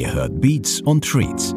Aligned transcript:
Ihr 0.00 0.14
hört 0.14 0.40
Beats 0.40 0.80
und 0.80 1.04
Treats, 1.04 1.54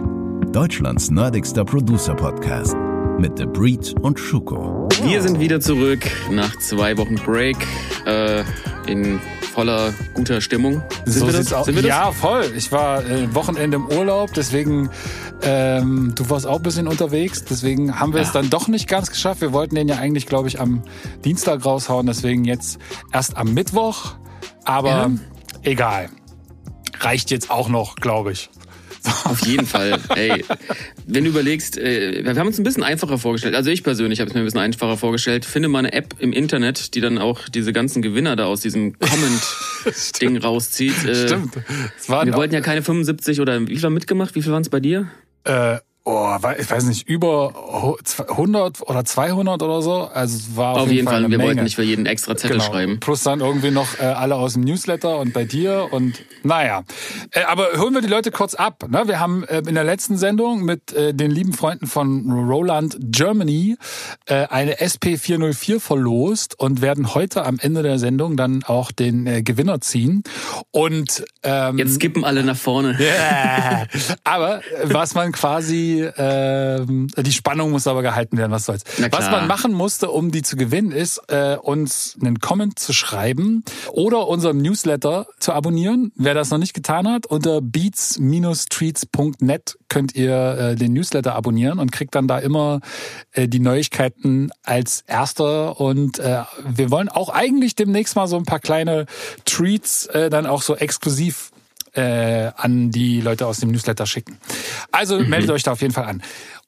Deutschlands 0.51 1.09
nerdigster 1.09 1.63
Producer-Podcast 1.63 2.75
mit 3.17 3.37
The 3.37 3.45
Breed 3.45 3.95
und 4.01 4.19
Schuko. 4.19 4.89
Wir 5.01 5.21
sind 5.21 5.39
wieder 5.39 5.61
zurück 5.61 6.01
nach 6.29 6.53
zwei 6.59 6.97
Wochen 6.97 7.15
Break 7.15 7.55
äh, 8.05 8.43
in 8.85 9.21
voller 9.53 9.93
guter 10.13 10.41
Stimmung. 10.41 10.83
Sind 11.05 11.21
so 11.21 11.27
wir 11.27 11.31
das? 11.31 11.53
Auch, 11.53 11.63
sind 11.63 11.75
wir 11.75 11.83
das? 11.83 11.89
Ja, 11.89 12.11
voll. 12.11 12.51
Ich 12.57 12.69
war 12.73 13.05
äh, 13.05 13.33
Wochenende 13.33 13.77
im 13.77 13.87
Urlaub, 13.87 14.33
deswegen 14.33 14.89
ähm, 15.41 16.11
du 16.13 16.29
warst 16.29 16.45
auch 16.45 16.57
ein 16.57 16.63
bisschen 16.63 16.89
unterwegs, 16.89 17.45
deswegen 17.45 17.97
haben 17.97 18.11
wir 18.11 18.19
ja. 18.19 18.27
es 18.27 18.33
dann 18.33 18.49
doch 18.49 18.67
nicht 18.67 18.89
ganz 18.89 19.09
geschafft. 19.09 19.39
Wir 19.39 19.53
wollten 19.53 19.75
den 19.75 19.87
ja 19.87 19.99
eigentlich, 19.99 20.25
glaube 20.25 20.49
ich, 20.49 20.59
am 20.59 20.81
Dienstag 21.23 21.63
raushauen, 21.63 22.07
deswegen 22.07 22.43
jetzt 22.43 22.77
erst 23.13 23.37
am 23.37 23.53
Mittwoch. 23.53 24.15
Aber 24.65 24.89
ja. 24.89 25.11
egal. 25.61 26.09
Reicht 27.03 27.31
jetzt 27.31 27.49
auch 27.51 27.69
noch, 27.69 27.95
glaube 27.95 28.31
ich. 28.31 28.49
Auf 29.25 29.45
jeden 29.45 29.65
Fall. 29.65 29.99
Ey, 30.15 30.45
wenn 31.05 31.25
du 31.25 31.29
überlegst, 31.29 31.77
äh, 31.77 32.23
wir 32.23 32.35
haben 32.35 32.47
uns 32.47 32.57
ein 32.57 32.63
bisschen 32.63 32.83
einfacher 32.83 33.17
vorgestellt. 33.17 33.55
Also 33.55 33.69
ich 33.69 33.83
persönlich 33.83 34.21
habe 34.21 34.29
es 34.29 34.33
mir 34.33 34.41
ein 34.41 34.45
bisschen 34.45 34.61
einfacher 34.61 34.95
vorgestellt. 34.95 35.43
Finde 35.43 35.67
mal 35.67 35.79
eine 35.79 35.91
App 35.91 36.15
im 36.19 36.31
Internet, 36.31 36.95
die 36.95 37.01
dann 37.01 37.17
auch 37.17 37.49
diese 37.49 37.73
ganzen 37.73 38.01
Gewinner 38.01 38.35
da 38.35 38.45
aus 38.45 38.61
diesem 38.61 38.97
Comment-Ding 38.99 40.37
rauszieht. 40.37 41.03
Äh, 41.05 41.27
Stimmt. 41.27 41.55
wir 42.07 42.33
wollten 42.33 42.53
ja 42.53 42.61
keine 42.61 42.81
75 42.81 43.41
oder 43.41 43.67
wie 43.67 43.77
viel 43.77 43.89
mitgemacht? 43.89 44.35
Wie 44.35 44.41
viel 44.41 44.51
waren 44.51 44.61
es 44.61 44.69
bei 44.69 44.79
dir? 44.79 45.09
Äh, 45.43 45.79
oh, 46.05 46.37
ich 46.57 46.69
weiß 46.69 46.83
nicht, 46.85 47.07
über 47.07 47.53
100 48.29 48.81
oder 48.81 49.05
200 49.05 49.61
oder 49.61 49.81
so. 49.81 50.09
Also 50.13 50.37
es 50.37 50.55
war 50.55 50.73
auf, 50.75 50.81
auf 50.83 50.91
jeden, 50.91 51.05
Fall. 51.05 51.21
Fall 51.21 51.31
wir 51.31 51.37
Menge. 51.37 51.49
wollten 51.49 51.63
nicht 51.63 51.75
für 51.75 51.83
jeden 51.83 52.05
extra 52.05 52.35
Zettel 52.35 52.57
genau. 52.57 52.69
schreiben. 52.69 52.99
Plus 52.99 53.23
dann 53.23 53.39
irgendwie 53.39 53.71
noch 53.71 53.99
äh, 53.99 54.03
alle 54.03 54.35
aus 54.35 54.53
dem 54.53 54.63
Newsletter 54.63 55.19
und 55.19 55.33
bei 55.33 55.45
dir 55.45 55.87
und 55.91 56.23
naja. 56.43 56.83
Äh, 57.31 57.43
aber 57.43 57.67
holen 57.77 57.93
wir 57.93 58.01
die 58.01 58.07
Leute 58.07 58.31
kurz 58.31 58.53
ab. 58.53 58.85
Ne? 58.89 59.03
Wir 59.07 59.19
haben 59.19 59.43
äh, 59.45 59.59
in 59.59 59.75
der 59.75 59.83
letzten 59.83 60.17
Sendung 60.17 60.63
mit 60.63 60.91
äh, 60.93 61.13
den 61.13 61.31
lieben 61.31 61.53
Freunden 61.53 61.87
von 61.87 62.29
Roland 62.31 62.97
Germany 62.99 63.77
äh, 64.25 64.47
eine 64.47 64.75
SP404 64.75 65.79
verlost 65.79 66.59
und 66.59 66.81
werden 66.81 67.13
heute 67.13 67.45
am 67.45 67.59
Ende 67.59 67.81
der 67.81 67.97
Sendung 67.99 68.35
dann 68.35 68.63
auch 68.63 68.91
den 68.91 69.25
äh, 69.25 69.41
Gewinner 69.41 69.79
ziehen. 69.79 70.23
Und 70.71 71.23
ähm, 71.43 71.77
jetzt 71.77 71.95
skippen 71.95 72.25
alle 72.25 72.43
nach 72.43 72.57
vorne. 72.57 72.97
Yeah. 73.03 73.87
aber 74.23 74.61
was 74.83 75.13
man 75.13 75.33
quasi 75.33 75.92
die, 75.93 76.01
äh, 76.01 76.85
die 77.21 77.31
Spannung 77.31 77.71
muss 77.71 77.87
aber 77.87 78.01
gehalten 78.01 78.37
werden, 78.37 78.51
was 78.51 78.65
soll's. 78.65 78.83
Was 79.11 79.29
man 79.29 79.47
machen 79.47 79.73
musste, 79.73 80.09
um 80.09 80.31
die 80.31 80.41
zu 80.41 80.55
gewinnen, 80.55 80.91
ist, 80.91 81.21
äh, 81.27 81.57
uns 81.61 82.17
einen 82.21 82.39
Comment 82.39 82.79
zu 82.79 82.93
schreiben 82.93 83.63
oder 83.91 84.27
unseren 84.27 84.57
Newsletter 84.57 85.27
zu 85.39 85.53
abonnieren. 85.53 86.11
Wer 86.15 86.33
das 86.33 86.49
noch 86.49 86.57
nicht 86.57 86.73
getan 86.73 87.07
hat, 87.07 87.25
unter 87.25 87.61
beats-treats.net 87.61 89.77
könnt 89.89 90.15
ihr 90.15 90.57
äh, 90.57 90.75
den 90.75 90.93
Newsletter 90.93 91.35
abonnieren 91.35 91.79
und 91.79 91.91
kriegt 91.91 92.15
dann 92.15 92.27
da 92.27 92.39
immer 92.39 92.79
äh, 93.31 93.47
die 93.47 93.59
Neuigkeiten 93.59 94.49
als 94.63 95.03
erster. 95.07 95.79
Und 95.79 96.19
äh, 96.19 96.43
wir 96.67 96.91
wollen 96.91 97.09
auch 97.09 97.29
eigentlich 97.29 97.75
demnächst 97.75 98.15
mal 98.15 98.27
so 98.27 98.37
ein 98.37 98.45
paar 98.45 98.59
kleine 98.59 99.05
Treats 99.45 100.07
äh, 100.07 100.29
dann 100.29 100.47
auch 100.47 100.63
so 100.63 100.75
exklusiv 100.75 101.52
äh, 101.93 102.51
an 102.55 102.91
die 102.91 103.21
Leute 103.21 103.47
aus 103.47 103.59
dem 103.59 103.71
Newsletter 103.71 104.05
schicken. 104.05 104.37
Also 104.91 105.19
mhm. 105.19 105.29
meldet 105.29 105.51
euch 105.51 105.63
da 105.63 105.71
auf 105.71 105.81
jeden 105.81 105.93
Fall 105.93 106.05
an. 106.05 106.23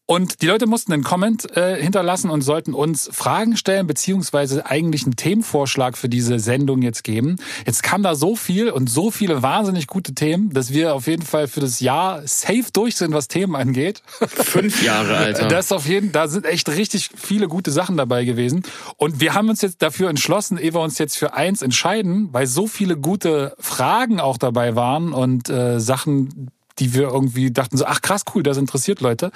Und 0.08 0.44
die 0.44 0.46
Leute 0.46 0.68
mussten 0.68 0.94
einen 0.94 1.04
Comment 1.04 1.56
äh, 1.58 1.82
hinterlassen 1.82 2.30
und 2.30 2.42
sollten 2.42 2.76
uns 2.76 3.10
Fragen 3.12 3.58
stellen, 3.58 3.88
beziehungsweise 3.88 4.68
eigentlich 4.68 5.04
einen 5.04 5.16
Themenvorschlag 5.16 5.98
für 5.98 6.10
diese 6.10 6.38
Sendung 6.38 6.84
jetzt 6.84 7.04
geben. 7.04 7.38
Jetzt 7.66 7.82
kam 7.82 8.04
da 8.04 8.14
so 8.14 8.36
viel 8.36 8.70
und 8.70 8.88
so 8.88 9.10
viele 9.10 9.42
wahnsinnig 9.42 9.88
gute 9.88 10.14
Themen, 10.14 10.54
dass 10.54 10.72
wir 10.72 10.94
auf 10.94 11.08
jeden 11.08 11.26
Fall 11.26 11.48
für 11.48 11.60
das 11.60 11.80
Jahr 11.80 12.22
safe 12.28 12.66
durch 12.72 12.98
sind, 12.98 13.14
was 13.14 13.28
Themen 13.28 13.56
angeht. 13.56 14.04
Fünf 14.28 14.84
Jahre, 14.84 15.18
Alter. 15.18 15.48
Das 15.48 15.72
auf 15.72 15.88
jeden, 15.88 16.12
da 16.12 16.28
sind 16.28 16.46
echt 16.46 16.70
richtig 16.70 17.10
viele 17.16 17.48
gute 17.48 17.72
Sachen 17.72 17.98
dabei 17.98 18.26
gewesen. 18.26 18.62
Und 18.98 19.22
wir 19.22 19.34
haben 19.34 19.50
uns 19.50 19.64
jetzt 19.64 19.82
dafür 19.82 20.10
entschlossen, 20.12 20.60
ehe 20.60 20.76
wir 20.76 20.82
uns 20.82 21.00
jetzt 21.00 21.18
für 21.18 21.34
eins 21.34 21.64
entscheiden, 21.64 22.30
weil 22.32 22.46
so 22.46 22.68
viele 22.68 22.96
gute 22.96 23.56
Fragen 23.60 24.20
auch 24.20 24.38
dabei 24.38 24.76
waren 24.76 25.14
und 25.14 25.50
äh, 25.50 25.80
Sachen, 25.80 26.52
die 26.80 26.94
wir 26.94 27.04
irgendwie 27.04 27.52
dachten 27.52 27.78
so, 27.78 27.86
ach 27.86 28.02
krass, 28.02 28.24
cool, 28.34 28.44
das 28.44 28.58
interessiert 28.58 29.02
Leute, 29.02 29.32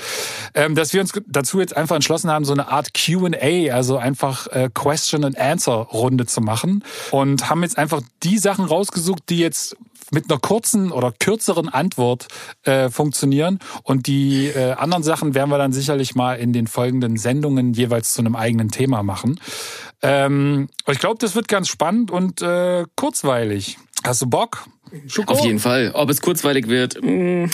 ähm, 0.54 0.76
dass 0.76 0.94
wir 0.94 1.02
uns 1.02 1.14
dazu 1.28 1.60
jetzt 1.60 1.76
einfach 1.76 1.96
entschlossen 1.96 2.30
haben, 2.30 2.46
so 2.46 2.54
eine 2.54 2.70
Art 2.70 2.92
Q&A, 2.94 3.74
also 3.74 3.98
einfach 3.98 4.48
äh, 4.48 4.70
Question 4.74 5.24
and 5.24 5.38
Answer 5.38 5.74
Runde 5.74 6.26
zu 6.26 6.42
machen 6.42 6.84
und 7.12 7.50
haben 7.50 7.64
jetzt 7.64 7.78
einfach 7.78 8.02
die 8.24 8.38
Sachen 8.38 8.66
rausgesucht, 8.66 9.24
die 9.30 9.40
jetzt 9.40 9.76
mit 10.12 10.30
einer 10.30 10.40
kurzen 10.40 10.92
oder 10.92 11.12
kürzeren 11.12 11.70
Antwort 11.70 12.28
äh, 12.64 12.90
funktionieren 12.90 13.60
und 13.84 14.08
die 14.08 14.48
äh, 14.48 14.74
anderen 14.74 15.04
Sachen 15.04 15.36
werden 15.36 15.50
wir 15.50 15.58
dann 15.58 15.74
sicherlich 15.74 16.16
mal 16.16 16.36
in 16.36 16.54
den 16.54 16.68
folgenden 16.68 17.18
Sendungen 17.18 17.74
jeweils 17.74 18.14
zu 18.14 18.22
einem 18.22 18.36
eigenen 18.36 18.70
Thema 18.70 19.04
machen. 19.04 19.40
Ähm, 20.02 20.70
ich 20.88 21.00
glaube, 21.00 21.18
das 21.20 21.36
wird 21.36 21.48
ganz 21.48 21.68
spannend 21.68 22.12
und 22.12 22.42
äh, 22.42 22.86
kurzweilig. 22.96 23.78
Hast 24.04 24.22
du 24.22 24.28
Bock? 24.28 24.66
Schoko? 25.08 25.34
Auf 25.34 25.44
jeden 25.44 25.60
Fall. 25.60 25.92
Ob 25.94 26.10
es 26.10 26.22
kurzweilig 26.22 26.68
wird, 26.68 27.02
mh, 27.02 27.12
mm, 27.12 27.52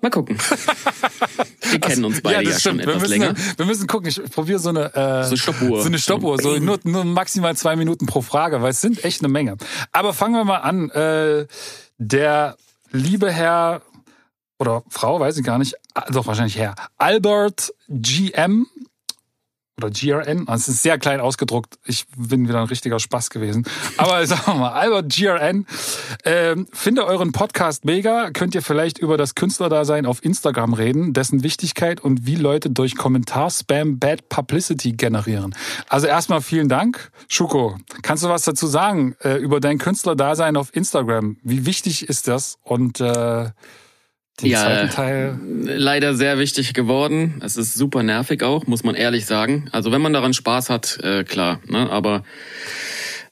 mal 0.00 0.10
gucken. 0.10 0.38
Wir 1.70 1.80
kennen 1.80 2.04
uns 2.04 2.20
beide 2.20 2.44
ja, 2.44 2.50
ja 2.50 2.60
schon 2.60 2.78
etwas 2.78 3.02
wir 3.02 3.08
länger. 3.08 3.34
Wir 3.56 3.66
müssen 3.66 3.86
gucken. 3.88 4.08
Ich 4.08 4.22
probiere 4.30 4.58
so 4.60 4.68
eine 4.68 4.94
äh, 4.94 5.24
so 5.24 5.36
Stoppuhr. 5.36 5.80
So 5.82 5.88
eine 5.88 5.98
Stoppuhr. 5.98 6.40
So 6.40 6.58
nur, 6.58 6.78
nur 6.84 7.04
maximal 7.04 7.56
zwei 7.56 7.74
Minuten 7.74 8.06
pro 8.06 8.22
Frage, 8.22 8.62
weil 8.62 8.70
es 8.70 8.80
sind 8.80 9.04
echt 9.04 9.20
eine 9.20 9.28
Menge. 9.28 9.56
Aber 9.90 10.14
fangen 10.14 10.34
wir 10.34 10.44
mal 10.44 10.58
an. 10.58 10.90
Äh, 10.90 11.46
der 11.98 12.56
liebe 12.92 13.32
Herr 13.32 13.82
oder 14.58 14.82
Frau, 14.88 15.20
weiß 15.20 15.36
ich 15.36 15.44
gar 15.44 15.58
nicht, 15.58 15.74
doch 16.10 16.26
wahrscheinlich 16.26 16.56
Herr 16.56 16.74
Albert 16.96 17.74
GM 17.88 18.66
oder 19.78 19.90
GRN, 19.90 20.48
also 20.48 20.62
es 20.62 20.76
ist 20.76 20.82
sehr 20.82 20.98
klein 20.98 21.20
ausgedruckt. 21.20 21.78
Ich 21.84 22.06
bin 22.16 22.48
wieder 22.48 22.60
ein 22.60 22.66
richtiger 22.66 22.98
Spaß 22.98 23.28
gewesen. 23.28 23.66
Aber 23.98 24.26
sagen 24.26 24.42
wir 24.46 24.54
mal, 24.54 24.72
Albert 24.72 25.14
GRN, 25.14 25.66
ähm, 26.24 26.66
finde 26.72 27.04
euren 27.06 27.32
Podcast 27.32 27.84
mega. 27.84 28.30
Könnt 28.30 28.54
ihr 28.54 28.62
vielleicht 28.62 28.98
über 28.98 29.18
das 29.18 29.34
Künstlerdasein 29.34 30.06
auf 30.06 30.24
Instagram 30.24 30.72
reden, 30.72 31.12
dessen 31.12 31.42
Wichtigkeit 31.42 32.00
und 32.00 32.24
wie 32.24 32.36
Leute 32.36 32.70
durch 32.70 32.96
Kommentar-Spam 32.96 33.98
Bad 33.98 34.30
Publicity 34.30 34.92
generieren. 34.92 35.54
Also 35.90 36.06
erstmal 36.06 36.40
vielen 36.40 36.70
Dank. 36.70 37.10
Schuko, 37.28 37.76
kannst 38.00 38.24
du 38.24 38.30
was 38.30 38.44
dazu 38.44 38.66
sagen 38.66 39.14
äh, 39.22 39.36
über 39.36 39.60
dein 39.60 39.76
Künstlerdasein 39.76 40.56
auf 40.56 40.74
Instagram? 40.74 41.36
Wie 41.42 41.66
wichtig 41.66 42.08
ist 42.08 42.28
das? 42.28 42.56
Und 42.62 43.00
äh, 43.00 43.50
den 44.40 44.50
ja, 44.50 44.62
zweiten 44.62 44.90
Teil. 44.90 45.38
Leider 45.62 46.14
sehr 46.14 46.38
wichtig 46.38 46.74
geworden. 46.74 47.40
Es 47.44 47.56
ist 47.56 47.74
super 47.74 48.02
nervig 48.02 48.42
auch, 48.42 48.66
muss 48.66 48.84
man 48.84 48.94
ehrlich 48.94 49.26
sagen. 49.26 49.68
Also 49.72 49.92
wenn 49.92 50.02
man 50.02 50.12
daran 50.12 50.34
Spaß 50.34 50.70
hat, 50.70 50.98
äh, 51.02 51.24
klar. 51.24 51.60
Ne? 51.66 51.90
Aber 51.90 52.22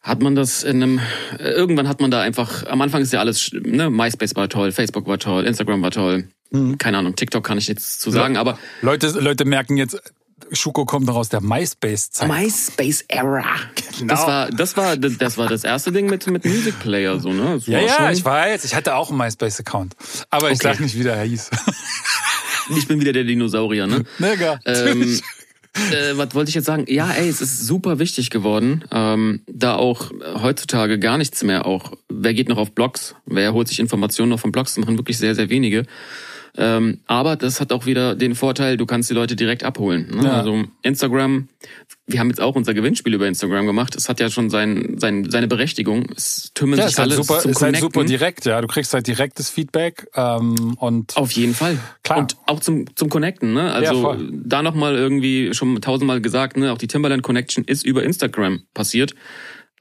hat 0.05 0.23
man 0.23 0.35
das 0.35 0.63
in 0.63 0.83
einem, 0.83 1.01
äh, 1.39 1.49
irgendwann 1.49 1.89
hat 1.89 2.01
man 2.01 2.11
da 2.11 2.21
einfach, 2.21 2.67
am 2.67 2.81
Anfang 2.83 3.03
ist 3.03 3.13
ja 3.13 3.21
alles, 3.21 3.51
ne, 3.53 3.91
MySpace 3.91 4.37
war 4.37 4.49
toll, 4.49 4.71
Facebook 4.71 5.07
war 5.07 5.19
toll, 5.19 5.47
Instagram 5.47 5.83
war 5.83 5.91
toll. 5.91 6.29
Mhm. 6.51 6.79
Keine 6.79 6.99
Ahnung, 6.99 7.17
TikTok 7.17 7.43
kann 7.43 7.59
ich 7.59 7.69
jetzt 7.69 8.01
zu 8.01 8.11
sagen, 8.11 8.37
aber. 8.37 8.59
Leute, 8.83 9.09
Leute 9.19 9.47
merken 9.47 9.79
jetzt, 9.79 10.01
Schuko 10.53 10.85
kommt 10.85 11.07
noch 11.07 11.17
aus 11.17 11.29
der 11.29 11.41
MySpace-Zeit. 11.41 12.29
MySpace-Era. 12.29 13.45
Genau. 13.99 14.15
Das 14.15 14.27
war, 14.27 14.51
das 14.51 14.77
war, 14.77 14.97
das 14.97 15.39
war 15.39 15.49
das 15.49 15.65
erste 15.65 15.93
Ding 15.93 16.07
mit, 16.07 16.27
mit 16.27 16.45
Music 16.45 16.79
Player, 16.81 17.19
so, 17.21 17.33
ne? 17.33 17.61
ja, 17.67 17.81
ja, 17.81 18.11
ich 18.11 18.25
weiß. 18.25 18.65
Ich 18.65 18.75
hatte 18.75 18.95
auch 18.97 19.11
einen 19.11 19.19
MySpace-Account. 19.19 19.95
Aber 20.31 20.51
ich 20.51 20.59
okay. 20.59 20.69
sag 20.73 20.81
nicht, 20.81 20.99
wie 20.99 21.03
der 21.03 21.21
hieß. 21.23 21.51
Ich 22.77 22.89
bin 22.89 23.01
wieder 23.01 23.13
der 23.13 23.25
Dinosaurier, 23.25 23.87
ne? 23.87 24.05
Mega. 24.19 24.59
Ähm, 24.65 25.21
äh, 25.75 26.17
was 26.17 26.35
wollte 26.35 26.51
ich 26.51 26.55
jetzt 26.55 26.67
sagen? 26.67 26.85
Ja, 26.89 27.11
ey, 27.11 27.29
es 27.29 27.41
ist 27.41 27.67
super 27.67 27.99
wichtig 27.99 28.31
geworden, 28.31 28.85
ähm, 28.93 29.43
da 29.47 29.75
auch 29.75 30.11
heutzutage 30.41 30.99
gar 30.99 31.19
nichts 31.19 31.43
mehr 31.43 31.67
auch. 31.67 31.93
Wer 32.09 32.33
geht 32.33 32.49
noch 32.49 32.59
auf 32.59 32.73
Blogs? 32.73 33.17
Wer 33.27 33.53
holt 33.53 33.69
sich 33.69 33.81
Informationen 33.81 34.31
noch 34.31 34.41
von 34.41 34.53
Blogs? 34.53 34.75
Das 34.75 34.85
machen 34.85 34.97
wirklich 34.97 35.19
sehr, 35.19 35.35
sehr 35.35 35.51
wenige. 35.51 35.85
Ähm, 36.57 37.01
aber 37.07 37.35
das 37.35 37.61
hat 37.61 37.73
auch 37.73 37.85
wieder 37.85 38.15
den 38.15 38.37
Vorteil, 38.37 38.77
du 38.77 38.87
kannst 38.87 39.11
die 39.11 39.15
Leute 39.15 39.35
direkt 39.35 39.65
abholen. 39.65 40.09
Ne? 40.15 40.25
Ja. 40.25 40.33
Also 40.35 40.65
Instagram, 40.83 41.49
wir 42.07 42.21
haben 42.21 42.29
jetzt 42.29 42.41
auch 42.41 42.55
unser 42.55 42.75
Gewinnspiel 42.75 43.13
über 43.13 43.27
Instagram 43.27 43.67
gemacht. 43.67 43.97
Es 43.97 44.09
hat 44.09 44.21
ja 44.21 44.31
schon 44.31 44.51
sein, 44.51 44.97
sein, 44.99 45.29
seine 45.31 45.49
Berechtigung. 45.49 46.07
Es 46.15 46.53
tümmelt 46.55 46.79
ja, 46.81 46.89
sich 46.89 46.99
alles 46.99 47.17
halt 47.17 47.27
super, 47.27 47.41
zum 47.41 47.51
ist 47.51 47.63
halt 47.63 47.77
super 47.79 48.05
direkt, 48.05 48.45
ja. 48.45 48.61
Du 48.61 48.69
kriegst 48.69 48.95
halt 48.95 49.07
direktes 49.09 49.51
Feedback 49.51 50.07
ähm, 50.15 50.77
und 50.79 51.17
auf 51.17 51.33
jeden 51.33 51.55
Fall. 51.55 51.77
Klar. 52.05 52.21
Und 52.21 52.37
auch 52.47 52.61
zum 52.61 52.95
zum 52.95 53.09
Connecten. 53.09 53.53
Ne? 53.53 53.73
Also 53.73 54.13
ja, 54.13 54.19
da 54.31 54.63
noch 54.63 54.75
mal 54.75 54.95
irgendwie 54.95 55.55
schon 55.55 55.81
tausendmal 55.81 56.21
gesagt. 56.21 56.57
Ne? 56.57 56.73
Auch 56.73 56.79
die 56.79 56.87
Timberland 56.87 57.25
Connection 57.25 57.65
ist 57.65 57.85
über 57.85 58.05
Instagram 58.05 58.63
passiert, 58.75 59.15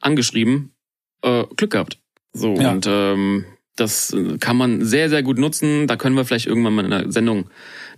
angeschrieben, 0.01 0.73
äh, 1.21 1.43
Glück 1.55 1.71
gehabt. 1.71 1.99
So 2.33 2.55
ja. 2.55 2.71
und 2.71 2.87
ähm, 2.87 3.45
das 3.75 4.15
kann 4.39 4.57
man 4.57 4.85
sehr, 4.85 5.09
sehr 5.09 5.23
gut 5.23 5.37
nutzen. 5.37 5.87
Da 5.87 5.95
können 5.95 6.15
wir 6.15 6.25
vielleicht 6.25 6.45
irgendwann 6.45 6.75
mal 6.75 6.85
in 6.85 6.91
der 6.91 7.11
Sendung 7.11 7.45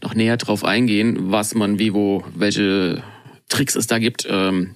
noch 0.01 0.15
näher 0.15 0.37
drauf 0.37 0.63
eingehen, 0.63 1.31
was 1.31 1.55
man 1.55 1.79
wie, 1.79 1.93
wo, 1.93 2.23
welche 2.35 3.03
Tricks 3.49 3.75
es 3.75 3.87
da 3.87 3.99
gibt. 3.99 4.25
Ähm, 4.29 4.75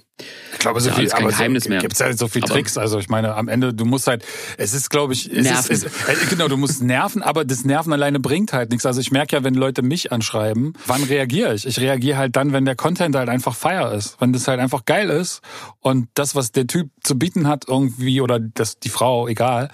ich 0.52 0.58
glaube, 0.58 0.80
so 0.80 0.90
Ja, 0.90 0.96
viel, 0.96 1.10
aber 1.12 1.28
Geheimnis 1.28 1.64
so, 1.64 1.70
mehr. 1.70 1.80
gibt's 1.80 1.98
halt 2.00 2.18
so 2.18 2.28
viel 2.28 2.42
Aber- 2.44 2.52
Tricks. 2.52 2.76
Also 2.76 2.98
ich 2.98 3.08
meine, 3.08 3.34
am 3.34 3.48
Ende, 3.48 3.72
du 3.72 3.84
musst 3.86 4.06
halt, 4.06 4.22
es 4.58 4.74
ist, 4.74 4.90
glaube 4.90 5.14
ich, 5.14 5.26
es 5.32 5.42
Nerven. 5.44 5.70
Ist, 5.72 5.84
es, 5.86 6.08
äh, 6.08 6.26
genau, 6.28 6.46
du 6.46 6.56
musst 6.58 6.82
nerven, 6.82 7.22
aber 7.22 7.44
das 7.46 7.64
Nerven 7.64 7.92
alleine 7.92 8.20
bringt 8.20 8.52
halt 8.52 8.70
nichts. 8.70 8.84
Also 8.84 9.00
ich 9.00 9.10
merke 9.10 9.34
ja, 9.36 9.44
wenn 9.44 9.54
Leute 9.54 9.80
mich 9.82 10.12
anschreiben, 10.12 10.74
wann 10.86 11.02
reagiere 11.04 11.54
ich? 11.54 11.66
Ich 11.66 11.80
reagiere 11.80 12.18
halt 12.18 12.36
dann, 12.36 12.52
wenn 12.52 12.66
der 12.66 12.76
Content 12.76 13.16
halt 13.16 13.28
einfach 13.30 13.54
fire 13.56 13.94
ist, 13.96 14.20
wenn 14.20 14.32
das 14.34 14.46
halt 14.46 14.60
einfach 14.60 14.84
geil 14.84 15.08
ist 15.08 15.40
und 15.80 16.08
das, 16.14 16.34
was 16.34 16.52
der 16.52 16.66
Typ 16.66 16.90
zu 17.02 17.18
bieten 17.18 17.48
hat 17.48 17.64
irgendwie 17.66 18.20
oder 18.20 18.38
das 18.38 18.78
die 18.78 18.90
Frau, 18.90 19.26
egal, 19.26 19.70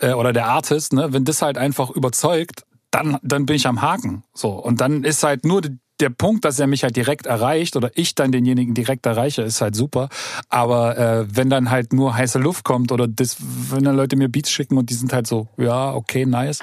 äh, 0.00 0.12
oder 0.12 0.32
der 0.32 0.46
Artist, 0.48 0.92
ne, 0.92 1.12
wenn 1.12 1.24
das 1.24 1.42
halt 1.42 1.58
einfach 1.58 1.90
überzeugt, 1.90 2.64
dann, 2.90 3.18
dann 3.22 3.46
bin 3.46 3.54
ich 3.56 3.66
am 3.68 3.82
Haken. 3.82 4.24
So. 4.34 4.48
Und 4.50 4.80
dann 4.80 5.04
ist 5.04 5.22
halt 5.22 5.44
nur 5.44 5.60
die- 5.62 5.78
der 6.00 6.10
Punkt, 6.10 6.44
dass 6.44 6.58
er 6.58 6.66
mich 6.66 6.82
halt 6.82 6.96
direkt 6.96 7.26
erreicht 7.26 7.76
oder 7.76 7.90
ich 7.94 8.14
dann 8.14 8.32
denjenigen 8.32 8.74
direkt 8.74 9.06
erreiche, 9.06 9.42
ist 9.42 9.60
halt 9.60 9.74
super. 9.74 10.08
Aber 10.48 10.98
äh, 10.98 11.26
wenn 11.34 11.50
dann 11.50 11.70
halt 11.70 11.92
nur 11.92 12.14
heiße 12.14 12.38
Luft 12.38 12.64
kommt 12.64 12.92
oder 12.92 13.08
das, 13.08 13.36
wenn 13.40 13.84
dann 13.84 13.96
Leute 13.96 14.16
mir 14.16 14.28
Beats 14.28 14.50
schicken 14.50 14.76
und 14.76 14.90
die 14.90 14.94
sind 14.94 15.12
halt 15.12 15.26
so, 15.26 15.48
ja, 15.56 15.94
okay, 15.94 16.26
nice, 16.26 16.60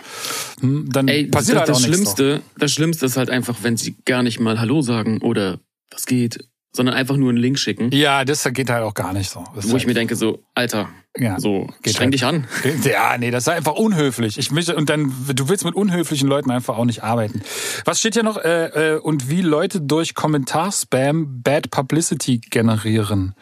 hm, 0.59 0.89
dann 0.91 1.07
Ey, 1.07 1.29
das, 1.29 1.31
passiert 1.31 1.59
halt 1.59 1.69
das 1.69 1.77
auch 1.77 1.81
nichts. 1.81 1.95
Schlimmste, 1.95 2.41
das 2.57 2.71
Schlimmste 2.71 3.05
ist 3.05 3.17
halt 3.17 3.29
einfach, 3.29 3.57
wenn 3.61 3.77
sie 3.77 3.95
gar 4.05 4.23
nicht 4.23 4.39
mal 4.39 4.59
Hallo 4.59 4.81
sagen 4.81 5.21
oder 5.21 5.59
was 5.91 6.05
geht, 6.05 6.47
sondern 6.75 6.95
einfach 6.95 7.15
nur 7.15 7.29
einen 7.29 7.37
Link 7.37 7.59
schicken. 7.59 7.91
Ja, 7.91 8.25
das 8.25 8.43
geht 8.51 8.69
halt 8.69 8.83
auch 8.83 8.95
gar 8.95 9.13
nicht 9.13 9.29
so. 9.29 9.43
Das 9.55 9.65
wo 9.65 9.69
ich 9.69 9.73
halt, 9.73 9.87
mir 9.87 9.93
denke 9.93 10.15
so, 10.15 10.43
Alter, 10.55 10.89
ja, 11.15 11.39
so 11.39 11.67
streng 11.85 12.05
halt. 12.05 12.13
dich 12.15 12.25
an. 12.25 12.47
Ja, 12.83 13.17
nee, 13.17 13.29
das 13.29 13.43
ist 13.43 13.49
einfach 13.49 13.73
unhöflich. 13.73 14.37
Ich 14.39 14.51
möchte, 14.51 14.75
und 14.75 14.89
dann, 14.89 15.13
du 15.33 15.49
willst 15.49 15.63
mit 15.63 15.75
unhöflichen 15.75 16.27
Leuten 16.27 16.49
einfach 16.49 16.77
auch 16.77 16.85
nicht 16.85 17.03
arbeiten. 17.03 17.41
Was 17.85 17.99
steht 17.99 18.15
hier 18.15 18.23
noch? 18.23 18.37
Äh, 18.37 18.95
äh, 18.95 18.99
und 18.99 19.29
wie 19.29 19.41
Leute 19.41 19.81
durch 19.81 20.15
Kommentarspam 20.15 21.43
Bad 21.43 21.69
Publicity 21.69 22.39
generieren. 22.39 23.35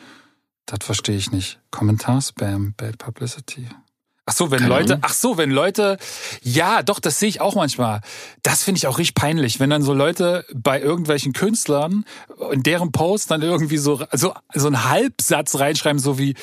Das 0.65 0.79
verstehe 0.81 1.15
ich 1.15 1.31
nicht. 1.31 1.59
Kommentarspam 1.71 2.73
Bad 2.75 2.97
Publicity. 2.97 3.67
Ach 4.25 4.33
so, 4.33 4.51
wenn 4.51 4.59
Keine 4.59 4.69
Leute, 4.69 4.93
Ahnung. 4.93 5.03
ach 5.05 5.13
so, 5.13 5.37
wenn 5.37 5.49
Leute, 5.51 5.97
ja, 6.43 6.83
doch, 6.83 6.99
das 6.99 7.19
sehe 7.19 7.27
ich 7.27 7.41
auch 7.41 7.55
manchmal. 7.55 8.01
Das 8.43 8.63
finde 8.63 8.77
ich 8.77 8.87
auch 8.87 8.99
richtig 8.99 9.15
peinlich, 9.15 9.59
wenn 9.59 9.69
dann 9.71 9.81
so 9.81 9.93
Leute 9.93 10.45
bei 10.53 10.79
irgendwelchen 10.79 11.33
Künstlern 11.33 12.05
in 12.51 12.61
deren 12.63 12.91
Post 12.91 13.31
dann 13.31 13.41
irgendwie 13.41 13.77
so, 13.77 14.03
so, 14.11 14.33
so 14.53 14.67
einen 14.67 14.87
Halbsatz 14.89 15.59
reinschreiben, 15.59 15.99
so 15.99 16.19
wie, 16.19 16.35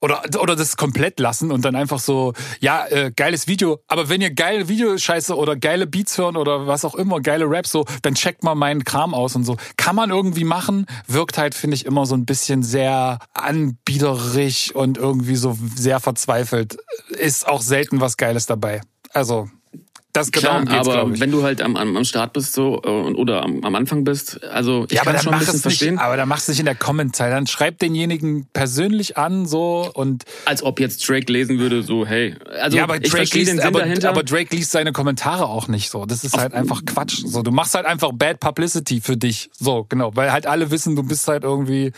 oder, 0.00 0.22
oder 0.40 0.56
das 0.56 0.76
komplett 0.76 1.20
lassen 1.20 1.50
und 1.50 1.64
dann 1.64 1.74
einfach 1.74 1.98
so, 1.98 2.32
ja, 2.60 2.86
äh, 2.86 3.12
geiles 3.14 3.48
Video, 3.48 3.80
aber 3.88 4.08
wenn 4.08 4.20
ihr 4.20 4.30
geile 4.30 4.68
Videoscheiße 4.68 5.34
oder 5.36 5.56
geile 5.56 5.86
Beats 5.86 6.18
hören 6.18 6.36
oder 6.36 6.66
was 6.66 6.84
auch 6.84 6.94
immer, 6.94 7.20
geile 7.20 7.46
Raps 7.48 7.72
so, 7.72 7.84
dann 8.02 8.14
checkt 8.14 8.42
mal 8.42 8.54
meinen 8.54 8.84
Kram 8.84 9.14
aus 9.14 9.36
und 9.36 9.44
so. 9.44 9.56
Kann 9.76 9.96
man 9.96 10.10
irgendwie 10.10 10.44
machen, 10.44 10.86
wirkt 11.06 11.38
halt, 11.38 11.54
finde 11.54 11.76
ich, 11.76 11.86
immer 11.86 12.06
so 12.06 12.14
ein 12.14 12.26
bisschen 12.26 12.62
sehr 12.62 13.18
anbieterisch 13.34 14.74
und 14.74 14.98
irgendwie 14.98 15.36
so 15.36 15.56
sehr 15.74 16.00
verzweifelt. 16.00 16.76
Ist 17.08 17.48
auch 17.48 17.62
selten 17.62 18.00
was 18.00 18.16
Geiles 18.16 18.46
dabei. 18.46 18.80
Also, 19.12 19.48
das 20.16 20.32
genau 20.32 20.62
Klar, 20.62 20.64
geht's, 20.64 20.88
aber 20.88 21.20
wenn 21.20 21.30
du 21.30 21.42
halt 21.42 21.60
am, 21.62 21.76
am, 21.76 21.96
am 21.96 22.04
Start 22.04 22.32
bist 22.32 22.52
so 22.54 22.80
äh, 22.84 22.88
oder 22.88 23.42
am, 23.42 23.62
am 23.64 23.74
Anfang 23.74 24.04
bist, 24.04 24.42
also 24.44 24.86
ich 24.88 24.94
ja, 24.96 25.02
aber 25.02 25.12
kann 25.12 25.14
dann 25.16 25.24
schon 25.24 25.32
ein 25.34 25.38
bisschen 25.40 25.56
es 25.56 25.64
nicht, 25.64 25.78
verstehen, 25.78 25.98
aber 25.98 26.16
dann 26.16 26.28
machst 26.28 26.48
du 26.48 26.52
nicht 26.52 26.60
in 26.60 26.66
der 26.66 26.74
Comment-Zeile. 26.74 27.34
Dann 27.34 27.46
schreib 27.46 27.78
denjenigen 27.78 28.46
persönlich 28.52 29.16
an, 29.16 29.46
so, 29.46 29.90
und 29.94 30.24
als 30.44 30.62
ob 30.62 30.80
jetzt 30.80 31.06
Drake 31.08 31.32
lesen 31.32 31.58
würde, 31.58 31.82
so 31.82 32.06
hey, 32.06 32.34
also 32.60 32.76
ja, 32.76 32.84
aber 32.84 32.96
ich 32.96 33.02
Drake, 33.02 33.16
verstehe 33.18 33.44
den 33.44 33.54
liest, 33.56 33.62
Sinn 33.62 33.66
aber, 33.68 33.80
dahinter. 33.80 34.08
aber 34.10 34.22
Drake 34.22 34.54
liest 34.54 34.70
seine 34.72 34.92
Kommentare 34.92 35.46
auch 35.46 35.68
nicht 35.68 35.90
so. 35.90 36.06
Das 36.06 36.24
ist 36.24 36.36
halt 36.36 36.54
einfach 36.54 36.84
Quatsch. 36.86 37.22
So, 37.24 37.42
du 37.42 37.50
machst 37.50 37.74
halt 37.74 37.86
einfach 37.86 38.10
Bad 38.12 38.40
Publicity 38.40 39.00
für 39.00 39.16
dich. 39.16 39.50
So, 39.58 39.86
genau. 39.88 40.14
Weil 40.14 40.32
halt 40.32 40.46
alle 40.46 40.70
wissen, 40.70 40.96
du 40.96 41.02
bist 41.02 41.28
halt 41.28 41.44
irgendwie. 41.44 41.92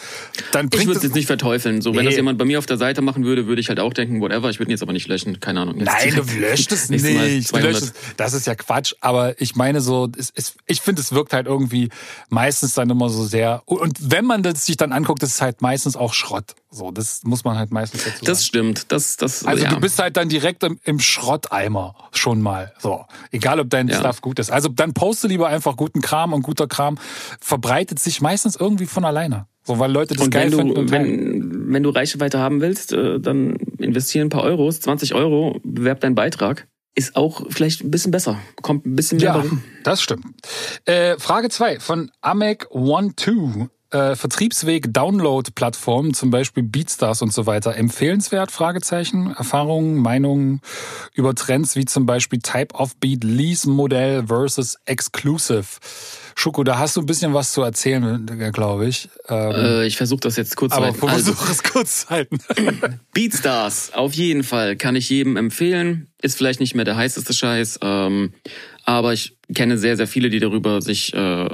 Dann 0.52 0.68
ich 0.72 0.86
würde 0.86 0.98
es 0.98 1.02
jetzt 1.02 1.14
nicht 1.14 1.26
verteufeln. 1.26 1.80
So, 1.80 1.92
wenn 1.94 2.00
Nee. 2.00 2.06
das 2.06 2.16
jemand 2.16 2.38
bei 2.38 2.44
mir 2.44 2.58
auf 2.58 2.66
der 2.66 2.76
Seite 2.76 3.02
machen 3.02 3.24
würde, 3.24 3.46
würde 3.46 3.60
ich 3.60 3.68
halt 3.68 3.80
auch 3.80 3.92
denken, 3.92 4.20
whatever. 4.20 4.50
Ich 4.50 4.58
würde 4.58 4.70
ihn 4.70 4.72
jetzt 4.72 4.82
aber 4.82 4.92
nicht 4.92 5.08
löschen. 5.08 5.40
Keine 5.40 5.60
Ahnung. 5.60 5.76
Nein, 5.78 6.14
du 6.14 6.22
löscht 6.40 6.72
es 6.72 6.88
nicht. 6.90 7.04
Du 7.04 7.10
200. 7.10 7.62
löscht 7.62 7.82
es. 7.82 7.92
Das 8.16 8.32
ist 8.32 8.46
ja 8.46 8.54
Quatsch. 8.54 8.94
Aber 9.00 9.40
ich 9.40 9.54
meine 9.56 9.80
so, 9.80 10.08
es, 10.16 10.32
es, 10.34 10.54
ich 10.66 10.80
finde, 10.80 11.00
es 11.02 11.12
wirkt 11.12 11.32
halt 11.32 11.46
irgendwie 11.46 11.90
meistens 12.28 12.74
dann 12.74 12.90
immer 12.90 13.08
so 13.08 13.24
sehr. 13.24 13.62
Und 13.66 13.98
wenn 14.10 14.24
man 14.24 14.42
das 14.42 14.66
sich 14.66 14.76
dann 14.76 14.92
anguckt, 14.92 15.22
ist 15.22 15.34
es 15.36 15.42
halt 15.42 15.62
meistens 15.62 15.96
auch 15.96 16.14
Schrott. 16.14 16.54
So, 16.70 16.90
das 16.90 17.22
muss 17.24 17.44
man 17.44 17.56
halt 17.56 17.70
meistens 17.70 18.04
dazu 18.04 18.16
sagen. 18.16 18.26
Das 18.26 18.44
stimmt. 18.44 18.92
Das, 18.92 19.16
das, 19.16 19.44
Also 19.46 19.64
ja. 19.64 19.70
du 19.70 19.80
bist 19.80 19.98
halt 19.98 20.16
dann 20.16 20.28
direkt 20.28 20.62
im, 20.64 20.78
im 20.84 21.00
Schrotteimer 21.00 21.94
schon 22.12 22.42
mal. 22.42 22.72
So. 22.78 23.04
Egal 23.30 23.60
ob 23.60 23.70
dein 23.70 23.88
Ja. 23.88 23.98
Stuff 23.98 24.20
gut 24.20 24.38
ist. 24.38 24.50
Also 24.50 24.68
dann 24.68 24.92
poste 24.94 25.28
lieber 25.28 25.48
einfach 25.48 25.76
guten 25.76 26.00
Kram 26.00 26.32
und 26.32 26.42
guter 26.42 26.66
Kram 26.66 26.98
verbreitet 27.40 27.98
sich 27.98 28.20
meistens 28.20 28.56
irgendwie 28.56 28.86
von 28.86 29.04
alleine. 29.04 29.46
So, 29.64 29.78
weil 29.78 29.92
Leute 29.92 30.14
das 30.14 30.24
Und 30.24 30.30
geil 30.30 30.50
wenn 30.52 30.58
finden. 30.58 30.74
du, 30.86 30.90
wenn, 30.90 31.72
wenn 31.72 31.82
du 31.82 31.90
Reichweite 31.90 32.38
haben 32.38 32.60
willst, 32.60 32.92
äh, 32.92 33.20
dann 33.20 33.56
investier 33.78 34.22
ein 34.24 34.30
paar 34.30 34.42
Euros, 34.42 34.80
20 34.80 35.14
Euro, 35.14 35.60
bewerb 35.62 36.00
deinen 36.00 36.14
Beitrag. 36.14 36.66
Ist 36.94 37.14
auch 37.16 37.42
vielleicht 37.48 37.82
ein 37.84 37.90
bisschen 37.90 38.10
besser. 38.10 38.38
Kommt 38.62 38.84
ein 38.86 38.96
bisschen 38.96 39.18
mehr 39.18 39.28
Ja, 39.28 39.34
warum. 39.36 39.62
das 39.84 40.02
stimmt. 40.02 40.24
Äh, 40.84 41.16
Frage 41.18 41.48
zwei 41.48 41.78
von 41.78 42.10
Amec12. 42.22 43.68
Äh, 43.90 44.16
Vertriebsweg 44.16 44.92
Download-Plattformen, 44.92 46.12
zum 46.12 46.30
Beispiel 46.30 46.62
Beatstars 46.62 47.22
und 47.22 47.32
so 47.32 47.46
weiter. 47.46 47.74
Empfehlenswert? 47.74 48.50
Fragezeichen. 48.50 49.34
Erfahrungen, 49.34 49.96
Meinungen 49.96 50.60
über 51.14 51.34
Trends 51.34 51.74
wie 51.74 51.86
zum 51.86 52.04
Beispiel 52.04 52.40
Type 52.40 52.74
of 52.74 52.96
Beat, 52.96 53.24
Lease-Modell 53.24 54.26
versus 54.26 54.76
Exclusive. 54.84 55.64
Schuko, 56.38 56.62
da 56.62 56.78
hast 56.78 56.96
du 56.96 57.00
ein 57.00 57.06
bisschen 57.06 57.34
was 57.34 57.52
zu 57.52 57.62
erzählen, 57.62 58.24
glaube 58.52 58.86
ich. 58.86 59.08
Ähm, 59.28 59.50
Äh, 59.50 59.86
ich 59.88 59.96
versuche 59.96 60.20
das 60.20 60.36
jetzt 60.36 60.54
kurz 60.54 60.70
zu 60.70 60.76
aber 60.76 60.86
halten. 60.86 61.08
Also, 61.08 61.32
es 61.32 61.64
kurz 61.64 62.02
zu 62.02 62.10
halten. 62.10 62.38
Beatstars, 63.12 63.92
auf 63.92 64.14
jeden 64.14 64.44
Fall, 64.44 64.76
kann 64.76 64.94
ich 64.94 65.08
jedem 65.08 65.36
empfehlen. 65.36 66.06
Ist 66.22 66.38
vielleicht 66.38 66.60
nicht 66.60 66.76
mehr 66.76 66.84
der 66.84 66.94
heißeste 66.94 67.32
Scheiß, 67.34 67.80
ähm, 67.82 68.34
aber 68.84 69.14
ich 69.14 69.36
kenne 69.52 69.78
sehr, 69.78 69.96
sehr 69.96 70.06
viele, 70.06 70.30
die 70.30 70.38
darüber 70.38 70.80
sich 70.80 71.12
äh, 71.12 71.48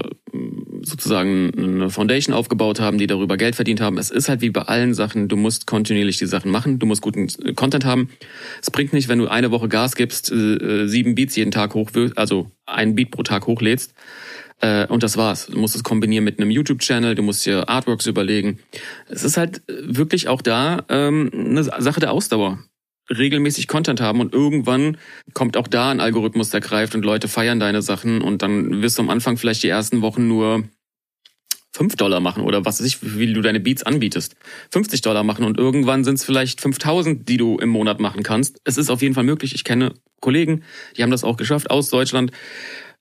sozusagen 0.82 1.50
eine 1.56 1.88
Foundation 1.88 2.34
aufgebaut 2.34 2.78
haben, 2.78 2.98
die 2.98 3.06
darüber 3.06 3.38
Geld 3.38 3.56
verdient 3.56 3.80
haben. 3.80 3.96
Es 3.96 4.10
ist 4.10 4.28
halt 4.28 4.42
wie 4.42 4.50
bei 4.50 4.62
allen 4.62 4.92
Sachen, 4.92 5.28
du 5.28 5.36
musst 5.36 5.66
kontinuierlich 5.66 6.18
die 6.18 6.26
Sachen 6.26 6.50
machen, 6.50 6.78
du 6.78 6.84
musst 6.84 7.00
guten 7.00 7.26
Content 7.56 7.86
haben. 7.86 8.10
Es 8.60 8.70
bringt 8.70 8.92
nicht, 8.92 9.08
wenn 9.08 9.18
du 9.18 9.28
eine 9.28 9.50
Woche 9.50 9.68
Gas 9.68 9.96
gibst, 9.96 10.30
äh, 10.30 10.86
sieben 10.88 11.14
Beats 11.14 11.36
jeden 11.36 11.52
Tag 11.52 11.72
hoch, 11.72 11.90
also 12.16 12.50
einen 12.66 12.94
Beat 12.94 13.12
pro 13.12 13.22
Tag 13.22 13.46
hochlädst. 13.46 13.94
Äh, 14.60 14.86
und 14.86 15.02
das 15.02 15.16
war's. 15.16 15.46
Du 15.46 15.58
musst 15.58 15.74
es 15.74 15.82
kombinieren 15.82 16.24
mit 16.24 16.38
einem 16.38 16.50
YouTube-Channel, 16.50 17.14
du 17.14 17.22
musst 17.22 17.44
dir 17.46 17.68
Artworks 17.68 18.06
überlegen. 18.06 18.58
Es 19.08 19.24
ist 19.24 19.36
halt 19.36 19.62
wirklich 19.68 20.28
auch 20.28 20.42
da 20.42 20.84
ähm, 20.88 21.30
eine 21.32 21.62
Sache 21.62 22.00
der 22.00 22.12
Ausdauer. 22.12 22.58
Regelmäßig 23.10 23.68
Content 23.68 24.00
haben 24.00 24.20
und 24.20 24.32
irgendwann 24.32 24.96
kommt 25.34 25.58
auch 25.58 25.68
da 25.68 25.90
ein 25.90 26.00
Algorithmus, 26.00 26.48
der 26.48 26.62
greift 26.62 26.94
und 26.94 27.04
Leute 27.04 27.28
feiern 27.28 27.60
deine 27.60 27.82
Sachen 27.82 28.22
und 28.22 28.40
dann 28.40 28.80
wirst 28.80 28.96
du 28.96 29.02
am 29.02 29.10
Anfang 29.10 29.36
vielleicht 29.36 29.62
die 29.62 29.68
ersten 29.68 30.00
Wochen 30.00 30.26
nur 30.26 30.64
5 31.74 31.96
Dollar 31.96 32.20
machen 32.20 32.44
oder 32.44 32.64
was 32.64 32.78
weiß 32.78 32.86
ich, 32.86 33.18
wie 33.18 33.32
du 33.32 33.42
deine 33.42 33.58
Beats 33.58 33.82
anbietest. 33.82 34.36
50 34.70 35.02
Dollar 35.02 35.24
machen 35.24 35.44
und 35.44 35.58
irgendwann 35.58 36.04
sind 36.04 36.14
es 36.14 36.24
vielleicht 36.24 36.60
5000, 36.60 37.28
die 37.28 37.36
du 37.36 37.58
im 37.58 37.68
Monat 37.68 37.98
machen 37.98 38.22
kannst. 38.22 38.60
Es 38.64 38.78
ist 38.78 38.90
auf 38.90 39.02
jeden 39.02 39.14
Fall 39.14 39.24
möglich. 39.24 39.54
Ich 39.54 39.64
kenne 39.64 39.92
Kollegen, 40.20 40.62
die 40.96 41.02
haben 41.02 41.10
das 41.10 41.24
auch 41.24 41.36
geschafft 41.36 41.70
aus 41.70 41.90
Deutschland, 41.90 42.30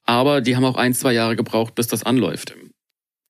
aber 0.05 0.41
die 0.41 0.55
haben 0.55 0.65
auch 0.65 0.75
ein, 0.75 0.93
zwei 0.93 1.13
Jahre 1.13 1.35
gebraucht, 1.35 1.75
bis 1.75 1.87
das 1.87 2.03
anläuft. 2.03 2.55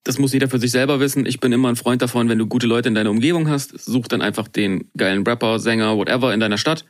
Das 0.04 0.20
muss 0.20 0.34
jeder 0.34 0.50
für 0.50 0.60
sich 0.60 0.72
selber 0.72 1.00
wissen. 1.00 1.26
Ich 1.26 1.40
bin 1.40 1.54
immer 1.54 1.70
ein 1.70 1.76
Freund 1.76 2.02
davon, 2.02 2.28
wenn 2.28 2.38
du 2.38 2.46
gute 2.46 2.68
Leute 2.68 2.90
in 2.90 2.96
deiner 2.96 3.10
Umgebung 3.10 3.48
hast, 3.48 3.80
such 3.80 4.08
dann 4.08 4.22
einfach 4.22 4.48
den 4.48 4.90
geilen 4.98 5.26
Rapper, 5.26 5.60
Sänger, 5.60 5.96
whatever 5.98 6.34
in 6.34 6.40
deiner 6.40 6.58
Stadt, 6.58 6.86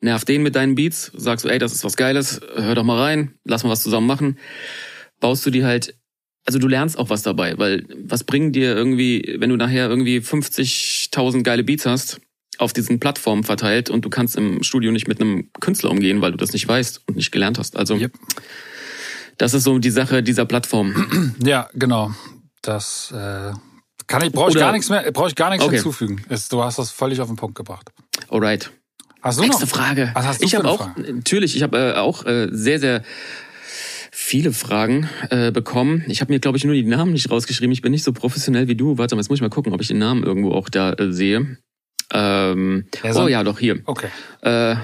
nerv 0.00 0.24
den 0.24 0.42
mit 0.42 0.56
deinen 0.56 0.74
Beats, 0.74 1.12
sagst 1.14 1.44
du, 1.44 1.48
ey, 1.48 1.58
das 1.58 1.72
ist 1.72 1.84
was 1.84 1.96
Geiles, 1.96 2.40
hör 2.56 2.74
doch 2.74 2.84
mal 2.84 3.00
rein, 3.00 3.34
lass 3.44 3.62
mal 3.62 3.70
was 3.70 3.82
zusammen 3.82 4.06
machen. 4.06 4.38
Baust 5.20 5.46
du 5.46 5.50
die 5.50 5.64
halt 5.64 5.94
also 6.48 6.58
du 6.58 6.66
lernst 6.66 6.98
auch 6.98 7.10
was 7.10 7.22
dabei, 7.22 7.58
weil 7.58 7.84
was 8.04 8.24
bringen 8.24 8.52
dir 8.52 8.74
irgendwie, 8.74 9.36
wenn 9.38 9.50
du 9.50 9.56
nachher 9.56 9.90
irgendwie 9.90 10.16
50.000 10.20 11.42
geile 11.42 11.62
Beats 11.62 11.84
hast, 11.84 12.22
auf 12.56 12.72
diesen 12.72 12.98
Plattformen 13.00 13.44
verteilt 13.44 13.90
und 13.90 14.02
du 14.04 14.08
kannst 14.08 14.34
im 14.34 14.62
Studio 14.62 14.90
nicht 14.90 15.08
mit 15.08 15.20
einem 15.20 15.50
Künstler 15.60 15.90
umgehen, 15.90 16.22
weil 16.22 16.32
du 16.32 16.38
das 16.38 16.54
nicht 16.54 16.66
weißt 16.66 17.02
und 17.06 17.16
nicht 17.16 17.32
gelernt 17.32 17.58
hast. 17.58 17.76
Also 17.76 17.96
Yep. 17.96 18.12
Das 19.38 19.54
ist 19.54 19.64
so 19.64 19.78
die 19.78 19.90
Sache 19.90 20.22
dieser 20.22 20.44
Plattform. 20.44 21.34
Ja, 21.44 21.68
genau. 21.74 22.12
Das 22.62 23.12
äh, 23.12 23.52
kann 24.06 24.22
ich, 24.22 24.32
brauche 24.32 24.50
ich 24.50 24.56
Oder- 24.56 24.66
gar 24.66 24.72
nichts 24.72 24.90
mehr, 24.90 25.10
brauche 25.12 25.28
ich 25.28 25.34
gar 25.34 25.50
nichts 25.50 25.64
Okay. 25.64 25.76
hinzufügen. 25.76 26.22
Ist, 26.28 26.52
du 26.52 26.62
hast 26.62 26.78
das 26.78 26.90
völlig 26.90 27.20
auf 27.20 27.28
den 27.28 27.36
Punkt 27.36 27.54
gebracht. 27.56 27.90
Alright. 28.28 28.70
Hast 29.22 29.38
du 29.38 29.42
Nächste 29.42 29.64
noch? 29.64 29.70
Frage. 29.70 30.10
Was 30.14 30.26
hast 30.26 30.40
du 30.42 30.46
ich 30.46 30.54
habe 30.54 30.68
auch, 30.68 30.78
Frage? 30.94 31.12
natürlich, 31.14 31.56
ich 31.56 31.62
habe 31.62 31.76
äh, 31.78 31.94
auch 31.94 32.24
äh, 32.26 32.48
sehr, 32.52 32.78
sehr 32.78 33.02
viele 34.10 34.52
Fragen 34.52 35.08
äh, 35.30 35.50
bekommen. 35.52 36.04
Ich 36.08 36.20
habe 36.20 36.32
mir, 36.32 36.40
glaube 36.40 36.58
ich, 36.58 36.64
nur 36.64 36.74
die 36.74 36.82
Namen 36.84 37.12
nicht 37.12 37.30
rausgeschrieben. 37.30 37.72
Ich 37.72 37.82
bin 37.82 37.92
nicht 37.92 38.04
so 38.04 38.12
professionell 38.12 38.68
wie 38.68 38.74
du. 38.76 38.98
Warte 38.98 39.14
mal, 39.14 39.20
jetzt 39.20 39.28
muss 39.28 39.38
ich 39.38 39.42
mal 39.42 39.48
gucken, 39.50 39.72
ob 39.72 39.80
ich 39.80 39.88
den 39.88 39.98
Namen 39.98 40.22
irgendwo 40.24 40.52
auch 40.52 40.68
da 40.68 40.92
äh, 40.94 41.12
sehe. 41.12 41.58
Ähm, 42.12 42.86
Ja, 43.02 43.12
so- 43.12 43.22
oh 43.24 43.28
ja, 43.28 43.44
doch 43.44 43.58
hier. 43.58 43.80
Okay. 43.84 44.08
Äh, 44.42 44.76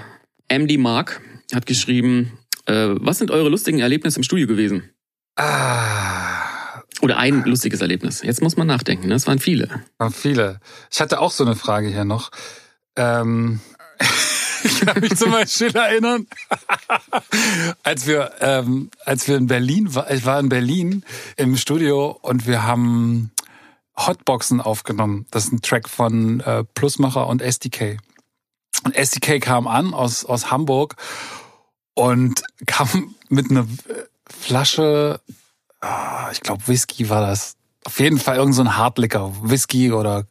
MD 0.48 0.78
Mark 0.78 1.20
hat 1.54 1.66
geschrieben, 1.66 2.32
äh, 2.66 2.94
was 2.98 3.18
sind 3.18 3.30
eure 3.30 3.48
lustigen 3.48 3.78
Erlebnisse 3.78 4.18
im 4.18 4.22
Studio 4.22 4.46
gewesen? 4.46 4.90
Ah, 5.36 6.82
Oder 7.00 7.18
ein 7.18 7.44
lustiges 7.44 7.80
Erlebnis. 7.80 8.22
Jetzt 8.22 8.40
muss 8.40 8.56
man 8.56 8.66
nachdenken, 8.66 9.08
ne? 9.08 9.14
Es 9.14 9.26
waren 9.26 9.38
viele. 9.38 9.68
Waren 9.98 10.12
viele. 10.12 10.60
Ich 10.90 11.00
hatte 11.00 11.20
auch 11.20 11.32
so 11.32 11.44
eine 11.44 11.56
Frage 11.56 11.88
hier 11.88 12.04
noch. 12.04 12.30
Ähm, 12.96 13.60
ich 14.64 14.80
kann 14.80 15.00
mich 15.00 15.16
zum 15.16 15.32
Beispiel 15.32 15.74
erinnern, 15.74 16.26
als 17.82 18.06
wir, 18.06 18.32
ähm, 18.40 18.90
als 19.04 19.26
wir 19.28 19.36
in 19.36 19.48
Berlin 19.48 19.94
war, 19.94 20.10
ich 20.10 20.24
war 20.24 20.38
in 20.38 20.48
Berlin 20.48 21.04
im 21.36 21.56
Studio 21.56 22.16
und 22.22 22.46
wir 22.46 22.62
haben 22.62 23.32
Hotboxen 23.96 24.60
aufgenommen. 24.60 25.26
Das 25.30 25.46
ist 25.46 25.52
ein 25.52 25.62
Track 25.62 25.88
von 25.88 26.40
äh, 26.40 26.64
Plusmacher 26.74 27.26
und 27.26 27.42
SDK. 27.42 27.98
Und 28.84 28.96
SDK 28.96 29.40
kam 29.40 29.66
an 29.66 29.94
aus, 29.94 30.24
aus 30.24 30.50
Hamburg 30.50 30.96
und 31.94 32.42
kam 32.66 33.14
mit 33.28 33.50
einer 33.50 33.66
Flasche, 34.28 35.20
ah, 35.80 36.30
ich 36.32 36.40
glaube 36.40 36.66
Whisky 36.66 37.08
war 37.08 37.26
das. 37.26 37.56
Auf 37.84 38.00
jeden 38.00 38.18
Fall 38.18 38.36
irgend 38.36 38.54
so 38.54 38.62
ein 38.62 38.76
Hardlicker, 38.76 39.32
Whisky 39.42 39.92
oder 39.92 40.26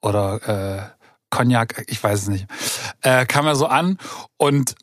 oder 0.00 0.48
äh, 0.48 0.96
Cognac, 1.30 1.84
ich 1.88 2.02
weiß 2.02 2.22
es 2.22 2.28
nicht. 2.28 2.46
Äh, 3.02 3.26
kam 3.26 3.46
er 3.46 3.56
so 3.56 3.66
an 3.66 3.98
und 4.36 4.74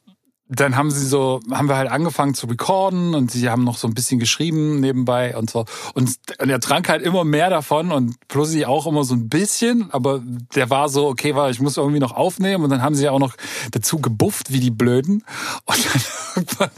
dann 0.50 0.76
haben 0.76 0.92
sie 0.92 1.06
so, 1.06 1.40
haben 1.52 1.70
wir 1.70 1.78
halt 1.78 1.90
angefangen 1.90 2.34
zu 2.34 2.48
recorden 2.48 3.16
und 3.16 3.32
sie 3.32 3.50
haben 3.50 3.64
noch 3.64 3.78
so 3.78 3.88
ein 3.88 3.94
bisschen 3.94 4.20
geschrieben 4.20 4.82
nebenbei 4.82 5.38
und 5.38 5.50
so. 5.50 5.66
Und, 5.94 6.12
und 6.40 6.50
er 6.50 6.60
trank 6.60 6.90
halt 6.90 7.02
immer 7.02 7.24
mehr 7.24 7.50
davon 7.50 7.92
und 7.92 8.16
plus 8.28 8.54
ich 8.54 8.66
auch 8.66 8.86
immer 8.86 9.06
so 9.06 9.16
ein 9.16 9.30
bisschen, 9.30 9.90
aber 9.92 10.22
der 10.54 10.70
war 10.70 10.90
so, 10.90 11.08
okay, 11.08 11.34
war, 11.34 11.50
ich 11.50 11.62
muss 11.62 11.78
irgendwie 11.78 12.00
noch 12.00 12.12
aufnehmen 12.12 12.64
und 12.64 12.70
dann 12.70 12.82
haben 12.82 12.94
sie 12.94 13.06
ja 13.06 13.12
auch 13.12 13.20
noch 13.20 13.36
dazu 13.72 14.00
gebufft 14.00 14.52
wie 14.52 14.60
die 14.60 14.72
Blöden. 14.72 15.24
Und 15.66 16.60
dann 16.60 16.70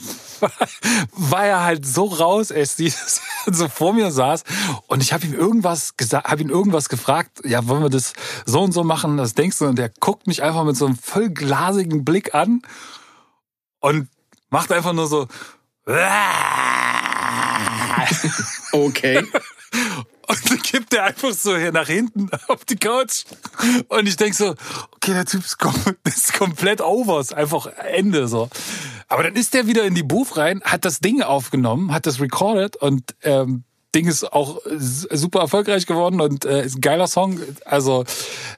war 1.12 1.46
er 1.46 1.64
halt 1.64 1.86
so 1.88 2.06
raus, 2.06 2.50
dass 2.50 2.80
er 2.80 2.92
so 3.54 3.68
vor 3.68 3.94
mir 3.94 4.12
saß 4.12 4.44
und 4.88 5.02
ich 5.02 5.12
habe 5.12 5.26
ihm 5.26 5.34
irgendwas 5.34 5.98
gesagt, 5.98 6.30
habe 6.30 6.42
ihn 6.42 6.50
irgendwas 6.50 6.88
gefragt, 6.88 7.42
ja, 7.44 7.68
wollen 7.68 7.82
wir 7.82 7.90
das 7.90 8.14
so 8.46 8.62
und 8.62 8.74
so 8.74 8.84
machen, 8.84 9.18
das 9.18 9.34
denkst 9.34 9.58
du? 9.58 9.66
Und 9.66 9.80
der 9.80 9.90
guckt 10.00 10.28
mich 10.28 10.44
einfach 10.44 10.64
mit 10.66 10.78
so 10.78 10.86
einem 10.86 10.98
voll 10.98 11.30
glasigen 11.30 12.06
Blick 12.06 12.36
an 12.36 12.62
und 13.86 14.10
macht 14.50 14.72
einfach 14.72 14.94
nur 14.94 15.08
so. 15.08 15.28
Okay. 18.72 19.24
Und 20.28 20.50
dann 20.50 20.62
kippt 20.62 20.94
er 20.94 21.06
einfach 21.06 21.32
so 21.32 21.56
hier 21.56 21.72
nach 21.72 21.88
hinten 21.88 22.30
auf 22.48 22.66
die 22.66 22.76
Couch. 22.76 23.24
Und 23.88 24.08
ich 24.08 24.18
denk 24.18 24.34
so, 24.34 24.56
okay, 24.96 25.14
der 25.14 25.26
Typ 25.26 25.46
ist, 25.46 25.60
kom 25.60 25.74
ist 26.04 26.34
komplett 26.34 26.82
over, 26.82 27.20
ist 27.20 27.34
einfach 27.34 27.68
Ende 27.68 28.28
so. 28.28 28.50
Aber 29.08 29.24
dann 29.24 29.36
ist 29.36 29.54
der 29.54 29.68
wieder 29.68 29.86
in 29.86 29.96
die 29.96 30.04
Booth 30.04 30.36
rein, 30.36 30.62
hat 30.64 30.84
das 30.84 31.00
Ding 31.00 31.22
aufgenommen, 31.22 31.94
hat 31.94 32.06
das 32.06 32.20
recorded 32.20 32.76
und 32.76 33.16
ähm, 33.22 33.64
Ding 33.94 34.08
ist 34.08 34.34
auch 34.34 34.60
super 34.68 35.40
erfolgreich 35.40 35.86
geworden 35.86 36.20
und 36.20 36.44
äh, 36.44 36.66
ist 36.66 36.78
ein 36.78 36.82
geiler 36.82 37.08
Song. 37.08 37.40
Also, 37.64 38.04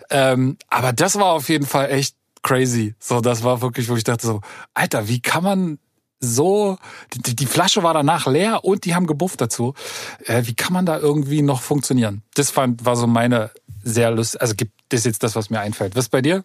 ähm, 0.09 0.57
aber 0.69 0.93
das 0.93 1.19
war 1.19 1.33
auf 1.33 1.49
jeden 1.49 1.67
Fall 1.67 1.91
echt 1.91 2.15
crazy. 2.47 2.95
So, 2.97 3.19
das 3.19 3.43
war 3.43 3.61
wirklich, 3.61 3.89
wo 3.89 3.97
ich 3.97 4.05
dachte 4.05 4.25
so, 4.25 4.41
Alter, 4.73 5.09
wie 5.09 5.19
kann 5.19 5.43
man 5.43 5.79
so, 6.19 6.77
die, 7.13 7.35
die 7.35 7.45
Flasche 7.45 7.83
war 7.83 7.93
danach 7.93 8.25
leer 8.25 8.63
und 8.63 8.85
die 8.85 8.95
haben 8.95 9.05
gebufft 9.05 9.41
dazu. 9.41 9.73
Äh, 10.25 10.43
wie 10.45 10.55
kann 10.55 10.71
man 10.71 10.85
da 10.85 10.97
irgendwie 10.97 11.41
noch 11.41 11.61
funktionieren? 11.61 12.23
Das 12.35 12.49
fand, 12.49 12.85
war 12.85 12.95
so 12.95 13.05
meine 13.05 13.51
sehr 13.83 14.11
lustig, 14.11 14.41
also 14.41 14.55
gibt 14.55 14.71
das 14.89 15.03
jetzt 15.03 15.23
das, 15.23 15.35
was 15.35 15.49
mir 15.49 15.59
einfällt. 15.59 15.95
Was 15.95 16.07
bei 16.07 16.21
dir? 16.21 16.43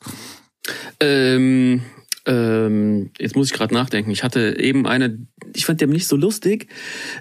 Ähm, 0.99 1.83
ähm, 2.27 3.11
jetzt 3.19 3.37
muss 3.37 3.47
ich 3.47 3.53
gerade 3.53 3.73
nachdenken. 3.73 4.11
Ich 4.11 4.25
hatte 4.25 4.59
eben 4.59 4.89
eine, 4.89 5.25
ich 5.55 5.67
fand 5.67 5.81
der 5.81 5.89
nicht 5.89 6.09
so 6.09 6.17
lustig. 6.17 6.67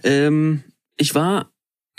Ähm, 0.03 0.63
ich 0.97 1.13
war 1.13 1.50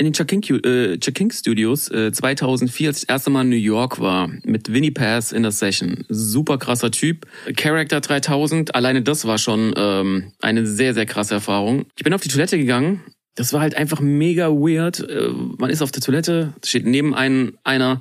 in 0.02 0.06
den 0.06 0.14
Chuck 0.14 0.26
King, 0.26 0.42
äh, 0.64 0.98
Chuck 0.98 1.14
King 1.14 1.30
Studios 1.30 1.88
äh, 1.88 2.10
2004, 2.10 2.88
als 2.88 2.96
ich 2.98 3.06
das 3.06 3.14
erste 3.14 3.30
Mal 3.30 3.42
in 3.42 3.50
New 3.50 3.56
York 3.56 4.00
war, 4.00 4.28
mit 4.42 4.72
Winnie 4.72 4.90
Pass 4.90 5.30
in 5.30 5.42
der 5.44 5.52
Session. 5.52 6.04
Super 6.08 6.58
krasser 6.58 6.90
Typ. 6.90 7.24
Character 7.56 8.00
3000, 8.00 8.74
alleine 8.74 9.02
das 9.02 9.26
war 9.26 9.38
schon 9.38 9.72
ähm, 9.76 10.32
eine 10.40 10.66
sehr, 10.66 10.92
sehr 10.92 11.06
krasse 11.06 11.34
Erfahrung. 11.34 11.86
Ich 11.96 12.02
bin 12.02 12.12
auf 12.14 12.20
die 12.20 12.28
Toilette 12.28 12.58
gegangen. 12.58 13.00
Das 13.36 13.52
war 13.52 13.60
halt 13.60 13.76
einfach 13.76 14.00
mega 14.00 14.48
weird. 14.48 15.08
Äh, 15.08 15.28
man 15.58 15.70
ist 15.70 15.82
auf 15.82 15.92
der 15.92 16.02
Toilette, 16.02 16.52
steht 16.64 16.84
neben 16.84 17.14
einem 17.14 17.56
einer, 17.62 18.00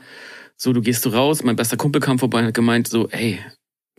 so, 0.57 0.73
du 0.73 0.81
gehst 0.81 1.05
du 1.05 1.09
raus. 1.09 1.43
Mein 1.43 1.55
bester 1.55 1.77
Kumpel 1.77 2.01
kam 2.01 2.17
vorbei 2.17 2.39
und 2.39 2.45
hat 2.47 2.53
gemeint 2.55 2.87
so, 2.87 3.09
ey, 3.09 3.37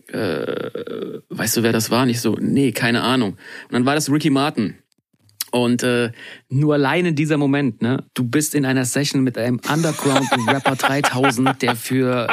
äh, 0.07 1.21
weißt 1.29 1.55
du, 1.55 1.63
wer 1.63 1.71
das 1.71 1.89
war? 1.89 2.03
Und 2.03 2.09
ich 2.09 2.19
so, 2.19 2.35
nee, 2.37 2.73
keine 2.73 3.01
Ahnung. 3.01 3.31
Und 3.31 3.71
dann 3.71 3.85
war 3.85 3.95
das 3.95 4.11
Ricky 4.11 4.29
Martin. 4.29 4.75
Und 5.53 5.83
äh, 5.83 6.11
nur 6.49 6.73
alleine 6.73 7.13
dieser 7.13 7.37
Moment, 7.37 7.83
ne? 7.83 8.03
Du 8.15 8.23
bist 8.23 8.55
in 8.55 8.65
einer 8.65 8.85
Session 8.85 9.21
mit 9.21 9.37
einem 9.37 9.61
Underground-Rapper 9.71 10.75
3000, 10.77 11.61
der 11.61 11.75
für, 11.75 12.27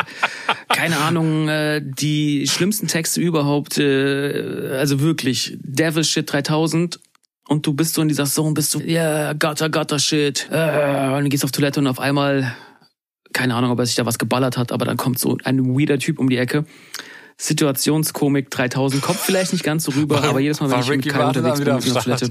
keine 0.71 0.97
Ahnung, 0.97 1.47
äh, 1.47 1.83
die 1.85 2.47
schlimmsten 2.49 2.87
Texte 2.87 3.21
überhaupt, 3.21 3.77
äh, 3.77 4.71
also 4.73 5.01
wirklich, 5.01 5.59
Devil 5.61 6.03
Shit 6.03 6.33
3000 6.33 6.99
und 7.47 7.67
du 7.67 7.75
bist 7.75 7.93
so 7.93 8.01
in 8.01 8.09
dieser 8.09 8.25
Zone, 8.25 8.55
bist 8.55 8.71
so, 8.71 8.81
yeah, 8.81 9.35
gotta, 9.35 9.69
gotta 9.69 9.99
shit. 9.99 10.49
Äh, 10.51 11.11
und 11.11 11.25
du 11.25 11.29
gehst 11.29 11.45
auf 11.45 11.53
Toilette 11.53 11.81
und 11.81 11.89
auf 11.89 12.01
einmal, 12.01 12.57
keine 13.35 13.55
Ahnung, 13.55 13.71
ob 13.71 13.81
er 13.81 13.85
sich 13.85 13.97
da 13.97 14.07
was 14.07 14.19
geballert 14.19 14.57
hat, 14.57 14.73
aber 14.73 14.87
dann 14.87 14.97
kommt 14.97 15.19
so 15.19 15.37
ein 15.45 15.79
weirder 15.79 15.99
Typ 15.99 16.19
um 16.19 16.31
die 16.31 16.39
Ecke 16.39 16.65
Situationskomik 17.41 18.51
3000 18.51 19.01
kommt 19.01 19.19
vielleicht 19.19 19.55
nicht 19.55 19.65
ganz 19.65 19.85
so 19.85 19.93
rüber, 19.93 20.23
war, 20.23 20.29
aber 20.29 20.41
jedes 20.41 20.61
Mal, 20.61 20.71
wenn 20.71 20.81
ich 20.81 20.91
Ricky 20.91 21.09
mit 21.09 21.17
Kai 21.17 21.25
unterwegs 21.27 21.59
bin, 21.59 21.71
auf 21.71 21.83
der 21.83 21.95
Toilette. 21.95 22.31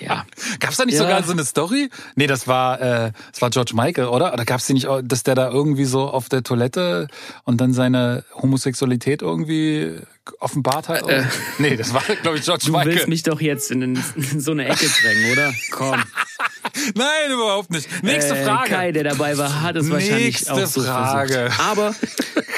ja. 0.00 0.26
Gab's 0.58 0.78
da 0.78 0.84
nicht 0.84 0.96
ja. 0.96 1.02
sogar 1.02 1.22
so 1.22 1.30
eine 1.30 1.44
Story? 1.44 1.90
Nee, 2.16 2.26
das 2.26 2.48
war, 2.48 2.80
äh, 2.80 3.12
das 3.30 3.40
war 3.40 3.50
George 3.50 3.70
Michael, 3.76 4.08
oder? 4.08 4.32
Oder 4.32 4.44
gab's 4.44 4.66
die 4.66 4.72
nicht, 4.72 4.88
dass 5.04 5.22
der 5.22 5.36
da 5.36 5.48
irgendwie 5.48 5.84
so 5.84 6.08
auf 6.08 6.28
der 6.28 6.42
Toilette 6.42 7.06
und 7.44 7.60
dann 7.60 7.72
seine 7.72 8.24
Homosexualität 8.34 9.22
irgendwie 9.22 10.00
offenbart 10.38 10.88
hat? 10.88 11.08
Äh, 11.08 11.24
nee, 11.58 11.76
das 11.76 11.92
war, 11.92 12.02
glaube 12.22 12.38
ich, 12.38 12.44
George 12.44 12.64
du 12.66 12.72
Michael. 12.72 12.90
Du 12.90 12.94
willst 12.96 13.08
mich 13.08 13.22
doch 13.22 13.40
jetzt 13.40 13.70
in, 13.70 13.82
in 13.82 14.40
so 14.40 14.52
eine 14.52 14.66
Ecke 14.66 14.86
drängen, 14.86 15.32
oder? 15.32 15.52
Komm. 15.70 16.02
Nein, 16.94 17.32
überhaupt 17.32 17.70
nicht. 17.70 17.88
Nächste 18.02 18.36
äh, 18.36 18.44
Frage. 18.44 18.70
Kai, 18.70 18.92
der 18.92 19.04
dabei 19.04 19.36
war, 19.36 19.62
hat 19.62 19.76
es 19.76 19.90
wahrscheinlich 19.90 20.34
Nächste 20.34 20.52
auch 20.52 20.66
so 20.66 20.82
Frage. 20.82 21.50
Versucht. 21.50 21.60
Aber 21.60 21.94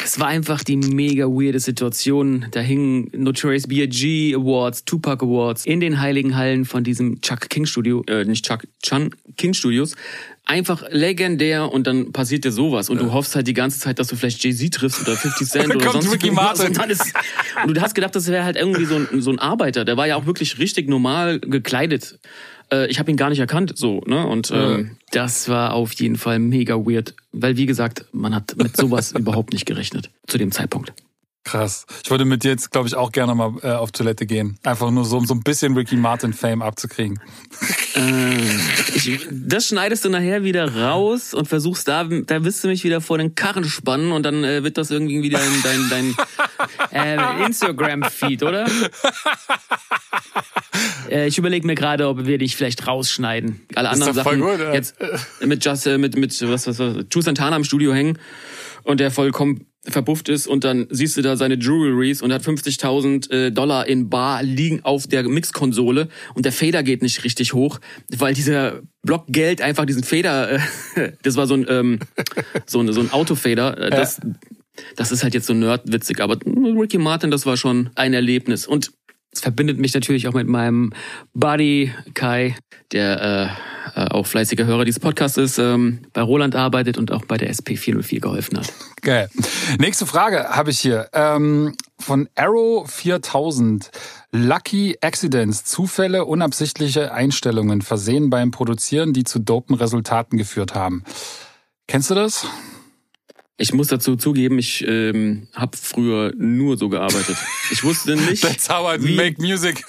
es 0.04 0.20
war 0.20 0.28
einfach 0.28 0.62
die 0.62 0.76
mega 0.76 1.26
weirde 1.26 1.58
Situation. 1.58 2.46
Da 2.50 2.60
hingen 2.60 3.10
Notorious 3.12 3.66
B.I.G. 3.66 4.34
Awards, 4.34 4.84
Tupac 4.84 5.24
Awards 5.24 5.66
in 5.66 5.80
den 5.80 6.00
heiligen 6.00 6.36
Hallen 6.36 6.64
von 6.64 6.84
diesem 6.84 7.20
Chuck 7.20 7.48
King 7.48 7.66
Studio, 7.66 8.04
äh, 8.06 8.24
nicht 8.24 8.46
Chuck, 8.46 8.64
Chan 8.82 9.10
King 9.36 9.54
Studios 9.54 9.96
einfach 10.46 10.84
legendär 10.90 11.72
und 11.72 11.86
dann 11.86 12.12
passiert 12.12 12.44
dir 12.44 12.52
sowas 12.52 12.90
und 12.90 12.98
ja. 12.98 13.04
du 13.04 13.12
hoffst 13.12 13.34
halt 13.34 13.46
die 13.46 13.54
ganze 13.54 13.78
Zeit, 13.80 13.98
dass 13.98 14.08
du 14.08 14.16
vielleicht 14.16 14.44
Jay-Z 14.44 14.74
triffst 14.74 15.00
oder 15.00 15.16
50 15.16 15.48
Cent 15.50 15.74
oder 15.74 15.90
sonst 15.90 16.12
Ricky 16.12 16.30
Martin. 16.32 16.68
Und, 16.68 16.78
dann 16.78 16.90
ist, 16.90 17.14
und 17.64 17.76
du 17.76 17.80
hast 17.80 17.94
gedacht, 17.94 18.14
das 18.14 18.26
wäre 18.28 18.44
halt 18.44 18.56
irgendwie 18.56 18.84
so 18.84 18.96
ein, 18.96 19.20
so 19.20 19.30
ein 19.30 19.38
Arbeiter. 19.38 19.84
Der 19.84 19.96
war 19.96 20.06
ja 20.06 20.16
auch 20.16 20.26
wirklich 20.26 20.58
richtig 20.58 20.88
normal 20.88 21.40
gekleidet. 21.40 22.18
Äh, 22.70 22.88
ich 22.88 22.98
habe 22.98 23.10
ihn 23.10 23.16
gar 23.16 23.30
nicht 23.30 23.38
erkannt, 23.38 23.72
so, 23.76 24.02
ne? 24.06 24.26
Und 24.26 24.50
ähm, 24.50 24.96
das 25.12 25.48
war 25.48 25.72
auf 25.72 25.92
jeden 25.94 26.16
Fall 26.16 26.38
mega 26.38 26.74
weird, 26.76 27.14
weil 27.32 27.56
wie 27.56 27.66
gesagt, 27.66 28.04
man 28.12 28.34
hat 28.34 28.56
mit 28.56 28.76
sowas 28.76 29.12
überhaupt 29.18 29.52
nicht 29.52 29.66
gerechnet 29.66 30.10
zu 30.26 30.36
dem 30.36 30.52
Zeitpunkt. 30.52 30.92
Krass. 31.44 31.84
Ich 32.02 32.10
würde 32.10 32.24
mit 32.24 32.42
dir 32.42 32.52
jetzt, 32.52 32.70
glaube 32.70 32.88
ich, 32.88 32.94
auch 32.94 33.12
gerne 33.12 33.34
mal 33.34 33.52
äh, 33.62 33.72
auf 33.72 33.92
Toilette 33.92 34.24
gehen. 34.24 34.58
Einfach 34.62 34.90
nur 34.90 35.04
so, 35.04 35.18
um 35.18 35.26
so 35.26 35.34
ein 35.34 35.42
bisschen 35.42 35.76
Ricky 35.76 35.96
Martin-Fame 35.96 36.62
abzukriegen. 36.62 37.20
Äh, 37.94 38.36
ich, 38.94 39.26
das 39.30 39.68
schneidest 39.68 40.06
du 40.06 40.08
nachher 40.08 40.42
wieder 40.42 40.74
raus 40.74 41.34
und 41.34 41.46
versuchst 41.46 41.86
da, 41.86 42.04
da 42.04 42.44
wirst 42.44 42.64
du 42.64 42.68
mich 42.68 42.82
wieder 42.82 43.02
vor 43.02 43.18
den 43.18 43.34
Karren 43.34 43.64
spannen 43.64 44.12
und 44.12 44.22
dann 44.22 44.42
äh, 44.42 44.64
wird 44.64 44.78
das 44.78 44.90
irgendwie 44.90 45.22
wieder 45.22 45.38
in 45.38 45.62
dein, 45.62 46.14
dein 46.90 47.18
äh, 47.40 47.46
Instagram-Feed, 47.46 48.42
oder? 48.42 48.66
Äh, 51.10 51.26
ich 51.26 51.36
überlege 51.36 51.66
mir 51.66 51.74
gerade, 51.74 52.08
ob 52.08 52.26
wir 52.26 52.38
dich 52.38 52.56
vielleicht 52.56 52.86
rausschneiden. 52.86 53.60
Alle 53.74 53.90
anderen 53.90 54.14
Sachen 54.14 54.40
gut, 54.40 54.58
jetzt 54.72 54.96
mit 55.40 55.64
Just, 55.64 55.86
äh, 55.86 55.98
mit, 55.98 56.16
mit 56.16 56.32
was, 56.48 56.66
was, 56.66 56.78
was, 56.78 57.08
Drew 57.10 57.20
Santana 57.20 57.56
im 57.56 57.64
Studio 57.64 57.92
hängen 57.92 58.18
und 58.82 59.00
der 59.00 59.10
vollkommen 59.10 59.66
verbufft 59.86 60.28
ist 60.28 60.46
und 60.46 60.64
dann 60.64 60.86
siehst 60.90 61.16
du 61.16 61.22
da 61.22 61.36
seine 61.36 61.54
Jewelries 61.56 62.22
und 62.22 62.32
hat 62.32 62.42
50.000 62.42 63.30
äh, 63.30 63.50
Dollar 63.52 63.86
in 63.86 64.08
Bar 64.08 64.42
liegen 64.42 64.80
auf 64.82 65.06
der 65.06 65.22
Mixkonsole 65.24 66.08
und 66.34 66.44
der 66.44 66.52
Fader 66.52 66.82
geht 66.82 67.02
nicht 67.02 67.24
richtig 67.24 67.52
hoch, 67.52 67.80
weil 68.16 68.34
dieser 68.34 68.80
Block 69.02 69.24
Geld 69.28 69.60
einfach 69.60 69.84
diesen 69.84 70.02
Fader, 70.02 70.52
äh, 70.52 71.12
das 71.22 71.36
war 71.36 71.46
so 71.46 71.54
ein 71.54 71.66
ähm, 71.68 71.98
so 72.66 72.80
ein, 72.80 72.92
so 72.92 73.00
ein 73.00 73.12
Autofader, 73.12 73.78
äh, 73.78 73.90
das 73.90 74.20
das 74.96 75.12
ist 75.12 75.22
halt 75.22 75.34
jetzt 75.34 75.46
so 75.46 75.54
nerdwitzig, 75.54 76.20
aber 76.20 76.38
Ricky 76.44 76.98
Martin, 76.98 77.30
das 77.30 77.46
war 77.46 77.56
schon 77.56 77.90
ein 77.94 78.12
Erlebnis. 78.12 78.66
Und 78.66 78.90
es 79.34 79.40
verbindet 79.40 79.78
mich 79.78 79.94
natürlich 79.94 80.28
auch 80.28 80.32
mit 80.32 80.48
meinem 80.48 80.92
Buddy 81.34 81.92
Kai, 82.14 82.54
der 82.92 83.58
äh, 83.94 84.00
äh, 84.00 84.06
auch 84.08 84.26
fleißiger 84.26 84.64
Hörer 84.64 84.84
dieses 84.84 85.00
Podcasts 85.00 85.36
ist, 85.36 85.58
ähm, 85.58 86.00
bei 86.12 86.22
Roland 86.22 86.56
arbeitet 86.56 86.98
und 86.98 87.12
auch 87.12 87.24
bei 87.24 87.36
der 87.36 87.52
SP404 87.52 88.20
geholfen 88.20 88.58
hat. 88.58 88.72
Geil. 89.02 89.28
Nächste 89.78 90.06
Frage 90.06 90.48
habe 90.50 90.70
ich 90.70 90.80
hier 90.80 91.08
ähm, 91.12 91.74
von 91.98 92.28
Arrow 92.34 92.90
4000. 92.90 93.90
Lucky 94.32 94.96
Accidents, 95.00 95.64
Zufälle, 95.64 96.24
unabsichtliche 96.24 97.12
Einstellungen 97.12 97.82
versehen 97.82 98.30
beim 98.30 98.50
Produzieren, 98.50 99.12
die 99.12 99.24
zu 99.24 99.38
dopen 99.38 99.76
Resultaten 99.76 100.38
geführt 100.38 100.74
haben. 100.74 101.04
Kennst 101.86 102.10
du 102.10 102.14
das? 102.14 102.46
Ich 103.56 103.72
muss 103.72 103.86
dazu 103.86 104.16
zugeben, 104.16 104.58
ich 104.58 104.84
ähm, 104.86 105.46
habe 105.52 105.76
früher 105.76 106.32
nur 106.36 106.76
so 106.76 106.88
gearbeitet. 106.88 107.36
Ich 107.70 107.84
wusste 107.84 108.16
nicht. 108.16 108.42
That's 108.42 108.68
how 108.68 108.96
I 108.96 109.02
wie, 109.02 109.14
make 109.14 109.40
music. 109.40 109.84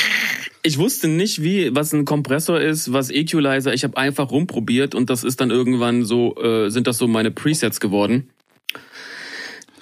ich 0.62 0.76
wusste 0.76 1.08
nicht, 1.08 1.42
wie 1.42 1.74
was 1.74 1.92
ein 1.94 2.04
Kompressor 2.04 2.60
ist, 2.60 2.92
was 2.92 3.08
Equalizer. 3.10 3.72
Ich 3.72 3.84
habe 3.84 3.96
einfach 3.96 4.30
rumprobiert 4.30 4.94
und 4.94 5.08
das 5.08 5.24
ist 5.24 5.40
dann 5.40 5.50
irgendwann 5.50 6.04
so, 6.04 6.36
äh, 6.36 6.68
sind 6.68 6.86
das 6.86 6.98
so 6.98 7.08
meine 7.08 7.30
Presets 7.30 7.80
geworden. 7.80 8.28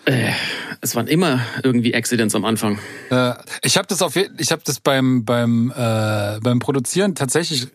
Äh, 0.04 0.30
es 0.80 0.95
waren 0.95 1.09
immer 1.09 1.40
irgendwie 1.64 1.95
Accidents 1.95 2.37
am 2.37 2.45
Anfang. 2.45 2.78
Äh, 3.11 3.33
ich 3.62 3.76
habe 3.76 3.88
das 3.88 4.02
auf, 4.02 4.14
ich 4.14 4.52
habe 4.52 4.62
das 4.64 4.78
beim 4.78 5.25
beim 5.25 5.73
äh, 5.76 6.38
beim 6.40 6.61
Produzieren 6.61 7.16
tatsächlich 7.16 7.66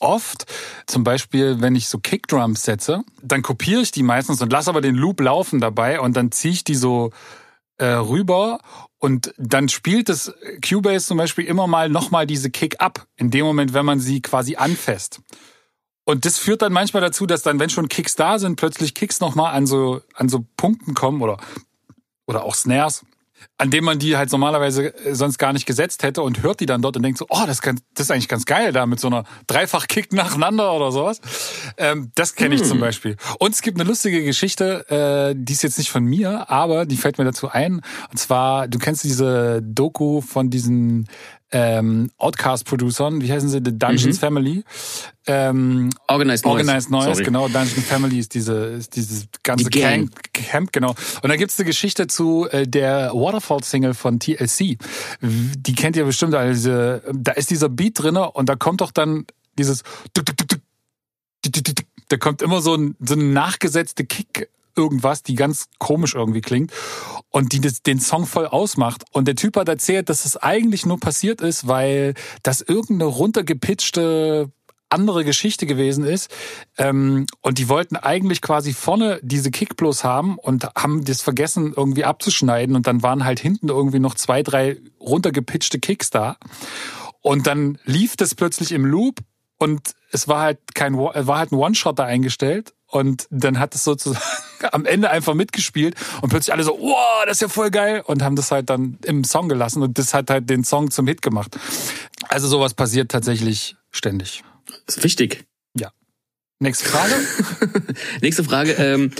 oft, 0.00 0.46
zum 0.86 1.04
Beispiel, 1.04 1.60
wenn 1.60 1.76
ich 1.76 1.88
so 1.88 1.98
Kickdrums 1.98 2.62
setze, 2.62 3.02
dann 3.22 3.42
kopiere 3.42 3.82
ich 3.82 3.90
die 3.90 4.02
meistens 4.02 4.40
und 4.42 4.52
lasse 4.52 4.70
aber 4.70 4.80
den 4.80 4.94
Loop 4.94 5.20
laufen 5.20 5.60
dabei 5.60 6.00
und 6.00 6.16
dann 6.16 6.32
ziehe 6.32 6.54
ich 6.54 6.64
die 6.64 6.74
so 6.74 7.10
äh, 7.78 7.86
rüber 7.86 8.60
und 8.98 9.32
dann 9.38 9.68
spielt 9.68 10.08
das 10.08 10.32
Cubase 10.66 11.06
zum 11.06 11.18
Beispiel 11.18 11.44
immer 11.44 11.66
mal 11.66 11.88
nochmal 11.88 12.26
diese 12.26 12.50
Kick 12.50 12.80
ab, 12.80 13.06
in 13.16 13.30
dem 13.30 13.46
Moment, 13.46 13.72
wenn 13.72 13.86
man 13.86 14.00
sie 14.00 14.20
quasi 14.20 14.56
anfasst. 14.56 15.20
Und 16.04 16.24
das 16.24 16.38
führt 16.38 16.62
dann 16.62 16.72
manchmal 16.72 17.02
dazu, 17.02 17.26
dass 17.26 17.42
dann, 17.42 17.60
wenn 17.60 17.70
schon 17.70 17.88
Kicks 17.88 18.16
da 18.16 18.38
sind, 18.38 18.56
plötzlich 18.56 18.94
Kicks 18.94 19.20
nochmal 19.20 19.54
an 19.54 19.66
so, 19.66 20.00
an 20.14 20.28
so 20.28 20.44
Punkten 20.56 20.94
kommen 20.94 21.20
oder, 21.20 21.36
oder 22.26 22.44
auch 22.44 22.54
Snares, 22.54 23.04
an 23.58 23.70
dem 23.70 23.84
man 23.84 23.98
die 23.98 24.16
halt 24.16 24.30
normalerweise 24.30 24.94
äh, 25.04 25.14
sonst 25.14 25.38
gar 25.38 25.52
nicht 25.52 25.66
gesetzt 25.66 26.02
hätte 26.02 26.22
und 26.22 26.42
hört 26.42 26.60
die 26.60 26.66
dann 26.66 26.82
dort 26.82 26.96
und 26.96 27.02
denkt 27.02 27.18
so, 27.18 27.26
oh, 27.28 27.44
das, 27.46 27.60
kann, 27.60 27.80
das 27.94 28.06
ist 28.06 28.10
eigentlich 28.10 28.28
ganz 28.28 28.44
geil 28.44 28.72
da 28.72 28.86
mit 28.86 29.00
so 29.00 29.08
einer 29.08 29.24
Dreifach-Kick 29.46 30.12
nacheinander 30.12 30.72
oder 30.72 30.92
sowas. 30.92 31.20
Ähm, 31.76 32.12
das 32.14 32.34
kenne 32.34 32.54
ich 32.54 32.62
hm. 32.62 32.68
zum 32.68 32.80
Beispiel. 32.80 33.16
Und 33.38 33.54
es 33.54 33.62
gibt 33.62 33.80
eine 33.80 33.88
lustige 33.88 34.22
Geschichte, 34.24 34.88
äh, 34.90 35.34
die 35.36 35.52
ist 35.52 35.62
jetzt 35.62 35.78
nicht 35.78 35.90
von 35.90 36.04
mir, 36.04 36.50
aber 36.50 36.86
die 36.86 36.96
fällt 36.96 37.18
mir 37.18 37.24
dazu 37.24 37.48
ein. 37.48 37.80
Und 38.10 38.18
zwar, 38.18 38.68
du 38.68 38.78
kennst 38.78 39.04
diese 39.04 39.60
Doku 39.62 40.20
von 40.20 40.50
diesen 40.50 41.08
ähm, 41.50 42.10
Outcast-Producern, 42.18 43.20
wie 43.22 43.32
heißen 43.32 43.48
sie, 43.48 43.60
The 43.64 43.76
Dungeons 43.76 44.16
mhm. 44.16 44.20
Family. 44.20 44.64
Ähm, 45.26 45.90
Organized 46.08 46.44
Noise. 46.44 46.58
Organized 46.58 46.90
Noise, 46.90 47.12
Sorry. 47.12 47.24
genau. 47.24 47.48
Dungeon 47.48 47.82
Family 47.82 48.18
ist 48.18 48.34
diese, 48.34 48.54
ist 48.54 48.96
dieses 48.96 49.28
ganze 49.42 49.70
Die 49.70 49.80
Camp, 49.80 50.14
Camp, 50.32 50.72
genau. 50.72 50.94
Und 51.22 51.28
da 51.28 51.36
gibt's 51.36 51.58
eine 51.58 51.66
Geschichte 51.66 52.06
zu 52.06 52.48
äh, 52.50 52.66
der 52.66 53.12
Waterfall-Single 53.14 53.94
von 53.94 54.20
TLC. 54.20 54.78
Die 55.20 55.74
kennt 55.74 55.96
ihr 55.96 56.04
bestimmt, 56.04 56.34
also 56.34 57.00
da 57.12 57.32
ist 57.32 57.50
dieser 57.50 57.68
Beat 57.68 58.02
drinne 58.02 58.30
und 58.30 58.48
da 58.48 58.56
kommt 58.56 58.80
doch 58.80 58.90
dann 58.90 59.26
dieses 59.58 59.82
da 62.08 62.16
kommt 62.16 62.42
immer 62.42 62.60
so 62.60 62.74
ein, 62.74 62.96
so 63.00 63.14
eine 63.14 63.24
nachgesetzte 63.24 64.04
Kick 64.04 64.48
irgendwas, 64.78 65.22
die 65.22 65.34
ganz 65.34 65.66
komisch 65.78 66.14
irgendwie 66.14 66.40
klingt 66.40 66.72
und 67.30 67.52
die 67.52 67.60
den 67.60 68.00
Song 68.00 68.26
voll 68.26 68.46
ausmacht. 68.46 69.04
Und 69.12 69.28
der 69.28 69.36
Typ 69.36 69.56
hat 69.56 69.68
erzählt, 69.68 70.08
dass 70.08 70.24
es 70.24 70.32
das 70.32 70.42
eigentlich 70.42 70.86
nur 70.86 71.00
passiert 71.00 71.40
ist, 71.40 71.66
weil 71.66 72.14
das 72.42 72.60
irgendeine 72.60 73.04
runtergepitchte 73.04 74.50
andere 74.90 75.24
Geschichte 75.24 75.66
gewesen 75.66 76.04
ist. 76.04 76.30
Ähm, 76.76 77.26
und 77.42 77.58
die 77.58 77.68
wollten 77.68 77.96
eigentlich 77.96 78.40
quasi 78.40 78.72
vorne 78.72 79.20
diese 79.22 79.50
Kick 79.50 79.76
bloß 79.76 80.04
haben 80.04 80.38
und 80.38 80.64
haben 80.74 81.04
das 81.04 81.20
vergessen 81.20 81.74
irgendwie 81.76 82.04
abzuschneiden. 82.04 82.74
Und 82.74 82.86
dann 82.86 83.02
waren 83.02 83.24
halt 83.24 83.40
hinten 83.40 83.68
irgendwie 83.68 83.98
noch 83.98 84.14
zwei, 84.14 84.42
drei 84.42 84.78
runtergepitchte 85.00 85.78
Kicks 85.78 86.10
da. 86.10 86.36
Und 87.20 87.46
dann 87.46 87.78
lief 87.84 88.16
das 88.16 88.34
plötzlich 88.34 88.72
im 88.72 88.84
Loop 88.84 89.20
und 89.58 89.94
es 90.10 90.28
war 90.28 90.40
halt 90.40 90.58
kein, 90.74 90.96
war 90.96 91.38
halt 91.38 91.52
ein 91.52 91.56
One-Shot 91.56 91.98
da 91.98 92.04
eingestellt 92.04 92.74
und 92.86 93.26
dann 93.30 93.58
hat 93.58 93.74
es 93.74 93.84
sozusagen 93.84 94.22
am 94.72 94.86
Ende 94.86 95.10
einfach 95.10 95.34
mitgespielt 95.34 95.94
und 96.22 96.30
plötzlich 96.30 96.52
alle 96.52 96.64
so, 96.64 96.78
wow, 96.80 97.24
das 97.26 97.36
ist 97.36 97.42
ja 97.42 97.48
voll 97.48 97.70
geil 97.70 98.02
und 98.04 98.22
haben 98.22 98.36
das 98.36 98.50
halt 98.50 98.70
dann 98.70 98.98
im 99.04 99.24
Song 99.24 99.48
gelassen 99.48 99.82
und 99.82 99.98
das 99.98 100.14
hat 100.14 100.30
halt 100.30 100.48
den 100.48 100.64
Song 100.64 100.90
zum 100.90 101.06
Hit 101.06 101.22
gemacht. 101.22 101.58
Also 102.28 102.48
sowas 102.48 102.74
passiert 102.74 103.10
tatsächlich 103.10 103.76
ständig. 103.90 104.42
Das 104.86 104.96
ist 104.96 105.04
wichtig. 105.04 105.44
Ja. 105.74 105.90
Nächste 106.60 106.88
Frage. 106.88 107.14
Nächste 108.22 108.44
Frage. 108.44 108.72
Ähm, 108.72 109.12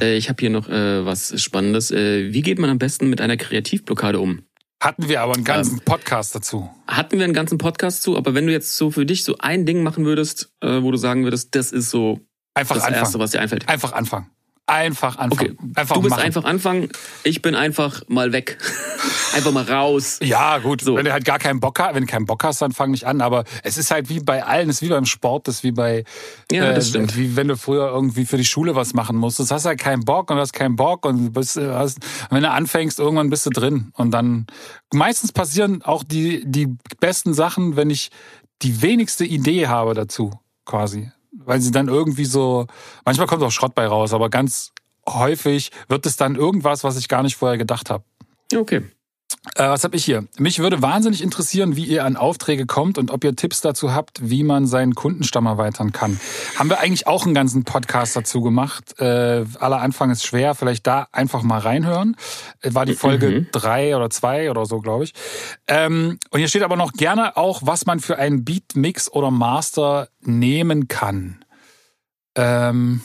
äh, 0.00 0.16
ich 0.16 0.28
habe 0.28 0.40
hier 0.40 0.50
noch 0.50 0.68
äh, 0.68 1.04
was 1.04 1.40
Spannendes. 1.40 1.90
Äh, 1.90 2.32
wie 2.32 2.42
geht 2.42 2.58
man 2.58 2.70
am 2.70 2.78
besten 2.78 3.10
mit 3.10 3.20
einer 3.20 3.36
Kreativblockade 3.36 4.18
um? 4.18 4.42
Hatten 4.80 5.08
wir 5.08 5.22
aber 5.22 5.34
einen 5.34 5.44
ganzen 5.44 5.78
ähm, 5.78 5.84
Podcast 5.84 6.34
dazu. 6.34 6.70
Hatten 6.86 7.18
wir 7.18 7.24
einen 7.24 7.34
ganzen 7.34 7.58
Podcast 7.58 8.02
zu, 8.02 8.16
aber 8.16 8.34
wenn 8.34 8.46
du 8.46 8.52
jetzt 8.52 8.76
so 8.76 8.90
für 8.90 9.04
dich 9.04 9.24
so 9.24 9.36
ein 9.38 9.66
Ding 9.66 9.82
machen 9.82 10.04
würdest, 10.04 10.52
äh, 10.60 10.82
wo 10.82 10.92
du 10.92 10.96
sagen 10.96 11.24
würdest, 11.24 11.54
das 11.56 11.72
ist 11.72 11.90
so 11.90 12.20
Einfach 12.54 12.76
das 12.76 12.84
anfangen. 12.84 13.04
Erste, 13.04 13.18
was 13.18 13.30
dir 13.32 13.40
einfällt. 13.40 13.68
Einfach 13.68 13.92
anfangen. 13.92 14.30
Einfach 14.68 15.16
anfangen. 15.16 15.56
Okay. 15.58 15.70
Einfach 15.76 15.94
du 15.94 16.02
bist 16.02 16.10
machen. 16.10 16.22
einfach 16.22 16.44
anfangen, 16.44 16.90
ich 17.24 17.40
bin 17.40 17.54
einfach 17.54 18.02
mal 18.06 18.32
weg. 18.32 18.58
einfach 19.34 19.50
mal 19.50 19.64
raus. 19.64 20.18
Ja, 20.22 20.58
gut. 20.58 20.82
So. 20.82 20.94
Wenn 20.94 21.06
du 21.06 21.12
halt 21.12 21.24
gar 21.24 21.38
keinen 21.38 21.58
Bock 21.58 21.80
hast, 21.80 21.94
wenn 21.94 22.02
du 22.02 22.06
keinen 22.06 22.26
Bock 22.26 22.44
hast, 22.44 22.60
dann 22.60 22.72
fang 22.72 22.90
nicht 22.90 23.04
an. 23.04 23.22
Aber 23.22 23.44
es 23.62 23.78
ist 23.78 23.90
halt 23.90 24.10
wie 24.10 24.20
bei 24.20 24.44
allen, 24.44 24.68
es 24.68 24.76
ist 24.76 24.82
wie 24.82 24.90
beim 24.90 25.06
Sport, 25.06 25.48
es 25.48 25.56
ist 25.56 25.62
wie 25.64 25.72
bei, 25.72 26.04
ja, 26.52 26.70
das 26.74 26.88
äh, 26.88 26.90
stimmt. 26.90 27.16
wie 27.16 27.34
wenn 27.34 27.48
du 27.48 27.56
früher 27.56 27.88
irgendwie 27.88 28.26
für 28.26 28.36
die 28.36 28.44
Schule 28.44 28.74
was 28.74 28.92
machen 28.92 29.16
musstest. 29.16 29.50
Hast 29.50 29.64
halt 29.64 29.80
keinen 29.80 30.04
Bock 30.04 30.30
und 30.30 30.36
hast 30.36 30.52
keinen 30.52 30.76
Bock 30.76 31.06
und 31.06 31.32
bist, 31.32 31.56
äh, 31.56 31.72
hast, 31.72 32.00
wenn 32.28 32.42
du 32.42 32.50
anfängst, 32.50 32.98
irgendwann 32.98 33.30
bist 33.30 33.46
du 33.46 33.50
drin. 33.50 33.90
Und 33.94 34.10
dann, 34.10 34.46
meistens 34.92 35.32
passieren 35.32 35.80
auch 35.80 36.04
die, 36.04 36.44
die 36.44 36.76
besten 37.00 37.32
Sachen, 37.32 37.76
wenn 37.76 37.88
ich 37.88 38.10
die 38.60 38.82
wenigste 38.82 39.24
Idee 39.24 39.68
habe 39.68 39.94
dazu, 39.94 40.32
quasi 40.66 41.10
weil 41.44 41.60
sie 41.60 41.70
dann 41.70 41.88
irgendwie 41.88 42.24
so, 42.24 42.66
manchmal 43.04 43.26
kommt 43.26 43.42
auch 43.42 43.50
Schrott 43.50 43.74
bei 43.74 43.86
raus, 43.86 44.12
aber 44.12 44.30
ganz 44.30 44.72
häufig 45.08 45.70
wird 45.88 46.06
es 46.06 46.16
dann 46.16 46.36
irgendwas, 46.36 46.84
was 46.84 46.96
ich 46.96 47.08
gar 47.08 47.22
nicht 47.22 47.36
vorher 47.36 47.58
gedacht 47.58 47.90
habe. 47.90 48.04
Okay. 48.54 48.82
Äh, 49.54 49.68
was 49.68 49.84
habe 49.84 49.96
ich 49.96 50.04
hier? 50.04 50.26
Mich 50.38 50.58
würde 50.58 50.82
wahnsinnig 50.82 51.22
interessieren, 51.22 51.76
wie 51.76 51.84
ihr 51.84 52.04
an 52.04 52.16
Aufträge 52.16 52.66
kommt 52.66 52.98
und 52.98 53.10
ob 53.10 53.24
ihr 53.24 53.34
Tipps 53.34 53.60
dazu 53.60 53.92
habt, 53.92 54.30
wie 54.30 54.42
man 54.42 54.66
seinen 54.66 54.94
Kundenstamm 54.94 55.46
erweitern 55.46 55.92
kann. 55.92 56.18
Haben 56.56 56.70
wir 56.70 56.80
eigentlich 56.80 57.06
auch 57.06 57.24
einen 57.24 57.34
ganzen 57.34 57.64
Podcast 57.64 58.16
dazu 58.16 58.40
gemacht. 58.42 58.98
Äh, 59.00 59.44
aller 59.58 59.80
Anfang 59.80 60.10
ist 60.10 60.26
schwer, 60.26 60.54
vielleicht 60.54 60.86
da 60.86 61.08
einfach 61.12 61.42
mal 61.42 61.58
reinhören. 61.58 62.16
Äh, 62.60 62.74
war 62.74 62.86
die 62.86 62.94
Folge 62.94 63.30
mhm. 63.30 63.46
drei 63.52 63.96
oder 63.96 64.10
zwei 64.10 64.50
oder 64.50 64.66
so, 64.66 64.80
glaube 64.80 65.04
ich. 65.04 65.14
Ähm, 65.66 66.18
und 66.30 66.38
hier 66.38 66.48
steht 66.48 66.62
aber 66.62 66.76
noch 66.76 66.92
gerne 66.92 67.36
auch, 67.36 67.62
was 67.64 67.86
man 67.86 68.00
für 68.00 68.16
einen 68.18 68.44
Beat, 68.44 68.76
Mix 68.76 69.10
oder 69.10 69.30
Master 69.30 70.08
nehmen 70.20 70.88
kann. 70.88 71.44
Ähm, 72.34 73.02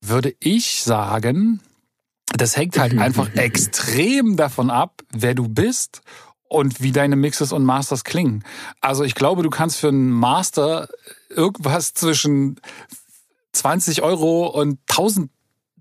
würde 0.00 0.34
ich 0.40 0.82
sagen, 0.82 1.60
das 2.36 2.56
hängt 2.56 2.78
halt 2.78 2.98
einfach 2.98 3.34
extrem 3.34 4.36
davon 4.36 4.70
ab, 4.70 5.02
wer 5.12 5.34
du 5.34 5.48
bist 5.48 6.02
und 6.48 6.80
wie 6.80 6.92
deine 6.92 7.16
Mixes 7.16 7.52
und 7.52 7.64
Masters 7.64 8.04
klingen. 8.04 8.44
Also 8.80 9.04
ich 9.04 9.14
glaube, 9.14 9.42
du 9.42 9.50
kannst 9.50 9.78
für 9.78 9.88
einen 9.88 10.10
Master 10.10 10.88
irgendwas 11.28 11.94
zwischen 11.94 12.60
20 13.52 14.02
Euro 14.02 14.46
und 14.46 14.78
1000 14.90 15.30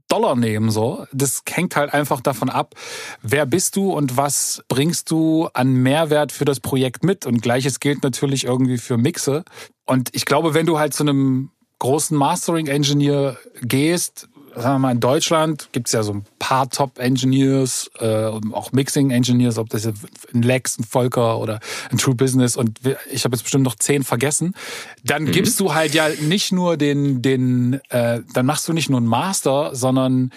Dollar 0.09 0.35
nehmen, 0.35 0.69
so. 0.69 1.07
Das 1.11 1.41
hängt 1.49 1.75
halt 1.75 1.93
einfach 1.93 2.21
davon 2.21 2.49
ab, 2.49 2.75
wer 3.21 3.45
bist 3.45 3.75
du 3.75 3.91
und 3.91 4.15
was 4.15 4.63
bringst 4.67 5.09
du 5.09 5.49
an 5.53 5.73
Mehrwert 5.73 6.31
für 6.31 6.45
das 6.45 6.59
Projekt 6.59 7.03
mit. 7.03 7.25
Und 7.25 7.41
gleiches 7.41 7.79
gilt 7.79 8.03
natürlich 8.03 8.43
irgendwie 8.43 8.77
für 8.77 8.97
Mixe. 8.97 9.43
Und 9.85 10.09
ich 10.13 10.25
glaube, 10.25 10.53
wenn 10.53 10.65
du 10.65 10.77
halt 10.77 10.93
zu 10.93 11.03
einem 11.03 11.49
großen 11.79 12.15
Mastering-Engineer 12.15 13.37
gehst, 13.61 14.29
sagen 14.55 14.75
wir 14.75 14.79
mal, 14.79 14.91
in 14.91 14.99
Deutschland 14.99 15.69
gibt's 15.71 15.91
ja 15.91 16.03
so 16.03 16.13
ein 16.13 16.25
paar 16.39 16.69
Top-Engineers, 16.69 17.91
äh, 17.99 18.25
auch 18.51 18.71
Mixing-Engineers, 18.71 19.57
ob 19.57 19.69
das 19.69 19.85
ein 19.85 20.41
Lex, 20.41 20.79
ein 20.79 20.83
Volker 20.83 21.39
oder 21.39 21.59
ein 21.91 21.97
True 21.97 22.15
Business 22.15 22.55
und 22.55 22.79
ich 23.11 23.25
habe 23.25 23.35
jetzt 23.35 23.43
bestimmt 23.43 23.63
noch 23.63 23.75
zehn 23.75 24.03
vergessen. 24.03 24.53
Dann 25.03 25.23
mhm. 25.23 25.31
gibst 25.31 25.59
du 25.59 25.73
halt 25.73 25.93
ja 25.93 26.09
nicht 26.21 26.51
nur 26.51 26.77
den, 26.77 27.21
den, 27.21 27.79
äh, 27.89 28.21
dann 28.33 28.45
machst 28.45 28.67
du 28.67 28.73
nicht 28.73 28.89
nur 28.89 28.97
einen 28.97 29.07
Master, 29.07 29.75
sondern 29.75 30.31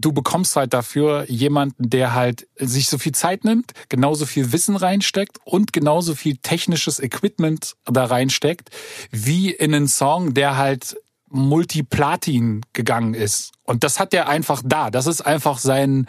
du 0.00 0.12
bekommst 0.12 0.56
halt 0.56 0.72
dafür 0.72 1.24
jemanden, 1.28 1.90
der 1.90 2.14
halt 2.14 2.48
sich 2.56 2.88
so 2.88 2.98
viel 2.98 3.12
Zeit 3.12 3.44
nimmt, 3.44 3.72
genauso 3.88 4.26
viel 4.26 4.52
Wissen 4.52 4.76
reinsteckt 4.76 5.38
und 5.44 5.72
genauso 5.72 6.14
viel 6.14 6.36
technisches 6.36 7.00
Equipment 7.00 7.76
da 7.84 8.06
reinsteckt, 8.06 8.70
wie 9.10 9.50
in 9.50 9.74
einen 9.74 9.88
Song, 9.88 10.34
der 10.34 10.56
halt 10.56 10.96
Multiplatin 11.30 12.60
gegangen 12.72 13.14
ist. 13.14 13.52
Und 13.64 13.84
das 13.84 13.98
hat 13.98 14.12
er 14.12 14.28
einfach 14.28 14.62
da. 14.64 14.90
Das 14.90 15.06
ist 15.06 15.22
einfach 15.22 15.58
sein, 15.58 16.06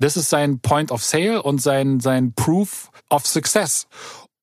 Das 0.00 0.16
ist 0.16 0.30
sein 0.30 0.60
Point 0.60 0.90
of 0.92 1.04
Sale 1.04 1.42
und 1.42 1.60
sein, 1.60 2.00
sein 2.00 2.32
Proof 2.32 2.90
of 3.10 3.26
Success. 3.26 3.86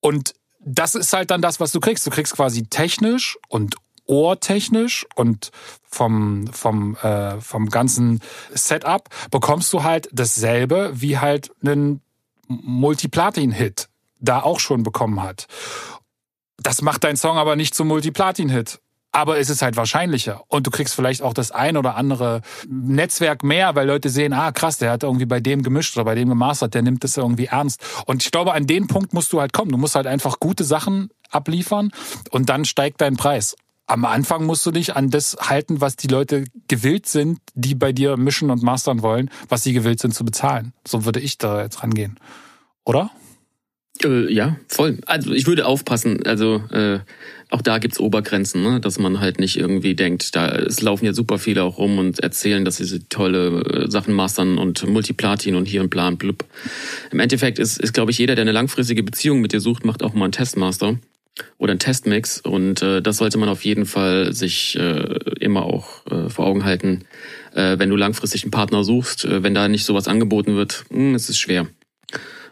Und 0.01 0.35
das 0.59 0.93
ist 0.93 1.11
halt 1.13 1.31
dann 1.31 1.41
das, 1.41 1.59
was 1.59 1.71
du 1.71 1.79
kriegst. 1.79 2.05
Du 2.05 2.11
kriegst 2.11 2.35
quasi 2.35 2.67
technisch 2.67 3.37
und 3.49 3.75
ohrtechnisch 4.05 5.05
und 5.15 5.51
vom, 5.83 6.47
vom, 6.53 6.95
äh, 6.97 7.41
vom 7.41 7.69
ganzen 7.69 8.21
Setup 8.53 9.09
bekommst 9.31 9.73
du 9.73 9.83
halt 9.83 10.09
dasselbe, 10.11 10.91
wie 10.93 11.17
halt 11.17 11.51
einen 11.63 12.01
Multiplatin-Hit 12.47 13.89
da 14.19 14.41
auch 14.41 14.59
schon 14.59 14.83
bekommen 14.83 15.21
hat. 15.21 15.47
Das 16.57 16.81
macht 16.81 17.03
dein 17.03 17.17
Song 17.17 17.37
aber 17.37 17.55
nicht 17.55 17.75
zum 17.75 17.87
Multiplatin-Hit. 17.87 18.79
Aber 19.17 19.39
es 19.39 19.49
ist 19.49 19.63
halt 19.63 19.77
wahrscheinlicher. 19.77 20.43
Und 20.47 20.67
du 20.67 20.69
kriegst 20.69 20.93
vielleicht 20.93 21.23
auch 21.23 21.33
das 21.33 21.49
ein 21.49 21.75
oder 21.75 21.95
andere 21.95 22.41
Netzwerk 22.69 23.41
mehr, 23.41 23.73
weil 23.73 23.87
Leute 23.87 24.09
sehen, 24.09 24.31
ah 24.31 24.51
krass, 24.51 24.77
der 24.77 24.91
hat 24.91 25.01
irgendwie 25.01 25.25
bei 25.25 25.39
dem 25.39 25.63
gemischt 25.63 25.97
oder 25.97 26.05
bei 26.05 26.13
dem 26.13 26.29
gemastert, 26.29 26.75
der 26.75 26.83
nimmt 26.83 27.03
das 27.03 27.17
irgendwie 27.17 27.47
ernst. 27.47 27.81
Und 28.05 28.21
ich 28.21 28.29
glaube, 28.29 28.53
an 28.53 28.67
den 28.67 28.85
Punkt 28.85 29.13
musst 29.13 29.33
du 29.33 29.41
halt 29.41 29.53
kommen. 29.53 29.71
Du 29.71 29.79
musst 29.79 29.95
halt 29.95 30.05
einfach 30.05 30.39
gute 30.39 30.63
Sachen 30.63 31.09
abliefern 31.31 31.89
und 32.29 32.49
dann 32.49 32.63
steigt 32.63 33.01
dein 33.01 33.17
Preis. 33.17 33.55
Am 33.87 34.05
Anfang 34.05 34.45
musst 34.45 34.63
du 34.67 34.69
dich 34.69 34.95
an 34.95 35.09
das 35.09 35.35
halten, 35.39 35.81
was 35.81 35.95
die 35.95 36.09
Leute 36.09 36.43
gewillt 36.67 37.07
sind, 37.07 37.39
die 37.55 37.73
bei 37.73 37.93
dir 37.93 38.17
mischen 38.17 38.51
und 38.51 38.61
mastern 38.61 39.01
wollen, 39.01 39.31
was 39.49 39.63
sie 39.63 39.73
gewillt 39.73 39.99
sind 39.99 40.13
zu 40.13 40.25
bezahlen. 40.25 40.73
So 40.87 41.05
würde 41.05 41.21
ich 41.21 41.39
da 41.39 41.63
jetzt 41.63 41.81
rangehen. 41.81 42.19
Oder? 42.85 43.09
Äh, 44.03 44.31
ja, 44.31 44.57
voll. 44.67 44.97
Also 45.05 45.33
ich 45.33 45.47
würde 45.47 45.65
aufpassen. 45.65 46.25
Also 46.25 46.63
äh, 46.71 46.99
auch 47.49 47.61
da 47.61 47.77
gibt's 47.77 47.99
Obergrenzen, 47.99 48.61
ne? 48.61 48.79
dass 48.79 48.99
man 48.99 49.19
halt 49.19 49.39
nicht 49.39 49.57
irgendwie 49.57 49.95
denkt, 49.95 50.35
da 50.35 50.49
es 50.49 50.81
laufen 50.81 51.05
ja 51.05 51.13
super 51.13 51.39
viele 51.39 51.63
auch 51.63 51.77
rum 51.77 51.97
und 51.97 52.19
erzählen, 52.19 52.65
dass 52.65 52.77
sie 52.77 52.99
tolle 53.07 53.61
äh, 53.61 53.91
Sachen 53.91 54.13
mastern 54.13 54.57
und 54.57 54.85
Multiplatin 54.87 55.55
und 55.55 55.65
hier 55.65 55.81
und 55.81 55.89
plan 55.89 56.17
blub. 56.17 56.45
Im 57.11 57.19
Endeffekt 57.19 57.57
ist, 57.57 57.79
ist 57.79 57.93
glaube 57.93 58.11
ich, 58.11 58.17
jeder, 58.17 58.35
der 58.35 58.43
eine 58.43 58.51
langfristige 58.51 59.01
Beziehung 59.01 59.39
mit 59.39 59.53
dir 59.53 59.61
sucht, 59.61 59.85
macht 59.85 60.03
auch 60.03 60.13
mal 60.13 60.25
einen 60.25 60.33
Testmaster 60.33 60.99
oder 61.57 61.71
einen 61.71 61.79
Testmix 61.79 62.41
und 62.41 62.81
äh, 62.81 63.01
das 63.01 63.17
sollte 63.17 63.37
man 63.37 63.47
auf 63.47 63.63
jeden 63.63 63.85
Fall 63.85 64.33
sich 64.33 64.77
äh, 64.77 65.19
immer 65.39 65.63
auch 65.63 66.05
äh, 66.07 66.29
vor 66.29 66.47
Augen 66.47 66.65
halten. 66.65 67.05
Äh, 67.53 67.79
wenn 67.79 67.89
du 67.89 67.95
langfristig 67.95 68.43
einen 68.43 68.51
Partner 68.51 68.83
suchst, 68.83 69.23
äh, 69.23 69.43
wenn 69.43 69.53
da 69.53 69.69
nicht 69.69 69.85
sowas 69.85 70.07
angeboten 70.07 70.55
wird, 70.55 70.83
mh, 70.89 70.97
hm, 70.97 71.15
es 71.15 71.29
ist 71.29 71.39
schwer. 71.39 71.67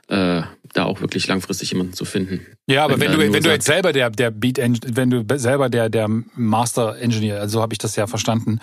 Äh, 0.08 0.44
da 0.76 0.84
auch 0.84 1.02
wirklich 1.02 1.28
langfristig 1.28 1.72
jemanden 1.72 1.94
zu 1.94 2.06
finden. 2.06 2.46
Ja, 2.68 2.84
aber 2.84 3.00
wenn, 3.00 3.12
wenn 3.12 3.20
du, 3.20 3.34
wenn 3.34 3.44
du 3.44 3.50
jetzt 3.50 3.66
selber 3.66 3.94
der, 3.94 4.10
der 4.10 4.32
Beat, 4.32 4.60
wenn 4.60 5.10
du 5.10 5.24
selber 5.38 5.70
der, 5.70 5.90
der 5.90 6.10
Master 6.36 6.98
Engineer, 6.98 7.40
also 7.40 7.60
so 7.60 7.62
habe 7.62 7.74
ich 7.74 7.78
das 7.78 7.96
ja 7.96 8.08
verstanden, 8.08 8.60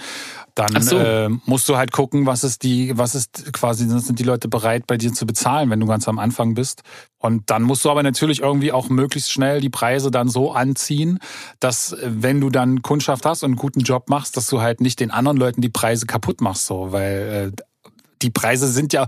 dann 0.55 0.83
so. 0.83 0.99
äh, 0.99 1.31
musst 1.47 1.69
du 1.69 1.77
halt 1.77 1.93
gucken, 1.93 2.27
was 2.27 2.45
ist 2.45 2.63
die, 2.63 2.97
was 2.99 3.15
ist 3.15 3.53
quasi, 3.53 3.87
sind 3.87 4.19
die 4.19 4.25
Leute 4.25 4.49
bereit, 4.49 4.87
bei 4.87 4.99
dir 4.99 5.13
zu 5.13 5.25
bezahlen, 5.25 5.71
wenn 5.71 5.81
du 5.81 5.87
ganz 5.87 6.07
am 6.07 6.19
Anfang 6.19 6.55
bist. 6.55 6.83
Und 7.19 7.49
dann 7.49 7.63
musst 7.63 7.85
du 7.85 7.91
aber 7.91 8.03
natürlich 8.03 8.41
irgendwie 8.41 8.73
auch 8.73 8.91
möglichst 8.91 9.33
schnell 9.33 9.61
die 9.61 9.71
Preise 9.71 10.11
dann 10.11 10.29
so 10.29 10.53
anziehen, 10.53 11.19
dass 11.61 11.97
wenn 12.03 12.41
du 12.41 12.51
dann 12.51 12.83
Kundschaft 12.83 13.25
hast 13.25 13.43
und 13.43 13.53
einen 13.53 13.57
guten 13.57 13.81
Job 13.81 14.11
machst, 14.11 14.37
dass 14.37 14.49
du 14.49 14.61
halt 14.61 14.81
nicht 14.81 15.01
den 15.01 15.11
anderen 15.11 15.39
Leuten 15.39 15.63
die 15.63 15.71
Preise 15.71 16.05
kaputt 16.07 16.41
machst, 16.43 16.67
so, 16.67 16.93
weil 16.93 17.53
äh, 17.57 17.63
die 18.23 18.31
Preise 18.31 18.69
sind 18.69 18.93
ja, 18.93 19.07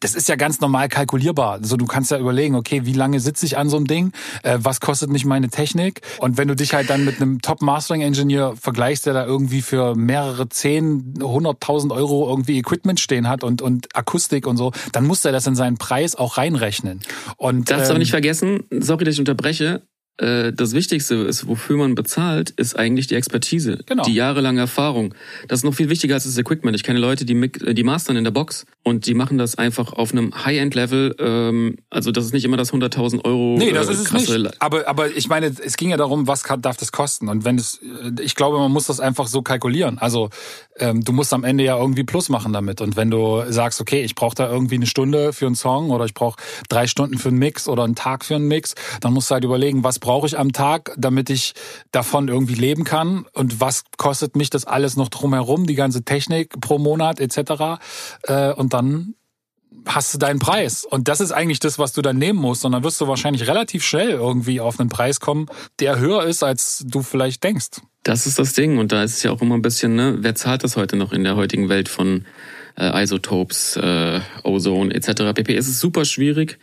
das 0.00 0.14
ist 0.14 0.28
ja 0.28 0.36
ganz 0.36 0.60
normal 0.60 0.88
kalkulierbar. 0.88 1.54
Also 1.54 1.76
du 1.76 1.86
kannst 1.86 2.10
ja 2.10 2.18
überlegen, 2.18 2.54
okay, 2.54 2.84
wie 2.84 2.92
lange 2.92 3.20
sitze 3.20 3.46
ich 3.46 3.58
an 3.58 3.68
so 3.68 3.76
einem 3.76 3.86
Ding? 3.86 4.12
Äh, 4.42 4.58
was 4.60 4.80
kostet 4.80 5.10
mich 5.10 5.24
meine 5.24 5.48
Technik? 5.48 6.02
Und 6.18 6.36
wenn 6.36 6.48
du 6.48 6.54
dich 6.54 6.74
halt 6.74 6.90
dann 6.90 7.04
mit 7.04 7.20
einem 7.20 7.40
Top-Mastering-Engineer 7.40 8.54
vergleichst, 8.60 9.06
der 9.06 9.14
da 9.14 9.26
irgendwie 9.26 9.62
für 9.62 9.94
mehrere 9.94 10.48
zehn, 10.48 11.14
hunderttausend 11.20 11.92
Euro 11.92 12.28
irgendwie 12.28 12.58
Equipment 12.58 13.00
stehen 13.00 13.28
hat 13.28 13.42
und, 13.42 13.62
und 13.62 13.94
Akustik 13.94 14.46
und 14.46 14.56
so, 14.56 14.72
dann 14.92 15.06
muss 15.06 15.24
er 15.24 15.32
das 15.32 15.46
in 15.46 15.56
seinen 15.56 15.78
Preis 15.78 16.14
auch 16.14 16.38
reinrechnen. 16.38 17.00
Und, 17.36 17.70
Darfst 17.70 17.86
ähm, 17.86 17.90
aber 17.90 17.98
nicht 17.98 18.10
vergessen, 18.10 18.64
sorry, 18.70 19.04
dass 19.04 19.14
ich 19.14 19.20
unterbreche, 19.20 19.82
das 20.18 20.72
Wichtigste 20.72 21.14
ist, 21.14 21.46
wofür 21.46 21.76
man 21.76 21.94
bezahlt, 21.94 22.50
ist 22.50 22.76
eigentlich 22.76 23.06
die 23.06 23.14
Expertise, 23.14 23.78
genau. 23.86 24.02
die 24.02 24.14
jahrelange 24.14 24.60
Erfahrung. 24.60 25.14
Das 25.46 25.60
ist 25.60 25.64
noch 25.64 25.74
viel 25.74 25.88
wichtiger 25.88 26.14
als 26.14 26.24
das 26.24 26.36
Equipment. 26.38 26.74
Ich 26.76 26.82
kenne 26.82 26.98
Leute, 26.98 27.24
die, 27.24 27.34
äh, 27.34 27.74
die 27.74 27.84
mastern 27.84 28.16
in 28.16 28.24
der 28.24 28.30
Box 28.30 28.66
und 28.82 29.06
die 29.06 29.14
machen 29.14 29.38
das 29.38 29.56
einfach 29.56 29.92
auf 29.92 30.12
einem 30.12 30.44
High-End-Level. 30.44 31.16
Ähm, 31.18 31.76
also 31.90 32.10
das 32.10 32.24
ist 32.24 32.32
nicht 32.32 32.44
immer 32.44 32.56
das 32.56 32.72
100.000 32.72 33.24
Euro. 33.24 33.56
Nee, 33.58 33.72
das 33.72 33.88
äh, 33.88 33.92
ist 33.92 34.12
es 34.12 34.12
nicht. 34.12 34.62
Aber, 34.62 34.88
aber 34.88 35.14
ich 35.14 35.28
meine, 35.28 35.46
es 35.46 35.76
ging 35.76 35.90
ja 35.90 35.96
darum, 35.96 36.26
was 36.26 36.42
kann, 36.42 36.62
darf 36.62 36.76
das 36.76 36.92
kosten? 36.92 37.28
Und 37.28 37.44
wenn 37.44 37.56
es, 37.56 37.80
äh, 37.82 38.22
ich 38.22 38.34
glaube, 38.34 38.58
man 38.58 38.72
muss 38.72 38.86
das 38.86 39.00
einfach 39.00 39.26
so 39.26 39.42
kalkulieren. 39.42 39.98
Also 39.98 40.30
ähm, 40.78 41.04
du 41.04 41.12
musst 41.12 41.32
am 41.32 41.44
Ende 41.44 41.64
ja 41.64 41.78
irgendwie 41.78 42.04
Plus 42.04 42.28
machen 42.28 42.52
damit. 42.52 42.80
Und 42.80 42.96
wenn 42.96 43.10
du 43.10 43.44
sagst, 43.48 43.80
okay, 43.80 44.02
ich 44.02 44.14
brauche 44.14 44.34
da 44.34 44.50
irgendwie 44.50 44.76
eine 44.76 44.86
Stunde 44.86 45.32
für 45.32 45.46
einen 45.46 45.54
Song 45.54 45.90
oder 45.90 46.04
ich 46.04 46.14
brauche 46.14 46.40
drei 46.68 46.86
Stunden 46.86 47.18
für 47.18 47.28
einen 47.28 47.38
Mix 47.38 47.68
oder 47.68 47.84
einen 47.84 47.94
Tag 47.94 48.24
für 48.24 48.36
einen 48.36 48.48
Mix, 48.48 48.74
dann 49.00 49.12
musst 49.12 49.30
du 49.30 49.34
halt 49.34 49.44
überlegen, 49.44 49.84
was 49.84 49.98
brauche 50.08 50.26
ich 50.26 50.38
am 50.38 50.54
Tag, 50.54 50.94
damit 50.96 51.28
ich 51.28 51.52
davon 51.92 52.28
irgendwie 52.28 52.54
leben 52.54 52.84
kann 52.84 53.26
und 53.34 53.60
was 53.60 53.84
kostet 53.98 54.36
mich 54.36 54.48
das 54.48 54.64
alles 54.64 54.96
noch 54.96 55.10
drumherum, 55.10 55.66
die 55.66 55.74
ganze 55.74 56.02
Technik 56.02 56.58
pro 56.62 56.78
Monat 56.78 57.20
etc. 57.20 57.78
Äh, 58.22 58.54
und 58.54 58.72
dann 58.72 59.16
hast 59.84 60.14
du 60.14 60.18
deinen 60.18 60.38
Preis. 60.38 60.86
Und 60.86 61.08
das 61.08 61.20
ist 61.20 61.30
eigentlich 61.30 61.60
das, 61.60 61.78
was 61.78 61.92
du 61.92 62.00
dann 62.00 62.16
nehmen 62.16 62.38
musst. 62.38 62.64
Und 62.64 62.72
dann 62.72 62.84
wirst 62.84 62.98
du 63.02 63.06
wahrscheinlich 63.06 63.46
relativ 63.46 63.84
schnell 63.84 64.08
irgendwie 64.08 64.62
auf 64.62 64.80
einen 64.80 64.88
Preis 64.88 65.20
kommen, 65.20 65.44
der 65.78 65.98
höher 65.98 66.24
ist, 66.24 66.42
als 66.42 66.84
du 66.86 67.02
vielleicht 67.02 67.44
denkst. 67.44 67.82
Das 68.02 68.26
ist 68.26 68.38
das 68.38 68.54
Ding. 68.54 68.78
Und 68.78 68.92
da 68.92 69.02
ist 69.02 69.18
es 69.18 69.22
ja 69.24 69.30
auch 69.30 69.42
immer 69.42 69.56
ein 69.56 69.62
bisschen, 69.62 69.94
ne, 69.94 70.16
wer 70.20 70.34
zahlt 70.34 70.64
das 70.64 70.78
heute 70.78 70.96
noch 70.96 71.12
in 71.12 71.22
der 71.22 71.36
heutigen 71.36 71.68
Welt 71.68 71.90
von 71.90 72.24
äh, 72.76 73.02
Isotopes, 73.02 73.76
äh, 73.76 74.20
Ozone 74.42 74.94
etc. 74.94 75.32
pp. 75.34 75.56
Es 75.56 75.68
ist 75.68 75.80
super 75.80 76.04
schwierig. 76.04 76.58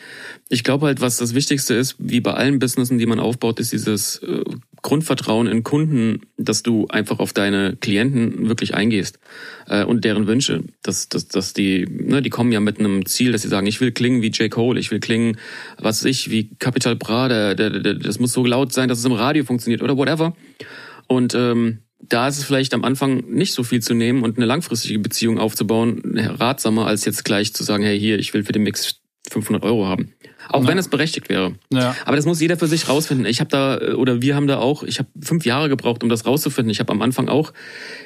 Ich 0.50 0.64
glaube 0.64 0.88
halt, 0.88 1.02
was 1.02 1.18
das 1.18 1.34
Wichtigste 1.34 1.74
ist, 1.74 1.96
wie 2.00 2.20
bei 2.20 2.34
allen 2.34 2.60
Businessen, 2.60 2.98
die 2.98 3.06
man 3.06 3.20
aufbaut, 3.20 3.60
ist 3.60 3.72
dieses 3.72 4.18
äh, 4.18 4.44
Grundvertrauen 4.82 5.48
in 5.48 5.64
Kunden, 5.64 6.22
dass 6.38 6.62
du 6.62 6.88
einfach 6.90 7.20
auf 7.20 7.34
deine 7.34 7.76
Klienten 7.76 8.48
wirklich 8.48 8.76
eingehst 8.76 9.20
äh, 9.68 9.84
und 9.84 10.06
deren 10.06 10.28
Wünsche. 10.28 10.64
Dass, 10.84 11.10
dass, 11.10 11.28
dass 11.28 11.54
die, 11.54 11.88
ne, 11.90 12.22
die 12.22 12.30
kommen 12.30 12.52
ja 12.52 12.60
mit 12.60 12.80
einem 12.80 13.06
Ziel, 13.06 13.32
dass 13.32 13.42
sie 13.42 13.48
sagen, 13.48 13.66
ich 13.66 13.82
will 13.82 13.92
klingen 13.92 14.22
wie 14.22 14.30
J. 14.30 14.52
Cole, 14.52 14.80
ich 14.80 14.92
will 14.92 15.00
klingen, 15.00 15.38
was 15.80 16.06
ich, 16.06 16.30
wie 16.30 16.50
Capital 16.60 16.96
Bra, 16.96 17.28
der, 17.28 17.56
der, 17.56 17.72
der, 17.72 17.96
das 17.96 18.20
muss 18.20 18.34
so 18.34 18.46
laut 18.46 18.74
sein, 18.74 18.88
dass 18.88 19.00
es 19.00 19.06
im 19.06 19.14
Radio 19.14 19.44
funktioniert 19.44 19.82
oder 19.82 19.98
whatever. 19.98 20.36
Und 21.08 21.34
ähm, 21.34 21.80
da 22.00 22.28
ist 22.28 22.38
es 22.38 22.44
vielleicht 22.44 22.74
am 22.74 22.84
Anfang 22.84 23.24
nicht 23.30 23.54
so 23.54 23.64
viel 23.64 23.82
zu 23.82 23.94
nehmen 23.94 24.24
und 24.24 24.38
eine 24.38 24.46
langfristige 24.46 25.00
Beziehung 25.00 25.40
aufzubauen, 25.40 26.02
ratsamer, 26.18 26.88
als 26.88 27.06
jetzt 27.06 27.26
gleich 27.26 27.54
zu 27.54 27.64
sagen, 27.64 27.84
hey, 27.84 28.00
hier, 28.00 28.20
ich 28.20 28.34
will 28.34 28.44
für 28.44 28.52
den 28.52 28.64
Mix 28.64 29.02
500 29.32 29.64
Euro 29.64 29.88
haben. 29.88 30.14
Auch 30.50 30.64
ja. 30.64 30.68
wenn 30.68 30.78
es 30.78 30.88
berechtigt 30.88 31.30
wäre. 31.30 31.56
Ja. 31.72 31.96
Aber 32.06 32.16
das 32.16 32.26
muss 32.26 32.40
jeder 32.40 32.58
für 32.58 32.68
sich 32.68 32.88
rausfinden. 32.88 33.26
Ich 33.26 33.40
habe 33.40 33.50
da, 33.50 33.96
oder 33.96 34.22
wir 34.22 34.36
haben 34.36 34.46
da 34.46 34.60
auch, 34.60 34.84
ich 34.84 35.00
habe 35.00 35.10
fünf 35.20 35.46
Jahre 35.46 35.70
gebraucht, 35.70 36.04
um 36.04 36.10
das 36.10 36.26
rauszufinden. 36.26 36.70
Ich 36.70 36.80
habe 36.80 36.92
am 36.92 37.02
Anfang 37.02 37.28
auch 37.28 37.52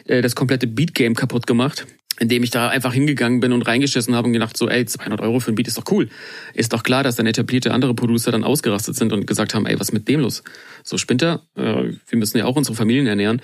äh, 0.06 0.21
das 0.21 0.36
komplette 0.36 0.67
Beat-Game 0.67 1.15
kaputt 1.15 1.45
gemacht 1.45 1.86
indem 2.19 2.43
ich 2.43 2.51
da 2.51 2.67
einfach 2.67 2.93
hingegangen 2.93 3.39
bin 3.39 3.53
und 3.53 3.63
reingeschissen 3.63 4.13
habe 4.13 4.27
und 4.27 4.34
gedacht 4.34 4.58
so, 4.58 4.69
ey, 4.69 4.86
200 4.86 5.21
Euro 5.21 5.39
für 5.39 5.51
ein 5.51 5.55
Beat 5.55 5.67
ist 5.67 5.77
doch 5.77 5.86
cool. 5.91 6.10
Ist 6.53 6.73
doch 6.73 6.84
klar, 6.84 7.03
dass 7.03 7.15
dann 7.15 7.25
etablierte 7.25 7.73
andere 7.73 7.93
Producer 7.93 8.32
dann 8.32 8.43
ausgerastet 8.43 8.95
sind 8.95 9.13
und 9.13 9.25
gesagt 9.25 9.55
haben, 9.55 9.65
ey, 9.65 9.79
was 9.79 9.91
mit 9.91 10.08
dem 10.08 10.19
los? 10.19 10.43
So 10.84 10.97
spinnt 10.97 11.23
er, 11.23 11.41
äh, 11.55 11.93
wir 12.08 12.17
müssen 12.17 12.38
ja 12.38 12.45
auch 12.45 12.55
unsere 12.55 12.75
Familien 12.75 13.08
ernähren. 13.08 13.41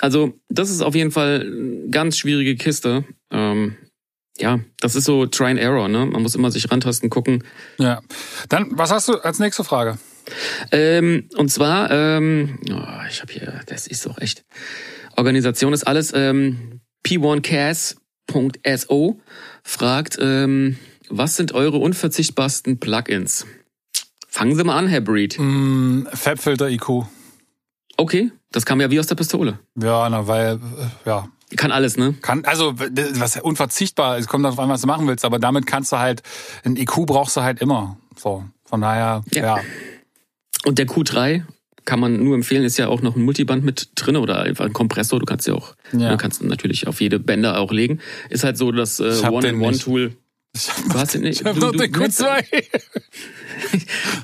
Also 0.00 0.34
das 0.48 0.70
ist 0.70 0.82
auf 0.82 0.94
jeden 0.94 1.12
Fall 1.12 1.40
eine 1.40 1.90
ganz 1.90 2.18
schwierige 2.18 2.56
Kiste. 2.56 3.04
Ähm, 3.30 3.76
ja, 4.38 4.60
das 4.80 4.96
ist 4.96 5.04
so 5.04 5.26
Try 5.26 5.46
and 5.46 5.60
Error, 5.60 5.88
ne? 5.88 6.04
Man 6.04 6.22
muss 6.22 6.34
immer 6.34 6.50
sich 6.50 6.70
rantasten, 6.70 7.08
gucken. 7.08 7.42
Ja. 7.78 8.02
Dann, 8.48 8.68
was 8.72 8.90
hast 8.90 9.08
du 9.08 9.14
als 9.14 9.38
nächste 9.38 9.64
Frage? 9.64 9.98
Ähm, 10.72 11.28
und 11.36 11.50
zwar, 11.50 11.90
ähm, 11.90 12.58
oh, 12.70 13.06
ich 13.08 13.22
habe 13.22 13.32
hier, 13.32 13.60
das 13.66 13.86
ist 13.86 14.04
doch 14.04 14.18
echt. 14.18 14.44
Organisation 15.16 15.72
ist 15.72 15.86
alles. 15.86 16.12
Ähm, 16.14 16.80
P1Cas 17.06 17.96
So 18.30 19.20
fragt, 19.62 20.18
ähm, 20.20 20.76
was 21.08 21.36
sind 21.36 21.52
eure 21.52 21.78
unverzichtbarsten 21.78 22.78
Plugins? 22.78 23.46
Fangen 24.28 24.56
Sie 24.56 24.64
mal 24.64 24.76
an, 24.76 24.88
Herr 24.88 25.00
Breed. 25.00 25.38
Mm, 25.38 26.06
Fabfilter 26.12 26.68
IQ. 26.68 27.06
Okay, 27.96 28.30
das 28.52 28.66
kam 28.66 28.80
ja 28.80 28.90
wie 28.90 29.00
aus 29.00 29.06
der 29.06 29.14
Pistole. 29.14 29.58
Ja, 29.80 30.08
na, 30.10 30.26
weil, 30.26 30.56
äh, 30.56 31.08
ja. 31.08 31.28
Kann 31.56 31.72
alles, 31.72 31.96
ne? 31.96 32.14
Kann, 32.20 32.44
also, 32.44 32.74
was 32.76 33.40
unverzichtbar, 33.40 34.18
es 34.18 34.26
kommt 34.26 34.44
darauf 34.44 34.58
an, 34.58 34.68
was 34.68 34.80
du 34.80 34.88
machen 34.88 35.06
willst, 35.06 35.24
aber 35.24 35.38
damit 35.38 35.66
kannst 35.66 35.92
du 35.92 35.98
halt, 35.98 36.22
ein 36.64 36.76
IQ 36.76 37.06
brauchst 37.06 37.36
du 37.36 37.42
halt 37.42 37.60
immer. 37.60 37.96
So, 38.16 38.44
von 38.64 38.80
daher, 38.80 39.22
ja. 39.30 39.42
ja. 39.56 39.60
Und 40.64 40.78
der 40.78 40.86
Q3, 40.86 41.44
kann 41.86 42.00
man 42.00 42.22
nur 42.22 42.34
empfehlen, 42.34 42.64
ist 42.64 42.76
ja 42.76 42.88
auch 42.88 43.00
noch 43.00 43.16
ein 43.16 43.22
Multiband 43.22 43.64
mit 43.64 43.88
drin 43.94 44.16
oder 44.16 44.40
einfach 44.40 44.66
ein 44.66 44.74
Kompressor. 44.74 45.18
Du 45.18 45.24
kannst 45.24 45.46
ja 45.46 45.54
auch, 45.54 45.74
ja. 45.92 46.10
du 46.10 46.16
kannst 46.18 46.42
natürlich 46.42 46.86
auf 46.86 47.00
jede 47.00 47.18
Bänder 47.18 47.58
auch 47.58 47.72
legen. 47.72 48.00
Ist 48.28 48.44
halt 48.44 48.58
so 48.58 48.70
das 48.72 49.00
äh, 49.00 49.22
One-in-One-Tool. 49.26 50.14
Du 50.90 50.94
hast 50.94 51.14
den 51.14 51.22
nicht. 51.22 51.40
Ich 51.40 51.46
hab 51.46 51.54
du, 51.54 51.70
du, 51.70 51.78
den 51.78 51.92
Q2. 51.92 52.44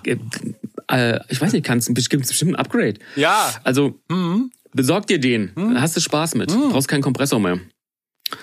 äh, 0.90 1.20
ich 1.28 1.40
weiß 1.40 1.52
nicht, 1.52 1.64
kannst 1.64 1.94
gibt 1.94 2.26
bestimmt 2.26 2.52
ein 2.52 2.56
Upgrade. 2.56 2.94
Ja. 3.16 3.54
Also 3.64 3.98
mhm. 4.08 4.50
besorg 4.72 5.06
dir 5.06 5.20
den. 5.20 5.52
Mhm. 5.54 5.80
Hast 5.80 5.96
du 5.96 6.00
Spaß 6.00 6.34
mit. 6.34 6.50
Mhm. 6.50 6.70
Brauchst 6.70 6.88
keinen 6.88 7.02
Kompressor 7.02 7.38
mehr. 7.38 7.60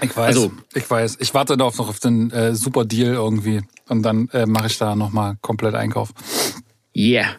Ich 0.01 0.15
weiß, 0.15 0.27
also, 0.27 0.51
ich 0.75 0.89
weiß. 0.89 1.17
Ich 1.19 1.33
warte 1.33 1.57
noch 1.57 1.79
auf 1.79 1.99
den 1.99 2.31
äh, 2.31 2.55
super 2.55 2.85
Deal 2.85 3.13
irgendwie 3.13 3.61
und 3.87 4.03
dann 4.03 4.29
äh, 4.29 4.45
mache 4.45 4.67
ich 4.67 4.77
da 4.77 4.95
nochmal 4.95 5.37
komplett 5.41 5.73
Einkauf. 5.73 6.13
Yeah. 6.99 7.37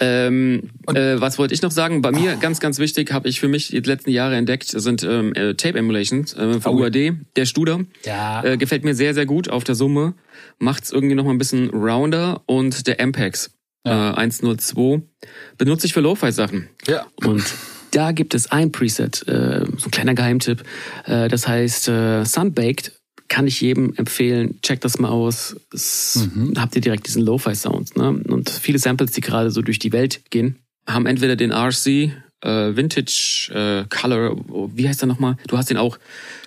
Ähm, 0.00 0.64
äh, 0.86 1.18
was 1.18 1.38
wollte 1.38 1.54
ich 1.54 1.62
noch 1.62 1.70
sagen? 1.70 2.02
Bei 2.02 2.12
mir 2.12 2.36
ganz, 2.36 2.60
ganz 2.60 2.78
wichtig, 2.78 3.10
habe 3.10 3.26
ich 3.26 3.40
für 3.40 3.48
mich 3.48 3.68
die 3.68 3.78
letzten 3.78 4.10
Jahre 4.10 4.36
entdeckt, 4.36 4.66
sind 4.68 5.02
ähm, 5.02 5.32
äh, 5.32 5.54
Tape 5.54 5.78
Emulations 5.78 6.34
äh, 6.34 6.60
von 6.60 6.74
oh. 6.74 6.80
UAD. 6.82 7.14
Der 7.34 7.46
Studer 7.46 7.80
ja. 8.04 8.44
äh, 8.44 8.58
gefällt 8.58 8.84
mir 8.84 8.94
sehr, 8.94 9.14
sehr 9.14 9.24
gut 9.24 9.48
auf 9.48 9.64
der 9.64 9.76
Summe. 9.76 10.12
Macht's 10.58 10.92
irgendwie 10.92 11.14
noch 11.14 11.24
mal 11.24 11.30
ein 11.30 11.38
bisschen 11.38 11.70
rounder 11.70 12.42
und 12.44 12.86
der 12.86 13.00
Ampex 13.00 13.50
ja. 13.86 14.10
äh, 14.10 14.14
102 14.14 15.00
benutze 15.56 15.86
ich 15.86 15.94
für 15.94 16.00
Lo-Fi-Sachen. 16.00 16.68
Ja. 16.86 17.06
Und 17.24 17.44
da 17.92 18.12
gibt 18.12 18.34
es 18.34 18.52
ein 18.52 18.72
Preset, 18.72 19.26
äh, 19.26 19.64
so 19.78 19.86
ein 19.86 19.90
kleiner 19.90 20.12
Geheimtipp. 20.12 20.64
Äh, 21.06 21.28
das 21.28 21.48
heißt 21.48 21.88
äh, 21.88 22.24
Sunbaked 22.26 22.97
kann 23.28 23.46
ich 23.46 23.60
jedem 23.60 23.94
empfehlen, 23.96 24.60
checkt 24.62 24.84
das 24.84 24.98
mal 24.98 25.10
aus. 25.10 25.56
Es, 25.72 26.28
mhm. 26.34 26.54
Habt 26.58 26.74
ihr 26.74 26.80
direkt 26.80 27.06
diesen 27.06 27.22
Lo-Fi-Sound. 27.22 27.96
Ne? 27.96 28.22
Und 28.28 28.50
viele 28.50 28.78
Samples, 28.78 29.12
die 29.12 29.20
gerade 29.20 29.50
so 29.50 29.62
durch 29.62 29.78
die 29.78 29.92
Welt 29.92 30.22
gehen, 30.30 30.56
haben 30.86 31.06
entweder 31.06 31.36
den 31.36 31.52
RC, 31.52 32.12
äh, 32.40 32.76
Vintage 32.76 33.50
äh, 33.52 33.84
Color, 33.94 34.36
wie 34.74 34.88
heißt 34.88 35.02
der 35.02 35.08
nochmal? 35.08 35.36
Du 35.46 35.58
hast 35.58 35.68
den 35.68 35.76
auch. 35.76 35.98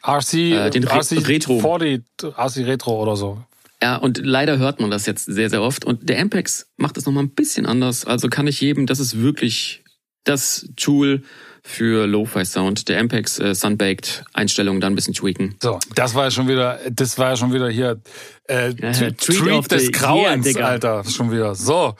RC, 0.03 0.33
äh, 0.33 0.69
den 0.71 0.85
RC 0.85 1.27
Retro. 1.27 1.59
40, 1.59 2.03
RC 2.23 2.65
Retro 2.65 3.01
oder 3.01 3.15
so. 3.15 3.43
Ja, 3.83 3.97
und 3.97 4.19
leider 4.23 4.57
hört 4.57 4.79
man 4.79 4.91
das 4.91 5.05
jetzt 5.05 5.25
sehr, 5.25 5.49
sehr 5.49 5.61
oft. 5.61 5.85
Und 5.85 6.07
der 6.07 6.19
Ampex 6.19 6.67
macht 6.77 6.97
das 6.97 7.05
nochmal 7.05 7.23
ein 7.23 7.31
bisschen 7.31 7.65
anders. 7.65 8.05
Also 8.05 8.29
kann 8.29 8.47
ich 8.47 8.61
jedem, 8.61 8.85
das 8.85 8.99
ist 8.99 9.21
wirklich 9.21 9.83
das 10.23 10.69
Tool, 10.75 11.23
für 11.63 12.07
Lo-Fi-Sound. 12.07 12.89
Der 12.89 12.99
Ampex 12.99 13.39
äh, 13.39 13.53
Sunbaked 13.53 14.23
Einstellungen 14.33 14.81
dann 14.81 14.93
ein 14.93 14.95
bisschen 14.95 15.13
tweaken. 15.13 15.55
So, 15.61 15.79
das 15.95 16.15
war 16.15 16.25
ja 16.25 16.31
schon 16.31 16.47
wieder, 16.47 16.79
das 16.89 17.17
war 17.17 17.29
ja 17.29 17.37
schon 17.37 17.53
wieder 17.53 17.69
hier 17.69 18.01
äh, 18.47 18.69
ja, 18.69 18.91
Treat, 18.91 19.17
Treat 19.19 19.71
des 19.71 19.91
Grauens, 19.91 20.55
yeah, 20.55 20.67
Alter. 20.67 21.03
Schon 21.03 21.31
wieder. 21.31 21.55
So, 21.55 21.95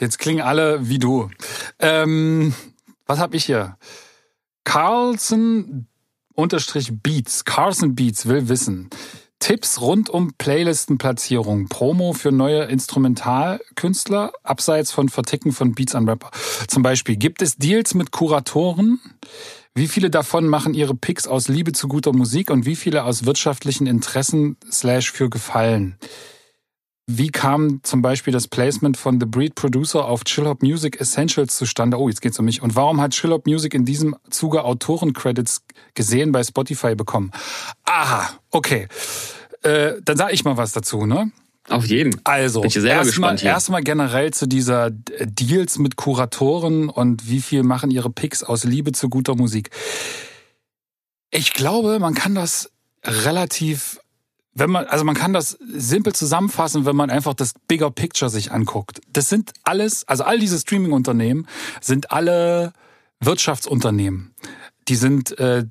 jetzt 0.00 0.18
klingen 0.18 0.40
alle 0.40 0.88
wie 0.88 0.98
du. 0.98 1.30
Ähm, 1.78 2.54
was 3.06 3.18
hab 3.18 3.34
ich 3.34 3.44
hier? 3.44 3.76
Carlson 4.64 5.86
unterstrich 6.34 6.90
Beats. 7.02 7.44
Carlson 7.44 7.94
Beats 7.94 8.26
will 8.26 8.48
wissen. 8.48 8.88
Tipps 9.40 9.80
rund 9.80 10.10
um 10.10 10.34
Playlistenplatzierung, 10.34 11.68
Promo 11.68 12.12
für 12.12 12.30
neue 12.30 12.64
Instrumentalkünstler, 12.64 14.32
abseits 14.44 14.92
von 14.92 15.08
Verticken 15.08 15.52
von 15.52 15.74
Beats 15.74 15.94
an 15.94 16.08
Rapper. 16.08 16.30
Zum 16.68 16.82
Beispiel, 16.82 17.16
gibt 17.16 17.42
es 17.42 17.56
Deals 17.56 17.94
mit 17.94 18.12
Kuratoren? 18.12 19.00
Wie 19.74 19.88
viele 19.88 20.10
davon 20.10 20.46
machen 20.46 20.74
ihre 20.74 20.94
Picks 20.94 21.26
aus 21.26 21.48
Liebe 21.48 21.72
zu 21.72 21.88
guter 21.88 22.12
Musik 22.12 22.50
und 22.50 22.66
wie 22.66 22.76
viele 22.76 23.04
aus 23.04 23.24
wirtschaftlichen 23.24 23.86
Interessen 23.86 24.56
slash 24.70 25.10
für 25.10 25.30
Gefallen? 25.30 25.96
Wie 27.12 27.30
kam 27.30 27.80
zum 27.82 28.02
Beispiel 28.02 28.32
das 28.32 28.46
Placement 28.46 28.96
von 28.96 29.18
The 29.18 29.26
Breed 29.26 29.56
Producer 29.56 30.04
auf 30.04 30.22
Chill 30.22 30.46
Hop 30.46 30.62
Music 30.62 31.00
Essentials 31.00 31.56
zustande? 31.56 31.98
Oh, 31.98 32.08
jetzt 32.08 32.22
geht's 32.22 32.38
um 32.38 32.44
mich. 32.44 32.62
Und 32.62 32.76
warum 32.76 33.00
hat 33.00 33.12
Chill 33.12 33.32
Hop 33.32 33.46
Music 33.46 33.74
in 33.74 33.84
diesem 33.84 34.14
Zuge 34.30 34.62
Autorencredits 34.62 35.64
gesehen 35.94 36.30
bei 36.30 36.44
Spotify 36.44 36.94
bekommen? 36.94 37.32
Aha, 37.84 38.30
okay. 38.50 38.86
Äh, 39.62 39.94
dann 40.04 40.16
sage 40.16 40.34
ich 40.34 40.44
mal 40.44 40.56
was 40.56 40.70
dazu, 40.70 41.04
ne? 41.04 41.32
Auf 41.68 41.84
jeden. 41.86 42.20
Also, 42.22 42.62
erstmal 42.62 43.42
erstmal 43.42 43.82
generell 43.82 44.32
zu 44.32 44.46
dieser 44.46 44.90
Deals 44.90 45.78
mit 45.78 45.96
Kuratoren 45.96 46.88
und 46.88 47.28
wie 47.28 47.40
viel 47.40 47.64
machen 47.64 47.90
ihre 47.90 48.10
Picks 48.10 48.44
aus 48.44 48.62
Liebe 48.62 48.92
zu 48.92 49.08
guter 49.08 49.34
Musik. 49.34 49.70
Ich 51.30 51.54
glaube, 51.54 51.98
man 51.98 52.14
kann 52.14 52.36
das 52.36 52.70
relativ 53.04 53.98
wenn 54.52 54.70
man, 54.70 54.86
also 54.86 55.04
man 55.04 55.14
kann 55.14 55.32
das 55.32 55.56
simpel 55.60 56.12
zusammenfassen, 56.12 56.84
wenn 56.84 56.96
man 56.96 57.10
einfach 57.10 57.34
das 57.34 57.54
Bigger 57.68 57.90
Picture 57.90 58.30
sich 58.30 58.52
anguckt. 58.52 59.00
Das 59.12 59.28
sind 59.28 59.52
alles, 59.62 60.06
also 60.08 60.24
all 60.24 60.38
diese 60.38 60.58
Streaming-Unternehmen 60.58 61.46
sind 61.80 62.10
alle 62.10 62.72
Wirtschaftsunternehmen. 63.20 64.34
Die 64.88 64.96
sind 64.96 65.38
äh, 65.38 65.66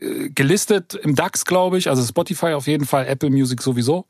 gelistet 0.00 0.94
im 0.94 1.14
DAX, 1.14 1.44
glaube 1.44 1.78
ich, 1.78 1.88
also 1.88 2.02
Spotify 2.02 2.52
auf 2.52 2.66
jeden 2.66 2.86
Fall, 2.86 3.06
Apple 3.06 3.30
Music 3.30 3.62
sowieso, 3.62 4.06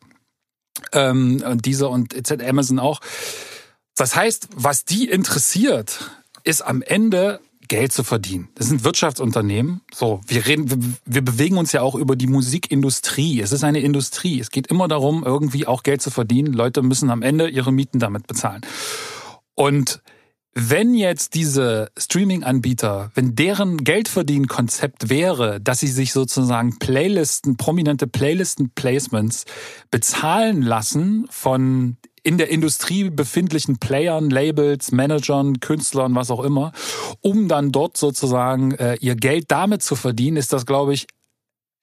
ähm, 0.93 1.43
und 1.47 1.65
dieser 1.65 1.91
und 1.91 2.15
etc. 2.15 2.45
Amazon 2.45 2.79
auch. 2.79 3.01
Das 3.97 4.15
heißt, 4.15 4.49
was 4.55 4.85
die 4.85 5.09
interessiert, 5.09 6.11
ist 6.45 6.63
am 6.63 6.83
Ende 6.83 7.41
Geld 7.69 7.93
zu 7.93 8.05
verdienen. 8.05 8.49
Das 8.55 8.69
sind 8.69 8.85
Wirtschaftsunternehmen. 8.85 9.81
So, 9.93 10.21
wir 10.27 10.47
reden, 10.47 10.97
wir, 11.05 11.23
bewegen 11.23 11.59
uns 11.59 11.73
ja 11.73 11.83
auch 11.83 11.95
über 11.95 12.17
die 12.17 12.27
Musikindustrie. 12.27 13.41
Es 13.41 13.53
ist 13.53 13.65
eine 13.65 13.81
Industrie. 13.81 14.41
Es 14.41 14.51
geht 14.51 14.69
immer 14.69 14.89
darum, 14.89 15.25
irgendwie 15.25 15.67
auch 15.67 15.83
Geld 15.83 16.03
zu 16.03 16.11
verdienen. 16.11 16.53
Leute 16.53 16.83
müssen 16.83 17.11
am 17.11 17.23
Ende 17.23 17.49
ihre 17.49 17.73
Mieten 17.73 17.99
damit 17.99 18.27
bezahlen. 18.27 18.63
Und 19.55 20.03
wenn 20.59 20.95
jetzt 20.95 21.35
diese 21.35 21.91
Streaming-Anbieter, 21.99 23.11
wenn 23.15 23.35
deren 23.35 23.77
Geldverdienen-Konzept 23.77 25.11
wäre, 25.11 25.61
dass 25.61 25.81
sie 25.81 25.87
sich 25.87 26.15
sozusagen 26.15 26.79
Playlisten, 26.79 27.59
prominente 27.59 28.07
Playlisten-Placements 28.07 29.45
bezahlen 29.91 30.63
lassen 30.63 31.27
von 31.29 31.99
in 32.27 32.39
der 32.39 32.51
Industrie 32.51 33.09
befindlichen 33.09 33.79
Playern, 33.79 34.31
Labels, 34.31 34.91
Managern, 34.91 35.61
Künstlern, 35.61 36.17
was 36.17 36.33
auch 36.33 36.43
immer, 36.43 36.73
um 37.21 37.47
dann 37.47 37.71
dort 37.71 37.97
sozusagen 37.97 38.73
äh, 38.73 38.97
ihr 39.01 39.15
Geld 39.15 39.45
damit 39.53 39.85
zu 39.85 39.95
verdienen, 39.95 40.37
ist 40.37 40.53
das, 40.53 40.67
glaube 40.67 40.93
ich, 40.93 41.07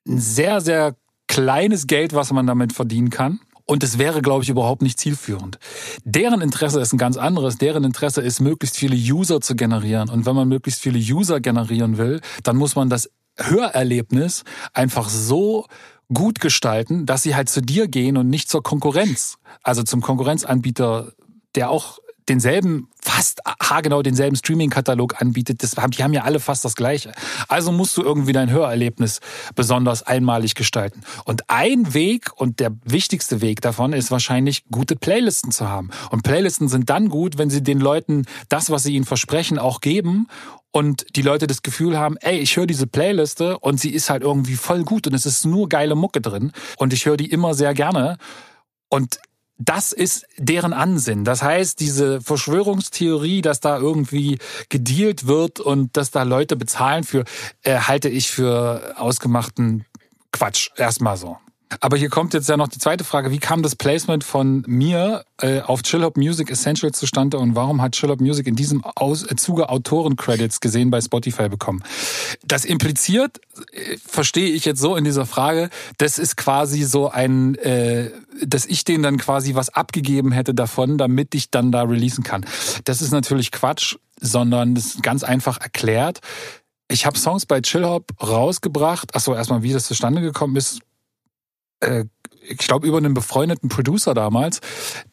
ein 0.06 0.20
sehr, 0.20 0.60
sehr 0.60 0.98
kleines 1.28 1.88
Geld, 1.88 2.12
was 2.12 2.34
man 2.34 2.46
damit 2.46 2.74
verdienen 2.74 3.10
kann. 3.10 3.40
Und 3.66 3.86
es 3.86 3.98
wäre, 3.98 4.22
glaube 4.22 4.44
ich, 4.44 4.50
überhaupt 4.50 4.82
nicht 4.82 5.00
zielführend. 5.00 5.60
Deren 6.04 6.42
Interesse 6.42 6.82
ist 6.82 6.92
ein 6.92 6.98
ganz 6.98 7.16
anderes. 7.16 7.58
Deren 7.58 7.86
Interesse 7.86 8.20
ist, 8.20 8.42
möglichst 8.42 8.76
viele 8.76 8.98
User 8.98 9.40
zu 9.40 9.56
generieren. 9.56 10.10
Und 10.10 10.26
wenn 10.26 10.36
man 10.36 10.50
möglichst 10.50 10.82
viele 10.82 11.00
User 11.00 11.40
generieren 11.40 11.98
will, 11.98 12.20
dann 12.44 12.58
muss 12.58 12.76
man 12.76 12.90
das 12.90 13.10
Hörerlebnis 13.38 14.44
einfach 14.74 15.08
so 15.08 15.68
gut 16.12 16.40
gestalten, 16.40 17.06
dass 17.06 17.24
sie 17.24 17.36
halt 17.36 17.50
zu 17.50 17.62
dir 17.62 17.88
gehen 17.88 18.18
und 18.18 18.30
nicht 18.30 18.50
zur 18.50 18.64
Konkurrenz. 18.64 19.38
Also 19.62 19.84
zum 19.84 20.02
Konkurrenzanbieter, 20.02 21.14
der 21.56 21.70
auch 21.70 22.00
denselben, 22.30 22.90
fast 23.02 23.42
haargenau 23.62 24.02
denselben 24.02 24.36
Streaming-Katalog 24.36 25.22
anbietet, 25.22 25.64
das, 25.64 25.72
die 25.72 26.04
haben 26.04 26.14
ja 26.14 26.24
alle 26.24 26.40
fast 26.40 26.64
das 26.64 26.76
gleiche. 26.76 27.12
Also 27.48 27.72
musst 27.72 27.98
du 27.98 28.02
irgendwie 28.02 28.32
dein 28.32 28.50
Hörerlebnis 28.50 29.20
besonders 29.56 30.04
einmalig 30.04 30.56
gestalten. 30.56 31.02
Und 31.26 31.50
ein 31.50 31.94
Weg 31.94 32.32
und 32.36 32.60
der 32.60 32.72
wichtigste 32.86 33.42
Weg 33.42 33.62
davon 33.62 33.94
ist 33.94 34.12
wahrscheinlich, 34.12 34.64
gute 34.72 34.96
Playlisten 34.96 35.52
zu 35.52 35.68
haben. 35.68 35.90
Und 36.12 36.24
Playlisten 36.24 36.70
sind 36.70 36.90
dann 36.90 37.10
gut, 37.10 37.38
wenn 37.38 37.50
sie 37.50 37.64
den 37.64 37.80
Leuten 37.80 38.26
das, 38.50 38.70
was 38.70 38.84
sie 38.84 38.96
ihnen 38.96 39.06
versprechen, 39.06 39.60
auch 39.60 39.82
geben 39.82 40.28
und 40.74 41.06
die 41.16 41.22
Leute 41.22 41.48
das 41.48 41.62
Gefühl 41.62 41.98
haben, 41.98 42.18
ey, 42.18 42.40
ich 42.40 42.58
höre 42.58 42.66
diese 42.66 42.88
Playliste 42.88 43.60
und 43.60 43.80
sie 43.80 43.92
ist 43.92 44.10
halt 44.10 44.24
irgendwie 44.24 44.56
voll 44.56 44.84
gut 44.84 45.08
und 45.08 45.14
es 45.14 45.26
ist 45.26 45.46
nur 45.46 45.70
geile 45.70 45.96
Mucke 45.96 46.20
drin 46.20 46.52
und 46.78 46.92
ich 46.92 47.06
höre 47.06 47.16
die 47.16 47.32
immer 47.32 47.54
sehr 47.54 47.74
gerne 47.74 48.18
und 48.90 49.20
das 49.60 49.92
ist 49.92 50.26
deren 50.38 50.74
Ansinn. 50.74 51.24
Das 51.26 51.44
heißt, 51.44 51.80
diese 51.80 52.22
Verschwörungstheorie, 52.22 53.42
dass 53.42 53.60
da 53.60 53.78
irgendwie 53.78 54.40
gedealt 54.70 55.28
wird 55.28 55.60
und 55.60 55.96
dass 55.96 56.12
da 56.12 56.24
Leute 56.24 56.56
bezahlen 56.56 57.04
für, 57.04 57.24
äh, 57.62 57.78
halte 57.78 58.10
ich 58.10 58.32
für 58.32 58.96
ausgemachten 58.98 59.86
Quatsch. 60.32 60.70
Erstmal 60.76 61.18
so. 61.18 61.38
Aber 61.80 61.98
hier 61.98 62.10
kommt 62.10 62.34
jetzt 62.34 62.50
ja 62.50 62.58
noch 62.58 62.68
die 62.68 62.80
zweite 62.80 63.04
Frage. 63.04 63.32
Wie 63.32 63.40
kam 63.40 63.64
das 63.64 63.76
Placement 63.76 64.24
von 64.24 64.64
mir 64.68 65.26
äh, 65.42 65.62
auf 65.62 65.84
Chill 65.84 66.04
Hop 66.04 66.18
Music 66.18 66.50
Essentials 66.50 66.98
zustande 66.98 67.38
und 67.38 67.56
warum 67.56 67.82
hat 67.82 67.94
Chill 67.94 68.10
Hop 68.10 68.22
Music 68.22 68.48
in 68.48 68.56
diesem 68.56 68.84
Aus 68.84 69.30
äh, 69.30 69.36
Zuge 69.36 69.70
Autorencredits 69.70 70.60
gesehen 70.60 70.92
bei 70.92 71.02
Spotify 71.02 71.50
bekommen? 71.50 71.84
Das 72.46 72.66
impliziert, 72.66 73.40
äh, 73.72 73.98
verstehe 74.06 74.50
ich 74.50 74.66
jetzt 74.66 74.80
so 74.80 74.96
in 74.96 75.04
dieser 75.04 75.26
Frage, 75.26 75.70
das 75.98 76.20
ist 76.20 76.38
quasi 76.38 76.84
so 76.84 77.10
ein, 77.10 77.56
äh, 77.56 78.12
dass 78.46 78.66
ich 78.66 78.84
denen 78.84 79.04
dann 79.04 79.18
quasi 79.18 79.56
was 79.56 79.70
abgegeben 79.70 80.32
hätte 80.32 80.54
davon, 80.54 80.98
damit 80.98 81.36
ich 81.36 81.52
dann 81.52 81.72
da 81.72 81.84
releasen 81.84 82.24
kann. 82.24 82.46
Das 82.86 83.02
ist 83.02 83.12
natürlich 83.12 83.52
Quatsch, 83.52 83.96
sondern 84.20 84.76
das 84.76 84.86
ist 84.86 85.04
ganz 85.04 85.24
einfach 85.24 85.60
erklärt. 85.60 86.20
Ich 86.90 87.06
habe 87.06 87.18
Songs 87.18 87.46
bei 87.46 87.62
Chill 87.62 87.86
Hop 87.86 88.12
rausgebracht. 88.22 89.16
Achso, 89.16 89.34
erstmal, 89.34 89.64
wie 89.64 89.74
das 89.74 89.88
zustande 89.88 90.22
gekommen 90.22 90.56
ist, 90.56 90.80
äh, 91.84 92.06
ich 92.48 92.58
glaube, 92.58 92.88
über 92.88 92.98
einen 92.98 93.14
befreundeten 93.14 93.70
Producer 93.70 94.14
damals, 94.14 94.60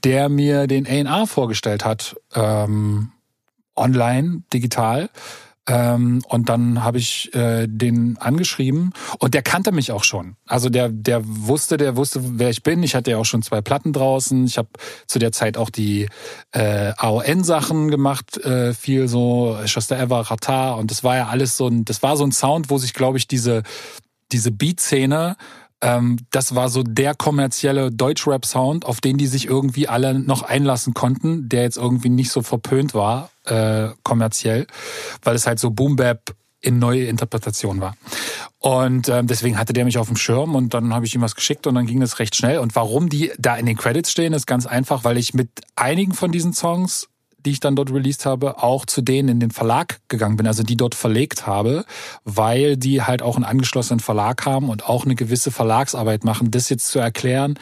der 0.05 0.29
mir 0.29 0.67
den 0.67 0.87
A&R 0.87 1.27
vorgestellt 1.27 1.85
hat, 1.85 2.17
ähm, 2.35 3.13
online, 3.77 4.43
digital. 4.53 5.11
Ähm, 5.69 6.23
und 6.27 6.49
dann 6.49 6.83
habe 6.83 6.99
ich 6.99 7.33
äh, 7.35 7.67
den 7.69 8.17
angeschrieben 8.19 8.93
und 9.19 9.35
der 9.35 9.43
kannte 9.43 9.73
mich 9.73 9.93
auch 9.93 10.05
schon. 10.05 10.37
Also 10.47 10.69
der, 10.69 10.89
der 10.89 11.23
wusste, 11.25 11.77
der 11.77 11.97
wusste, 11.97 12.39
wer 12.39 12.51
ich 12.51 12.63
bin. 12.63 12.83
Ich 12.83 12.95
hatte 12.95 13.13
ja 13.13 13.19
auch 13.19 13.25
schon 13.25 13.43
zwei 13.43 13.61
Platten 13.61 13.93
draußen. 13.93 14.47
Ich 14.47 14.59
habe 14.59 14.71
zu 15.07 15.19
der 15.19 15.33
Zeit 15.33 15.57
auch 15.57 15.71
die 15.71 16.09
äh, 16.53 16.93
AON-Sachen 16.97 17.91
gemacht, 17.91 18.39
äh, 18.39 18.73
viel 18.75 19.07
so 19.07 19.59
Shosta 19.67 19.97
Ever, 19.97 20.21
Rata 20.21 20.73
und 20.73 20.91
das 20.91 21.05
war 21.05 21.17
ja 21.17 21.29
alles 21.29 21.57
so 21.57 21.69
ein, 21.69 21.85
das 21.85 22.03
war 22.03 22.17
so 22.17 22.25
ein 22.25 22.33
Sound, 22.33 22.71
wo 22.71 22.79
sich, 22.79 22.95
glaube 22.95 23.19
ich, 23.19 23.29
diese 23.29 23.63
diese 24.33 24.53
Beat-Szene, 24.53 25.37
ähm, 25.83 26.19
das 26.31 26.55
war 26.55 26.69
so 26.69 26.83
der 26.83 27.15
kommerzielle 27.15 27.91
Deutschrap-Sound, 27.91 28.85
auf 28.85 29.01
den 29.01 29.17
die 29.17 29.27
sich 29.27 29.47
irgendwie 29.47 29.89
alle 29.89 30.19
noch 30.19 30.43
einlassen 30.43 30.95
konnten, 30.95 31.49
der 31.49 31.63
jetzt 31.63 31.79
irgendwie 31.79 32.11
nicht 32.11 32.31
so 32.31 32.43
verpönt 32.43 32.95
war, 32.95 33.31
äh, 33.45 33.89
kommerziell, 34.03 34.67
weil 35.23 35.37
es 35.37 35.47
halt 35.47 35.59
so 35.59 35.71
Boom-Bap 35.71 36.35
in 36.61 36.79
neue 36.79 37.05
Interpretation 37.05 37.81
war. 37.81 37.97
Und 38.59 39.09
ähm, 39.09 39.27
deswegen 39.27 39.59
hatte 39.59 39.73
der 39.73 39.87
mich 39.87 39.97
auf 39.97 40.09
dem 40.09 40.17
Schirm 40.17 40.55
und 40.55 40.75
dann 40.75 40.93
habe 40.93 41.07
ich 41.07 41.15
ihm 41.15 41.23
was 41.23 41.35
geschickt 41.35 41.67
und 41.67 41.75
dann 41.75 41.87
ging 41.87 42.01
das 42.01 42.19
recht 42.19 42.37
schnell. 42.37 42.59
Und 42.59 42.77
warum 42.77 43.09
die 43.09 43.33
da 43.39 43.57
in 43.57 43.65
den 43.65 43.79
Credits 43.79 44.11
stehen, 44.11 44.35
ist 44.35 44.47
ganz 44.47 44.67
einfach, 44.67 45.03
weil 45.05 45.17
ich 45.17 45.33
mit 45.33 45.49
einigen 45.77 46.13
von 46.13 46.31
diesen 46.31 46.53
Songs 46.53 47.09
die 47.45 47.53
ich 47.53 47.61
dann 47.61 47.77
dort 47.77 47.93
released 47.93 48.27
habe, 48.27 48.63
auch 48.63 48.87
zu 48.87 49.03
denen 49.03 49.29
in 49.29 49.41
den 49.41 49.51
Verlag 49.51 50.01
gegangen 50.09 50.37
bin, 50.37 50.47
also 50.47 50.63
die 50.63 50.77
dort 50.77 50.95
verlegt 50.95 51.47
habe, 51.47 51.85
weil 52.25 52.77
die 52.77 53.03
halt 53.03 53.23
auch 53.23 53.37
einen 53.37 53.45
angeschlossenen 53.45 54.01
Verlag 54.01 54.47
haben 54.47 54.69
und 54.69 54.89
auch 54.89 55.05
eine 55.05 55.15
gewisse 55.15 55.51
Verlagsarbeit 55.51 56.25
machen. 56.25 56.51
Das 56.51 56.69
jetzt 56.69 56.89
zu 56.89 56.99
erklären, 56.99 57.59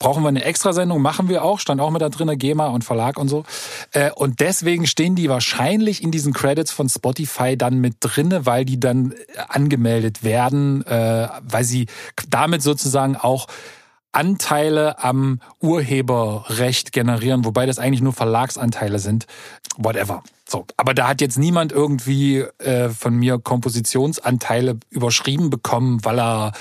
brauchen 0.00 0.24
wir 0.24 0.28
eine 0.28 0.44
Extrasendung, 0.44 1.00
machen 1.00 1.28
wir 1.28 1.44
auch, 1.44 1.60
stand 1.60 1.80
auch 1.80 1.90
mit 1.90 2.02
da 2.02 2.08
drin, 2.08 2.36
GEMA 2.36 2.68
und 2.68 2.82
Verlag 2.82 3.18
und 3.18 3.28
so. 3.28 3.44
Äh, 3.92 4.10
und 4.12 4.40
deswegen 4.40 4.86
stehen 4.86 5.14
die 5.14 5.28
wahrscheinlich 5.28 6.02
in 6.02 6.10
diesen 6.10 6.32
Credits 6.32 6.72
von 6.72 6.88
Spotify 6.88 7.56
dann 7.56 7.78
mit 7.78 7.96
drinne, 8.00 8.46
weil 8.46 8.64
die 8.64 8.80
dann 8.80 9.14
angemeldet 9.46 10.24
werden, 10.24 10.84
äh, 10.86 11.28
weil 11.42 11.64
sie 11.64 11.86
damit 12.28 12.62
sozusagen 12.62 13.14
auch 13.14 13.46
Anteile 14.12 15.02
am 15.02 15.40
Urheberrecht 15.60 16.92
generieren, 16.92 17.44
wobei 17.44 17.66
das 17.66 17.78
eigentlich 17.78 18.02
nur 18.02 18.12
Verlagsanteile 18.12 18.98
sind. 18.98 19.26
Whatever. 19.76 20.22
So, 20.48 20.66
aber 20.76 20.94
da 20.94 21.06
hat 21.06 21.20
jetzt 21.20 21.38
niemand 21.38 21.70
irgendwie 21.70 22.38
äh, 22.58 22.88
von 22.88 23.14
mir 23.14 23.38
Kompositionsanteile 23.38 24.78
überschrieben 24.90 25.48
bekommen, 25.48 26.04
weil 26.04 26.18
er, 26.18 26.52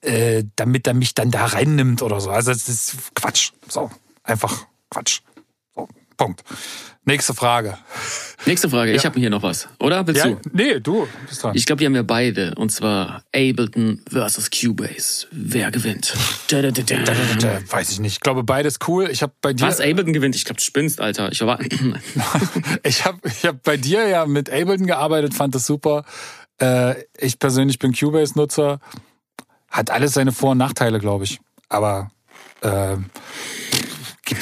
äh, 0.00 0.44
damit 0.54 0.86
er 0.86 0.94
mich 0.94 1.14
dann 1.14 1.32
da 1.32 1.46
reinnimmt 1.46 2.02
oder 2.02 2.20
so. 2.20 2.30
Also 2.30 2.52
das 2.52 2.68
ist 2.68 3.14
Quatsch. 3.14 3.50
So, 3.68 3.90
einfach 4.22 4.66
Quatsch. 4.90 5.22
So, 5.74 5.88
Punkt. 6.16 6.44
Nächste 7.04 7.34
Frage. 7.34 7.78
Nächste 8.46 8.70
Frage. 8.70 8.92
Ich 8.92 9.04
habe 9.04 9.18
hier 9.18 9.28
noch 9.28 9.42
was. 9.42 9.68
Oder? 9.80 10.06
Willst 10.06 10.24
Ja, 10.24 10.30
du? 10.30 10.38
nee, 10.52 10.78
du 10.78 11.08
bist 11.28 11.42
dran. 11.42 11.52
Ich 11.56 11.66
glaube, 11.66 11.80
die 11.80 11.86
haben 11.86 11.94
wir 11.94 12.04
beide. 12.04 12.54
Und 12.54 12.70
zwar 12.70 13.24
Ableton 13.34 14.00
versus 14.08 14.50
Cubase. 14.50 15.26
Wer 15.32 15.72
gewinnt? 15.72 16.14
Da, 16.48 16.62
da, 16.62 16.70
da, 16.70 17.58
weiß 17.70 17.90
ich 17.90 17.98
nicht. 17.98 18.12
Ich 18.14 18.20
glaube, 18.20 18.44
beides 18.44 18.78
cool. 18.86 19.08
Ich 19.10 19.22
habe 19.22 19.32
bei 19.40 19.52
dir, 19.52 19.66
Was? 19.66 19.80
Ableton 19.80 20.12
gewinnt? 20.12 20.36
Ich 20.36 20.44
glaube, 20.44 20.58
du 20.58 20.64
spinnst, 20.64 21.00
Alter. 21.00 21.32
Ich 21.32 21.40
war. 21.40 21.58
ich 22.84 23.04
habe 23.04 23.18
ich 23.24 23.46
hab 23.46 23.62
bei 23.64 23.76
dir 23.76 24.06
ja 24.06 24.24
mit 24.26 24.48
Ableton 24.50 24.86
gearbeitet, 24.86 25.34
fand 25.34 25.56
das 25.56 25.66
super. 25.66 26.04
Äh, 26.60 26.94
ich 27.18 27.40
persönlich 27.40 27.80
bin 27.80 27.92
Cubase-Nutzer. 27.92 28.78
Hat 29.70 29.90
alles 29.90 30.14
seine 30.14 30.30
Vor- 30.30 30.52
und 30.52 30.58
Nachteile, 30.58 31.00
glaube 31.00 31.24
ich. 31.24 31.40
Aber 31.68 32.10
äh, 32.60 32.96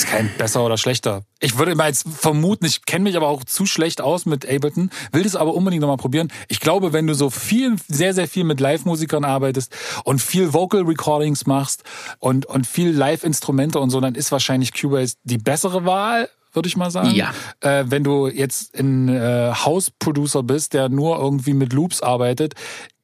gibt 0.00 0.12
kein 0.12 0.30
besser 0.38 0.64
oder 0.64 0.76
schlechter. 0.76 1.22
Ich 1.40 1.58
würde 1.58 1.74
mal 1.74 1.88
jetzt 1.88 2.06
vermuten, 2.08 2.64
ich 2.64 2.84
kenne 2.84 3.04
mich 3.04 3.16
aber 3.16 3.28
auch 3.28 3.44
zu 3.44 3.66
schlecht 3.66 4.00
aus 4.00 4.26
mit 4.26 4.48
Ableton, 4.48 4.90
will 5.12 5.22
das 5.22 5.36
aber 5.36 5.54
unbedingt 5.54 5.80
nochmal 5.80 5.96
probieren. 5.96 6.32
Ich 6.48 6.60
glaube, 6.60 6.92
wenn 6.92 7.06
du 7.06 7.14
so 7.14 7.30
viel, 7.30 7.76
sehr, 7.88 8.14
sehr 8.14 8.28
viel 8.28 8.44
mit 8.44 8.60
Live-Musikern 8.60 9.24
arbeitest 9.24 9.74
und 10.04 10.20
viel 10.20 10.52
Vocal-Recordings 10.52 11.46
machst 11.46 11.84
und, 12.18 12.46
und 12.46 12.66
viel 12.66 12.90
Live-Instrumente 12.90 13.78
und 13.78 13.90
so, 13.90 14.00
dann 14.00 14.14
ist 14.14 14.32
wahrscheinlich 14.32 14.72
Cubase 14.72 15.16
die 15.24 15.38
bessere 15.38 15.84
Wahl 15.84 16.28
würde 16.52 16.66
ich 16.66 16.76
mal 16.76 16.90
sagen. 16.90 17.12
Ja. 17.12 17.32
Äh, 17.60 17.84
wenn 17.86 18.02
du 18.02 18.26
jetzt 18.26 18.76
ein 18.76 19.08
äh, 19.08 19.52
House-Producer 19.54 20.42
bist, 20.42 20.74
der 20.74 20.88
nur 20.88 21.16
irgendwie 21.20 21.54
mit 21.54 21.72
Loops 21.72 22.02
arbeitet, 22.02 22.54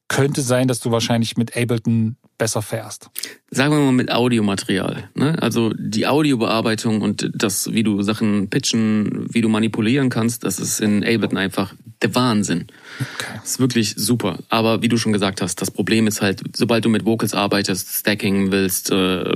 könnte 0.09 0.41
sein, 0.41 0.67
dass 0.67 0.81
du 0.81 0.91
wahrscheinlich 0.91 1.37
mit 1.37 1.55
Ableton 1.55 2.17
besser 2.37 2.61
fährst. 2.61 3.09
Sagen 3.49 3.73
wir 3.73 3.79
mal 3.79 3.91
mit 3.91 4.11
Audiomaterial. 4.11 5.09
Ne? 5.15 5.41
Also 5.41 5.73
die 5.77 6.05
Audiobearbeitung 6.05 7.01
und 7.01 7.29
das, 7.33 7.71
wie 7.73 7.83
du 7.83 8.01
Sachen 8.01 8.49
pitchen, 8.49 9.27
wie 9.33 9.41
du 9.41 9.49
manipulieren 9.49 10.09
kannst, 10.09 10.43
das 10.43 10.59
ist 10.59 10.79
in 10.79 11.03
Ableton 11.03 11.37
einfach 11.37 11.73
der 12.01 12.13
Wahnsinn. 12.13 12.67
Okay. 12.99 13.39
Das 13.41 13.51
ist 13.51 13.59
wirklich 13.59 13.95
super. 13.97 14.39
Aber 14.49 14.81
wie 14.81 14.87
du 14.87 14.97
schon 14.97 15.13
gesagt 15.13 15.41
hast, 15.41 15.61
das 15.61 15.71
Problem 15.71 16.07
ist 16.07 16.21
halt, 16.21 16.41
sobald 16.55 16.85
du 16.85 16.89
mit 16.89 17.05
Vocals 17.05 17.33
arbeitest, 17.33 17.89
Stacking 17.89 18.51
willst, 18.51 18.91
äh, 18.91 19.33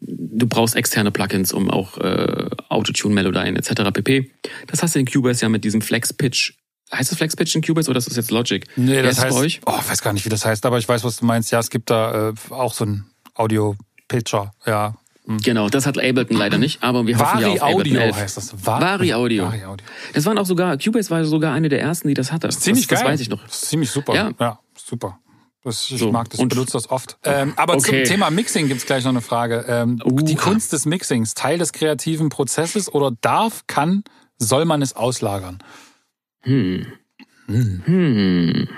du 0.00 0.46
brauchst 0.46 0.74
externe 0.74 1.10
Plugins, 1.10 1.52
um 1.52 1.70
auch 1.70 1.98
äh, 1.98 2.48
Autotune, 2.68 3.14
Melodyne 3.14 3.58
etc. 3.58 3.90
pp. 3.92 4.30
Das 4.66 4.82
hast 4.82 4.94
du 4.94 4.98
in 4.98 5.06
Cubase 5.06 5.42
ja 5.42 5.48
mit 5.48 5.64
diesem 5.64 5.82
Flex 5.82 6.12
Pitch. 6.12 6.54
Heißt 6.92 7.12
es 7.12 7.18
Flex 7.18 7.36
Pitch 7.36 7.54
in 7.54 7.62
Cubase 7.62 7.88
oder 7.90 7.98
ist 7.98 8.08
das 8.08 8.16
jetzt 8.16 8.30
Logic? 8.30 8.66
Nee, 8.76 8.92
Wer 8.94 9.02
das 9.04 9.18
ist 9.18 9.24
heißt, 9.24 9.34
bei 9.36 9.40
euch? 9.42 9.60
oh, 9.66 9.74
ich 9.80 9.88
weiß 9.90 10.02
gar 10.02 10.12
nicht, 10.12 10.24
wie 10.24 10.28
das 10.28 10.44
heißt, 10.44 10.66
aber 10.66 10.78
ich 10.78 10.88
weiß, 10.88 11.04
was 11.04 11.18
du 11.18 11.24
meinst. 11.24 11.50
Ja, 11.52 11.60
es 11.60 11.70
gibt 11.70 11.88
da 11.90 12.30
äh, 12.30 12.34
auch 12.50 12.74
so 12.74 12.84
ein 12.84 13.04
Audio-Pitcher, 13.34 14.52
ja. 14.66 14.94
Genau, 15.26 15.68
das 15.68 15.86
hat 15.86 15.96
Ableton 15.98 16.36
leider 16.36 16.58
nicht, 16.58 16.82
aber 16.82 17.06
wir 17.06 17.16
hoffen 17.16 17.40
ja 17.40 17.48
auf 17.50 17.62
Ableton 17.62 17.80
Audio 17.80 18.00
11. 18.00 18.16
heißt 18.16 18.36
das. 18.36 18.66
Va 18.66 18.80
Vari 18.80 19.12
Audio. 19.14 19.44
Vari 19.44 19.64
Audio. 19.64 19.86
Es 20.12 20.26
waren 20.26 20.36
auch 20.38 20.46
sogar, 20.46 20.76
Cubase 20.78 21.10
war 21.10 21.24
sogar 21.24 21.52
eine 21.54 21.68
der 21.68 21.80
ersten, 21.80 22.08
die 22.08 22.14
das 22.14 22.32
hatte. 22.32 22.48
Ziemlich 22.48 22.88
das, 22.88 22.98
geil. 22.98 23.04
Das 23.06 23.12
weiß 23.14 23.20
ich 23.20 23.28
noch. 23.28 23.44
Das 23.46 23.62
ist 23.62 23.68
ziemlich 23.68 23.90
super. 23.90 24.14
Ja. 24.14 24.30
Ja, 24.40 24.58
super. 24.74 25.18
Das, 25.62 25.88
ich 25.90 25.98
So, 25.98 26.10
mag 26.10 26.28
das, 26.30 26.40
und- 26.40 26.48
benutze 26.48 26.72
das 26.72 26.90
oft. 26.90 27.18
Ähm, 27.22 27.52
aber 27.56 27.74
Okay. 27.76 28.02
zum 28.02 28.12
Thema 28.14 28.30
Mixing 28.30 28.66
gibt's 28.66 28.86
gleich 28.86 29.04
noch 29.04 29.10
eine 29.10 29.20
Frage. 29.20 29.64
Ähm, 29.68 30.00
Uh. 30.04 30.16
Die 30.22 30.34
Kunst 30.34 30.72
des 30.72 30.86
Mixings, 30.86 31.34
Teil 31.34 31.58
des 31.58 31.72
kreativen 31.72 32.28
Prozesses 32.30 32.92
oder 32.92 33.12
darf, 33.20 33.64
kann, 33.68 34.02
soll 34.38 34.64
man 34.64 34.82
es 34.82 34.96
auslagern? 34.96 35.58
Hm. 36.42 36.86
Hm. 37.46 38.68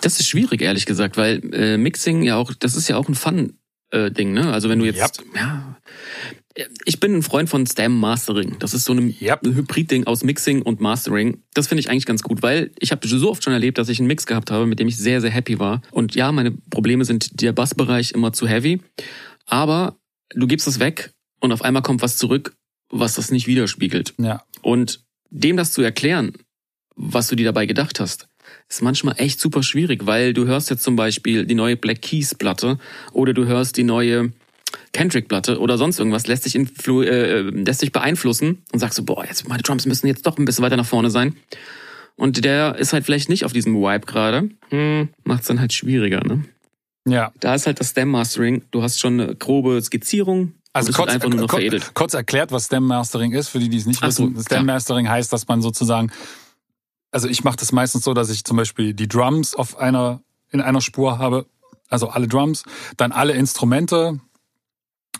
Das 0.00 0.20
ist 0.20 0.28
schwierig, 0.28 0.62
ehrlich 0.62 0.86
gesagt, 0.86 1.16
weil 1.16 1.42
äh, 1.52 1.76
Mixing 1.76 2.22
ja 2.22 2.36
auch, 2.36 2.54
das 2.54 2.76
ist 2.76 2.88
ja 2.88 2.96
auch 2.96 3.08
ein 3.08 3.16
Fun-Ding, 3.16 4.32
ne? 4.32 4.52
Also 4.52 4.68
wenn 4.68 4.78
du 4.78 4.84
jetzt, 4.84 5.22
ja, 5.34 5.76
ich 6.84 7.00
bin 7.00 7.14
ein 7.14 7.22
Freund 7.22 7.48
von 7.50 7.66
Stem 7.66 7.98
Mastering. 7.98 8.56
Das 8.58 8.72
ist 8.72 8.84
so 8.84 8.92
ein 8.94 9.14
Yep. 9.20 9.40
Hybrid-Ding 9.44 10.06
aus 10.06 10.24
Mixing 10.24 10.62
und 10.62 10.80
Mastering. 10.80 11.42
Das 11.54 11.66
finde 11.66 11.80
ich 11.80 11.90
eigentlich 11.90 12.06
ganz 12.06 12.22
gut, 12.22 12.42
weil 12.42 12.70
ich 12.78 12.92
habe 12.92 13.06
so 13.06 13.30
oft 13.30 13.44
schon 13.44 13.52
erlebt, 13.52 13.78
dass 13.78 13.88
ich 13.88 13.98
einen 13.98 14.08
Mix 14.08 14.26
gehabt 14.26 14.50
habe, 14.50 14.66
mit 14.66 14.80
dem 14.80 14.88
ich 14.88 14.96
sehr, 14.96 15.20
sehr 15.20 15.30
happy 15.30 15.58
war. 15.58 15.82
Und 15.90 16.14
ja, 16.14 16.32
meine 16.32 16.52
Probleme 16.70 17.04
sind 17.04 17.42
der 17.42 17.52
Bassbereich 17.52 18.12
immer 18.12 18.32
zu 18.32 18.48
heavy, 18.48 18.80
aber 19.44 19.98
du 20.34 20.46
gibst 20.46 20.66
es 20.66 20.80
weg 20.80 21.12
und 21.40 21.52
auf 21.52 21.62
einmal 21.62 21.82
kommt 21.82 22.00
was 22.00 22.16
zurück, 22.16 22.54
was 22.90 23.14
das 23.14 23.30
nicht 23.30 23.46
widerspiegelt. 23.46 24.14
Ja. 24.18 24.42
Und 24.62 25.04
dem 25.30 25.56
das 25.56 25.72
zu 25.72 25.82
erklären, 25.82 26.32
was 26.94 27.28
du 27.28 27.36
dir 27.36 27.44
dabei 27.44 27.66
gedacht 27.66 28.00
hast, 28.00 28.28
ist 28.68 28.82
manchmal 28.82 29.14
echt 29.18 29.40
super 29.40 29.62
schwierig, 29.62 30.06
weil 30.06 30.32
du 30.32 30.46
hörst 30.46 30.70
jetzt 30.70 30.82
zum 30.82 30.96
Beispiel 30.96 31.46
die 31.46 31.54
neue 31.54 31.76
Black 31.76 32.02
Keys 32.02 32.34
Platte 32.34 32.78
oder 33.12 33.32
du 33.32 33.46
hörst 33.46 33.76
die 33.76 33.84
neue 33.84 34.32
Kendrick 34.92 35.28
Platte 35.28 35.58
oder 35.60 35.78
sonst 35.78 35.98
irgendwas, 35.98 36.26
lässt 36.26 36.46
dich, 36.46 36.54
influ 36.54 37.02
äh, 37.02 37.42
lässt 37.42 37.82
dich 37.82 37.92
beeinflussen 37.92 38.62
und 38.72 38.78
sagst 38.78 38.96
so, 38.96 39.04
boah, 39.04 39.24
jetzt 39.24 39.48
meine 39.48 39.62
Drums 39.62 39.86
müssen 39.86 40.06
jetzt 40.06 40.26
doch 40.26 40.38
ein 40.38 40.44
bisschen 40.44 40.64
weiter 40.64 40.76
nach 40.76 40.86
vorne 40.86 41.10
sein. 41.10 41.36
Und 42.16 42.44
der 42.44 42.76
ist 42.76 42.92
halt 42.92 43.04
vielleicht 43.04 43.28
nicht 43.28 43.44
auf 43.44 43.52
diesem 43.52 43.74
Vibe 43.74 44.06
gerade. 44.06 44.48
Hm, 44.70 45.10
macht's 45.24 45.48
dann 45.48 45.60
halt 45.60 45.72
schwieriger, 45.74 46.20
ne? 46.20 46.44
Ja. 47.06 47.32
Da 47.40 47.54
ist 47.54 47.66
halt 47.66 47.78
das 47.78 47.90
Stem 47.90 48.08
Mastering. 48.08 48.64
Du 48.70 48.82
hast 48.82 48.98
schon 48.98 49.20
eine 49.20 49.34
grobe 49.36 49.80
Skizzierung. 49.80 50.54
Also 50.76 50.92
kurz, 50.92 51.10
einfach 51.10 51.28
nur 51.28 51.40
noch 51.40 51.48
kur- 51.48 51.58
veredelt. 51.58 51.92
kurz 51.94 52.14
erklärt, 52.14 52.52
was 52.52 52.66
Stem 52.66 52.84
Mastering 52.84 53.32
ist, 53.32 53.48
für 53.48 53.58
die, 53.58 53.68
die 53.68 53.78
es 53.78 53.86
nicht 53.86 54.02
Ach 54.02 54.10
so, 54.10 54.24
wissen. 54.24 54.34
Stem 54.42 54.64
klar. 54.64 54.74
Mastering 54.74 55.08
heißt, 55.08 55.32
dass 55.32 55.48
man 55.48 55.62
sozusagen, 55.62 56.12
also 57.10 57.28
ich 57.28 57.44
mache 57.44 57.56
das 57.56 57.72
meistens 57.72 58.04
so, 58.04 58.12
dass 58.14 58.28
ich 58.30 58.44
zum 58.44 58.56
Beispiel 58.56 58.92
die 58.94 59.08
Drums 59.08 59.54
auf 59.54 59.78
einer, 59.78 60.20
in 60.50 60.60
einer 60.60 60.80
Spur 60.80 61.18
habe, 61.18 61.46
also 61.88 62.08
alle 62.08 62.28
Drums, 62.28 62.64
dann 62.96 63.12
alle 63.12 63.32
Instrumente, 63.32 64.20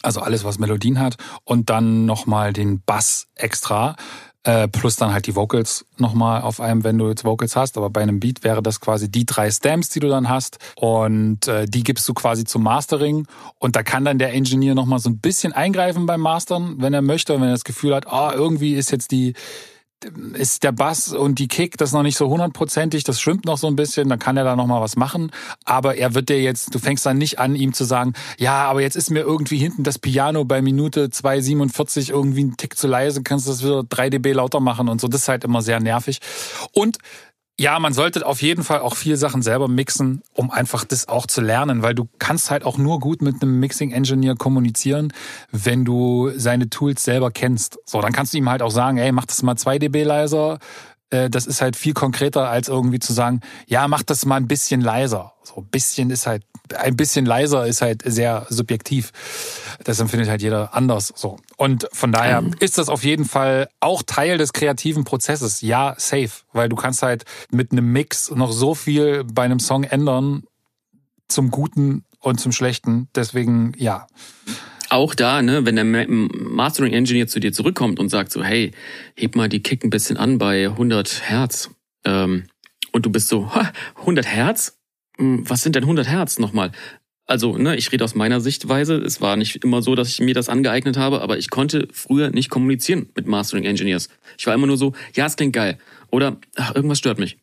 also 0.03 0.21
alles, 0.21 0.45
was 0.45 0.59
Melodien 0.59 0.99
hat, 1.01 1.17
und 1.45 1.71
dann 1.71 2.05
nochmal 2.05 2.53
den 2.53 2.83
Bass 2.83 3.29
extra. 3.35 3.97
Äh, 4.47 4.69
plus 4.69 4.95
dann 4.95 5.13
halt 5.13 5.27
die 5.27 5.35
Vocals 5.35 5.87
nochmal 5.99 6.43
auf 6.43 6.61
einem, 6.61 6.85
wenn 6.85 6.97
du 6.99 7.09
jetzt 7.09 7.25
Vocals 7.25 7.57
hast. 7.57 7.77
Aber 7.77 7.91
bei 7.91 8.01
einem 8.01 8.21
Beat 8.21 8.45
wäre 8.45 8.63
das 8.63 8.81
quasi 8.81 9.11
die 9.11 9.27
drei 9.27 9.51
Stamps, 9.51 9.89
die 9.89 9.99
du 9.99 10.09
dann 10.09 10.29
hast. 10.29 10.59
Und 10.77 11.49
äh, 11.49 11.67
die 11.67 11.83
gibst 11.83 12.09
du 12.09 12.15
quasi 12.15 12.45
zum 12.45 12.63
Mastering. 12.63 13.27
Und 13.59 13.75
da 13.75 13.83
kann 13.83 14.05
dann 14.05 14.21
der 14.21 14.33
Engineer 14.33 14.77
nochmal 14.77 15.01
so 15.01 15.11
ein 15.11 15.19
bisschen 15.19 15.53
eingreifen 15.53 16.07
beim 16.07 16.21
Mastern, 16.21 16.77
wenn 16.79 16.95
er 16.95 17.03
möchte. 17.03 17.35
Wenn 17.35 17.43
er 17.43 17.51
das 17.51 17.65
Gefühl 17.65 17.93
hat, 17.93 18.07
ah, 18.07 18.33
irgendwie 18.33 18.75
ist 18.75 18.93
jetzt 18.93 19.11
die, 19.11 19.35
ist 20.35 20.63
der 20.63 20.73
Bass 20.73 21.13
und 21.13 21.39
die 21.39 21.49
Kick 21.49 21.79
das 21.79 21.93
noch 21.93 22.03
nicht 22.03 22.17
so 22.17 22.29
hundertprozentig, 22.29 23.05
das 23.05 23.21
schwimmt 23.21 23.47
noch 23.47 23.57
so 23.57 23.67
ein 23.67 23.77
bisschen, 23.77 24.09
dann 24.09 24.19
kann 24.19 24.37
er 24.37 24.45
da 24.45 24.55
noch 24.55 24.67
mal 24.67 24.81
was 24.81 24.97
machen. 24.97 25.31
Aber 25.65 25.97
er 25.97 26.15
wird 26.15 26.29
dir 26.29 26.41
jetzt, 26.41 26.75
du 26.75 26.79
fängst 26.79 27.07
dann 27.07 27.19
nicht 27.19 27.39
an, 27.39 27.55
ihm 27.55 27.73
zu 27.73 27.85
sagen, 27.85 28.13
ja, 28.39 28.65
aber 28.65 28.83
jetzt 28.83 28.97
ist 28.97 29.11
mir 29.11 29.21
irgendwie 29.21 29.57
hinten 29.57 29.85
das 29.85 29.99
Piano 29.99 30.45
bei 30.45 30.61
Minute 30.61 31.07
2,47 31.07 32.11
irgendwie 32.11 32.45
ein 32.45 32.57
Tick 32.57 32.77
zu 32.77 32.87
leise, 32.87 33.23
kannst 33.23 33.47
du 33.47 33.51
das 33.51 33.65
wieder 33.65 33.85
3 33.85 34.11
dB 34.11 34.33
lauter 34.33 34.61
machen 34.61 34.89
und 34.89 35.01
so. 35.01 35.09
Das 35.09 35.23
ist 35.23 35.29
halt 35.29 35.45
immer 35.45 35.63
sehr 35.63 35.81
nervig. 35.81 36.21
Und 36.73 36.99
ja, 37.59 37.79
man 37.79 37.95
sollte 37.95 38.27
auf 38.27 38.43
jeden 38.43 38.63
Fall 38.65 38.81
auch 38.81 38.97
viel 38.97 39.17
Sachen 39.17 39.41
selber 39.41 39.67
mixen, 39.67 40.23
um 40.35 40.51
einfach 40.51 40.85
das 40.85 41.09
auch 41.09 41.27
zu 41.27 41.41
lernen, 41.41 41.83
weil 41.83 41.95
du 41.95 42.07
kannst 42.19 42.51
halt 42.51 42.65
auch 42.65 42.77
nur 42.77 43.01
gut 43.01 43.23
mit 43.23 43.43
einem 43.43 43.59
Mixing 43.61 43.93
Engineer 43.93 44.35
kommunizieren, 44.35 45.13
wenn 45.53 45.85
du 45.85 46.31
seine 46.37 46.69
Tools 46.69 47.03
selber 47.03 47.31
kennst. 47.31 47.79
So, 47.87 48.01
dann 48.03 48.13
kannst 48.13 48.35
du 48.35 48.39
ihm 48.39 48.51
halt 48.51 48.61
auch 48.61 48.71
sagen, 48.71 48.99
ey, 48.99 49.11
mach 49.11 49.25
das 49.25 49.43
mal 49.43 49.57
2 49.57 49.79
dB 49.79 50.05
leiser, 50.05 50.59
das 51.11 51.47
ist 51.47 51.61
halt 51.61 51.77
viel 51.77 51.95
konkreter 51.95 52.49
als 52.49 52.69
irgendwie 52.69 52.99
zu 52.99 53.13
sagen, 53.13 53.41
ja, 53.67 53.87
mach 53.87 54.03
das 54.03 54.27
mal 54.27 54.37
ein 54.37 54.49
bisschen 54.49 54.81
leiser. 54.81 55.35
So 55.45 55.57
ein 55.57 55.67
bisschen 55.67 56.11
ist 56.11 56.27
halt, 56.27 56.43
ein 56.77 56.97
bisschen 56.97 57.25
leiser 57.25 57.67
ist 57.67 57.81
halt 57.81 58.03
sehr 58.05 58.47
subjektiv. 58.51 59.13
Das 59.85 60.01
empfindet 60.01 60.29
halt 60.29 60.43
jeder 60.43 60.75
anders. 60.75 61.13
So. 61.15 61.39
Und 61.57 61.89
von 61.93 62.11
daher 62.11 62.41
mhm. 62.41 62.55
ist 62.59 62.79
das 62.79 62.89
auf 62.89 63.05
jeden 63.05 63.25
Fall 63.25 63.69
auch 63.79 64.03
Teil 64.03 64.37
des 64.37 64.53
kreativen 64.53 65.05
Prozesses. 65.05 65.61
Ja, 65.61 65.95
safe. 65.97 66.31
Weil 66.53 66.69
du 66.69 66.77
kannst 66.77 67.03
halt 67.03 67.25
mit 67.51 67.71
einem 67.71 67.93
Mix 67.93 68.31
noch 68.33 68.51
so 68.51 68.75
viel 68.75 69.23
bei 69.23 69.43
einem 69.43 69.61
Song 69.61 69.85
ändern 69.85 70.43
zum 71.29 71.53
Guten 71.53 72.05
und 72.19 72.41
zum 72.41 72.51
Schlechten. 72.51 73.09
Deswegen, 73.15 73.75
ja 73.77 74.09
auch 74.91 75.15
da, 75.15 75.43
ne, 75.43 75.65
wenn 75.65 75.77
der 75.77 75.85
Mastering 75.85 76.93
Engineer 76.93 77.27
zu 77.27 77.41
dir 77.41 77.53
zurückkommt 77.53 77.99
und 77.99 78.09
sagt 78.09 78.33
so, 78.33 78.43
hey, 78.43 78.73
heb 79.15 79.37
mal 79.37 79.49
die 79.49 79.63
Kick 79.63 79.85
ein 79.85 79.91
bisschen 79.91 80.17
an 80.17 80.39
bei 80.39 80.67
100 80.67 81.23
Hertz, 81.29 81.71
ähm, 82.05 82.45
und 82.93 83.05
du 83.05 83.11
bist 83.11 83.29
so, 83.29 83.51
100 84.01 84.27
Hertz? 84.27 84.79
Hm, 85.19 85.49
was 85.49 85.63
sind 85.63 85.77
denn 85.77 85.85
100 85.85 86.09
Hertz 86.09 86.39
nochmal? 86.39 86.73
Also, 87.27 87.59
ne, 87.59 87.77
ich 87.77 87.91
rede 87.91 88.05
aus 88.05 88.15
meiner 88.15 88.41
Sichtweise. 88.41 88.97
Es 88.97 89.21
war 89.21 89.37
nicht 89.37 89.65
immer 89.65 89.83
so, 89.83 89.97
dass 89.97 90.09
ich 90.09 90.21
mir 90.21 90.35
das 90.35 90.49
angeeignet 90.49 90.97
habe, 90.97 91.21
aber 91.21 91.39
ich 91.39 91.51
konnte 91.51 91.89
früher 91.93 92.31
nicht 92.31 92.51
kommunizieren 92.51 93.11
mit 93.17 93.27
Mastering 93.27 93.65
Engineers. 93.65 94.09
Ich 94.39 94.47
war 94.47 94.55
immer 94.55 94.69
nur 94.69 94.77
so, 94.77 94.93
ja, 95.15 95.27
es 95.27 95.37
klingt 95.37 95.53
geil. 95.53 95.79
Oder, 96.11 96.39
ach, 96.55 96.75
irgendwas 96.75 96.99
stört 96.99 97.19
mich. 97.19 97.37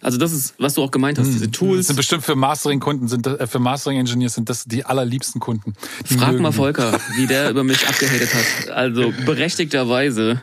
Also 0.00 0.18
das 0.18 0.32
ist, 0.32 0.54
was 0.58 0.74
du 0.74 0.82
auch 0.82 0.90
gemeint 0.90 1.18
hast, 1.18 1.26
hm. 1.26 1.32
diese 1.32 1.50
Tools. 1.50 1.78
Das 1.78 1.86
sind 1.88 1.96
bestimmt 1.96 2.24
für 2.24 2.36
Mastering-Kunden, 2.36 3.08
sind 3.08 3.26
äh, 3.26 3.46
für 3.46 3.58
Mastering-Engineers 3.58 4.34
sind 4.34 4.48
das 4.48 4.64
die 4.64 4.84
allerliebsten 4.84 5.40
Kunden. 5.40 5.74
Die 6.08 6.14
Frag 6.14 6.38
mal 6.38 6.52
Volker, 6.52 6.98
wie 7.16 7.26
der 7.26 7.50
über 7.50 7.64
mich 7.64 7.86
abgehatet 7.86 8.34
hat. 8.34 8.70
Also 8.70 9.12
berechtigterweise. 9.24 10.42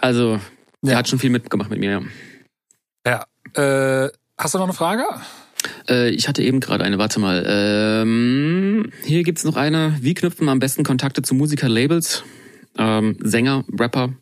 Also, 0.00 0.40
der 0.82 0.92
ja. 0.92 0.98
hat 0.98 1.08
schon 1.08 1.18
viel 1.18 1.30
mitgemacht 1.30 1.70
mit 1.70 1.80
mir, 1.80 2.02
ja. 3.06 3.24
Ja. 3.56 4.04
Äh, 4.04 4.10
hast 4.38 4.54
du 4.54 4.58
noch 4.58 4.64
eine 4.64 4.74
Frage? 4.74 5.04
Äh, 5.88 6.10
ich 6.10 6.28
hatte 6.28 6.42
eben 6.42 6.60
gerade 6.60 6.84
eine, 6.84 6.98
warte 6.98 7.20
mal. 7.20 7.44
Ähm, 7.46 8.92
hier 9.04 9.22
gibt's 9.22 9.44
noch 9.44 9.56
eine. 9.56 9.96
Wie 10.00 10.14
knüpft 10.14 10.40
man 10.40 10.50
am 10.50 10.58
besten 10.58 10.84
Kontakte 10.84 11.22
zu 11.22 11.34
Musiker-Labels? 11.34 12.24
Ähm, 12.78 13.16
Sänger, 13.20 13.64
Rapper? 13.78 14.14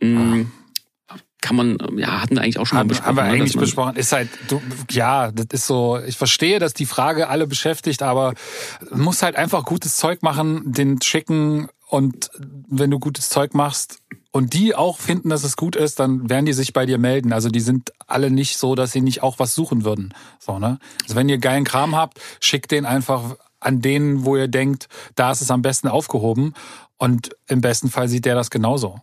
Mhm. 0.00 0.46
Ah 0.50 0.65
kann 1.46 1.54
man, 1.54 1.78
ja, 1.96 2.20
hatten 2.20 2.34
wir 2.34 2.42
eigentlich 2.42 2.58
auch 2.58 2.66
schon 2.66 2.78
haben, 2.78 2.88
mal 2.88 2.94
besprochen. 2.94 3.08
Haben 3.08 3.16
wir 3.16 3.22
ne, 3.22 3.30
eigentlich 3.30 3.56
besprochen. 3.56 3.94
Ist 3.94 4.10
halt, 4.10 4.28
du, 4.48 4.60
ja, 4.90 5.30
das 5.30 5.46
ist 5.52 5.66
so, 5.68 6.00
ich 6.04 6.16
verstehe, 6.16 6.58
dass 6.58 6.74
die 6.74 6.86
Frage 6.86 7.28
alle 7.28 7.46
beschäftigt, 7.46 8.02
aber 8.02 8.34
muss 8.90 9.22
halt 9.22 9.36
einfach 9.36 9.64
gutes 9.64 9.96
Zeug 9.96 10.24
machen, 10.24 10.72
den 10.72 11.00
schicken 11.00 11.68
und 11.88 12.30
wenn 12.68 12.90
du 12.90 12.98
gutes 12.98 13.28
Zeug 13.28 13.54
machst 13.54 14.00
und 14.32 14.54
die 14.54 14.74
auch 14.74 14.98
finden, 14.98 15.28
dass 15.28 15.44
es 15.44 15.56
gut 15.56 15.76
ist, 15.76 16.00
dann 16.00 16.28
werden 16.28 16.46
die 16.46 16.52
sich 16.52 16.72
bei 16.72 16.84
dir 16.84 16.98
melden. 16.98 17.32
Also 17.32 17.48
die 17.48 17.60
sind 17.60 17.92
alle 18.08 18.32
nicht 18.32 18.58
so, 18.58 18.74
dass 18.74 18.90
sie 18.90 19.00
nicht 19.00 19.22
auch 19.22 19.38
was 19.38 19.54
suchen 19.54 19.84
würden. 19.84 20.12
So, 20.40 20.58
ne? 20.58 20.80
Also 21.04 21.14
wenn 21.14 21.28
ihr 21.28 21.38
geilen 21.38 21.62
Kram 21.62 21.94
habt, 21.94 22.20
schickt 22.40 22.72
den 22.72 22.86
einfach 22.86 23.36
an 23.60 23.80
denen, 23.82 24.24
wo 24.24 24.36
ihr 24.36 24.48
denkt, 24.48 24.88
da 25.14 25.30
ist 25.30 25.42
es 25.42 25.52
am 25.52 25.62
besten 25.62 25.86
aufgehoben. 25.86 26.54
Und 26.96 27.36
im 27.46 27.60
besten 27.60 27.88
Fall 27.88 28.08
sieht 28.08 28.24
der 28.24 28.34
das 28.34 28.50
genauso. 28.50 28.98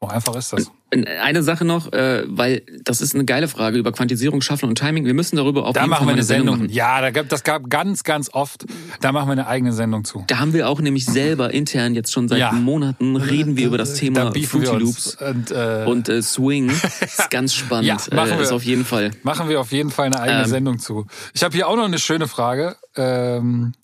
So 0.00 0.06
einfach 0.06 0.36
ist 0.36 0.52
das. 0.52 0.70
Eine 0.92 1.42
Sache 1.44 1.64
noch, 1.64 1.92
äh, 1.92 2.24
weil 2.26 2.62
das 2.82 3.00
ist 3.00 3.14
eine 3.14 3.24
geile 3.24 3.46
Frage 3.46 3.78
über 3.78 3.92
Quantisierung, 3.92 4.40
Schaffen 4.40 4.68
und 4.68 4.76
Timing. 4.76 5.04
Wir 5.04 5.14
müssen 5.14 5.36
darüber 5.36 5.66
auf 5.66 5.74
da 5.74 5.82
jeden 5.82 5.90
machen 5.90 6.00
Fall 6.00 6.08
wir 6.08 6.12
eine 6.14 6.22
Sendung. 6.24 6.56
Sendung 6.58 6.74
ja, 6.74 7.00
da 7.00 7.10
gab, 7.10 7.28
das 7.28 7.44
gab 7.44 7.70
ganz, 7.70 8.02
ganz 8.02 8.28
oft. 8.32 8.64
Da 9.00 9.12
machen 9.12 9.28
wir 9.28 9.32
eine 9.32 9.46
eigene 9.46 9.72
Sendung 9.72 10.04
zu. 10.04 10.24
Da 10.26 10.38
haben 10.38 10.52
wir 10.52 10.68
auch 10.68 10.80
nämlich 10.80 11.04
selber 11.04 11.54
intern 11.54 11.94
jetzt 11.94 12.12
schon 12.12 12.28
seit 12.28 12.40
ja. 12.40 12.50
Monaten 12.52 13.14
reden 13.16 13.56
wir 13.56 13.68
über 13.68 13.78
das 13.78 13.94
Thema 13.94 14.30
da 14.30 14.40
Fruity 14.40 14.76
Loops 14.76 15.16
und, 15.20 15.50
äh, 15.52 15.84
und 15.86 16.08
äh, 16.08 16.22
Swing. 16.22 16.70
ist 17.00 17.30
ganz 17.30 17.54
spannend. 17.54 17.86
ja, 17.86 17.94
machen 18.12 18.32
äh, 18.32 18.36
wir, 18.36 18.40
ist 18.40 18.52
auf 18.52 18.64
jeden 18.64 18.84
Fall. 18.84 19.12
Machen 19.22 19.48
wir 19.48 19.60
auf 19.60 19.70
jeden 19.70 19.90
Fall 19.90 20.06
eine 20.06 20.20
eigene 20.20 20.42
ähm, 20.42 20.50
Sendung 20.50 20.78
zu. 20.80 21.06
Ich 21.34 21.44
habe 21.44 21.54
hier 21.54 21.68
auch 21.68 21.76
noch 21.76 21.84
eine 21.84 22.00
schöne 22.00 22.26
Frage. 22.26 22.76
Ähm, 22.96 23.74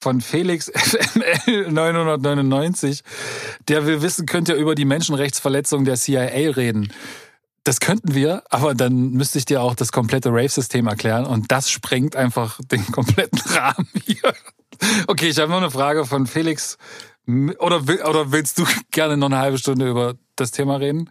von 0.00 0.20
Felix 0.20 0.70
FML 0.74 1.70
999, 1.70 3.02
der 3.68 3.86
will 3.86 4.02
wissen, 4.02 4.26
könnt 4.26 4.48
ihr 4.48 4.56
über 4.56 4.74
die 4.74 4.84
Menschenrechtsverletzung 4.84 5.84
der 5.84 5.96
CIA 5.96 6.50
reden. 6.52 6.92
Das 7.64 7.80
könnten 7.80 8.14
wir, 8.14 8.42
aber 8.48 8.74
dann 8.74 9.10
müsste 9.10 9.38
ich 9.38 9.44
dir 9.44 9.60
auch 9.60 9.74
das 9.74 9.92
komplette 9.92 10.30
Rave-System 10.30 10.86
erklären 10.86 11.26
und 11.26 11.52
das 11.52 11.70
sprengt 11.70 12.16
einfach 12.16 12.58
den 12.70 12.86
kompletten 12.90 13.40
Rahmen 13.54 13.88
hier. 14.06 14.34
Okay, 15.06 15.28
ich 15.28 15.38
habe 15.38 15.50
noch 15.50 15.58
eine 15.58 15.70
Frage 15.70 16.06
von 16.06 16.26
Felix. 16.26 16.78
Oder, 17.58 17.82
oder 18.08 18.32
willst 18.32 18.58
du 18.58 18.64
gerne 18.90 19.16
noch 19.16 19.26
eine 19.26 19.38
halbe 19.38 19.58
Stunde 19.58 19.88
über 19.88 20.14
das 20.36 20.52
Thema 20.52 20.76
reden? 20.76 21.10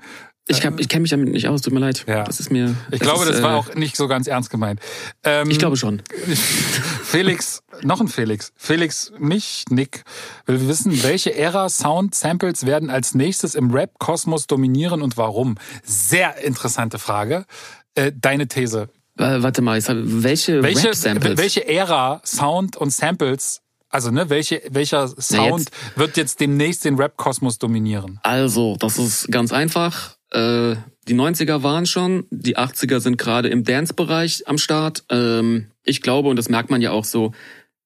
Ich, 0.50 0.66
ich 0.66 0.90
kenne 0.90 1.02
mich 1.02 1.12
damit 1.12 1.30
nicht 1.30 1.48
aus, 1.48 1.62
tut 1.62 1.74
mir 1.74 1.80
leid. 1.80 2.06
Ja. 2.08 2.24
Das 2.24 2.40
ist 2.40 2.52
mir. 2.52 2.76
Ich 2.92 3.00
glaube, 3.00 3.24
ist, 3.24 3.34
das 3.34 3.44
war 3.44 3.54
äh, 3.54 3.58
auch 3.58 3.76
nicht 3.76 3.96
so 3.96 4.08
ganz 4.08 4.26
ernst 4.26 4.50
gemeint. 4.50 4.80
Ähm, 5.24 5.50
ich 5.52 5.60
glaube 5.60 5.78
schon. 5.78 6.02
Felix, 7.04 7.62
noch 7.84 8.02
ein 8.02 8.08
Felix. 8.08 8.52
Felix, 8.56 9.12
nicht 9.20 9.72
Nick, 9.72 10.04
will 10.48 10.68
wissen, 10.68 11.04
welche 11.04 11.36
Ära 11.36 11.70
Sound 11.70 12.16
Samples 12.16 12.66
werden 12.66 12.90
als 12.90 13.14
nächstes 13.14 13.54
im 13.54 13.70
Rap-Kosmos 13.70 14.48
dominieren 14.48 15.04
und 15.04 15.18
warum? 15.18 15.56
Sehr 15.84 16.44
interessante 16.44 16.98
Frage. 16.98 17.46
Äh, 17.94 18.12
deine 18.16 18.48
These. 18.48 18.90
Äh, 19.18 19.44
warte 19.44 19.62
mal, 19.62 19.80
welche, 19.86 20.64
welche 20.64 20.88
Rap-Samples? 20.88 21.38
Welche 21.38 21.68
Ära 21.68 22.22
Sound 22.26 22.76
und 22.76 22.92
Samples 22.92 23.62
also, 23.92 24.12
ne, 24.12 24.30
welche, 24.30 24.62
welcher 24.70 25.08
Sound 25.08 25.72
Na 25.96 26.02
wird 26.02 26.16
jetzt 26.16 26.40
demnächst 26.40 26.86
den 26.86 26.96
Rap-Kosmos 26.96 27.58
dominieren? 27.58 28.20
Also, 28.22 28.78
das 28.78 29.00
ist 29.00 29.32
ganz 29.32 29.52
einfach. 29.52 30.19
Äh, 30.32 30.76
die 31.08 31.16
90er 31.16 31.64
waren 31.64 31.86
schon, 31.86 32.26
die 32.30 32.58
80er 32.58 33.00
sind 33.00 33.18
gerade 33.18 33.50
im 33.50 33.64
Dance-Bereich 33.64 34.48
am 34.48 34.58
Start. 34.58 35.04
Ähm, 35.10 35.72
ich 35.84 36.02
glaube, 36.02 36.30
und 36.30 36.36
das 36.36 36.50
merkt 36.50 36.70
man 36.70 36.82
ja 36.82 36.92
auch 36.92 37.06
so, 37.06 37.34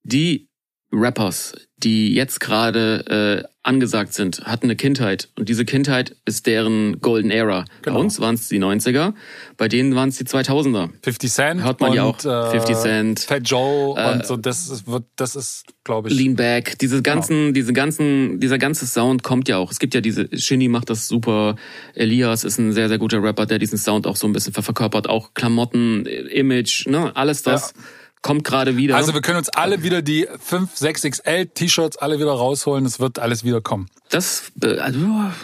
die 0.04 0.50
Rappers, 0.92 1.54
die 1.84 2.14
jetzt 2.14 2.40
gerade 2.40 3.44
äh, 3.46 3.48
angesagt 3.64 4.14
sind, 4.14 4.42
hatten 4.44 4.66
eine 4.66 4.76
Kindheit 4.76 5.30
und 5.38 5.48
diese 5.48 5.64
Kindheit 5.64 6.16
ist 6.26 6.48
deren 6.48 7.00
Golden 7.00 7.32
Era. 7.32 7.66
Genau. 7.82 7.96
Bei 7.96 8.02
uns 8.02 8.20
waren 8.20 8.36
es 8.36 8.50
die 8.50 8.60
90er, 8.60 9.14
bei 9.56 9.70
denen 9.70 9.96
waren 9.96 10.10
es 10.10 10.18
die 10.18 10.26
2000er. 10.26 10.90
50 11.02 11.32
Cent 11.32 11.64
hört 11.64 11.80
man 11.80 11.92
und, 11.92 11.96
ja 11.96 12.04
auch 12.04 12.20
50 12.52 12.70
äh, 12.70 12.80
Cent, 12.80 13.20
Fat 13.22 13.48
Joe 13.48 13.98
äh, 13.98 14.14
und 14.14 14.26
so 14.26 14.36
das 14.36 14.70
ist, 14.70 14.88
wird 14.88 15.06
das 15.16 15.36
ist 15.36 15.66
glaube 15.84 16.10
ich 16.10 16.16
Lean 16.16 16.36
Back, 16.36 16.78
diese 16.80 17.02
genau. 17.02 17.16
ganzen 17.16 17.38
genau. 17.38 17.54
diese 17.54 17.74
ganzen 17.74 18.40
dieser 18.40 18.58
ganze 18.58 18.86
Sound 18.86 19.24
kommt 19.24 19.48
ja 19.48 19.58
auch. 19.58 19.72
Es 19.72 19.80
gibt 19.80 19.94
ja 19.94 20.02
diese 20.02 20.28
Shinny 20.38 20.68
macht 20.68 20.90
das 20.90 21.08
super, 21.08 21.56
Elias 21.96 22.44
ist 22.44 22.58
ein 22.58 22.74
sehr 22.74 22.90
sehr 22.90 22.98
guter 22.98 23.24
Rapper, 23.24 23.46
der 23.46 23.60
diesen 23.60 23.78
Sound 23.78 24.08
auch 24.08 24.18
so 24.18 24.28
ein 24.28 24.34
bisschen 24.34 24.54
verkörpert, 24.54 25.08
auch 25.08 25.34
Klamotten, 25.34 26.06
Image, 26.06 26.88
ne, 26.88 27.16
alles 27.16 27.44
das. 27.44 27.74
Ja 27.76 27.84
kommt 28.24 28.44
gerade 28.44 28.76
wieder. 28.76 28.96
Also 28.96 29.14
wir 29.14 29.22
können 29.22 29.38
uns 29.38 29.50
alle 29.50 29.84
wieder 29.84 30.02
die 30.02 30.28
5, 30.40 30.76
6 30.76 31.02
XL 31.04 31.46
T-Shirts 31.46 31.98
alle 31.98 32.18
wieder 32.18 32.32
rausholen. 32.32 32.86
Es 32.86 33.00
wird 33.00 33.20
alles 33.20 33.44
wieder 33.44 33.62
kommen. 33.62 33.90
Das, 34.10 34.44
äh, 34.62 34.78
also, 34.78 35.00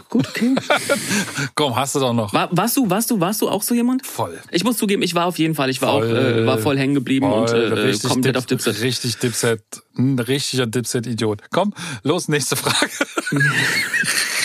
gut, 0.09 0.27
okay. 0.27 0.55
Komm, 1.55 1.75
hast 1.75 1.95
du 1.95 1.99
doch 1.99 2.13
noch. 2.13 2.33
War, 2.33 2.49
warst 2.51 2.77
du, 2.77 2.89
warst 2.89 3.11
du, 3.11 3.19
warst 3.19 3.41
du 3.41 3.49
auch 3.49 3.61
so 3.61 3.75
jemand? 3.75 4.05
Voll. 4.05 4.39
Ich 4.51 4.63
muss 4.63 4.77
zugeben, 4.77 5.01
ich 5.01 5.13
war 5.13 5.25
auf 5.25 5.37
jeden 5.37 5.55
Fall. 5.55 5.69
Ich 5.69 5.81
war 5.81 5.91
voll, 5.91 6.09
auch, 6.09 6.13
äh, 6.13 6.45
war 6.45 6.57
voll 6.57 6.77
hängen 6.77 6.95
geblieben 6.95 7.31
und 7.31 7.49
äh, 7.51 7.69
komplett 8.07 8.35
Dip, 8.35 8.37
auf 8.37 8.45
Dipset. 8.45 8.81
Richtig 8.81 9.17
Dipset. 9.17 9.61
Ein 9.97 10.17
richtiger 10.17 10.65
Dipset-Idiot. 10.65 11.41
Komm, 11.51 11.73
los, 12.03 12.27
nächste 12.27 12.55
Frage. 12.55 12.89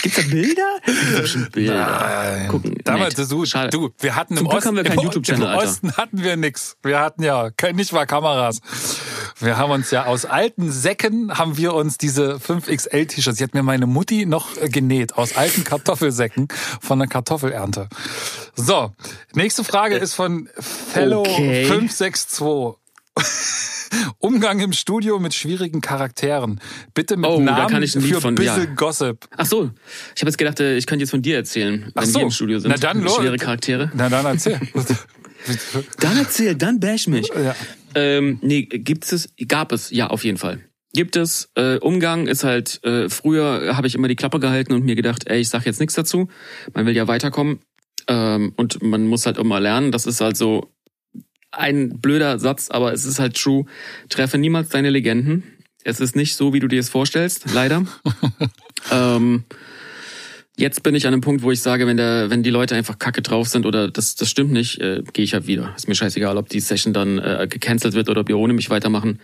Gibt's 0.05 0.19
da 0.19 0.31
Bilder? 0.31 0.81
Gibt's 0.85 1.51
Bilder. 1.51 1.75
Nein. 1.75 2.49
Gucken. 2.49 2.75
Damals, 2.85 3.15
du, 3.15 3.47
Schade. 3.47 3.71
du, 3.71 3.91
wir 3.99 4.15
hatten 4.15 4.37
im 4.37 4.47
Osten, 4.47 4.69
haben 4.69 4.77
wir 4.77 4.85
keinen 4.85 5.01
YouTube-Channel, 5.01 5.49
Im 5.51 5.59
Osten 5.59 5.97
hatten 5.97 6.23
wir 6.23 6.37
nix. 6.37 6.77
Wir 6.83 7.01
hatten 7.01 7.23
ja 7.23 7.49
nicht 7.73 7.93
mal 7.95 8.05
Kameras. 8.05 8.61
Wir 9.41 9.57
haben 9.57 9.71
uns 9.71 9.91
ja 9.91 10.05
aus 10.05 10.27
alten 10.27 10.71
Säcken 10.71 11.39
haben 11.39 11.57
wir 11.57 11.73
uns 11.73 11.97
diese 11.97 12.35
5XL-T-Shirts, 12.35 13.39
die 13.39 13.45
hat 13.45 13.55
mir 13.55 13.63
meine 13.63 13.87
Mutti 13.87 14.27
noch 14.27 14.49
genäht, 14.69 15.15
aus 15.17 15.37
alten 15.37 15.65
Kartoffelsäcken 15.65 16.49
von 16.83 16.99
der 16.99 17.09
Kartoffelernte. 17.09 17.89
So, 18.55 18.93
nächste 19.33 19.65
Frage 19.65 19.97
ist 19.97 20.13
von 20.13 20.51
Fellow 20.59 21.21
okay. 21.21 21.67
562. 23.17 23.65
Umgang 24.19 24.61
im 24.61 24.73
Studio 24.73 25.19
mit 25.19 25.35
schwierigen 25.35 25.81
Charakteren. 25.81 26.61
Bitte 26.95 27.17
mit 27.17 27.31
oh, 27.31 27.41
Namen 27.41 27.47
da 27.47 27.67
kann 27.67 27.83
ich 27.83 27.95
ein 27.95 28.03
Lied 28.03 28.15
für 28.15 28.21
von, 28.21 28.35
Bissel 28.35 28.65
ja. 28.65 28.75
Gossip. 28.75 29.27
Ach 29.37 29.47
so, 29.47 29.71
ich 30.15 30.23
habe 30.23 30.31
jetzt 30.31 30.39
gedacht, 30.39 30.61
äh, 30.61 30.77
ich 30.77 30.87
könnte 30.87 31.03
jetzt 31.03 31.11
von 31.11 31.23
dir 31.23 31.37
erzählen, 31.37 31.93
wenn 31.95 32.07
so. 32.07 32.19
wir 32.19 32.25
im 32.25 32.31
Studio 32.31 32.59
sind. 32.59 32.71
Na 32.71 32.77
dann, 32.77 33.03
los. 33.03 33.17
Schwere 33.17 33.37
Charaktere. 33.37 33.91
Na 33.95 34.09
dann 34.09 34.27
erzähl. 34.27 34.61
dann 36.01 36.17
erzähl, 36.17 36.55
dann 36.55 36.81
bash 36.81 37.07
mich. 37.07 37.29
Ja. 37.29 37.55
Ähm, 37.95 38.39
nee, 38.43 38.63
gibt 38.63 39.11
es, 39.13 39.29
gab 39.47 39.73
es, 39.73 39.91
ja, 39.91 40.09
auf 40.09 40.25
jeden 40.25 40.39
Fall. 40.39 40.61
Gibt 40.95 41.17
es, 41.17 41.51
äh, 41.57 41.79
Umgang 41.79 42.29
ist 42.29 42.45
halt, 42.45 42.83
äh, 42.85 43.09
früher 43.09 43.77
habe 43.77 43.87
ich 43.87 43.95
immer 43.95 44.09
die 44.09 44.17
Klappe 44.17 44.39
gehalten 44.39 44.73
und 44.73 44.85
mir 44.85 44.95
gedacht, 44.95 45.27
ey, 45.27 45.41
ich 45.41 45.49
sag 45.49 45.67
jetzt 45.67 45.81
nichts 45.81 45.95
dazu. 45.95 46.29
Man 46.73 46.87
will 46.87 46.95
ja 46.95 47.09
weiterkommen. 47.09 47.59
Ähm, 48.07 48.53
und 48.57 48.83
man 48.83 49.07
muss 49.07 49.27
halt 49.27 49.39
immer 49.39 49.61
lernen. 49.61 49.91
Das 49.91 50.07
ist 50.07 50.21
halt 50.21 50.37
so, 50.37 50.74
ein 51.57 52.01
blöder 52.01 52.39
Satz, 52.39 52.71
aber 52.71 52.93
es 52.93 53.05
ist 53.05 53.19
halt 53.19 53.37
true. 53.37 53.65
Treffe 54.09 54.39
niemals 54.39 54.69
deine 54.69 54.91
Legenden. 54.91 55.43
Es 55.85 56.01
ist 56.01 56.17
nicht 56.17 56.37
so, 56.37 56.53
wie 56.53 56.61
du 56.61 56.69
dir 56.69 56.81
es 56.81 56.89
vorstellst, 56.89 57.53
leider. 57.53 57.85
ähm, 58.91 59.45
Jetzt 60.57 60.85
bin 60.85 60.95
ich 60.95 61.05
an 61.07 61.13
einem 61.13 61.21
Punkt, 61.21 61.43
wo 61.43 61.51
ich 61.51 61.61
sage, 61.61 61.87
wenn 61.89 61.97
der, 61.97 62.31
wenn 62.31 62.45
die 62.45 62.51
Leute 62.51 62.77
einfach 62.77 63.01
kacke 63.01 63.23
drauf 63.23 63.49
sind 63.49 63.67
oder 63.67 63.91
das, 63.91 64.15
das 64.15 64.31
stimmt 64.31 64.53
nicht, 64.53 64.81
äh, 64.81 65.03
gehe 65.13 65.25
ich 65.25 65.35
halt 65.35 65.49
wieder. 65.49 65.75
Ist 65.77 65.89
mir 65.89 65.97
scheißegal, 65.97 66.37
ob 66.37 66.49
die 66.49 66.61
Session 66.61 66.93
dann 66.93 67.19
äh, 67.19 67.49
gecancelt 67.51 67.95
wird 67.95 68.09
oder 68.09 68.21
ob 68.21 68.29
wir 68.29 68.39
ohne 68.39 68.53
mich 68.53 68.71
weitermachen. 68.71 69.19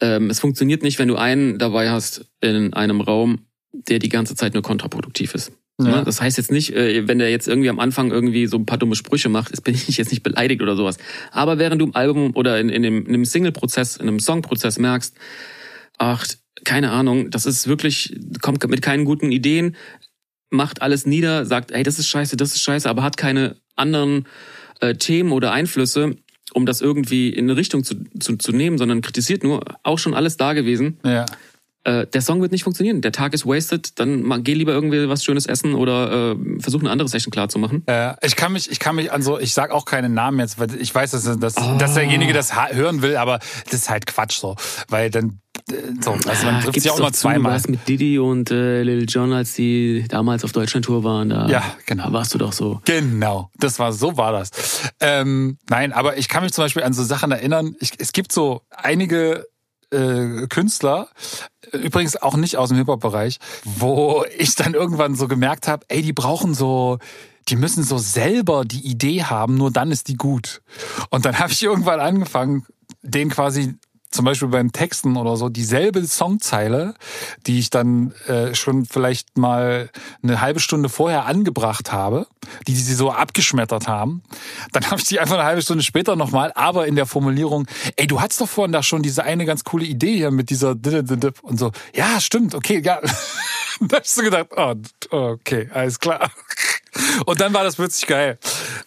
Ähm, 0.00 0.28
es 0.28 0.40
funktioniert 0.40 0.82
nicht, 0.82 0.98
wenn 0.98 1.08
du 1.08 1.16
einen 1.16 1.58
dabei 1.58 1.90
hast 1.90 2.26
in 2.42 2.74
einem 2.74 3.00
Raum, 3.00 3.46
der 3.72 3.98
die 3.98 4.10
ganze 4.10 4.34
Zeit 4.34 4.52
nur 4.52 4.62
kontraproduktiv 4.62 5.34
ist. 5.34 5.52
Ja. 5.80 5.98
Ne? 5.98 6.04
Das 6.04 6.20
heißt 6.20 6.36
jetzt 6.36 6.50
nicht, 6.50 6.74
äh, 6.74 7.06
wenn 7.06 7.18
der 7.18 7.30
jetzt 7.30 7.46
irgendwie 7.46 7.70
am 7.70 7.78
Anfang 7.78 8.10
irgendwie 8.10 8.46
so 8.46 8.56
ein 8.56 8.66
paar 8.66 8.78
dumme 8.78 8.96
Sprüche 8.96 9.28
macht, 9.28 9.52
ist, 9.52 9.62
bin 9.62 9.74
ich 9.74 9.96
jetzt 9.96 10.10
nicht 10.10 10.22
beleidigt 10.22 10.60
oder 10.60 10.76
sowas. 10.76 10.98
Aber 11.30 11.58
während 11.58 11.80
du 11.80 11.86
im 11.86 11.94
Album 11.94 12.34
oder 12.34 12.58
in, 12.58 12.68
in 12.68 12.82
dem, 12.82 13.06
in 13.06 13.12
dem 13.12 13.24
Single-Prozess, 13.24 13.96
in 13.96 14.08
einem 14.08 14.18
Song-Prozess 14.18 14.78
merkst, 14.78 15.16
ach, 15.98 16.26
keine 16.64 16.90
Ahnung, 16.90 17.30
das 17.30 17.46
ist 17.46 17.68
wirklich, 17.68 18.18
kommt 18.42 18.66
mit 18.68 18.82
keinen 18.82 19.04
guten 19.04 19.30
Ideen, 19.30 19.76
macht 20.50 20.82
alles 20.82 21.06
nieder, 21.06 21.46
sagt, 21.46 21.72
hey, 21.72 21.84
das 21.84 21.98
ist 21.98 22.08
scheiße, 22.08 22.36
das 22.36 22.52
ist 22.54 22.62
scheiße, 22.62 22.88
aber 22.88 23.02
hat 23.02 23.16
keine 23.16 23.56
anderen 23.76 24.26
äh, 24.80 24.94
Themen 24.94 25.30
oder 25.30 25.52
Einflüsse, 25.52 26.16
um 26.52 26.66
das 26.66 26.80
irgendwie 26.80 27.28
in 27.28 27.44
eine 27.44 27.56
Richtung 27.56 27.84
zu, 27.84 27.94
zu, 28.18 28.36
zu 28.36 28.50
nehmen, 28.50 28.78
sondern 28.78 29.02
kritisiert 29.02 29.44
nur, 29.44 29.62
auch 29.84 29.98
schon 29.98 30.14
alles 30.14 30.36
da 30.36 30.54
gewesen. 30.54 30.98
Ja 31.04 31.26
äh, 31.88 32.06
der 32.06 32.20
Song 32.20 32.42
wird 32.42 32.52
nicht 32.52 32.64
funktionieren. 32.64 33.00
Der 33.00 33.12
Tag 33.12 33.32
ist 33.32 33.46
wasted, 33.46 33.98
dann 33.98 34.44
geh 34.44 34.54
lieber 34.54 34.72
irgendwie 34.72 35.08
was 35.08 35.24
Schönes 35.24 35.46
essen 35.46 35.74
oder 35.74 36.32
äh, 36.32 36.60
versuch 36.60 36.80
eine 36.80 36.90
andere 36.90 37.08
Session 37.08 37.30
klar 37.30 37.48
zu 37.48 37.58
machen. 37.58 37.82
Äh, 37.86 38.14
ich 38.22 38.36
kann 38.36 38.52
mich, 38.52 38.70
ich 38.70 38.78
kann 38.78 38.96
mich 38.96 39.10
an 39.10 39.22
so, 39.22 39.38
ich 39.38 39.54
sag 39.54 39.70
auch 39.70 39.86
keinen 39.86 40.12
Namen 40.12 40.38
jetzt, 40.38 40.58
weil 40.58 40.68
ich 40.78 40.94
weiß, 40.94 41.12
dass, 41.12 41.38
dass, 41.38 41.56
oh. 41.56 41.76
dass 41.78 41.94
derjenige 41.94 42.32
das 42.32 42.54
hören 42.54 43.00
will, 43.00 43.16
aber 43.16 43.38
das 43.64 43.74
ist 43.74 43.90
halt 43.90 44.06
Quatsch 44.06 44.38
so. 44.38 44.56
Weil 44.88 45.10
dann 45.10 45.40
äh, 45.70 45.74
so, 46.00 46.12
also 46.12 46.46
man 46.46 46.60
trifft 46.60 46.80
sich 46.80 46.90
auch 46.90 46.98
immer 46.98 47.12
zweimal. 47.12 47.52
warst 47.52 47.70
mit 47.70 47.88
Diddy 47.88 48.18
und 48.18 48.50
äh, 48.50 48.82
Lil 48.82 49.06
Jon, 49.08 49.32
als 49.32 49.54
die 49.54 50.04
damals 50.08 50.44
auf 50.44 50.52
Deutschland-Tour 50.52 51.04
waren. 51.04 51.30
Da, 51.30 51.48
ja, 51.48 51.62
genau. 51.86 52.04
Da 52.04 52.12
warst 52.12 52.34
du 52.34 52.38
doch 52.38 52.52
so. 52.52 52.82
Genau, 52.84 53.50
das 53.58 53.78
war 53.78 53.92
so 53.94 54.16
war 54.18 54.32
das. 54.32 54.50
Ähm, 55.00 55.56
nein, 55.70 55.92
aber 55.92 56.18
ich 56.18 56.28
kann 56.28 56.42
mich 56.42 56.52
zum 56.52 56.64
Beispiel 56.64 56.82
an 56.82 56.92
so 56.92 57.02
Sachen 57.02 57.30
erinnern. 57.30 57.74
Ich, 57.80 57.92
es 57.98 58.12
gibt 58.12 58.32
so 58.32 58.62
einige 58.70 59.46
äh, 59.90 60.46
Künstler, 60.48 61.08
übrigens 61.72 62.16
auch 62.16 62.36
nicht 62.36 62.56
aus 62.56 62.68
dem 62.68 62.78
Hip-Hop-Bereich, 62.78 63.38
wo 63.64 64.24
ich 64.36 64.54
dann 64.54 64.74
irgendwann 64.74 65.14
so 65.14 65.28
gemerkt 65.28 65.68
habe, 65.68 65.84
ey, 65.88 66.02
die 66.02 66.12
brauchen 66.12 66.54
so, 66.54 66.98
die 67.48 67.56
müssen 67.56 67.82
so 67.82 67.98
selber 67.98 68.64
die 68.64 68.86
Idee 68.86 69.24
haben, 69.24 69.56
nur 69.56 69.70
dann 69.70 69.90
ist 69.90 70.08
die 70.08 70.16
gut. 70.16 70.62
Und 71.10 71.24
dann 71.24 71.38
habe 71.38 71.52
ich 71.52 71.62
irgendwann 71.62 72.00
angefangen, 72.00 72.66
den 73.02 73.30
quasi 73.30 73.76
zum 74.10 74.24
Beispiel 74.24 74.48
beim 74.48 74.72
Texten 74.72 75.16
oder 75.16 75.36
so 75.36 75.48
dieselbe 75.48 76.04
Songzeile, 76.06 76.94
die 77.46 77.58
ich 77.58 77.70
dann 77.70 78.12
äh, 78.26 78.54
schon 78.54 78.86
vielleicht 78.86 79.36
mal 79.36 79.90
eine 80.22 80.40
halbe 80.40 80.60
Stunde 80.60 80.88
vorher 80.88 81.26
angebracht 81.26 81.92
habe, 81.92 82.26
die 82.66 82.74
sie 82.74 82.94
so 82.94 83.10
abgeschmettert 83.10 83.86
haben, 83.86 84.22
dann 84.72 84.90
habe 84.90 85.00
ich 85.00 85.06
die 85.06 85.20
einfach 85.20 85.34
eine 85.34 85.44
halbe 85.44 85.62
Stunde 85.62 85.84
später 85.84 86.16
nochmal, 86.16 86.52
aber 86.54 86.86
in 86.86 86.96
der 86.96 87.06
Formulierung, 87.06 87.66
ey, 87.96 88.06
du 88.06 88.20
hattest 88.20 88.40
doch 88.40 88.48
vorhin 88.48 88.72
da 88.72 88.82
schon 88.82 89.02
diese 89.02 89.24
eine 89.24 89.44
ganz 89.44 89.64
coole 89.64 89.84
Idee 89.84 90.16
hier 90.16 90.30
mit 90.30 90.50
dieser 90.50 90.74
und 91.42 91.58
so, 91.58 91.72
ja, 91.94 92.20
stimmt, 92.20 92.54
okay, 92.54 92.80
ja. 92.82 93.00
da 93.80 93.98
hast 94.00 94.16
du 94.18 94.22
gedacht, 94.22 94.48
oh, 94.56 94.74
okay, 95.10 95.68
alles 95.72 95.98
klar. 95.98 96.30
Und 97.26 97.40
dann 97.40 97.52
war 97.52 97.64
das 97.64 97.76
plötzlich 97.76 98.06
geil. 98.06 98.38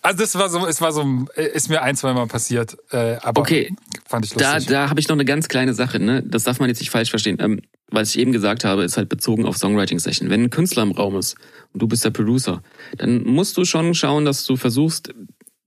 Also 0.02 0.20
das 0.20 0.36
war 0.36 0.50
so, 0.50 0.66
es 0.66 0.82
war 0.82 0.92
so, 0.92 1.26
ist 1.36 1.70
mir 1.70 1.82
ein, 1.82 1.96
zwei 1.96 2.14
Mal 2.14 2.28
passiert. 2.28 2.78
Äh, 2.92 3.18
aber 3.22 3.42
okay. 3.42 3.74
fand 4.08 4.26
ich 4.26 4.34
lustig. 4.34 4.68
Da, 4.68 4.74
da 4.74 4.90
habe 4.90 5.00
ich 5.00 5.08
noch 5.08 5.16
eine 5.16 5.26
ganz 5.26 5.48
kleine 5.48 5.74
Sache, 5.74 6.00
ne? 6.00 6.24
Das 6.24 6.44
darf 6.44 6.60
man 6.60 6.70
jetzt 6.70 6.80
nicht 6.80 6.90
falsch 6.90 7.10
verstehen. 7.10 7.38
Ähm, 7.40 7.62
was 7.92 8.16
ich 8.16 8.20
eben 8.20 8.32
gesagt 8.32 8.64
habe, 8.64 8.84
ist 8.84 8.98
halt 8.98 9.10
bezogen 9.10 9.46
auf 9.46 9.58
Songwriting-Session. 9.58 10.30
Wenn 10.30 10.44
ein 10.44 10.50
Künstler 10.50 10.84
im 10.84 10.92
Raum 10.92 11.18
ist 11.18 11.36
und 11.74 11.82
du 11.82 11.88
bist 11.88 12.06
der 12.06 12.12
Producer, 12.12 12.64
dann 12.98 13.24
musst 13.24 13.58
du 13.58 13.66
schon 13.66 13.94
schauen, 13.94 14.26
dass 14.26 14.46
du 14.46 14.56
versuchst, 14.56 15.14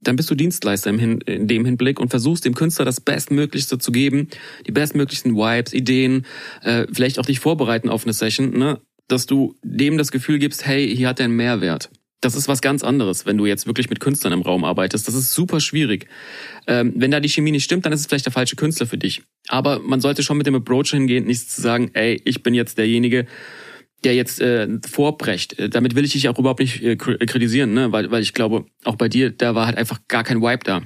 dann 0.00 0.16
bist 0.16 0.30
du 0.30 0.34
Dienstleister 0.34 0.90
im 0.90 0.98
Hin, 0.98 1.20
in 1.22 1.48
dem 1.48 1.64
Hinblick 1.64 2.00
und 2.00 2.08
versuchst 2.08 2.44
dem 2.44 2.54
Künstler 2.54 2.84
das 2.84 3.00
Bestmöglichste 3.00 3.78
zu 3.78 3.92
geben, 3.92 4.28
die 4.66 4.72
bestmöglichsten 4.72 5.34
Vibes, 5.34 5.72
Ideen, 5.72 6.26
äh, 6.62 6.86
vielleicht 6.92 7.18
auch 7.18 7.26
dich 7.26 7.40
vorbereiten 7.40 7.88
auf 7.88 8.04
eine 8.04 8.12
Session, 8.12 8.50
ne? 8.56 8.80
dass 9.08 9.26
du 9.26 9.54
dem 9.62 9.98
das 9.98 10.10
Gefühl 10.10 10.38
gibst, 10.38 10.66
hey, 10.66 10.94
hier 10.94 11.08
hat 11.08 11.20
er 11.20 11.26
einen 11.26 11.36
Mehrwert 11.36 11.90
das 12.24 12.34
ist 12.34 12.48
was 12.48 12.62
ganz 12.62 12.82
anderes, 12.82 13.26
wenn 13.26 13.36
du 13.36 13.46
jetzt 13.46 13.66
wirklich 13.66 13.90
mit 13.90 14.00
Künstlern 14.00 14.32
im 14.32 14.42
Raum 14.42 14.64
arbeitest. 14.64 15.06
Das 15.06 15.14
ist 15.14 15.32
super 15.32 15.60
schwierig. 15.60 16.06
Ähm, 16.66 16.94
wenn 16.96 17.10
da 17.10 17.20
die 17.20 17.28
Chemie 17.28 17.50
nicht 17.50 17.64
stimmt, 17.64 17.84
dann 17.84 17.92
ist 17.92 18.00
es 18.00 18.06
vielleicht 18.06 18.26
der 18.26 18.32
falsche 18.32 18.56
Künstler 18.56 18.86
für 18.86 18.98
dich. 18.98 19.22
Aber 19.48 19.80
man 19.80 20.00
sollte 20.00 20.22
schon 20.22 20.38
mit 20.38 20.46
dem 20.46 20.54
Approach 20.54 20.90
hingehen, 20.90 21.26
nicht 21.26 21.50
zu 21.50 21.60
sagen, 21.60 21.90
ey, 21.92 22.20
ich 22.24 22.42
bin 22.42 22.54
jetzt 22.54 22.78
derjenige, 22.78 23.26
der 24.04 24.14
jetzt 24.14 24.40
äh, 24.40 24.68
vorbrecht. 24.88 25.58
Äh, 25.58 25.68
damit 25.68 25.94
will 25.94 26.04
ich 26.04 26.12
dich 26.12 26.28
auch 26.28 26.38
überhaupt 26.38 26.60
nicht 26.60 26.82
äh, 26.82 26.96
kritisieren, 26.96 27.74
ne? 27.74 27.92
weil, 27.92 28.10
weil 28.10 28.22
ich 28.22 28.32
glaube, 28.32 28.66
auch 28.84 28.96
bei 28.96 29.08
dir, 29.08 29.30
da 29.30 29.54
war 29.54 29.66
halt 29.66 29.76
einfach 29.76 30.00
gar 30.08 30.24
kein 30.24 30.40
Vibe 30.40 30.64
da. 30.64 30.82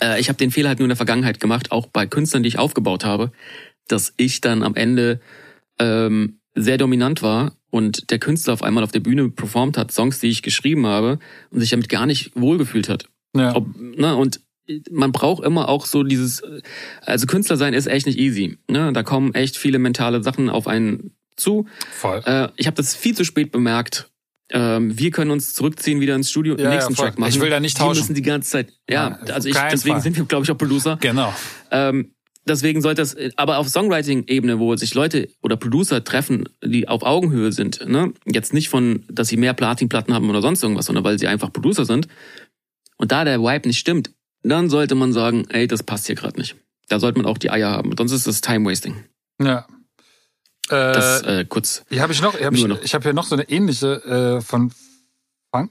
Äh, 0.00 0.20
ich 0.20 0.28
habe 0.28 0.38
den 0.38 0.50
Fehler 0.50 0.70
halt 0.70 0.78
nur 0.78 0.86
in 0.86 0.90
der 0.90 0.96
Vergangenheit 0.96 1.40
gemacht, 1.40 1.72
auch 1.72 1.86
bei 1.86 2.06
Künstlern, 2.06 2.42
die 2.42 2.48
ich 2.48 2.58
aufgebaut 2.58 3.04
habe, 3.04 3.32
dass 3.88 4.14
ich 4.16 4.40
dann 4.40 4.62
am 4.62 4.74
Ende 4.74 5.20
ähm, 5.78 6.40
sehr 6.54 6.78
dominant 6.78 7.22
war 7.22 7.56
und 7.76 8.10
der 8.10 8.18
Künstler 8.18 8.52
auf 8.52 8.62
einmal 8.62 8.84
auf 8.84 8.92
der 8.92 9.00
Bühne 9.00 9.28
performt 9.28 9.78
hat, 9.78 9.92
Songs, 9.92 10.20
die 10.20 10.28
ich 10.28 10.42
geschrieben 10.42 10.86
habe 10.86 11.18
und 11.50 11.60
sich 11.60 11.70
damit 11.70 11.88
gar 11.88 12.06
nicht 12.06 12.32
wohlgefühlt 12.34 12.88
hat. 12.88 13.06
Ja. 13.36 13.54
Ob, 13.54 13.66
ne, 13.76 14.16
und 14.16 14.40
man 14.90 15.12
braucht 15.12 15.44
immer 15.44 15.68
auch 15.68 15.86
so 15.86 16.02
dieses, 16.02 16.42
also 17.02 17.26
Künstler 17.26 17.56
sein 17.56 17.74
ist 17.74 17.86
echt 17.86 18.06
nicht 18.06 18.18
easy. 18.18 18.58
Ne? 18.68 18.92
Da 18.92 19.02
kommen 19.02 19.34
echt 19.34 19.56
viele 19.56 19.78
mentale 19.78 20.22
Sachen 20.22 20.50
auf 20.50 20.66
einen 20.66 21.12
zu. 21.36 21.66
Voll. 21.92 22.22
Äh, 22.24 22.48
ich 22.56 22.66
habe 22.66 22.76
das 22.76 22.96
viel 22.96 23.14
zu 23.14 23.24
spät 23.24 23.52
bemerkt. 23.52 24.10
Ähm, 24.50 24.96
wir 24.98 25.10
können 25.10 25.30
uns 25.30 25.54
zurückziehen, 25.54 26.00
wieder 26.00 26.14
ins 26.14 26.30
Studio, 26.30 26.56
ja, 26.56 26.70
nächsten 26.70 26.94
ja, 26.94 27.02
Track 27.02 27.18
machen. 27.18 27.30
Ich 27.30 27.40
will 27.40 27.50
da 27.50 27.58
nicht 27.58 27.76
tauschen. 27.76 27.94
Die 27.94 28.00
müssen 28.00 28.14
die 28.14 28.22
ganze 28.22 28.50
Zeit, 28.50 28.72
ja, 28.88 29.18
ja 29.26 29.34
also 29.34 29.48
ich, 29.48 29.56
deswegen 29.56 29.96
Fall. 29.96 30.02
sind 30.02 30.16
wir, 30.16 30.24
glaube 30.24 30.44
ich, 30.44 30.50
auch 30.50 30.58
Producer. 30.58 30.98
Genau. 31.00 31.34
Ähm, 31.70 32.12
deswegen 32.46 32.80
sollte 32.82 33.02
das, 33.02 33.16
aber 33.36 33.58
auf 33.58 33.68
Songwriting-Ebene, 33.68 34.58
wo 34.58 34.74
sich 34.76 34.94
Leute 34.94 35.28
oder 35.42 35.56
Producer 35.56 36.02
treffen, 36.02 36.48
die 36.64 36.88
auf 36.88 37.02
Augenhöhe 37.02 37.52
sind, 37.52 37.86
ne? 37.88 38.12
Jetzt 38.24 38.54
nicht 38.54 38.68
von, 38.68 39.04
dass 39.10 39.28
sie 39.28 39.36
mehr 39.36 39.54
Platinplatten 39.54 40.14
haben 40.14 40.30
oder 40.30 40.42
sonst 40.42 40.62
irgendwas, 40.62 40.86
sondern 40.86 41.04
weil 41.04 41.18
sie 41.18 41.26
einfach 41.26 41.52
Producer 41.52 41.84
sind. 41.84 42.08
Und 42.96 43.12
da 43.12 43.24
der 43.24 43.40
Vibe 43.40 43.68
nicht 43.68 43.78
stimmt, 43.78 44.10
dann 44.42 44.70
sollte 44.70 44.94
man 44.94 45.12
sagen, 45.12 45.46
ey, 45.50 45.66
das 45.66 45.82
passt 45.82 46.06
hier 46.06 46.14
gerade 46.14 46.38
nicht. 46.38 46.56
Da 46.88 47.00
sollte 47.00 47.18
man 47.18 47.26
auch 47.26 47.38
die 47.38 47.50
Eier 47.50 47.70
haben. 47.70 47.94
Sonst 47.96 48.12
ist 48.12 48.26
das 48.26 48.40
Time-Wasting. 48.40 49.04
Ja. 49.42 49.66
Äh, 50.68 50.92
das 50.92 51.22
äh, 51.22 51.44
kurz. 51.48 51.84
Hier 51.88 52.02
habe 52.02 52.12
ich 52.12 52.22
noch, 52.22 52.36
hier 52.36 52.46
hab 52.46 52.54
ich, 52.54 52.66
noch. 52.66 52.82
ich 52.82 52.94
habe 52.94 53.02
hier 53.02 53.12
noch 53.12 53.24
so 53.24 53.34
eine 53.34 53.48
ähnliche 53.48 54.38
äh, 54.38 54.40
von 54.40 54.72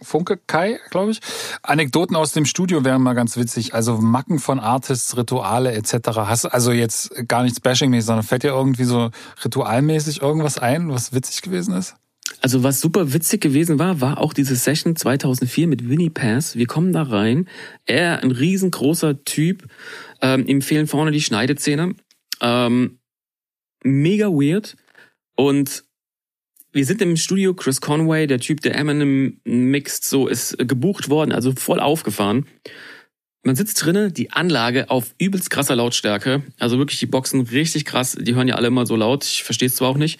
Funke 0.01 0.39
Kai, 0.47 0.79
glaube 0.89 1.11
ich. 1.11 1.19
Anekdoten 1.61 2.15
aus 2.15 2.33
dem 2.33 2.45
Studio 2.45 2.83
wären 2.83 3.01
mal 3.01 3.13
ganz 3.13 3.37
witzig. 3.37 3.73
Also 3.73 3.97
Macken 3.97 4.39
von 4.39 4.59
Artists, 4.59 5.15
Rituale 5.17 5.73
etc. 5.73 5.93
Hast 6.15 6.45
also 6.45 6.71
jetzt 6.71 7.27
gar 7.27 7.43
nichts 7.43 7.59
bashingmäßig, 7.59 8.05
sondern 8.05 8.25
fällt 8.25 8.43
dir 8.43 8.49
irgendwie 8.49 8.83
so 8.83 9.11
ritualmäßig 9.43 10.21
irgendwas 10.21 10.57
ein, 10.57 10.89
was 10.89 11.13
witzig 11.13 11.41
gewesen 11.41 11.73
ist? 11.75 11.95
Also 12.41 12.63
was 12.63 12.81
super 12.81 13.13
witzig 13.13 13.41
gewesen 13.41 13.79
war, 13.79 14.01
war 14.01 14.19
auch 14.19 14.33
diese 14.33 14.55
Session 14.55 14.95
2004 14.95 15.67
mit 15.67 15.89
Winnie 15.89 16.09
Pass. 16.09 16.55
Wir 16.55 16.67
kommen 16.67 16.93
da 16.93 17.03
rein. 17.03 17.47
Er, 17.85 18.21
ein 18.21 18.31
riesengroßer 18.31 19.23
Typ, 19.23 19.67
ähm, 20.21 20.45
ihm 20.45 20.61
fehlen 20.61 20.87
vorne 20.87 21.11
die 21.11 21.21
Schneidezähne. 21.21 21.95
Ähm, 22.41 22.99
mega 23.83 24.27
weird. 24.27 24.75
Und 25.35 25.84
wir 26.75 26.85
sind 26.85 27.01
im 27.01 27.15
Studio, 27.15 27.53
Chris 27.53 27.79
Conway, 27.79 28.27
der 28.27 28.41
Typ, 28.41 28.59
der 28.59 28.75
Eminem 28.75 29.39
mixt, 29.45 30.03
so 30.03 30.27
ist 30.27 30.57
gebucht 30.57 31.09
worden, 31.09 31.31
also 31.31 31.53
voll 31.53 31.79
aufgefahren. 31.79 32.47
Man 33.43 33.55
sitzt 33.55 33.81
drinnen, 33.81 34.13
die 34.13 34.31
Anlage 34.31 34.89
auf 34.89 35.15
übelst 35.17 35.49
krasser 35.49 35.77
Lautstärke, 35.77 36.43
also 36.59 36.77
wirklich 36.77 36.99
die 36.99 37.05
Boxen 37.05 37.39
richtig 37.39 37.85
krass, 37.85 38.17
die 38.19 38.35
hören 38.35 38.49
ja 38.49 38.55
alle 38.55 38.67
immer 38.67 38.85
so 38.85 38.97
laut, 38.97 39.23
ich 39.23 39.43
verstehe 39.43 39.69
es 39.69 39.77
zwar 39.77 39.87
auch 39.87 39.97
nicht. 39.97 40.19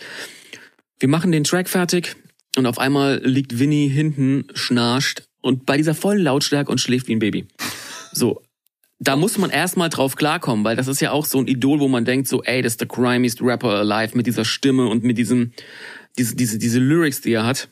Wir 0.98 1.10
machen 1.10 1.34
den 1.34 1.44
Track 1.44 1.68
fertig 1.68 2.16
und 2.56 2.68
auf 2.68 2.80
einmal 2.80 3.20
liegt 3.22 3.60
Winnie 3.60 3.90
hinten, 3.90 4.46
schnarcht 4.54 5.28
und 5.42 5.66
bei 5.66 5.76
dieser 5.76 5.94
vollen 5.94 6.24
Lautstärke 6.24 6.72
und 6.72 6.80
schläft 6.80 7.10
wie 7.10 7.16
ein 7.16 7.20
Baby. 7.20 7.48
So, 8.14 8.42
da 9.00 9.18
muss 9.18 9.38
man 9.38 9.50
erstmal 9.50 9.90
drauf 9.90 10.16
klarkommen, 10.16 10.64
weil 10.64 10.78
das 10.78 10.88
ist 10.88 11.02
ja 11.02 11.12
auch 11.12 11.26
so 11.26 11.38
ein 11.38 11.48
Idol, 11.48 11.82
wo 11.82 11.90
man 11.90 12.06
denkt 12.06 12.30
so, 12.30 12.44
ey, 12.44 12.62
das 12.62 12.74
ist 12.74 12.80
der 12.80 12.88
grimiest 12.88 13.42
Rapper 13.42 13.72
alive 13.72 14.16
mit 14.16 14.26
dieser 14.26 14.46
Stimme 14.46 14.88
und 14.88 15.04
mit 15.04 15.18
diesem 15.18 15.52
diese, 16.18 16.36
diese, 16.36 16.58
diese 16.58 16.80
Lyrics, 16.80 17.22
die 17.22 17.34
er 17.34 17.46
hat. 17.46 17.70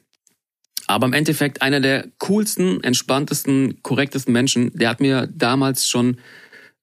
Aber 0.88 1.06
im 1.06 1.14
Endeffekt 1.14 1.62
einer 1.62 1.80
der 1.80 2.08
coolsten, 2.20 2.84
entspanntesten, 2.84 3.82
korrektesten 3.84 4.34
Menschen. 4.34 4.72
Der 4.74 4.90
hat 4.90 5.00
mir 5.00 5.28
damals 5.28 5.88
schon 5.88 6.18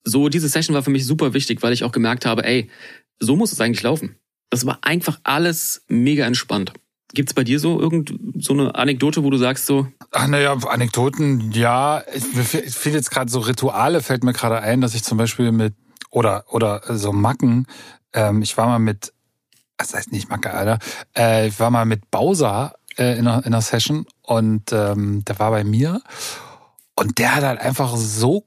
so, 0.04 0.28
diese 0.28 0.48
Session 0.48 0.74
war 0.74 0.82
für 0.82 0.90
mich 0.90 1.06
super 1.06 1.34
wichtig, 1.34 1.62
weil 1.62 1.72
ich 1.72 1.84
auch 1.84 1.92
gemerkt 1.92 2.24
habe, 2.24 2.44
ey, 2.44 2.70
so 3.18 3.36
muss 3.36 3.52
es 3.52 3.60
eigentlich 3.60 3.82
laufen. 3.82 4.16
Das 4.48 4.66
war 4.66 4.78
einfach 4.82 5.20
alles 5.22 5.84
mega 5.88 6.26
entspannt. 6.26 6.72
Gibt's 7.12 7.34
bei 7.34 7.44
dir 7.44 7.58
so 7.58 7.80
irgend 7.80 8.14
so 8.38 8.52
eine 8.52 8.74
Anekdote, 8.74 9.22
wo 9.24 9.30
du 9.30 9.36
sagst 9.36 9.66
so? 9.66 9.88
Ach 10.12 10.28
naja, 10.28 10.52
Anekdoten, 10.52 11.50
ja. 11.52 12.02
Ich, 12.14 12.54
ich 12.54 12.74
finde 12.74 12.98
jetzt 12.98 13.10
gerade 13.10 13.30
so 13.30 13.40
Rituale 13.40 14.00
fällt 14.00 14.24
mir 14.24 14.32
gerade 14.32 14.60
ein, 14.60 14.80
dass 14.80 14.94
ich 14.94 15.02
zum 15.02 15.18
Beispiel 15.18 15.52
mit 15.52 15.74
oder 16.10 16.44
oder 16.48 16.82
so 16.96 17.12
Macken. 17.12 17.66
Ähm, 18.12 18.42
ich 18.42 18.56
war 18.56 18.66
mal 18.66 18.78
mit 18.78 19.12
das 19.80 19.94
heißt 19.94 20.12
nicht 20.12 20.28
Macke, 20.28 20.52
Alter. 20.52 20.78
Äh, 21.16 21.48
ich 21.48 21.58
war 21.58 21.70
mal 21.70 21.86
mit 21.86 22.10
Bowser 22.10 22.74
äh, 22.96 23.18
in, 23.18 23.26
einer, 23.26 23.38
in 23.38 23.46
einer 23.46 23.62
Session 23.62 24.06
und 24.22 24.72
ähm, 24.72 25.24
der 25.24 25.38
war 25.38 25.50
bei 25.50 25.64
mir 25.64 26.02
und 26.94 27.18
der 27.18 27.34
hat 27.34 27.44
halt 27.44 27.60
einfach 27.60 27.96
so 27.96 28.44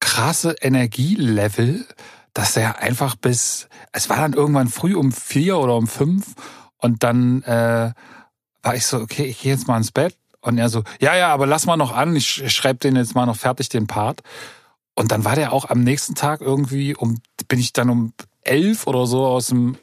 krasse 0.00 0.56
Energielevel, 0.60 1.86
dass 2.34 2.56
er 2.56 2.80
einfach 2.80 3.14
bis, 3.14 3.68
es 3.92 4.08
war 4.08 4.16
dann 4.16 4.32
irgendwann 4.32 4.68
früh 4.68 4.94
um 4.94 5.12
vier 5.12 5.58
oder 5.58 5.76
um 5.76 5.86
fünf 5.86 6.34
und 6.78 7.04
dann 7.04 7.42
äh, 7.42 7.92
war 8.62 8.74
ich 8.74 8.86
so, 8.86 8.98
okay, 8.98 9.24
ich 9.24 9.40
gehe 9.40 9.52
jetzt 9.52 9.68
mal 9.68 9.76
ins 9.76 9.92
Bett 9.92 10.16
und 10.40 10.58
er 10.58 10.68
so, 10.68 10.82
ja, 11.00 11.14
ja, 11.14 11.32
aber 11.32 11.46
lass 11.46 11.66
mal 11.66 11.76
noch 11.76 11.94
an, 11.94 12.16
ich 12.16 12.52
schreibe 12.52 12.80
den 12.80 12.96
jetzt 12.96 13.14
mal 13.14 13.26
noch 13.26 13.36
fertig, 13.36 13.68
den 13.68 13.86
Part. 13.86 14.22
Und 14.94 15.10
dann 15.12 15.24
war 15.24 15.36
der 15.36 15.52
auch 15.52 15.70
am 15.70 15.80
nächsten 15.80 16.14
Tag 16.14 16.40
irgendwie 16.40 16.94
um, 16.94 17.20
bin 17.48 17.58
ich 17.58 17.72
dann 17.72 17.88
um 17.88 18.12
elf 18.42 18.86
oder 18.86 19.06
so 19.06 19.24
aus 19.26 19.46
dem, 19.46 19.78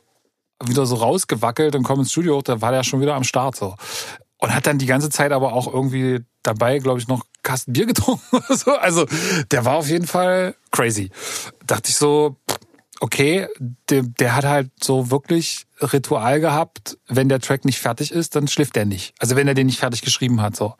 wieder 0.63 0.85
so 0.85 0.95
rausgewackelt 0.95 1.75
und 1.75 1.83
komme 1.83 2.01
ins 2.01 2.11
Studio 2.11 2.37
hoch, 2.37 2.43
da 2.43 2.61
war 2.61 2.71
der 2.71 2.83
schon 2.83 3.01
wieder 3.01 3.15
am 3.15 3.23
Start 3.23 3.55
so. 3.55 3.75
Und 4.37 4.53
hat 4.53 4.67
dann 4.67 4.77
die 4.77 4.85
ganze 4.85 5.09
Zeit 5.09 5.31
aber 5.31 5.53
auch 5.53 5.71
irgendwie 5.71 6.19
dabei, 6.43 6.79
glaube 6.79 6.99
ich, 6.99 7.07
noch 7.07 7.25
Kasten 7.43 7.73
Bier 7.73 7.85
getrunken 7.87 8.35
oder 8.35 8.55
so. 8.55 8.71
Also 8.71 9.05
der 9.51 9.65
war 9.65 9.75
auf 9.75 9.89
jeden 9.89 10.07
Fall 10.07 10.55
crazy. 10.71 11.11
Dachte 11.65 11.89
ich 11.89 11.95
so, 11.95 12.37
okay, 12.99 13.47
der, 13.89 14.03
der 14.03 14.35
hat 14.35 14.45
halt 14.45 14.71
so 14.81 15.11
wirklich 15.11 15.65
Ritual 15.81 16.39
gehabt, 16.39 16.97
wenn 17.07 17.29
der 17.29 17.39
Track 17.39 17.65
nicht 17.65 17.79
fertig 17.79 18.11
ist, 18.11 18.35
dann 18.35 18.47
schläft 18.47 18.75
er 18.77 18.85
nicht. 18.85 19.13
Also 19.19 19.35
wenn 19.35 19.47
er 19.47 19.53
den 19.53 19.67
nicht 19.67 19.79
fertig 19.79 20.01
geschrieben 20.01 20.41
hat. 20.41 20.55
So. 20.55 20.75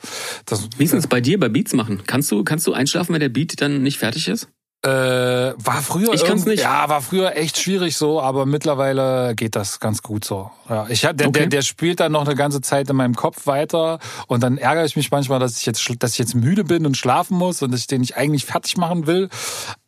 Das, 0.45 0.67
Wie 0.77 0.84
ist 0.84 0.93
es 0.93 1.07
bei 1.07 1.21
dir 1.21 1.39
bei 1.39 1.49
Beats 1.49 1.73
machen? 1.73 2.03
Kannst 2.05 2.32
du, 2.32 2.43
kannst 2.43 2.67
du 2.67 2.73
einschlafen, 2.73 3.13
wenn 3.13 3.21
der 3.21 3.30
Beat 3.30 3.61
dann 3.61 3.82
nicht 3.82 3.99
fertig 3.99 4.27
ist? 4.27 4.49
Äh, 4.82 4.89
war 4.89 5.82
früher 5.82 6.13
ich 6.13 6.23
kann's 6.23 6.45
nicht. 6.45 6.63
ja 6.63 6.88
war 6.88 7.01
früher 7.01 7.36
echt 7.36 7.57
schwierig 7.57 7.97
so 7.97 8.21
aber 8.21 8.45
mittlerweile 8.45 9.36
geht 9.36 9.57
das 9.57 9.82
ganz 9.82 10.01
gut 10.01 10.23
so 10.23 10.51
ja 10.69 10.88
ich 10.88 11.01
der, 11.01 11.11
okay. 11.11 11.32
der 11.32 11.47
der 11.47 11.61
spielt 11.63 11.99
dann 11.99 12.13
noch 12.13 12.25
eine 12.25 12.34
ganze 12.34 12.61
Zeit 12.61 12.89
in 12.89 12.95
meinem 12.95 13.15
Kopf 13.15 13.45
weiter 13.45 13.99
und 14.27 14.41
dann 14.41 14.57
ärgere 14.57 14.86
ich 14.86 14.95
mich 14.95 15.11
manchmal 15.11 15.39
dass 15.39 15.59
ich 15.59 15.65
jetzt 15.65 15.86
dass 15.99 16.13
ich 16.13 16.19
jetzt 16.19 16.34
müde 16.34 16.63
bin 16.63 16.86
und 16.86 16.95
schlafen 16.95 17.38
muss 17.38 17.61
und 17.61 17.71
dass 17.71 17.82
ich 17.82 17.88
den 17.88 17.99
nicht 17.99 18.15
eigentlich 18.15 18.45
fertig 18.45 18.77
machen 18.77 19.05
will 19.05 19.27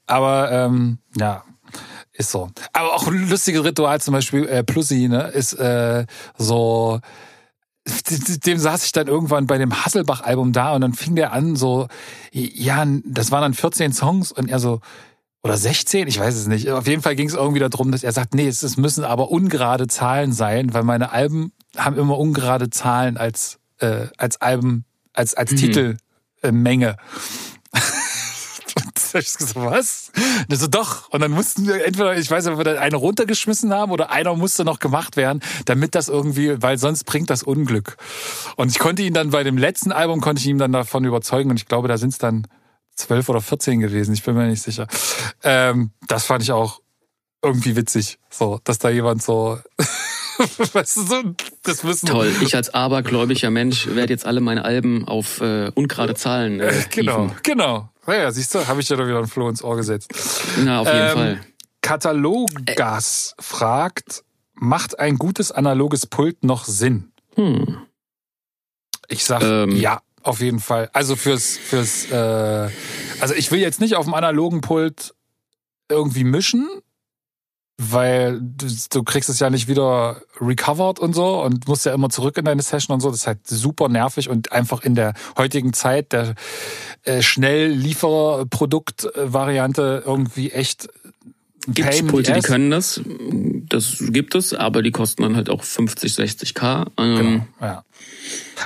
aber 0.07 0.51
ähm, 0.51 0.97
ja 1.17 1.45
ist 2.13 2.31
so. 2.31 2.49
Aber 2.73 2.93
auch 2.93 3.07
ein 3.07 3.29
lustiges 3.29 3.63
Ritual, 3.63 3.99
zum 4.01 4.13
Beispiel 4.13 4.47
äh, 4.47 4.63
Plussi, 4.63 5.07
ne, 5.07 5.23
ist 5.33 5.53
äh, 5.53 6.05
so. 6.37 6.99
Dem 8.45 8.57
saß 8.57 8.86
ich 8.86 8.91
dann 8.91 9.07
irgendwann 9.07 9.47
bei 9.47 9.57
dem 9.57 9.84
Hasselbach-Album 9.84 10.53
da 10.53 10.73
und 10.73 10.82
dann 10.82 10.93
fing 10.93 11.15
der 11.15 11.34
an, 11.34 11.55
so, 11.55 11.88
ja, 12.32 12.86
das 13.05 13.32
waren 13.32 13.41
dann 13.41 13.53
14 13.53 13.93
Songs 13.93 14.32
und 14.32 14.49
er 14.49 14.59
so, 14.59 14.82
oder 15.43 15.57
16, 15.57 16.07
ich 16.07 16.19
weiß 16.19 16.36
es 16.36 16.47
nicht. 16.47 16.69
Auf 16.69 16.88
jeden 16.88 17.01
Fall 17.01 17.15
ging 17.15 17.27
es 17.27 17.34
irgendwie 17.34 17.59
darum, 17.59 17.91
dass 17.91 18.03
er 18.03 18.11
sagt, 18.11 18.36
nee, 18.36 18.47
es 18.47 18.77
müssen 18.77 19.03
aber 19.03 19.32
ungerade 19.32 19.88
Zahlen 19.88 20.34
sein, 20.34 20.73
weil 20.73 20.84
meine 20.84 21.11
Alben 21.11 21.51
haben 21.75 21.97
immer 21.97 22.17
ungerade 22.17 22.69
Zahlen 22.69 23.17
als, 23.17 23.57
äh, 23.79 24.07
als 24.17 24.39
Alben, 24.39 24.86
als, 25.13 25.34
als 25.34 25.51
mhm. 25.51 25.57
Titelmenge. 25.57 26.97
ich 29.20 29.34
gesagt, 29.34 29.55
was? 29.55 30.12
Und 30.49 30.55
so, 30.55 30.68
doch. 30.68 31.09
Und 31.09 31.22
dann 31.22 31.32
mussten 31.32 31.68
wir 31.68 31.86
entweder, 31.86 32.18
ich 32.18 32.30
weiß 32.30 32.45
nicht, 32.45 32.53
ob 32.53 32.59
wir 32.59 32.64
dann 32.64 32.78
eine 32.78 32.95
runtergeschmissen 32.95 33.74
haben 33.74 33.91
oder 33.91 34.12
einer 34.12 34.36
musste 34.36 34.64
noch 34.64 34.80
gemacht 34.80 35.18
werden, 35.18 35.41
damit 35.66 35.95
das 35.95 36.07
irgendwie, 36.09 36.62
weil 36.62 36.78
sonst 36.78 37.03
bringt 37.05 37.30
das 37.30 37.43
Unglück. 37.43 37.97
Und 38.55 38.70
ich 38.70 38.80
konnte 38.80 39.03
ihn 39.03 39.14
dann 39.14 39.32
bei 39.32 39.43
dem 39.43 39.57
letzten 39.57 39.91
Album, 39.91 40.22
konnte 40.22 40.41
ich 40.41 40.47
ihn 40.47 40.57
dann 40.57 40.72
davon 40.72 41.05
überzeugen 41.05 41.49
und 41.49 41.57
ich 41.57 41.68
glaube, 41.68 41.88
da 41.88 41.97
sind 41.97 42.09
es 42.09 42.18
dann 42.18 42.47
zwölf 42.95 43.30
oder 43.30 43.41
vierzehn 43.41 43.80
gewesen, 43.80 44.14
ich 44.14 44.24
bin 44.24 44.36
mir 44.36 44.47
nicht 44.47 44.62
sicher. 44.62 44.88
Ähm, 45.43 45.91
das 46.07 46.26
fand 46.26 46.43
ich 46.43 46.51
auch 46.51 46.82
irgendwie 47.41 47.76
witzig, 47.76 48.20
so, 48.30 48.59
dass 48.64 48.78
da 48.78 48.89
jemand 48.89 49.24
so 49.24 49.57
weißt 50.74 50.97
du, 50.97 51.01
so, 51.03 51.24
das 51.64 51.84
wissen 51.84 52.07
Toll, 52.07 52.32
ich 52.41 52.55
als 52.55 52.74
abergläubiger 52.74 53.49
Mensch 53.49 53.88
werde 53.88 54.14
jetzt 54.14 54.26
alle 54.26 54.41
meine 54.41 54.64
Alben 54.66 55.07
auf 55.07 55.41
äh, 55.41 55.72
ungerade 55.76 56.16
Zahlen 56.16 56.59
äh, 56.59 56.74
Genau, 56.91 57.32
genau. 57.43 57.89
Naja, 58.12 58.30
siehst 58.30 58.53
du, 58.53 58.68
habe 58.68 58.82
ich 58.82 58.89
ja 58.89 58.97
doch 58.97 59.07
wieder 59.07 59.20
ein 59.20 59.28
Floh 59.28 59.47
ins 59.47 59.64
Ohr 59.64 59.78
gesetzt. 59.78 60.12
Na, 60.66 60.82
auf 60.82 60.88
jeden 60.88 60.99
ähm, 60.99 61.14
Fall. 61.14 61.41
Katalogas 61.80 63.36
äh. 63.38 63.41
fragt, 63.41 64.26
macht 64.53 64.99
ein 64.99 65.16
gutes 65.16 65.53
analoges 65.53 66.05
Pult 66.05 66.43
noch 66.43 66.66
Sinn? 66.66 67.14
Hm. 67.36 67.78
Ich 69.07 69.24
sag 69.24 69.41
ähm. 69.43 69.78
ja, 69.78 70.01
auf 70.24 70.41
jeden 70.41 70.59
Fall. 70.59 70.89
Also 70.91 71.16
fürs, 71.16 71.57
fürs, 71.57 72.12
äh, 72.12 72.70
also 73.22 73.34
ich 73.34 73.49
will 73.49 73.62
jetzt 73.62 73.80
nicht 73.80 73.95
auf 73.95 74.03
dem 74.03 74.14
analogen 74.14 74.59
Pult 74.59 75.16
irgendwie 75.88 76.26
mischen, 76.26 76.68
weil 77.84 78.39
du, 78.39 78.67
du, 78.91 79.03
kriegst 79.03 79.27
es 79.29 79.39
ja 79.39 79.49
nicht 79.49 79.67
wieder 79.67 80.21
recovered 80.39 80.99
und 80.99 81.13
so 81.13 81.41
und 81.41 81.67
musst 81.67 81.84
ja 81.86 81.93
immer 81.93 82.09
zurück 82.09 82.38
in 82.38 82.45
deine 82.45 82.61
Session 82.61 82.93
und 82.93 83.01
so. 83.01 83.09
Das 83.09 83.21
ist 83.21 83.27
halt 83.27 83.47
super 83.47 83.89
nervig 83.89 84.29
und 84.29 84.51
einfach 84.51 84.84
in 84.84 84.93
der 84.93 85.15
heutigen 85.38 85.73
Zeit 85.73 86.13
der 86.13 86.36
äh, 87.03 87.23
Schnelllieferproduktvariante 87.23 90.03
irgendwie 90.05 90.51
echt 90.51 90.89
Gibt 91.68 92.07
Pulte, 92.07 92.34
die 92.34 92.41
können 92.41 92.72
das, 92.72 93.01
das 93.70 93.97
gibt 93.99 94.34
es, 94.34 94.53
aber 94.53 94.82
die 94.82 94.89
kosten 94.89 95.22
dann 95.22 95.36
halt 95.36 95.49
auch 95.49 95.64
50, 95.64 96.14
60k. 96.14 96.88
Ähm, 96.97 97.16
genau, 97.18 97.47
ja. 97.62 97.84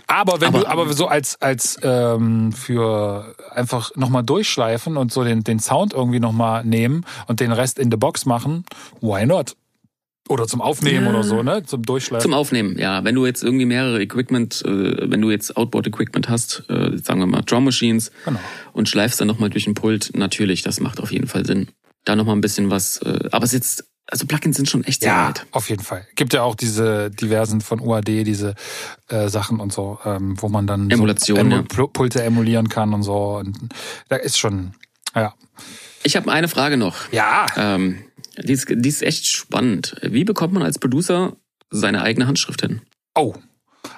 Aber 0.08 0.39
wenn 0.39 0.48
aber, 0.50 0.60
du 0.60 0.68
aber 0.68 0.93
so 0.93 1.08
als 1.08 1.41
als 1.41 1.78
ähm, 1.84 2.54
für 2.54 3.36
einfach 3.52 3.93
nochmal 3.98 4.24
durchschleifen 4.24 4.96
und 4.96 5.12
so 5.12 5.26
den 5.26 5.43
den 5.43 5.60
Sound 5.60 5.93
irgendwie 5.93 6.22
nochmal 6.22 6.64
nehmen 6.64 7.06
und 7.28 7.41
den 7.41 7.52
Rest 7.52 7.80
in 7.80 7.91
the 7.91 7.98
Box 7.98 8.26
machen, 8.26 8.64
why 9.02 9.26
not? 9.26 9.58
Oder 10.28 10.48
zum 10.48 10.62
Aufnehmen 10.62 11.06
ja. 11.06 11.10
oder 11.12 11.24
so, 11.24 11.43
ne? 11.43 11.64
Zum 11.64 11.84
Durchschleifen. 11.84 12.24
Zum 12.24 12.34
Aufnehmen, 12.34 12.80
ja. 12.80 13.04
Wenn 13.04 13.14
du 13.14 13.28
jetzt 13.28 13.43
irgendwie 13.43 13.66
mehrere 13.66 14.02
Equipment, 14.02 14.64
äh, 14.66 15.12
wenn 15.12 15.22
du 15.22 15.30
jetzt 15.30 15.56
Outboard-Equipment 15.56 16.30
hast, 16.30 16.64
äh, 16.68 16.98
sagen 16.98 17.20
wir 17.20 17.28
mal 17.28 17.41
Drum 17.41 17.66
Machines 17.66 18.12
genau. 18.24 18.39
und 18.74 18.89
schleifst 18.89 19.22
dann 19.22 19.28
nochmal 19.28 19.52
durch 19.52 19.66
den 19.66 19.76
Pult, 19.76 20.12
natürlich, 20.16 20.64
das 20.64 20.80
macht 20.80 21.00
auf 21.00 21.12
jeden 21.12 21.28
Fall 21.28 21.46
Sinn. 21.46 21.68
Da 22.06 22.16
nochmal 22.16 22.36
ein 22.36 22.41
bisschen 22.41 22.70
was, 22.70 22.97
äh, 23.01 23.30
aber 23.32 23.45
es 23.45 23.53
ist 23.53 23.80
jetzt 23.80 23.89
also 24.08 24.28
Plugins 24.28 24.56
sind 24.56 24.70
schon 24.70 24.84
echt 24.84 25.01
sehr 25.01 25.12
ja, 25.12 25.30
weit. 25.30 25.45
auf 25.51 25.70
jeden 25.70 25.84
Fall. 25.84 26.06
Gibt 26.16 26.34
ja 26.34 26.43
auch 26.43 26.56
diese 26.56 27.10
diversen 27.10 27.62
von 27.62 27.80
UAD, 27.80 28.08
diese 28.08 28.53
äh, 29.10 29.30
Sachen 29.30 29.60
und 29.60 29.74
so, 29.74 29.99
ähm, 30.06 30.39
wo 30.39 30.47
man 30.47 30.68
dann 30.68 30.91
Emulation, 30.91 31.38
so 31.38 31.41
Emu 31.41 31.56
ja. 31.56 31.88
Pulte 31.88 32.22
emulieren 32.22 32.70
kann 32.70 32.93
und 32.93 33.03
so. 33.03 33.38
Und 33.38 33.58
da 34.08 34.18
ist 34.18 34.38
schon, 34.38 34.76
ja. 35.16 35.34
Ich 36.03 36.16
habe 36.16 36.32
eine 36.32 36.47
Frage 36.47 36.78
noch. 36.78 37.12
Ja. 37.12 37.47
Ähm, 37.58 38.03
die, 38.38 38.53
ist, 38.53 38.68
die 38.70 38.89
ist 38.89 39.01
echt 39.01 39.26
spannend. 39.26 39.95
Wie 40.03 40.24
bekommt 40.24 40.53
man 40.53 40.62
als 40.62 40.78
Producer 40.78 41.36
seine 41.72 42.03
eigene 42.03 42.28
Handschrift 42.28 42.62
hin? 42.62 42.82
Oh, 43.16 43.34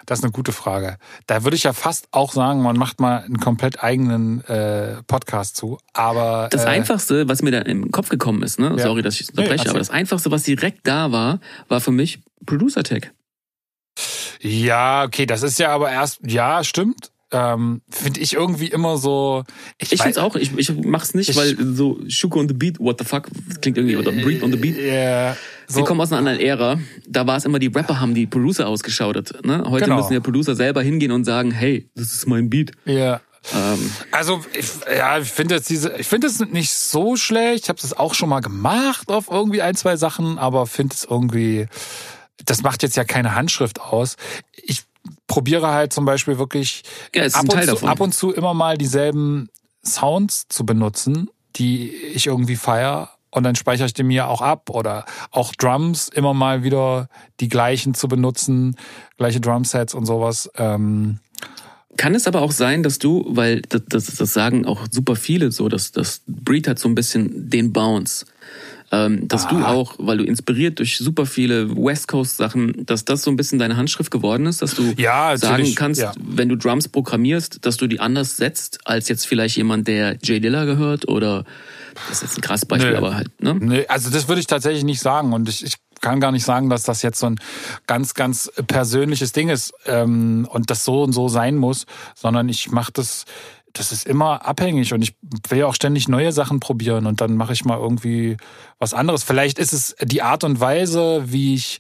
das 0.07 0.19
ist 0.19 0.23
eine 0.23 0.31
gute 0.31 0.53
Frage. 0.53 0.97
Da 1.27 1.43
würde 1.43 1.55
ich 1.55 1.63
ja 1.63 1.73
fast 1.73 2.07
auch 2.11 2.33
sagen, 2.33 2.63
man 2.63 2.77
macht 2.77 2.99
mal 2.99 3.19
einen 3.19 3.39
komplett 3.39 3.83
eigenen 3.83 4.43
äh, 4.45 5.03
Podcast 5.05 5.55
zu. 5.57 5.77
Aber 5.93 6.47
das 6.49 6.63
äh, 6.63 6.69
Einfachste, 6.69 7.27
was 7.27 7.43
mir 7.43 7.51
da 7.51 7.59
im 7.59 7.91
Kopf 7.91 8.09
gekommen 8.09 8.41
ist, 8.41 8.57
ne, 8.57 8.69
ja. 8.69 8.79
sorry, 8.79 9.03
dass 9.03 9.19
ich 9.19 9.29
unterbreche, 9.29 9.65
nee, 9.65 9.69
aber 9.69 9.79
das 9.79 9.91
Einfachste, 9.91 10.31
was 10.31 10.43
direkt 10.43 10.87
da 10.87 11.11
war, 11.11 11.39
war 11.67 11.81
für 11.81 11.91
mich 11.91 12.19
Producer 12.45 12.83
Tech. 12.83 13.11
Ja, 14.39 15.03
okay, 15.03 15.25
das 15.25 15.43
ist 15.43 15.59
ja 15.59 15.69
aber 15.69 15.91
erst, 15.91 16.19
ja, 16.25 16.63
stimmt 16.63 17.11
ähm, 17.31 17.81
finde 17.89 18.21
ich 18.21 18.33
irgendwie 18.33 18.67
immer 18.67 18.97
so. 18.97 19.43
Ich, 19.77 19.91
ich 19.91 20.01
finde 20.01 20.11
es 20.11 20.17
auch, 20.17 20.35
ich, 20.35 20.57
ich 20.57 20.71
mach's 20.83 21.13
nicht, 21.13 21.29
ich, 21.29 21.35
weil 21.35 21.57
so 21.75 21.99
Schuko 22.07 22.39
on 22.39 22.47
the 22.47 22.53
Beat, 22.53 22.79
what 22.79 22.97
the 22.99 23.05
fuck, 23.05 23.27
klingt 23.61 23.77
irgendwie, 23.77 23.97
oder 23.97 24.11
Breathe 24.11 24.43
on 24.43 24.51
the 24.51 24.57
Beat. 24.57 24.77
Yeah, 24.77 25.35
so. 25.67 25.77
Wir 25.77 25.85
kommen 25.85 25.99
aus 25.99 26.11
einer 26.11 26.19
anderen 26.19 26.39
Ära. 26.39 26.79
Da 27.07 27.27
war 27.27 27.37
es 27.37 27.45
immer, 27.45 27.59
die 27.59 27.67
Rapper 27.67 27.99
haben 27.99 28.13
die 28.13 28.25
Producer 28.25 28.67
ausgeschautet. 28.67 29.45
Ne? 29.45 29.63
Heute 29.67 29.85
genau. 29.85 29.97
müssen 29.97 30.13
ja 30.13 30.21
Producer 30.21 30.55
selber 30.55 30.81
hingehen 30.81 31.11
und 31.11 31.25
sagen, 31.25 31.51
hey, 31.51 31.89
das 31.95 32.13
ist 32.13 32.27
mein 32.27 32.49
Beat. 32.49 32.71
Ja. 32.85 32.93
Yeah. 32.93 33.21
Ähm. 33.53 33.91
Also 34.11 34.43
ich, 34.53 34.69
ja, 34.93 35.19
ich 35.19 35.29
finde 35.29 35.55
jetzt 35.55 35.69
diese, 35.69 35.95
ich 35.97 36.07
finde 36.07 36.27
es 36.27 36.39
nicht 36.39 36.73
so 36.73 37.15
schlecht. 37.15 37.65
Ich 37.65 37.69
habe 37.69 37.79
das 37.81 37.97
auch 37.97 38.13
schon 38.13 38.29
mal 38.29 38.39
gemacht 38.39 39.09
auf 39.09 39.29
irgendwie 39.29 39.61
ein 39.61 39.75
zwei 39.75 39.97
Sachen, 39.97 40.37
aber 40.37 40.65
finde 40.65 40.95
es 40.95 41.05
irgendwie, 41.09 41.67
das 42.45 42.63
macht 42.63 42.83
jetzt 42.83 42.95
ja 42.95 43.03
keine 43.03 43.35
Handschrift 43.35 43.81
aus. 43.81 44.15
Ich 44.53 44.83
probiere 45.27 45.67
halt 45.67 45.93
zum 45.93 46.05
Beispiel 46.05 46.37
wirklich 46.37 46.83
ja, 47.13 47.23
ab, 47.25 47.53
und 47.53 47.63
zu, 47.63 47.87
ab, 47.87 47.99
und 47.99 48.13
zu, 48.13 48.31
immer 48.31 48.53
mal 48.53 48.77
dieselben 48.77 49.49
Sounds 49.85 50.47
zu 50.49 50.65
benutzen, 50.65 51.29
die 51.55 51.91
ich 51.91 52.27
irgendwie 52.27 52.55
feier. 52.55 53.11
Und 53.29 53.43
dann 53.43 53.55
speichere 53.55 53.85
ich 53.85 53.93
die 53.93 54.03
mir 54.03 54.29
auch 54.29 54.41
ab 54.41 54.69
oder 54.69 55.05
auch 55.31 55.53
Drums 55.53 56.07
immer 56.07 56.33
mal 56.33 56.63
wieder 56.63 57.09
die 57.39 57.49
gleichen 57.49 57.93
zu 57.93 58.07
benutzen, 58.07 58.77
gleiche 59.17 59.41
Drumsets 59.41 59.93
und 59.93 60.05
sowas. 60.05 60.49
Ähm 60.55 61.19
kann 61.97 62.13
es 62.13 62.27
aber 62.27 62.41
auch 62.41 62.51
sein, 62.51 62.83
dass 62.83 62.99
du, 62.99 63.25
weil 63.27 63.61
das, 63.63 63.81
das, 63.89 64.05
das 64.05 64.33
sagen 64.33 64.65
auch 64.65 64.85
super 64.91 65.15
viele 65.15 65.51
so, 65.51 65.67
dass 65.67 65.91
das 65.91 66.21
Breed 66.27 66.67
hat 66.67 66.79
so 66.79 66.87
ein 66.87 66.95
bisschen 66.95 67.49
den 67.49 67.73
Bounce 67.73 68.25
ähm, 68.91 69.27
dass 69.27 69.45
ah. 69.45 69.49
du 69.49 69.65
auch, 69.65 69.95
weil 69.97 70.17
du 70.17 70.23
inspiriert 70.23 70.79
durch 70.79 70.97
super 70.97 71.25
viele 71.25 71.75
West 71.75 72.07
Coast 72.07 72.37
Sachen, 72.37 72.85
dass 72.85 73.05
das 73.05 73.23
so 73.23 73.31
ein 73.31 73.35
bisschen 73.35 73.59
deine 73.59 73.77
Handschrift 73.77 74.11
geworden 74.11 74.45
ist, 74.45 74.61
dass 74.61 74.75
du 74.75 74.93
ja, 74.97 75.35
sagen 75.37 75.73
kannst, 75.75 76.01
ja. 76.01 76.13
wenn 76.17 76.49
du 76.49 76.55
Drums 76.55 76.87
programmierst, 76.87 77.65
dass 77.65 77.77
du 77.77 77.87
die 77.87 77.99
anders 77.99 78.37
setzt 78.37 78.79
als 78.85 79.09
jetzt 79.09 79.27
vielleicht 79.27 79.57
jemand, 79.57 79.87
der 79.87 80.17
Jay 80.23 80.39
Dilla 80.39 80.65
gehört 80.65 81.07
oder 81.07 81.43
das 82.07 82.17
ist 82.17 82.21
jetzt 82.23 82.37
ein 82.37 82.41
krasses 82.41 82.65
Beispiel, 82.65 82.91
nee. 82.91 82.97
aber 82.97 83.15
halt, 83.15 83.41
ne? 83.41 83.55
Nee, 83.55 83.85
also 83.87 84.09
das 84.09 84.27
würde 84.27 84.39
ich 84.39 84.47
tatsächlich 84.47 84.83
nicht 84.83 85.01
sagen. 85.01 85.33
Und 85.33 85.49
ich, 85.49 85.65
ich 85.65 85.75
kann 85.99 86.19
gar 86.19 86.31
nicht 86.31 86.43
sagen, 86.45 86.69
dass 86.69 86.83
das 86.83 87.01
jetzt 87.01 87.19
so 87.19 87.27
ein 87.27 87.39
ganz, 87.87 88.13
ganz 88.13 88.51
persönliches 88.67 89.31
Ding 89.31 89.49
ist 89.49 89.73
ähm, 89.85 90.47
und 90.49 90.69
das 90.69 90.85
so 90.85 91.03
und 91.03 91.13
so 91.13 91.27
sein 91.27 91.55
muss, 91.55 91.85
sondern 92.15 92.49
ich 92.49 92.71
mache 92.71 92.91
das 92.93 93.25
das 93.77 93.91
ist 93.91 94.05
immer 94.05 94.45
abhängig 94.45 94.93
und 94.93 95.01
ich 95.01 95.15
will 95.49 95.59
ja 95.59 95.67
auch 95.67 95.75
ständig 95.75 96.07
neue 96.07 96.31
Sachen 96.31 96.59
probieren 96.59 97.05
und 97.05 97.21
dann 97.21 97.35
mache 97.35 97.53
ich 97.53 97.65
mal 97.65 97.77
irgendwie 97.77 98.37
was 98.79 98.93
anderes. 98.93 99.23
Vielleicht 99.23 99.59
ist 99.59 99.73
es 99.73 99.95
die 100.03 100.21
Art 100.21 100.43
und 100.43 100.59
Weise, 100.59 101.23
wie 101.27 101.55
ich 101.55 101.79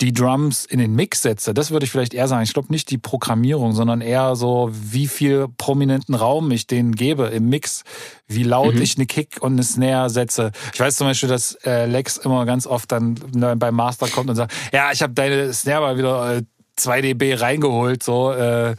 die 0.00 0.12
Drums 0.12 0.66
in 0.66 0.78
den 0.78 0.94
Mix 0.94 1.22
setze. 1.22 1.54
Das 1.54 1.70
würde 1.70 1.84
ich 1.84 1.90
vielleicht 1.90 2.12
eher 2.12 2.28
sagen. 2.28 2.42
Ich 2.42 2.52
glaube 2.52 2.70
nicht 2.70 2.90
die 2.90 2.98
Programmierung, 2.98 3.72
sondern 3.72 4.02
eher 4.02 4.36
so, 4.36 4.70
wie 4.70 5.06
viel 5.06 5.48
prominenten 5.56 6.14
Raum 6.14 6.50
ich 6.50 6.66
denen 6.66 6.94
gebe 6.94 7.26
im 7.28 7.48
Mix, 7.48 7.82
wie 8.26 8.42
laut 8.42 8.74
mhm. 8.74 8.82
ich 8.82 8.96
eine 8.96 9.06
Kick 9.06 9.38
und 9.40 9.52
eine 9.52 9.62
Snare 9.62 10.10
setze. 10.10 10.52
Ich 10.74 10.80
weiß 10.80 10.96
zum 10.96 11.06
Beispiel, 11.06 11.30
dass 11.30 11.54
äh, 11.64 11.86
Lex 11.86 12.18
immer 12.18 12.44
ganz 12.44 12.66
oft 12.66 12.92
dann 12.92 13.14
beim 13.58 13.74
Master 13.74 14.08
kommt 14.08 14.28
und 14.28 14.36
sagt, 14.36 14.52
ja, 14.70 14.92
ich 14.92 15.02
habe 15.02 15.14
deine 15.14 15.52
Snare 15.54 15.80
mal 15.80 15.96
wieder 15.96 16.36
äh, 16.36 16.42
2 16.76 17.00
dB 17.00 17.34
reingeholt, 17.34 18.02
so, 18.02 18.32
äh, 18.32 18.76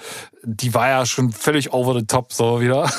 die 0.48 0.74
war 0.74 0.88
ja 0.88 1.06
schon 1.06 1.32
völlig 1.34 1.74
over 1.74 1.93
the 1.93 2.06
top, 2.06 2.32
so 2.32 2.62
wieder. 2.62 2.89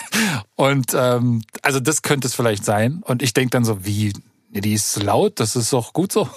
Und 0.56 0.94
ähm, 0.94 1.42
also 1.62 1.80
das 1.80 2.02
könnte 2.02 2.26
es 2.26 2.34
vielleicht 2.34 2.64
sein. 2.64 3.02
Und 3.04 3.22
ich 3.22 3.34
denk 3.34 3.50
dann 3.50 3.64
so, 3.64 3.84
wie, 3.84 4.12
die 4.50 4.72
ist 4.72 5.02
laut, 5.02 5.38
das 5.38 5.54
ist 5.54 5.72
doch 5.72 5.92
gut 5.92 6.12
so. 6.12 6.28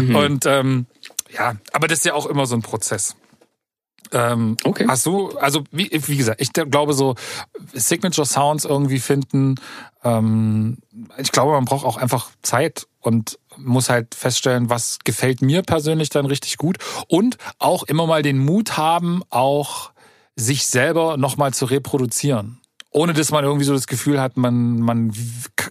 mhm. 0.00 0.16
Und 0.16 0.46
ähm, 0.46 0.86
ja, 1.30 1.56
aber 1.72 1.86
das 1.86 1.98
ist 1.98 2.04
ja 2.06 2.14
auch 2.14 2.26
immer 2.26 2.46
so 2.46 2.54
ein 2.54 2.62
Prozess. 2.62 3.14
Ähm, 4.12 4.56
okay. 4.64 4.86
Hast 4.88 5.04
du, 5.06 5.36
also 5.38 5.64
wie, 5.70 5.90
wie 5.90 6.16
gesagt, 6.16 6.40
ich 6.40 6.52
glaube 6.52 6.94
so 6.94 7.14
Signature 7.72 8.26
Sounds 8.26 8.64
irgendwie 8.64 9.00
finden. 9.00 9.56
Ähm, 10.02 10.78
ich 11.18 11.32
glaube, 11.32 11.52
man 11.52 11.64
braucht 11.64 11.84
auch 11.84 11.96
einfach 11.96 12.30
Zeit 12.42 12.86
und 13.00 13.38
muss 13.56 13.90
halt 13.90 14.14
feststellen, 14.14 14.70
was 14.70 14.98
gefällt 15.04 15.42
mir 15.42 15.62
persönlich 15.62 16.08
dann 16.08 16.26
richtig 16.26 16.56
gut 16.56 16.78
und 17.08 17.36
auch 17.58 17.82
immer 17.84 18.06
mal 18.06 18.22
den 18.22 18.38
Mut 18.38 18.76
haben, 18.76 19.22
auch 19.30 19.92
sich 20.36 20.66
selber 20.66 21.16
nochmal 21.16 21.52
zu 21.54 21.66
reproduzieren. 21.66 22.60
Ohne 22.90 23.14
dass 23.14 23.30
man 23.30 23.44
irgendwie 23.44 23.64
so 23.64 23.72
das 23.72 23.86
Gefühl 23.86 24.20
hat, 24.20 24.36
man, 24.36 24.80
man 24.80 25.12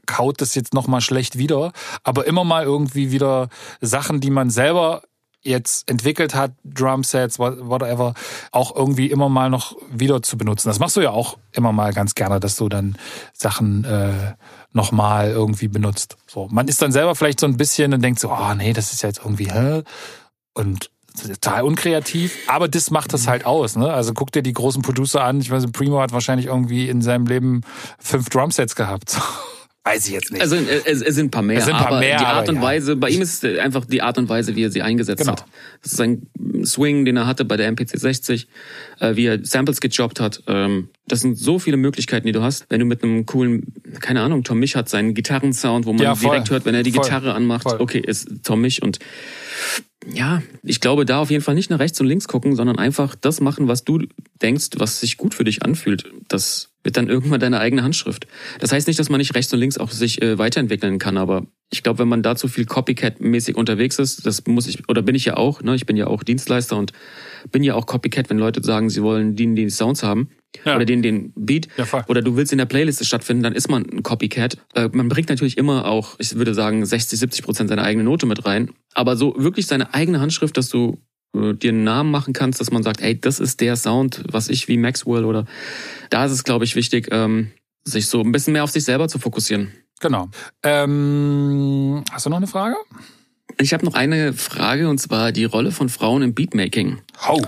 kaut 0.08 0.42
das 0.42 0.56
jetzt 0.56 0.74
nochmal 0.74 1.02
schlecht 1.02 1.38
wieder, 1.38 1.72
aber 2.04 2.26
immer 2.26 2.44
mal 2.44 2.64
irgendwie 2.64 3.12
wieder 3.12 3.50
Sachen, 3.80 4.22
die 4.22 4.32
man 4.32 4.50
selber 4.50 5.04
jetzt 5.44 5.90
entwickelt 5.90 6.36
hat, 6.36 6.52
Drumsets, 6.64 7.40
whatever, 7.40 8.14
auch 8.52 8.76
irgendwie 8.76 9.08
immer 9.08 9.30
mal 9.30 9.50
noch 9.50 9.76
wieder 9.92 10.22
zu 10.22 10.38
benutzen. 10.38 10.68
Das 10.70 10.80
machst 10.80 10.96
du 10.98 11.02
ja 11.02 11.12
auch 11.12 11.38
immer 11.52 11.72
mal 11.72 11.94
ganz 11.94 12.16
gerne, 12.16 12.40
dass 12.40 12.56
du 12.56 12.70
dann 12.70 12.98
Sachen 13.34 13.84
äh, 13.84 14.34
nochmal 14.74 15.30
irgendwie 15.30 15.68
benutzt. 15.68 16.18
So, 16.28 16.48
man 16.52 16.68
ist 16.68 16.82
dann 16.82 16.92
selber 16.92 17.16
vielleicht 17.16 17.40
so 17.40 17.48
ein 17.48 17.58
bisschen 17.58 17.94
und 17.94 18.02
denkt 18.02 18.20
so, 18.20 18.32
oh 18.32 18.54
nee, 18.56 18.74
das 18.74 18.94
ist 18.94 19.04
jetzt 19.04 19.20
irgendwie, 19.20 19.52
hä? 19.52 19.84
Und 20.54 20.90
total 21.20 21.64
unkreativ, 21.64 22.38
aber 22.48 22.68
das 22.68 22.90
macht 22.90 23.14
das 23.14 23.28
halt 23.28 23.46
aus. 23.46 23.76
Ne? 23.76 23.92
Also 23.92 24.14
guck 24.14 24.32
dir 24.32 24.42
die 24.42 24.54
großen 24.54 24.82
Producer 24.82 25.24
an. 25.24 25.42
Ich 25.42 25.52
weiß, 25.52 25.72
Primo 25.72 26.00
hat 26.00 26.14
wahrscheinlich 26.14 26.48
irgendwie 26.48 26.88
in 26.90 27.02
seinem 27.02 27.26
Leben 27.26 27.62
fünf 28.00 28.30
Drumsets 28.30 28.76
gehabt. 28.76 29.20
Weiß 29.84 30.06
ich 30.06 30.14
jetzt 30.14 30.32
nicht. 30.32 30.42
Also 30.42 30.58
es, 30.58 31.02
es 31.02 31.16
sind 31.16 31.28
ein 31.28 31.32
paar 31.32 31.42
mehr. 31.42 31.58
Es 31.58 31.66
sind 31.66 31.74
ein 31.74 31.80
paar 31.80 31.88
aber 31.88 32.00
mehr, 32.00 32.20
die 32.20 32.26
Art 32.26 32.48
und 32.50 32.58
ja. 32.58 32.62
Weise, 32.62 32.96
bei 32.96 33.10
ihm 33.10 33.22
ist 33.22 33.44
es 33.44 33.58
einfach 33.58 33.84
die 33.86 34.04
Art 34.04 34.20
und 34.20 34.30
Weise, 34.30 34.56
wie 34.56 34.64
er 34.64 34.70
sie 34.70 34.84
eingesetzt 34.84 35.22
genau. 35.22 35.32
hat. 35.32 35.46
Das 35.82 35.94
ist 35.94 36.02
ein 36.02 36.28
Swing, 36.64 37.04
den 37.04 37.18
er 37.18 37.26
hatte 37.26 37.46
bei 37.46 37.58
der 37.58 37.68
MPC 37.68 37.98
60, 37.98 38.48
äh, 39.00 39.16
wie 39.16 39.26
er 39.26 39.44
Samples 39.44 39.82
gejobbt 39.82 40.20
hat. 40.20 40.44
Ähm, 40.46 40.90
das 41.08 41.22
sind 41.22 41.36
so 41.36 41.58
viele 41.58 41.78
Möglichkeiten, 41.78 42.28
die 42.28 42.32
du 42.32 42.44
hast, 42.44 42.68
wenn 42.70 42.80
du 42.80 42.86
mit 42.86 43.04
einem 43.04 43.26
coolen, 43.26 43.74
keine 44.00 44.22
Ahnung, 44.22 44.44
Tom 44.44 44.60
Mich 44.60 44.76
hat 44.76 44.88
seinen 44.88 45.16
Gitarrensound, 45.16 45.88
wo 45.88 45.94
man 45.94 46.04
ja, 46.04 46.14
direkt 46.14 46.52
hört, 46.52 46.66
wenn 46.66 46.76
er 46.76 46.84
die 46.84 46.92
voll, 46.92 47.04
Gitarre 47.04 47.34
anmacht, 47.34 47.64
voll. 47.64 47.82
okay, 47.82 48.04
ist 48.06 48.30
Tom 48.44 48.62
Mich 48.62 48.84
und 48.84 49.00
ja, 50.14 50.42
ich 50.64 50.80
glaube, 50.80 51.06
da 51.06 51.20
auf 51.20 51.32
jeden 51.32 51.44
Fall 51.44 51.56
nicht 51.56 51.70
nach 51.70 51.80
rechts 51.80 52.00
und 52.00 52.08
links 52.08 52.28
gucken, 52.28 52.56
sondern 52.56 52.78
einfach 52.78 53.16
das 53.16 53.42
machen, 53.42 53.68
was 53.68 53.84
du 53.84 54.00
denkst, 54.42 54.70
was 54.78 55.00
sich 55.00 55.18
gut 55.18 55.34
für 55.34 55.44
dich 55.44 55.64
anfühlt. 55.64 56.12
Das 56.28 56.71
wird 56.84 56.98
dann 56.98 57.08
irgendwann 57.08 57.40
deine 57.40 57.60
eigene 57.60 57.84
Handschrift. 57.84 58.28
Das 58.60 58.72
heißt 58.72 58.88
nicht, 58.88 59.00
dass 59.00 59.10
man 59.10 59.20
nicht 59.20 59.36
rechts 59.36 59.54
und 59.54 59.60
links 59.60 59.78
auch 59.78 59.92
sich 59.92 60.22
äh, 60.22 60.38
weiterentwickeln 60.38 61.00
kann, 61.00 61.18
aber 61.18 61.46
ich 61.72 61.84
glaube, 61.84 62.00
wenn 62.00 62.10
man 62.10 62.22
da 62.22 62.36
zu 62.36 62.48
viel 62.48 62.66
Copycat-mäßig 62.66 63.56
unterwegs 63.56 63.98
ist, 63.98 64.26
das 64.26 64.46
muss 64.46 64.68
ich, 64.68 64.90
oder 64.90 65.02
bin 65.02 65.16
ich 65.16 65.26
ja 65.26 65.38
auch, 65.38 65.62
ne? 65.62 65.74
Ich 65.76 65.86
bin 65.86 65.96
ja 65.96 66.08
auch 66.08 66.24
Dienstleister 66.24 66.78
und 66.78 66.92
bin 67.52 67.64
ja 67.64 67.76
auch 67.76 67.86
Copycat, 67.86 68.30
wenn 68.30 68.38
Leute 68.38 68.62
sagen, 68.62 68.90
sie 68.90 69.02
wollen 69.02 69.36
den, 69.36 69.56
die 69.56 69.70
Sounds 69.70 70.04
haben. 70.04 70.30
Ja. 70.66 70.76
Oder 70.76 70.84
den, 70.84 71.02
den 71.02 71.32
Beat. 71.36 71.70
Ja, 71.78 71.86
oder 72.08 72.22
du 72.22 72.36
willst 72.36 72.52
in 72.52 72.58
der 72.58 72.66
Playliste 72.66 73.06
stattfinden, 73.06 73.42
dann 73.42 73.54
ist 73.54 73.70
man 73.70 73.86
ein 73.90 74.04
Copycat. 74.04 74.58
Äh, 74.76 74.90
man 74.92 75.08
bringt 75.08 75.30
natürlich 75.30 75.58
immer 75.58 75.86
auch, 75.86 76.16
ich 76.20 76.36
würde 76.36 76.54
sagen, 76.54 76.86
60, 76.86 77.18
70 77.18 77.46
Prozent 77.46 77.70
seine 77.70 77.84
eigene 77.84 78.04
Note 78.04 78.26
mit 78.26 78.46
rein. 78.46 78.72
Aber 78.94 79.16
so 79.16 79.34
wirklich 79.38 79.68
seine 79.68 79.94
eigene 79.94 80.20
Handschrift, 80.20 80.58
dass 80.58 80.68
du 80.68 81.00
äh, 81.36 81.54
dir 81.54 81.70
einen 81.70 81.84
Namen 81.84 82.12
machen 82.12 82.34
kannst, 82.34 82.60
dass 82.60 82.72
man 82.72 82.84
sagt, 82.84 83.02
ey, 83.02 83.20
das 83.20 83.40
ist 83.40 83.62
der 83.62 83.76
Sound, 83.76 84.24
was 84.32 84.50
ich 84.50 84.68
wie 84.68 84.78
Maxwell 84.78 85.26
oder 85.26 85.46
da 86.10 86.26
ist 86.26 86.32
es, 86.32 86.44
glaube 86.44 86.66
ich, 86.66 86.76
wichtig, 86.76 87.10
ähm, 87.12 87.52
sich 87.84 88.08
so 88.08 88.22
ein 88.22 88.32
bisschen 88.32 88.54
mehr 88.54 88.64
auf 88.64 88.72
sich 88.72 88.84
selber 88.84 89.08
zu 89.08 89.20
fokussieren. 89.20 89.72
Genau. 90.00 90.30
Ähm, 90.64 92.04
hast 92.12 92.26
du 92.26 92.30
noch 92.30 92.38
eine 92.38 92.48
Frage? 92.48 92.76
Ich 93.60 93.74
habe 93.74 93.86
noch 93.86 93.94
eine 93.94 94.34
Frage 94.34 94.90
und 94.90 94.98
zwar 94.98 95.32
die 95.32 95.46
Rolle 95.46 95.72
von 95.72 95.90
Frauen 95.90 96.22
im 96.24 96.34
Beatmaking. 96.34 97.00
Hau. 97.22 97.40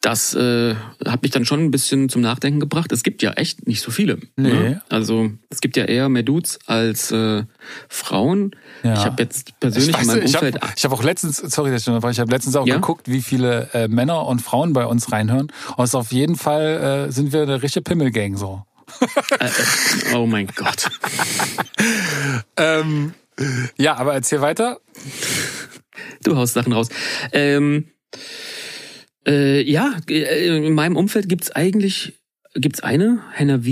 Das 0.00 0.32
äh, 0.34 0.76
hat 1.04 1.22
mich 1.22 1.32
dann 1.32 1.44
schon 1.44 1.60
ein 1.60 1.70
bisschen 1.72 2.08
zum 2.08 2.22
Nachdenken 2.22 2.60
gebracht. 2.60 2.92
Es 2.92 3.02
gibt 3.02 3.20
ja 3.20 3.32
echt 3.32 3.66
nicht 3.66 3.80
so 3.80 3.90
viele. 3.90 4.18
Nee. 4.36 4.52
Ne? 4.52 4.82
Also 4.88 5.30
es 5.50 5.60
gibt 5.60 5.76
ja 5.76 5.86
eher 5.86 6.08
mehr 6.08 6.22
Dudes 6.22 6.60
als 6.66 7.10
äh, 7.10 7.42
Frauen. 7.88 8.52
Ja. 8.84 8.94
Ich 8.94 9.04
habe 9.04 9.22
jetzt 9.24 9.58
persönlich 9.58 9.88
Ich, 9.88 9.94
weiß, 9.94 10.02
in 10.02 10.06
meinem 10.06 10.24
ich 10.24 10.34
Umfeld 10.34 10.60
habe 10.62 10.72
hab 10.72 10.92
auch 10.92 11.02
letztens, 11.02 11.38
sorry, 11.38 11.72
dass 11.72 11.82
ich 11.82 11.88
unterbreche, 11.88 12.12
ich 12.12 12.20
habe 12.20 12.30
letztens 12.30 12.54
auch 12.54 12.66
Ja? 12.66 12.76
geguckt, 12.76 13.08
wie 13.08 13.22
viele 13.22 13.70
äh, 13.74 13.88
Männer 13.88 14.24
und 14.26 14.40
Frauen 14.40 14.72
bei 14.72 14.86
uns 14.86 15.10
reinhören. 15.10 15.50
Und 15.76 15.84
ist 15.84 15.96
auf 15.96 16.12
jeden 16.12 16.36
Fall 16.36 17.08
äh, 17.08 17.12
sind 17.12 17.32
wir 17.32 17.42
eine 17.42 17.60
richtige 17.62 17.82
Pimmelgang 17.82 18.36
so. 18.36 18.62
äh, 19.40 19.46
äh, 19.46 20.14
oh 20.14 20.26
mein 20.26 20.46
Gott. 20.54 20.88
Ähm, 22.56 23.14
ja, 23.76 23.96
aber 23.96 24.14
erzähl 24.14 24.40
weiter. 24.40 24.80
Du 26.24 26.36
haust 26.36 26.54
Sachen 26.54 26.72
raus. 26.72 26.88
Ähm, 27.32 27.88
äh, 29.28 29.62
ja, 29.62 29.94
äh, 30.08 30.66
in 30.66 30.74
meinem 30.74 30.96
Umfeld 30.96 31.28
gibt's 31.28 31.50
eigentlich 31.50 32.14
gibt's 32.54 32.80
eine, 32.80 33.20
Hannah 33.34 33.60
V, 33.60 33.68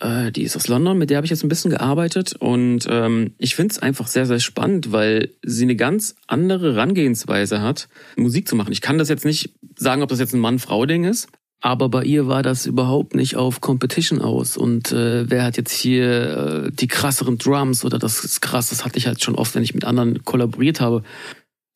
äh, 0.00 0.32
die 0.32 0.42
ist 0.42 0.56
aus 0.56 0.68
London, 0.68 0.98
mit 0.98 1.10
der 1.10 1.16
habe 1.16 1.24
ich 1.24 1.30
jetzt 1.30 1.44
ein 1.44 1.48
bisschen 1.48 1.70
gearbeitet 1.70 2.34
und 2.38 2.86
ähm, 2.88 3.34
ich 3.38 3.54
find's 3.54 3.78
einfach 3.78 4.06
sehr, 4.06 4.26
sehr 4.26 4.40
spannend, 4.40 4.92
weil 4.92 5.30
sie 5.42 5.64
eine 5.64 5.76
ganz 5.76 6.14
andere 6.26 6.74
Herangehensweise 6.74 7.60
hat, 7.60 7.88
Musik 8.16 8.48
zu 8.48 8.56
machen. 8.56 8.72
Ich 8.72 8.80
kann 8.80 8.98
das 8.98 9.08
jetzt 9.08 9.24
nicht 9.24 9.54
sagen, 9.76 10.02
ob 10.02 10.08
das 10.08 10.20
jetzt 10.20 10.34
ein 10.34 10.40
Mann-Frau-Ding 10.40 11.04
ist, 11.04 11.28
aber 11.60 11.88
bei 11.88 12.04
ihr 12.04 12.26
war 12.26 12.42
das 12.42 12.66
überhaupt 12.66 13.14
nicht 13.14 13.36
auf 13.36 13.60
Competition 13.60 14.20
aus. 14.20 14.56
Und 14.56 14.90
äh, 14.90 15.30
wer 15.30 15.44
hat 15.44 15.56
jetzt 15.56 15.72
hier 15.72 16.66
äh, 16.66 16.70
die 16.72 16.88
krasseren 16.88 17.38
Drums 17.38 17.84
oder 17.84 17.98
das 17.98 18.24
ist 18.24 18.40
krass, 18.40 18.70
das 18.70 18.84
hatte 18.84 18.98
ich 18.98 19.06
halt 19.06 19.22
schon 19.22 19.36
oft, 19.36 19.54
wenn 19.54 19.62
ich 19.62 19.74
mit 19.74 19.84
anderen 19.84 20.24
kollaboriert 20.24 20.80
habe. 20.80 21.04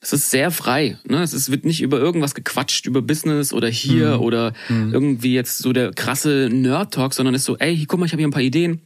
Es 0.06 0.12
ist 0.12 0.30
sehr 0.30 0.52
frei. 0.52 0.98
Ne? 1.08 1.20
Es 1.22 1.32
ist, 1.32 1.50
wird 1.50 1.64
nicht 1.64 1.82
über 1.82 1.98
irgendwas 1.98 2.34
gequatscht, 2.36 2.86
über 2.86 3.02
Business 3.02 3.52
oder 3.52 3.68
hier 3.68 4.14
Mhm. 4.18 4.20
oder 4.20 4.52
irgendwie 4.68 5.34
jetzt 5.34 5.58
so 5.58 5.72
der 5.72 5.90
krasse 5.92 6.48
Nerd-Talk, 6.52 7.12
sondern 7.12 7.34
ist 7.34 7.44
so, 7.44 7.56
ey, 7.58 7.84
guck 7.88 7.98
mal, 7.98 8.06
ich 8.06 8.12
habe 8.12 8.20
hier 8.20 8.28
ein 8.28 8.32
paar 8.32 8.40
Ideen. 8.42 8.82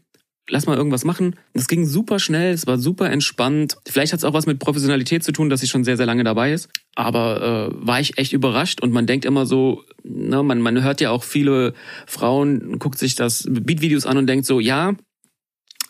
Lass 0.48 0.66
mal 0.66 0.78
irgendwas 0.78 1.04
machen. 1.04 1.36
Das 1.52 1.68
ging 1.68 1.84
super 1.86 2.18
schnell, 2.18 2.54
es 2.54 2.66
war 2.66 2.78
super 2.78 3.10
entspannt. 3.10 3.76
Vielleicht 3.86 4.12
hat 4.14 4.18
es 4.20 4.24
auch 4.24 4.32
was 4.32 4.46
mit 4.46 4.58
Professionalität 4.58 5.22
zu 5.22 5.30
tun, 5.32 5.50
dass 5.50 5.60
sie 5.60 5.68
schon 5.68 5.84
sehr, 5.84 5.98
sehr 5.98 6.06
lange 6.06 6.24
dabei 6.24 6.52
ist. 6.54 6.70
Aber 6.96 7.70
äh, 7.70 7.86
war 7.86 8.00
ich 8.00 8.16
echt 8.16 8.32
überrascht 8.32 8.80
und 8.82 8.90
man 8.90 9.06
denkt 9.06 9.26
immer 9.26 9.44
so, 9.44 9.84
ne, 10.02 10.42
man, 10.42 10.60
man 10.62 10.82
hört 10.82 11.02
ja 11.02 11.10
auch 11.10 11.22
viele 11.22 11.74
Frauen, 12.06 12.78
guckt 12.78 12.98
sich 12.98 13.14
das 13.14 13.46
Beat-Videos 13.48 14.06
an 14.06 14.16
und 14.16 14.26
denkt 14.26 14.46
so, 14.46 14.58
ja, 14.58 14.94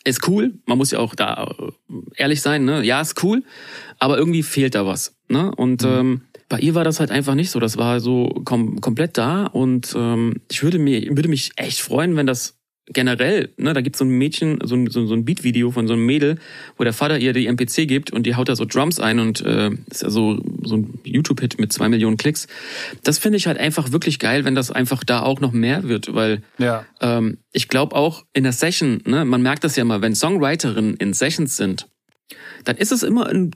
ist 0.04 0.26
cool. 0.28 0.54
Man 0.66 0.78
muss 0.78 0.90
ja 0.90 0.98
auch 0.98 1.14
da 1.14 1.54
äh, 1.58 1.94
ehrlich 2.16 2.42
sein, 2.42 2.64
ne? 2.64 2.84
Ja, 2.84 3.00
ist 3.00 3.22
cool, 3.22 3.42
aber 3.98 4.18
irgendwie 4.18 4.42
fehlt 4.42 4.74
da 4.74 4.86
was, 4.86 5.16
ne? 5.28 5.54
Und 5.54 5.84
ähm, 5.84 6.22
bei 6.48 6.58
ihr 6.58 6.74
war 6.74 6.84
das 6.84 7.00
halt 7.00 7.10
einfach 7.10 7.34
nicht 7.34 7.50
so. 7.50 7.60
Das 7.60 7.76
war 7.76 8.00
so 8.00 8.28
kom 8.44 8.80
komplett 8.80 9.18
da 9.18 9.46
und 9.46 9.94
ähm, 9.96 10.40
ich 10.50 10.62
würde 10.62 10.78
mir 10.78 11.16
würde 11.16 11.28
mich 11.28 11.52
echt 11.56 11.80
freuen, 11.80 12.16
wenn 12.16 12.26
das 12.26 12.59
generell, 12.92 13.50
ne, 13.56 13.72
da 13.72 13.80
gibt's 13.80 13.98
so 13.98 14.04
ein 14.04 14.10
Mädchen, 14.10 14.58
so 14.64 14.74
ein, 14.74 14.90
so, 14.90 15.06
so 15.06 15.14
ein 15.14 15.24
Beat-Video 15.24 15.70
von 15.70 15.86
so 15.86 15.94
einem 15.94 16.04
Mädel, 16.06 16.36
wo 16.76 16.84
der 16.84 16.92
Vater 16.92 17.18
ihr 17.18 17.32
die 17.32 17.46
MPC 17.46 17.86
gibt 17.88 18.12
und 18.12 18.24
die 18.26 18.34
haut 18.34 18.48
da 18.48 18.56
so 18.56 18.64
Drums 18.64 18.98
ein 19.00 19.18
und 19.20 19.40
äh, 19.42 19.70
ist 19.90 20.02
ja 20.02 20.10
so, 20.10 20.40
so 20.62 20.76
ein 20.76 20.98
YouTube-Hit 21.04 21.58
mit 21.58 21.72
zwei 21.72 21.88
Millionen 21.88 22.16
Klicks. 22.16 22.46
Das 23.02 23.18
finde 23.18 23.38
ich 23.38 23.46
halt 23.46 23.58
einfach 23.58 23.92
wirklich 23.92 24.18
geil, 24.18 24.44
wenn 24.44 24.54
das 24.54 24.70
einfach 24.70 25.04
da 25.04 25.22
auch 25.22 25.40
noch 25.40 25.52
mehr 25.52 25.84
wird, 25.84 26.14
weil 26.14 26.42
Ja. 26.58 26.84
ähm, 27.00 27.38
ich 27.52 27.68
glaube 27.68 27.96
auch 27.96 28.24
in 28.32 28.42
der 28.44 28.52
Session, 28.52 29.00
ne, 29.06 29.24
man 29.24 29.42
merkt 29.42 29.64
das 29.64 29.76
ja 29.76 29.84
mal, 29.84 30.02
wenn 30.02 30.14
Songwriterinnen 30.14 30.94
in 30.96 31.12
Sessions 31.12 31.56
sind, 31.56 31.86
dann 32.64 32.76
ist 32.76 32.92
es 32.92 33.02
immer 33.02 33.26
ein 33.26 33.50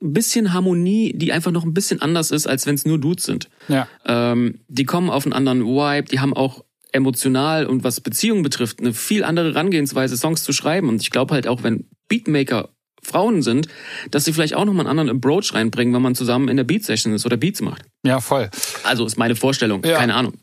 bisschen 0.00 0.52
Harmonie, 0.52 1.12
die 1.16 1.32
einfach 1.32 1.50
noch 1.50 1.64
ein 1.64 1.72
bisschen 1.72 2.02
anders 2.02 2.30
ist, 2.30 2.46
als 2.46 2.66
wenn 2.66 2.74
es 2.74 2.84
nur 2.84 2.98
Dudes 2.98 3.24
sind. 3.24 3.48
Ja. 3.68 3.88
Ähm, 4.04 4.60
die 4.68 4.84
kommen 4.84 5.08
auf 5.08 5.24
einen 5.24 5.32
anderen 5.32 5.64
Vibe, 5.64 6.08
die 6.10 6.20
haben 6.20 6.34
auch 6.34 6.64
emotional 6.94 7.66
und 7.66 7.84
was 7.84 8.00
Beziehungen 8.00 8.42
betrifft, 8.42 8.80
eine 8.80 8.94
viel 8.94 9.24
andere 9.24 9.52
Herangehensweise, 9.52 10.16
Songs 10.16 10.42
zu 10.44 10.52
schreiben. 10.52 10.88
Und 10.88 11.02
ich 11.02 11.10
glaube 11.10 11.34
halt 11.34 11.46
auch, 11.46 11.62
wenn 11.62 11.88
Beatmaker 12.08 12.70
Frauen 13.02 13.42
sind, 13.42 13.68
dass 14.10 14.24
sie 14.24 14.32
vielleicht 14.32 14.54
auch 14.54 14.64
nochmal 14.64 14.86
einen 14.86 14.98
anderen 14.98 15.18
Approach 15.18 15.52
reinbringen, 15.52 15.92
wenn 15.94 16.00
man 16.02 16.14
zusammen 16.14 16.48
in 16.48 16.56
der 16.56 16.64
Beat-Session 16.64 17.12
ist 17.12 17.26
oder 17.26 17.36
Beats 17.36 17.60
macht. 17.60 17.82
Ja, 18.04 18.20
voll. 18.20 18.48
Also 18.84 19.04
ist 19.04 19.18
meine 19.18 19.36
Vorstellung, 19.36 19.82
Ja. 19.84 19.98
keine 19.98 20.14
Ahnung. 20.14 20.34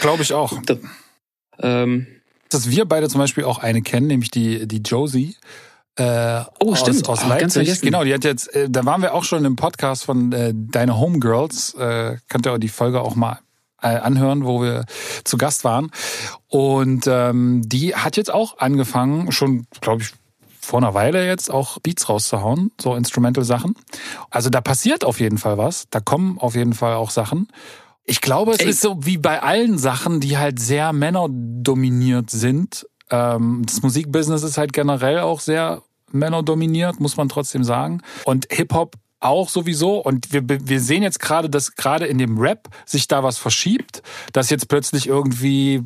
Glaube 0.00 0.22
ich 0.22 0.32
auch. 0.32 0.60
Da, 0.64 0.76
ähm, 1.58 2.06
Dass 2.48 2.70
wir 2.70 2.84
beide 2.86 3.08
zum 3.08 3.18
Beispiel 3.20 3.44
auch 3.44 3.58
eine 3.58 3.82
kennen, 3.82 4.06
nämlich 4.06 4.30
die, 4.30 4.66
die 4.66 4.78
Josie. 4.78 5.36
Äh, 5.96 6.42
Oh, 6.60 6.74
stimmt. 6.74 7.06
Aus, 7.08 7.18
aus 7.20 7.24
Oh, 7.26 7.28
Leipzig. 7.28 7.80
Genau, 7.82 8.04
die 8.04 8.14
hat 8.14 8.24
jetzt, 8.24 8.54
äh, 8.54 8.70
da 8.70 8.84
waren 8.86 9.02
wir 9.02 9.12
auch 9.14 9.24
schon 9.24 9.44
im 9.44 9.56
Podcast 9.56 10.04
von 10.04 10.32
äh, 10.32 10.52
Deine 10.54 10.98
Homegirls. 10.98 11.74
Äh, 11.74 12.16
könnt 12.28 12.46
ihr 12.46 12.52
auch 12.54 12.58
die 12.58 12.68
Folge 12.68 13.00
auch 13.02 13.14
mal 13.14 13.38
anhören, 13.88 14.44
wo 14.44 14.62
wir 14.62 14.84
zu 15.24 15.36
Gast 15.36 15.64
waren. 15.64 15.90
Und 16.48 17.06
ähm, 17.06 17.62
die 17.64 17.94
hat 17.94 18.16
jetzt 18.16 18.32
auch 18.32 18.58
angefangen, 18.58 19.32
schon, 19.32 19.66
glaube 19.80 20.02
ich, 20.02 20.12
vor 20.60 20.78
einer 20.78 20.94
Weile 20.94 21.26
jetzt 21.26 21.50
auch 21.50 21.78
Beats 21.80 22.08
rauszuhauen, 22.08 22.70
so 22.80 22.94
Instrumental-Sachen. 22.94 23.74
Also 24.30 24.48
da 24.48 24.60
passiert 24.60 25.04
auf 25.04 25.18
jeden 25.18 25.38
Fall 25.38 25.58
was. 25.58 25.86
Da 25.90 26.00
kommen 26.00 26.38
auf 26.38 26.54
jeden 26.54 26.72
Fall 26.72 26.94
auch 26.94 27.10
Sachen. 27.10 27.48
Ich 28.04 28.20
glaube, 28.20 28.52
es 28.52 28.60
Ey. 28.60 28.70
ist 28.70 28.80
so 28.80 29.04
wie 29.04 29.18
bei 29.18 29.42
allen 29.42 29.78
Sachen, 29.78 30.20
die 30.20 30.38
halt 30.38 30.60
sehr 30.60 30.92
männerdominiert 30.92 32.30
sind. 32.30 32.86
Ähm, 33.10 33.62
das 33.66 33.82
Musikbusiness 33.82 34.42
ist 34.44 34.58
halt 34.58 34.72
generell 34.72 35.20
auch 35.20 35.40
sehr 35.40 35.82
männerdominiert, 36.12 37.00
muss 37.00 37.16
man 37.16 37.28
trotzdem 37.28 37.64
sagen. 37.64 38.00
Und 38.24 38.46
Hip-Hop 38.50 38.96
auch 39.24 39.48
sowieso. 39.48 39.98
Und 39.98 40.32
wir, 40.32 40.42
wir 40.46 40.80
sehen 40.80 41.02
jetzt 41.02 41.20
gerade, 41.20 41.48
dass 41.48 41.76
gerade 41.76 42.06
in 42.06 42.18
dem 42.18 42.38
Rap 42.38 42.68
sich 42.84 43.08
da 43.08 43.22
was 43.22 43.38
verschiebt, 43.38 44.02
dass 44.32 44.50
jetzt 44.50 44.68
plötzlich 44.68 45.06
irgendwie 45.06 45.82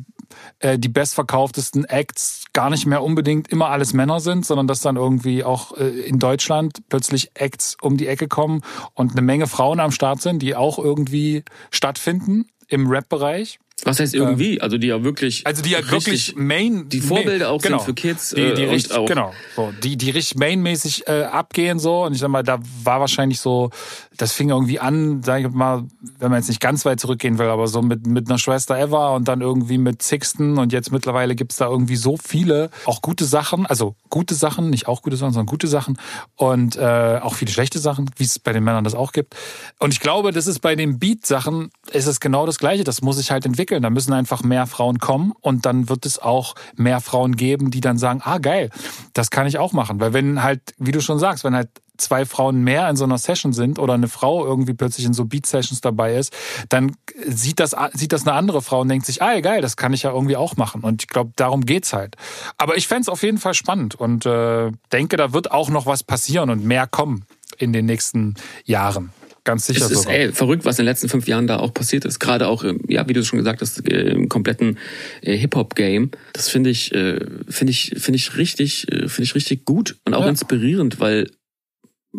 äh, 0.59 0.77
die 0.77 0.89
bestverkauftesten 0.89 1.85
Acts 1.85 2.45
gar 2.53 2.69
nicht 2.69 2.85
mehr 2.85 3.03
unbedingt 3.03 3.47
immer 3.49 3.69
alles 3.69 3.93
Männer 3.93 4.19
sind, 4.19 4.45
sondern 4.45 4.67
dass 4.67 4.81
dann 4.81 4.95
irgendwie 4.95 5.43
auch 5.43 5.77
äh, 5.77 5.87
in 5.87 6.19
Deutschland 6.19 6.79
plötzlich 6.89 7.31
Acts 7.35 7.77
um 7.81 7.97
die 7.97 8.07
Ecke 8.07 8.27
kommen 8.27 8.61
und 8.93 9.11
eine 9.11 9.21
Menge 9.21 9.47
Frauen 9.47 9.79
am 9.79 9.91
Start 9.91 10.21
sind, 10.21 10.41
die 10.41 10.55
auch 10.55 10.79
irgendwie 10.79 11.43
stattfinden 11.71 12.47
im 12.67 12.87
Rap-Bereich. 12.87 13.59
Was 13.83 13.99
heißt 13.99 14.15
irgendwie? 14.15 14.59
Also 14.59 14.77
die 14.79 14.87
ja 14.87 15.03
wirklich. 15.03 15.45
Also 15.45 15.61
die 15.61 15.69
ja 15.69 15.91
wirklich 15.91 16.35
Main, 16.35 16.89
die 16.89 16.99
Vorbilder 16.99 17.51
auch 17.51 17.61
sind 17.61 17.73
genau. 17.73 17.83
für 17.83 17.93
Kids, 17.93 18.31
die, 18.31 18.53
die 18.55 18.63
äh, 18.63 18.69
richtig, 18.69 18.95
auch- 18.97 19.05
genau, 19.05 19.33
so, 19.55 19.71
die 19.83 19.95
die 19.97 20.09
richtig 20.09 20.37
mainmäßig 20.37 21.07
äh, 21.07 21.23
abgehen 21.23 21.77
so 21.77 22.03
und 22.03 22.13
ich 22.13 22.19
sag 22.19 22.29
mal, 22.29 22.41
da 22.41 22.59
war 22.83 22.99
wahrscheinlich 22.99 23.39
so, 23.39 23.69
das 24.17 24.33
fing 24.33 24.49
irgendwie 24.49 24.79
an, 24.79 25.21
sag 25.23 25.41
ich 25.41 25.49
mal, 25.51 25.83
wenn 26.17 26.31
man 26.31 26.39
jetzt 26.39 26.47
nicht 26.49 26.59
ganz 26.59 26.85
weit 26.85 26.99
zurückgehen 26.99 27.37
will, 27.37 27.47
aber 27.47 27.67
so 27.67 27.83
mit 27.83 28.07
mit 28.07 28.27
einer 28.29 28.39
Schwester 28.39 28.77
Eva 28.79 29.15
und 29.15 29.27
dann 29.27 29.41
irgendwie 29.41 29.77
mit 29.77 30.01
Sixten 30.01 30.57
und 30.57 30.73
jetzt 30.73 30.91
mittlerweile 30.91 31.35
gibt's 31.35 31.57
da 31.57 31.67
irgendwie 31.67 31.97
so 31.97 32.17
viele 32.17 32.71
auch 32.85 33.03
gute 33.03 33.25
Sachen, 33.25 33.67
also 33.67 33.95
gute 34.09 34.33
Sachen, 34.33 34.71
nicht 34.71 34.87
auch 34.87 35.03
gute 35.03 35.17
Sachen, 35.17 35.33
sondern 35.33 35.45
gute 35.45 35.67
Sachen 35.67 35.99
und 36.35 36.77
äh, 36.77 37.19
auch 37.21 37.35
viele 37.35 37.51
schlechte 37.51 37.77
Sachen, 37.77 38.09
wie 38.17 38.23
es 38.23 38.39
bei 38.39 38.53
den 38.53 38.63
Männern 38.63 38.83
das 38.83 38.95
auch 38.95 39.11
gibt. 39.11 39.35
Und 39.77 39.93
ich 39.93 39.99
glaube, 39.99 40.31
das 40.31 40.47
ist 40.47 40.59
bei 40.61 40.75
den 40.75 40.97
Beat-Sachen 40.97 41.69
ist 41.91 42.07
es 42.07 42.19
genau 42.19 42.47
das 42.47 42.57
Gleiche. 42.57 42.83
Das 42.83 43.01
muss 43.03 43.17
sich 43.17 43.29
halt 43.29 43.45
entwickeln. 43.45 43.66
Da 43.69 43.89
müssen 43.89 44.13
einfach 44.13 44.43
mehr 44.43 44.67
Frauen 44.67 44.99
kommen 44.99 45.33
und 45.41 45.65
dann 45.65 45.89
wird 45.89 46.05
es 46.05 46.19
auch 46.19 46.55
mehr 46.75 47.01
Frauen 47.01 47.35
geben, 47.35 47.71
die 47.71 47.81
dann 47.81 47.97
sagen, 47.97 48.21
ah 48.23 48.37
geil, 48.37 48.69
das 49.13 49.29
kann 49.29 49.47
ich 49.47 49.57
auch 49.57 49.73
machen. 49.73 49.99
Weil 49.99 50.13
wenn 50.13 50.43
halt, 50.43 50.61
wie 50.77 50.91
du 50.91 51.01
schon 51.01 51.19
sagst, 51.19 51.43
wenn 51.43 51.55
halt 51.55 51.69
zwei 51.97 52.25
Frauen 52.25 52.63
mehr 52.63 52.89
in 52.89 52.95
so 52.95 53.03
einer 53.03 53.17
Session 53.17 53.53
sind 53.53 53.79
oder 53.79 53.93
eine 53.93 54.07
Frau 54.07 54.45
irgendwie 54.45 54.73
plötzlich 54.73 55.05
in 55.05 55.13
so 55.13 55.25
Beat-Sessions 55.25 55.81
dabei 55.81 56.15
ist, 56.15 56.33
dann 56.69 56.95
sieht 57.25 57.59
das, 57.59 57.75
sieht 57.93 58.13
das 58.13 58.25
eine 58.25 58.35
andere 58.35 58.61
Frau 58.61 58.81
und 58.81 58.89
denkt 58.89 59.05
sich, 59.05 59.21
ah 59.21 59.39
geil, 59.39 59.61
das 59.61 59.77
kann 59.77 59.93
ich 59.93 60.03
ja 60.03 60.11
irgendwie 60.11 60.37
auch 60.37 60.57
machen. 60.57 60.81
Und 60.83 61.03
ich 61.03 61.09
glaube, 61.09 61.31
darum 61.35 61.65
geht's 61.65 61.93
halt. 61.93 62.15
Aber 62.57 62.77
ich 62.77 62.87
fänd's 62.87 63.09
auf 63.09 63.23
jeden 63.23 63.37
Fall 63.37 63.53
spannend 63.53 63.95
und 63.95 64.25
äh, 64.25 64.71
denke, 64.91 65.17
da 65.17 65.33
wird 65.33 65.51
auch 65.51 65.69
noch 65.69 65.85
was 65.85 66.03
passieren 66.03 66.49
und 66.49 66.63
mehr 66.63 66.87
kommen 66.87 67.25
in 67.57 67.73
den 67.73 67.85
nächsten 67.85 68.35
Jahren. 68.65 69.11
Ganz 69.47 69.65
sicher 69.65 69.85
Es 69.85 69.91
ist 69.91 70.01
sogar. 70.03 70.13
ey, 70.13 70.33
verrückt, 70.33 70.65
was 70.65 70.77
in 70.77 70.83
den 70.83 70.89
letzten 70.91 71.07
fünf 71.07 71.25
Jahren 71.25 71.47
da 71.47 71.57
auch 71.57 71.73
passiert 71.73 72.03
ist. 72.03 72.19
Gerade 72.19 72.47
auch, 72.47 72.65
ja, 72.89 73.07
wie 73.07 73.13
du 73.13 73.23
schon 73.23 73.37
gesagt 73.39 73.61
hast, 73.61 73.89
äh, 73.89 74.09
im 74.09 74.27
kompletten 74.27 74.77
äh, 75.21 75.37
Hip-Hop-Game. 75.37 76.11
Das 76.33 76.49
finde 76.49 76.69
ich, 76.69 76.93
äh, 76.93 77.17
finde 77.47 77.71
ich, 77.71 77.93
finde 77.97 78.17
ich 78.17 78.35
richtig, 78.35 78.87
finde 78.89 79.23
ich 79.23 79.35
richtig 79.35 79.63
gut 79.63 79.95
und 80.03 80.13
auch 80.15 80.23
Ja. 80.23 80.29
inspirierend, 80.29 80.99
weil, 80.99 81.31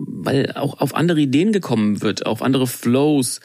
weil 0.00 0.52
auch 0.52 0.80
auf 0.80 0.94
andere 0.94 1.20
Ideen 1.20 1.50
gekommen 1.52 2.02
wird, 2.02 2.24
auf 2.24 2.40
andere 2.40 2.66
Flows, 2.68 3.40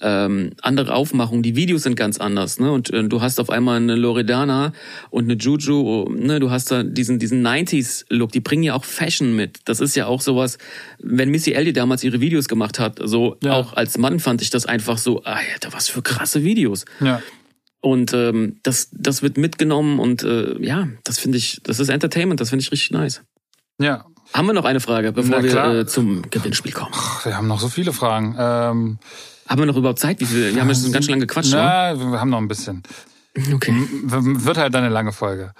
ähm, 0.00 0.50
andere 0.60 0.94
Aufmachungen. 0.94 1.44
Die 1.44 1.54
Videos 1.54 1.84
sind 1.84 1.94
ganz 1.94 2.18
anders, 2.18 2.58
ne? 2.58 2.72
Und 2.72 2.92
äh, 2.92 3.04
du 3.04 3.20
hast 3.22 3.38
auf 3.38 3.50
einmal 3.50 3.76
eine 3.76 3.94
Loredana 3.94 4.72
und 5.10 5.24
eine 5.24 5.34
Juju, 5.34 6.08
ne? 6.10 6.40
Du 6.40 6.50
hast 6.50 6.70
da 6.72 6.82
diesen 6.82 7.20
diesen 7.20 7.46
90s-Look. 7.46 8.32
Die 8.32 8.40
bringen 8.40 8.64
ja 8.64 8.74
auch 8.74 8.84
Fashion 8.84 9.36
mit. 9.36 9.60
Das 9.66 9.78
ist 9.78 9.94
ja 9.94 10.06
auch 10.06 10.20
sowas. 10.20 10.58
Wenn 10.98 11.30
Missy 11.30 11.52
Elliott 11.52 11.76
damals 11.76 12.02
ihre 12.02 12.20
Videos 12.20 12.48
gemacht 12.48 12.80
hat, 12.80 12.98
so 13.04 13.36
Ja. 13.42 13.52
auch 13.52 13.74
als 13.74 13.96
Mann 13.96 14.18
fand 14.18 14.42
ich 14.42 14.50
das 14.50 14.66
einfach 14.66 14.98
so, 14.98 15.22
Alter, 15.22 15.72
was 15.72 15.88
für 15.88 16.02
krasse 16.02 16.42
Videos. 16.42 16.84
Ja. 17.00 17.22
Und 17.80 18.12
ähm, 18.12 18.58
das 18.64 18.90
das 18.92 19.22
wird 19.22 19.36
mitgenommen 19.38 19.98
und 20.00 20.22
äh, 20.24 20.60
ja, 20.64 20.88
das 21.04 21.18
finde 21.20 21.38
ich, 21.38 21.60
das 21.62 21.78
ist 21.78 21.88
Entertainment. 21.90 22.40
Das 22.40 22.50
finde 22.50 22.64
ich 22.64 22.72
richtig 22.72 22.90
nice. 22.90 23.22
Ja. 23.80 24.04
Haben 24.34 24.46
wir 24.46 24.52
noch 24.54 24.64
eine 24.64 24.80
Frage, 24.80 25.12
bevor 25.12 25.42
wir 25.42 25.64
äh, 25.80 25.86
zum 25.86 26.22
Gewinnspiel 26.30 26.72
kommen? 26.72 26.92
Ach, 26.94 27.24
Wir 27.26 27.36
haben 27.36 27.46
noch 27.48 27.60
so 27.60 27.68
viele 27.68 27.92
Fragen. 27.92 28.34
Ähm, 28.38 28.98
Haben 29.48 29.58
wir 29.60 29.66
noch 29.66 29.76
überhaupt 29.76 29.98
Zeit? 29.98 30.20
Wie 30.20 30.24
viel? 30.26 30.54
Wir 30.54 30.60
haben 30.60 30.68
jetzt 30.68 30.82
schon 30.82 30.92
ganz 30.92 31.04
schön 31.04 31.14
lange 31.14 31.26
gequatscht. 31.26 31.52
na, 31.52 31.98
wir 31.98 32.20
haben 32.20 32.30
noch 32.30 32.38
ein 32.38 32.48
bisschen. 32.48 32.82
Okay. 33.54 33.72
W- 34.04 34.44
Wird 34.44 34.58
halt 34.58 34.74
eine 34.76 34.88
lange 34.90 35.12
Folge. 35.12 35.52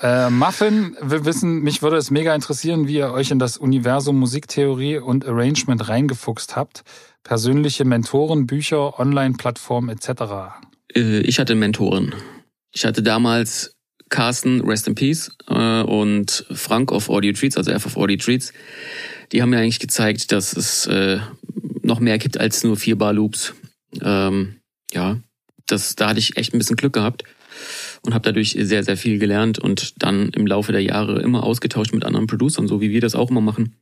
Äh, 0.00 0.28
Muffin, 0.30 0.96
wir 1.02 1.24
wissen, 1.24 1.60
mich 1.62 1.80
würde 1.82 1.96
es 1.96 2.10
mega 2.10 2.34
interessieren, 2.34 2.86
wie 2.86 2.96
ihr 2.96 3.12
euch 3.12 3.30
in 3.30 3.38
das 3.38 3.56
Universum 3.56 4.18
Musiktheorie 4.18 4.98
und 4.98 5.26
Arrangement 5.26 5.88
reingefuchst 5.88 6.54
habt. 6.54 6.82
Persönliche 7.22 7.86
Mentoren, 7.86 8.46
Bücher, 8.46 8.98
Online-Plattformen 9.00 9.88
etc. 9.88 10.22
Äh, 10.94 11.20
ich 11.20 11.38
hatte 11.38 11.54
Mentoren. 11.54 12.14
Ich 12.72 12.84
hatte 12.84 13.02
damals 13.02 13.73
Carsten, 14.14 14.60
Rest 14.60 14.86
in 14.86 14.94
Peace, 14.94 15.36
äh, 15.48 15.82
und 15.82 16.46
Frank 16.52 16.92
of 16.92 17.10
Audio 17.10 17.32
Treats, 17.32 17.56
also 17.56 17.72
F 17.72 17.84
of 17.84 17.96
Audio 17.96 18.16
Treats. 18.16 18.52
Die 19.32 19.42
haben 19.42 19.50
mir 19.50 19.58
eigentlich 19.58 19.80
gezeigt, 19.80 20.30
dass 20.30 20.56
es 20.56 20.86
äh, 20.86 21.18
noch 21.82 21.98
mehr 21.98 22.18
gibt 22.18 22.38
als 22.38 22.62
nur 22.62 22.76
vier 22.76 22.96
Bar 22.96 23.12
Loops. 23.12 23.54
Ähm, 24.00 24.60
ja, 24.92 25.18
das, 25.66 25.96
da 25.96 26.10
hatte 26.10 26.20
ich 26.20 26.36
echt 26.36 26.54
ein 26.54 26.58
bisschen 26.58 26.76
Glück 26.76 26.92
gehabt 26.92 27.24
und 28.02 28.14
habe 28.14 28.22
dadurch 28.22 28.56
sehr, 28.56 28.84
sehr 28.84 28.96
viel 28.96 29.18
gelernt 29.18 29.58
und 29.58 30.00
dann 30.00 30.28
im 30.28 30.46
Laufe 30.46 30.70
der 30.70 30.82
Jahre 30.82 31.20
immer 31.20 31.42
ausgetauscht 31.42 31.92
mit 31.92 32.04
anderen 32.04 32.28
Producern, 32.28 32.68
so 32.68 32.80
wie 32.80 32.90
wir 32.90 33.00
das 33.00 33.16
auch 33.16 33.30
immer 33.30 33.40
machen. 33.40 33.74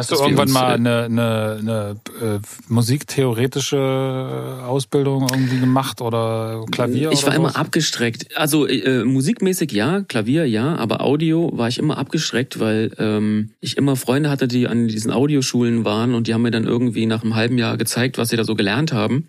Hast 0.00 0.10
du 0.10 0.16
irgendwann 0.16 0.50
mal 0.50 0.70
äh, 0.70 0.74
eine, 0.74 1.04
eine, 1.04 1.56
eine 1.60 2.00
äh, 2.20 2.38
musiktheoretische 2.68 4.62
Ausbildung 4.64 5.28
irgendwie 5.30 5.60
gemacht 5.60 6.00
oder 6.00 6.64
Klavier? 6.70 7.12
Ich 7.12 7.26
war 7.26 7.34
immer 7.34 7.56
abgestreckt. 7.56 8.36
Also 8.36 8.66
äh, 8.66 9.04
musikmäßig 9.04 9.72
ja, 9.72 10.00
Klavier 10.00 10.46
ja, 10.46 10.76
aber 10.76 11.02
Audio 11.02 11.50
war 11.54 11.68
ich 11.68 11.78
immer 11.78 11.98
abgestreckt, 11.98 12.60
weil 12.60 12.92
ähm, 12.98 13.50
ich 13.60 13.76
immer 13.76 13.96
Freunde 13.96 14.30
hatte, 14.30 14.48
die 14.48 14.66
an 14.66 14.88
diesen 14.88 15.10
Audioschulen 15.10 15.84
waren 15.84 16.14
und 16.14 16.26
die 16.26 16.34
haben 16.34 16.42
mir 16.42 16.50
dann 16.50 16.64
irgendwie 16.64 17.06
nach 17.06 17.22
einem 17.22 17.34
halben 17.34 17.58
Jahr 17.58 17.76
gezeigt, 17.76 18.16
was 18.18 18.30
sie 18.30 18.36
da 18.36 18.44
so 18.44 18.54
gelernt 18.54 18.92
haben. 18.92 19.28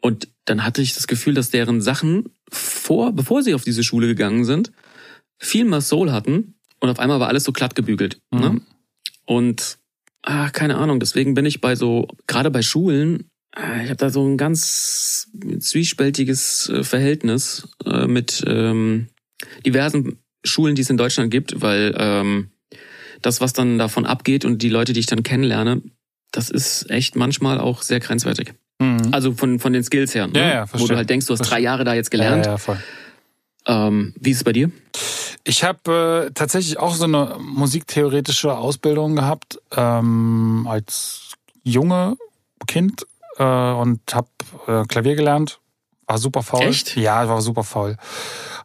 Und 0.00 0.28
dann 0.44 0.64
hatte 0.64 0.82
ich 0.82 0.94
das 0.94 1.06
Gefühl, 1.06 1.34
dass 1.34 1.50
deren 1.50 1.80
Sachen 1.80 2.30
vor, 2.50 3.12
bevor 3.12 3.42
sie 3.42 3.54
auf 3.54 3.64
diese 3.64 3.82
Schule 3.82 4.06
gegangen 4.06 4.44
sind, 4.44 4.72
viel 5.38 5.64
mehr 5.64 5.80
Soul 5.80 6.12
hatten 6.12 6.54
und 6.80 6.90
auf 6.90 6.98
einmal 6.98 7.20
war 7.20 7.28
alles 7.28 7.44
so 7.44 7.52
glatt 7.52 7.74
gebügelt. 7.74 8.18
Ne? 8.30 8.50
Mhm. 8.50 8.62
Und 9.24 9.78
ah, 10.24 10.50
keine 10.50 10.76
Ahnung, 10.76 11.00
deswegen 11.00 11.34
bin 11.34 11.46
ich 11.46 11.60
bei 11.60 11.76
so, 11.76 12.08
gerade 12.26 12.50
bei 12.50 12.62
Schulen, 12.62 13.30
ah, 13.52 13.82
ich 13.82 13.90
habe 13.90 13.96
da 13.96 14.10
so 14.10 14.26
ein 14.26 14.36
ganz 14.36 15.30
zwiespältiges 15.58 16.68
äh, 16.68 16.82
Verhältnis 16.82 17.68
äh, 17.84 18.06
mit 18.06 18.42
ähm, 18.46 19.08
diversen 19.64 20.18
Schulen, 20.44 20.74
die 20.74 20.82
es 20.82 20.90
in 20.90 20.96
Deutschland 20.96 21.30
gibt, 21.30 21.60
weil 21.60 21.94
ähm, 21.98 22.50
das, 23.22 23.40
was 23.40 23.52
dann 23.52 23.78
davon 23.78 24.04
abgeht 24.04 24.44
und 24.44 24.62
die 24.62 24.68
Leute, 24.68 24.92
die 24.92 25.00
ich 25.00 25.06
dann 25.06 25.22
kennenlerne, 25.22 25.82
das 26.32 26.50
ist 26.50 26.90
echt 26.90 27.16
manchmal 27.16 27.60
auch 27.60 27.82
sehr 27.82 28.00
grenzwertig. 28.00 28.54
Mhm. 28.80 29.08
Also 29.12 29.32
von, 29.32 29.60
von 29.60 29.72
den 29.72 29.84
Skills 29.84 30.14
her. 30.14 30.26
Ne? 30.26 30.38
Ja, 30.38 30.48
ja, 30.48 30.66
Wo 30.72 30.86
du 30.86 30.96
halt 30.96 31.08
denkst, 31.08 31.26
du 31.26 31.32
hast 31.32 31.40
drei 31.40 31.46
Verstehe. 31.46 31.64
Jahre 31.64 31.84
da 31.84 31.94
jetzt 31.94 32.10
gelernt. 32.10 32.44
Ja, 32.44 32.52
ja, 32.52 32.58
voll. 32.58 32.78
Ähm, 33.66 34.12
wie 34.20 34.30
ist 34.30 34.38
es 34.38 34.44
bei 34.44 34.52
dir? 34.52 34.70
Ich 35.44 35.62
habe 35.62 36.26
äh, 36.28 36.32
tatsächlich 36.32 36.78
auch 36.78 36.94
so 36.94 37.04
eine 37.04 37.36
musiktheoretische 37.38 38.56
Ausbildung 38.56 39.14
gehabt 39.16 39.60
ähm, 39.76 40.66
als 40.68 41.32
junge 41.62 42.16
Kind 42.66 43.06
äh, 43.36 43.44
und 43.44 44.00
habe 44.14 44.28
äh, 44.66 44.84
Klavier 44.84 45.16
gelernt. 45.16 45.60
War 46.06 46.18
super 46.18 46.42
faul. 46.42 46.62
Echt? 46.62 46.96
Ja, 46.96 47.28
war 47.28 47.40
super 47.40 47.62
faul. 47.62 47.96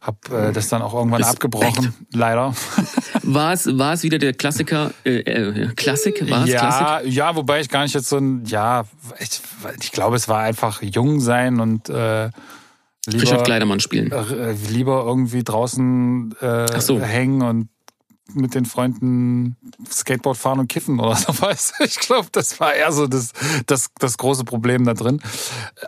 Hab 0.00 0.30
äh, 0.30 0.52
das 0.52 0.68
dann 0.68 0.80
auch 0.80 0.94
irgendwann 0.94 1.22
Respekt. 1.22 1.44
abgebrochen, 1.44 1.94
leider. 2.12 2.54
War 3.22 3.52
es, 3.52 3.78
war 3.78 3.92
es 3.92 4.02
wieder 4.02 4.18
der 4.18 4.32
Klassiker, 4.32 4.92
äh, 5.04 5.18
äh, 5.18 5.74
Klassik? 5.76 6.28
War 6.28 6.44
es 6.44 6.50
Klassik? 6.50 6.86
ja, 6.86 7.00
ja, 7.02 7.36
wobei 7.36 7.60
ich 7.60 7.68
gar 7.68 7.82
nicht 7.82 7.94
jetzt 7.94 8.08
so 8.08 8.16
ein, 8.16 8.44
ja, 8.46 8.84
ich, 9.18 9.40
ich 9.80 9.92
glaube, 9.92 10.16
es 10.16 10.26
war 10.26 10.40
einfach 10.40 10.82
jung 10.82 11.20
sein 11.20 11.60
und 11.60 11.88
äh, 11.90 12.30
lieber, 13.06 13.22
Richard 13.22 13.44
Kleidermann 13.44 13.80
spielen. 13.80 14.12
äh, 14.12 14.52
lieber 14.68 15.04
irgendwie 15.06 15.42
draußen 15.42 16.34
äh, 16.40 16.80
so. 16.80 17.00
hängen 17.00 17.42
und 17.42 17.68
mit 18.34 18.54
den 18.54 18.64
Freunden 18.64 19.56
Skateboard 19.90 20.36
fahren 20.36 20.60
und 20.60 20.68
kiffen 20.68 21.00
oder 21.00 21.16
so 21.16 21.28
was. 21.40 21.72
Ich 21.80 21.98
glaube, 21.98 22.28
das 22.32 22.60
war 22.60 22.74
eher 22.74 22.92
so 22.92 23.06
das, 23.06 23.32
das, 23.66 23.90
das 23.98 24.18
große 24.18 24.44
Problem 24.44 24.84
da 24.84 24.94
drin. 24.94 25.20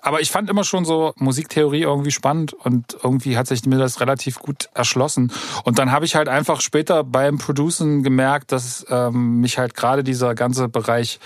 Aber 0.03 0.21
ich 0.21 0.31
fand 0.31 0.51
immer 0.51 0.65
schon 0.65 0.85
so 0.85 1.13
Musiktheorie 1.17 1.83
irgendwie 1.83 2.11
spannend 2.11 2.53
und 2.53 2.97
irgendwie 3.03 3.37
hat 3.37 3.47
sich 3.47 3.65
mir 3.67 3.79
das 3.79 4.01
relativ 4.01 4.39
gut 4.39 4.69
erschlossen. 4.75 5.33
Und 5.65 5.79
dann 5.79 5.93
habe 5.93 6.05
ich 6.05 6.15
halt 6.15 6.29
einfach 6.29 6.61
später 6.61 7.05
beim 7.05 7.39
Producen 7.39 8.03
gemerkt, 8.03 8.53
dass 8.53 8.87
ähm, 8.89 9.41
mich 9.41 9.59
halt 9.59 9.75
gerade 9.75 10.05
dieser 10.05 10.35
ganze 10.35 10.69
Bereich 10.69 11.21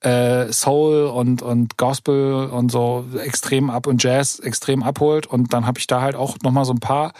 äh, 0.00 0.52
Soul 0.52 1.06
und, 1.06 1.42
und 1.42 1.78
Gospel 1.78 2.46
und 2.46 2.70
so 2.70 3.06
extrem 3.18 3.70
ab 3.70 3.86
und 3.86 4.02
Jazz 4.02 4.38
extrem 4.38 4.82
abholt. 4.82 5.26
Und 5.26 5.52
dann 5.52 5.66
habe 5.66 5.78
ich 5.78 5.86
da 5.86 6.00
halt 6.00 6.14
auch 6.14 6.36
nochmal 6.42 6.64
so 6.64 6.72
ein 6.72 6.80
paar 6.80 7.12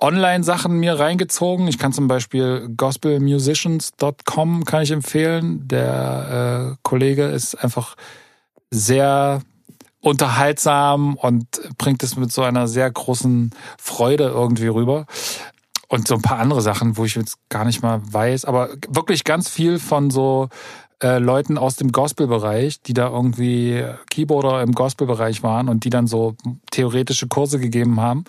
Online-Sachen 0.00 0.78
mir 0.78 0.98
reingezogen. 0.98 1.68
Ich 1.68 1.78
kann 1.78 1.92
zum 1.92 2.08
Beispiel 2.08 2.68
gospelmusicians.com 2.76 4.64
kann 4.64 4.82
ich 4.82 4.90
empfehlen. 4.90 5.68
Der 5.68 6.72
äh, 6.72 6.76
Kollege 6.82 7.24
ist 7.24 7.54
einfach 7.54 7.96
sehr 8.70 9.42
unterhaltsam 10.00 11.16
und 11.16 11.46
bringt 11.76 12.02
es 12.02 12.16
mit 12.16 12.32
so 12.32 12.42
einer 12.42 12.66
sehr 12.66 12.90
großen 12.90 13.50
Freude 13.78 14.24
irgendwie 14.24 14.68
rüber. 14.68 15.06
Und 15.88 16.08
so 16.08 16.14
ein 16.14 16.22
paar 16.22 16.38
andere 16.38 16.62
Sachen, 16.62 16.96
wo 16.96 17.04
ich 17.04 17.16
jetzt 17.16 17.36
gar 17.48 17.64
nicht 17.64 17.82
mal 17.82 18.00
weiß, 18.02 18.44
aber 18.44 18.70
wirklich 18.88 19.24
ganz 19.24 19.48
viel 19.48 19.78
von 19.80 20.10
so 20.10 20.48
äh, 21.02 21.18
Leuten 21.18 21.58
aus 21.58 21.74
dem 21.76 21.90
Gospel-Bereich, 21.90 22.80
die 22.82 22.94
da 22.94 23.08
irgendwie 23.08 23.84
Keyboarder 24.08 24.62
im 24.62 24.72
Gospel-Bereich 24.72 25.42
waren 25.42 25.68
und 25.68 25.84
die 25.84 25.90
dann 25.90 26.06
so 26.06 26.36
theoretische 26.70 27.26
Kurse 27.26 27.58
gegeben 27.58 28.00
haben 28.00 28.24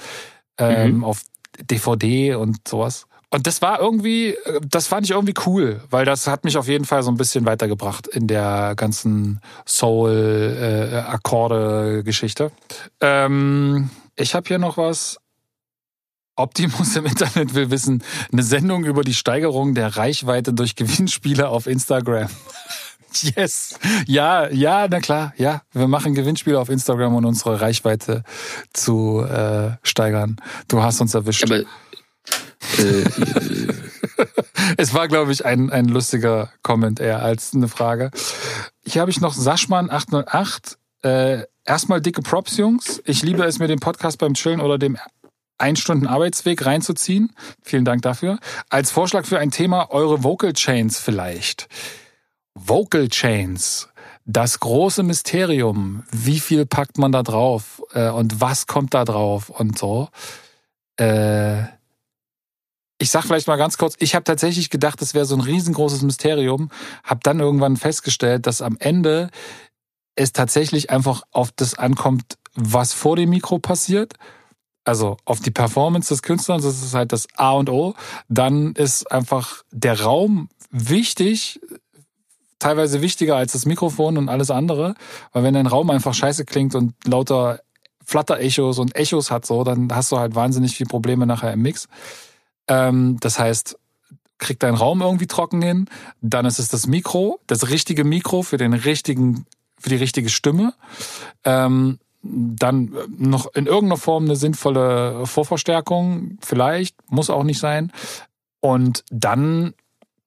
ähm, 0.58 0.98
mhm. 0.98 1.04
auf 1.04 1.22
DVD 1.60 2.36
und 2.36 2.68
sowas. 2.68 3.08
Und 3.34 3.48
das 3.48 3.62
war 3.62 3.80
irgendwie, 3.80 4.36
das 4.70 4.88
fand 4.88 5.06
ich 5.06 5.12
irgendwie 5.12 5.36
cool, 5.46 5.80
weil 5.90 6.04
das 6.04 6.28
hat 6.28 6.44
mich 6.44 6.58
auf 6.58 6.68
jeden 6.68 6.84
Fall 6.84 7.02
so 7.02 7.10
ein 7.10 7.16
bisschen 7.16 7.46
weitergebracht 7.46 8.06
in 8.08 8.28
der 8.28 8.74
ganzen 8.76 9.40
Soul-Akkorde-Geschichte. 9.66 12.52
Äh, 13.00 13.26
ähm, 13.26 13.90
ich 14.18 14.36
habe 14.36 14.46
hier 14.48 14.60
noch 14.60 14.76
was. 14.78 15.18
Optimus 16.36 16.96
im 16.96 17.06
Internet 17.06 17.54
will 17.54 17.70
wissen, 17.72 18.04
eine 18.32 18.44
Sendung 18.44 18.86
über 18.86 19.04
die 19.04 19.14
Steigerung 19.14 19.76
der 19.76 19.96
Reichweite 19.96 20.54
durch 20.54 20.76
Gewinnspiele 20.76 21.50
auf 21.50 21.68
Instagram. 21.68 22.30
Yes. 23.36 23.80
Ja, 24.08 24.50
ja, 24.50 24.88
na 24.90 25.00
klar, 25.00 25.34
ja. 25.38 25.62
Wir 25.74 25.88
machen 25.88 26.14
Gewinnspiele 26.14 26.60
auf 26.60 26.70
Instagram, 26.70 27.16
um 27.16 27.26
unsere 27.26 27.62
Reichweite 27.62 28.24
zu 28.74 29.22
äh, 29.22 29.72
steigern. 29.84 30.38
Du 30.68 30.82
hast 30.82 31.02
uns 31.02 31.14
erwischt. 31.14 31.44
Aber, 31.44 31.58
äh, 31.58 31.66
es 34.78 34.94
war, 34.94 35.08
glaube 35.08 35.32
ich, 35.32 35.46
ein, 35.46 35.70
ein 35.70 35.86
lustiger 35.86 36.52
Comment 36.64 37.00
eher 37.00 37.22
als 37.22 37.54
eine 37.54 37.68
Frage. 37.68 38.12
Hier 38.86 39.02
habe 39.02 39.12
ich 39.12 39.22
noch 39.22 39.34
Saschmann 39.34 39.90
808. 39.90 40.78
Äh, 41.04 41.44
erstmal 41.66 42.02
dicke 42.02 42.22
Props, 42.22 42.58
Jungs. 42.58 43.02
Ich 43.06 43.24
liebe 43.24 43.44
es, 43.44 43.60
mir 43.60 43.68
den 43.68 43.80
Podcast 43.80 44.18
beim 44.20 44.34
Chillen 44.34 44.62
oder 44.62 44.78
dem 44.78 44.98
ein 45.58 45.76
Stunden 45.76 46.08
Arbeitsweg 46.08 46.66
reinzuziehen. 46.66 47.36
Vielen 47.62 47.86
Dank 47.86 48.02
dafür. 48.02 48.40
Als 48.70 48.90
Vorschlag 48.90 49.26
für 49.26 49.38
ein 49.38 49.52
Thema 49.52 49.92
eure 49.92 50.24
Vocal 50.24 50.54
Chains 50.54 51.00
vielleicht. 51.00 51.68
Vocal 52.68 53.10
Chains. 53.10 53.90
Das 54.26 54.60
große 54.60 55.04
Mysterium. 55.04 56.04
Wie 56.12 56.40
viel 56.40 56.66
packt 56.66 56.98
man 56.98 57.12
da 57.12 57.24
drauf? 57.24 57.82
Äh, 57.94 58.10
und 58.10 58.40
was 58.40 58.68
kommt 58.68 58.94
da 58.94 59.04
drauf? 59.06 59.50
Und 59.50 59.78
so. 59.78 60.10
Äh, 61.00 61.64
ich 63.00 63.10
sag 63.10 63.24
vielleicht 63.24 63.48
mal 63.48 63.58
ganz 63.58 63.78
kurz, 63.78 63.96
ich 63.98 64.14
habe 64.14 64.24
tatsächlich 64.24 64.70
gedacht, 64.70 65.02
das 65.02 65.16
wäre 65.16 65.26
so 65.26 65.36
ein 65.36 65.42
riesengroßes 65.42 66.04
Mysterium, 66.04 66.70
habe 67.04 67.22
dann 67.24 67.40
irgendwann 67.40 67.78
festgestellt, 67.78 68.46
dass 68.46 68.62
am 68.62 68.78
Ende 68.80 69.32
es 70.16 70.34
tatsächlich 70.34 70.92
einfach 70.92 71.24
auf 71.32 71.52
das 71.52 71.74
ankommt, 71.74 72.38
was 72.54 72.94
vor 72.94 73.16
dem 73.16 73.32
Mikro 73.32 73.58
passiert 73.58 74.14
also 74.84 75.18
auf 75.26 75.40
die 75.40 75.52
Performance 75.52 76.10
des 76.10 76.22
Künstlers, 76.22 76.64
das 76.64 76.82
ist 76.82 76.94
halt 76.94 77.12
das 77.12 77.28
A 77.36 77.52
und 77.52 77.70
O. 77.70 77.94
Dann 78.30 78.74
ist 78.74 79.12
einfach 79.12 79.64
der 79.72 80.02
Raum 80.02 80.50
wichtig, 80.72 81.60
teilweise 82.62 83.02
wichtiger 83.02 83.36
als 83.36 83.54
das 83.54 83.66
Mikrofon 83.66 84.18
und 84.18 84.30
alles 84.30 84.52
andere. 84.52 84.96
Weil 85.34 85.44
wenn 85.44 85.54
dein 85.54 85.68
Raum 85.68 85.90
einfach 85.90 86.14
scheiße 86.14 86.46
klingt 86.46 86.76
und 86.76 86.94
lauter 87.06 87.60
Flutter-Echos 88.06 88.80
und 88.80 88.96
Echos 88.96 89.32
hat 89.32 89.46
so, 89.46 89.64
dann 89.64 89.94
hast 89.94 90.12
du 90.12 90.18
halt 90.18 90.36
wahnsinnig 90.36 90.76
viele 90.76 90.88
Probleme 90.88 91.26
nachher 91.26 91.54
im 91.54 91.62
Mix. 91.62 91.88
Ähm, 92.68 93.18
das 93.20 93.40
heißt, 93.40 93.78
krieg 94.38 94.60
deinen 94.60 94.76
Raum 94.76 95.02
irgendwie 95.02 95.28
trocken 95.28 95.62
hin, 95.62 95.88
dann 96.22 96.46
ist 96.46 96.60
es 96.60 96.68
das 96.68 96.88
Mikro, 96.88 97.40
das 97.48 97.70
richtige 97.70 98.04
Mikro 98.04 98.42
für 98.42 98.58
den 98.58 98.74
richtigen, 98.74 99.46
für 99.78 99.90
die 99.90 99.98
richtige 99.98 100.30
Stimme. 100.30 100.74
Ähm, 101.44 102.00
dann 102.24 102.94
noch 103.18 103.54
in 103.54 103.66
irgendeiner 103.66 103.98
Form 103.98 104.26
eine 104.26 104.36
sinnvolle 104.36 105.26
Vorverstärkung, 105.26 106.38
vielleicht, 106.42 106.96
muss 107.10 107.30
auch 107.30 107.44
nicht 107.44 107.60
sein. 107.60 107.92
Und 108.60 109.04
dann 109.10 109.74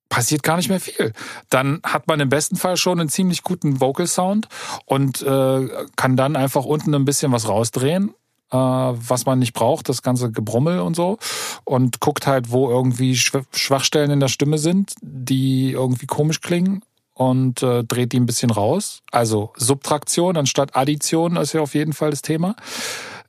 passiert 0.08 0.42
gar 0.42 0.56
nicht 0.56 0.68
mehr 0.68 0.80
viel. 0.80 1.12
Dann 1.50 1.80
hat 1.84 2.06
man 2.06 2.20
im 2.20 2.28
besten 2.28 2.56
Fall 2.56 2.76
schon 2.76 3.00
einen 3.00 3.08
ziemlich 3.08 3.42
guten 3.42 3.80
Vocal 3.80 4.06
Sound 4.06 4.48
und 4.86 5.22
äh, 5.22 5.68
kann 5.96 6.16
dann 6.16 6.36
einfach 6.36 6.64
unten 6.64 6.94
ein 6.94 7.04
bisschen 7.04 7.32
was 7.32 7.48
rausdrehen, 7.48 8.10
äh, 8.50 8.56
was 8.56 9.26
man 9.26 9.38
nicht 9.38 9.54
braucht, 9.54 9.88
das 9.88 10.02
ganze 10.02 10.30
Gebrummel 10.30 10.80
und 10.80 10.94
so. 10.94 11.18
Und 11.64 12.00
guckt 12.00 12.26
halt, 12.26 12.50
wo 12.50 12.68
irgendwie 12.70 13.16
Schwachstellen 13.16 14.10
in 14.10 14.20
der 14.20 14.28
Stimme 14.28 14.58
sind, 14.58 14.94
die 15.00 15.72
irgendwie 15.72 16.06
komisch 16.06 16.40
klingen 16.40 16.82
und 17.14 17.62
äh, 17.62 17.84
dreht 17.84 18.12
die 18.12 18.20
ein 18.20 18.26
bisschen 18.26 18.50
raus. 18.50 19.02
Also 19.10 19.52
Subtraktion 19.56 20.36
anstatt 20.36 20.76
Addition 20.76 21.36
ist 21.36 21.52
ja 21.52 21.60
auf 21.60 21.74
jeden 21.74 21.92
Fall 21.92 22.10
das 22.10 22.22
Thema. 22.22 22.56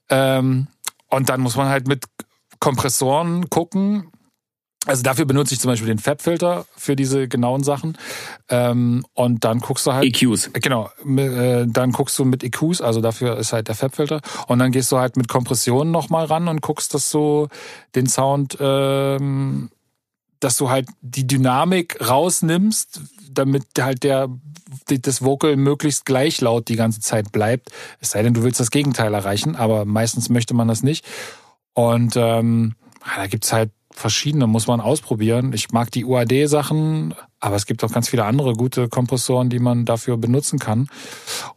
Ähm, 0.10 0.68
und 1.10 1.30
dann 1.30 1.42
muss 1.42 1.56
man 1.56 1.70
halt 1.70 1.88
mit 1.88 2.06
Kompressoren 2.60 3.50
gucken. 3.50 4.12
Also 4.86 5.02
dafür 5.04 5.26
benutze 5.26 5.54
ich 5.54 5.60
zum 5.60 5.72
Beispiel 5.72 5.88
den 5.88 6.00
Fab-Filter 6.00 6.66
für 6.76 6.96
diese 6.96 7.28
genauen 7.28 7.64
Sachen. 7.64 7.98
Ähm, 8.50 9.06
und 9.14 9.44
dann 9.44 9.60
guckst 9.60 9.86
du 9.88 9.94
halt. 9.94 10.06
EQs. 10.06 10.52
Genau. 10.54 10.90
Äh, 11.06 11.66
dann 11.68 11.92
guckst 11.92 12.18
du 12.20 12.26
mit 12.26 12.44
EQs, 12.44 12.82
also 12.82 13.02
dafür 13.02 13.38
ist 13.38 13.54
halt 13.54 13.68
der 13.68 13.76
Fab-Filter. 13.76 14.22
Und 14.48 14.60
dann 14.60 14.72
gehst 14.72 14.92
du 14.92 14.98
halt 14.98 15.18
mit 15.18 15.28
Kompressionen 15.28 15.92
nochmal 15.92 16.26
ran 16.26 16.48
und 16.48 16.62
guckst, 16.62 16.94
dass 16.94 17.10
du 17.12 17.48
den 17.96 18.08
Sound 18.08 18.58
ähm, 18.60 19.70
dass 20.40 20.58
du 20.58 20.70
halt 20.70 20.88
die 21.02 21.26
Dynamik 21.26 21.98
rausnimmst, 22.08 23.02
damit 23.32 23.66
halt 23.80 24.04
der 24.04 24.30
das 24.88 25.24
Vocal 25.24 25.56
möglichst 25.56 26.06
gleich 26.06 26.42
laut 26.42 26.68
die 26.68 26.76
ganze 26.76 27.00
Zeit 27.00 27.32
bleibt. 27.32 27.72
Es 28.00 28.12
sei 28.12 28.24
denn, 28.24 28.34
du 28.34 28.44
willst 28.44 28.60
das 28.60 28.72
Gegenteil 28.72 29.14
erreichen, 29.14 29.56
aber 29.56 29.86
meistens 29.86 30.30
möchte 30.30 30.54
man 30.54 30.68
das 30.68 30.84
nicht. 30.84 31.06
Und 31.74 32.16
ähm, 32.16 32.76
da 33.16 33.28
gibt's 33.28 33.54
halt 33.54 33.72
verschiedene, 33.96 34.48
muss 34.48 34.68
man 34.68 34.82
ausprobieren. 34.82 35.54
Ich 35.54 35.72
mag 35.72 35.92
die 35.92 36.06
UAD-Sachen, 36.06 37.14
aber 37.40 37.56
es 37.56 37.66
gibt 37.66 37.84
auch 37.84 37.92
ganz 37.92 38.10
viele 38.10 38.26
andere 38.26 38.54
gute 38.54 38.88
Kompressoren, 38.88 39.50
die 39.50 39.60
man 39.60 39.86
dafür 39.86 40.18
benutzen 40.18 40.58
kann. 40.58 40.88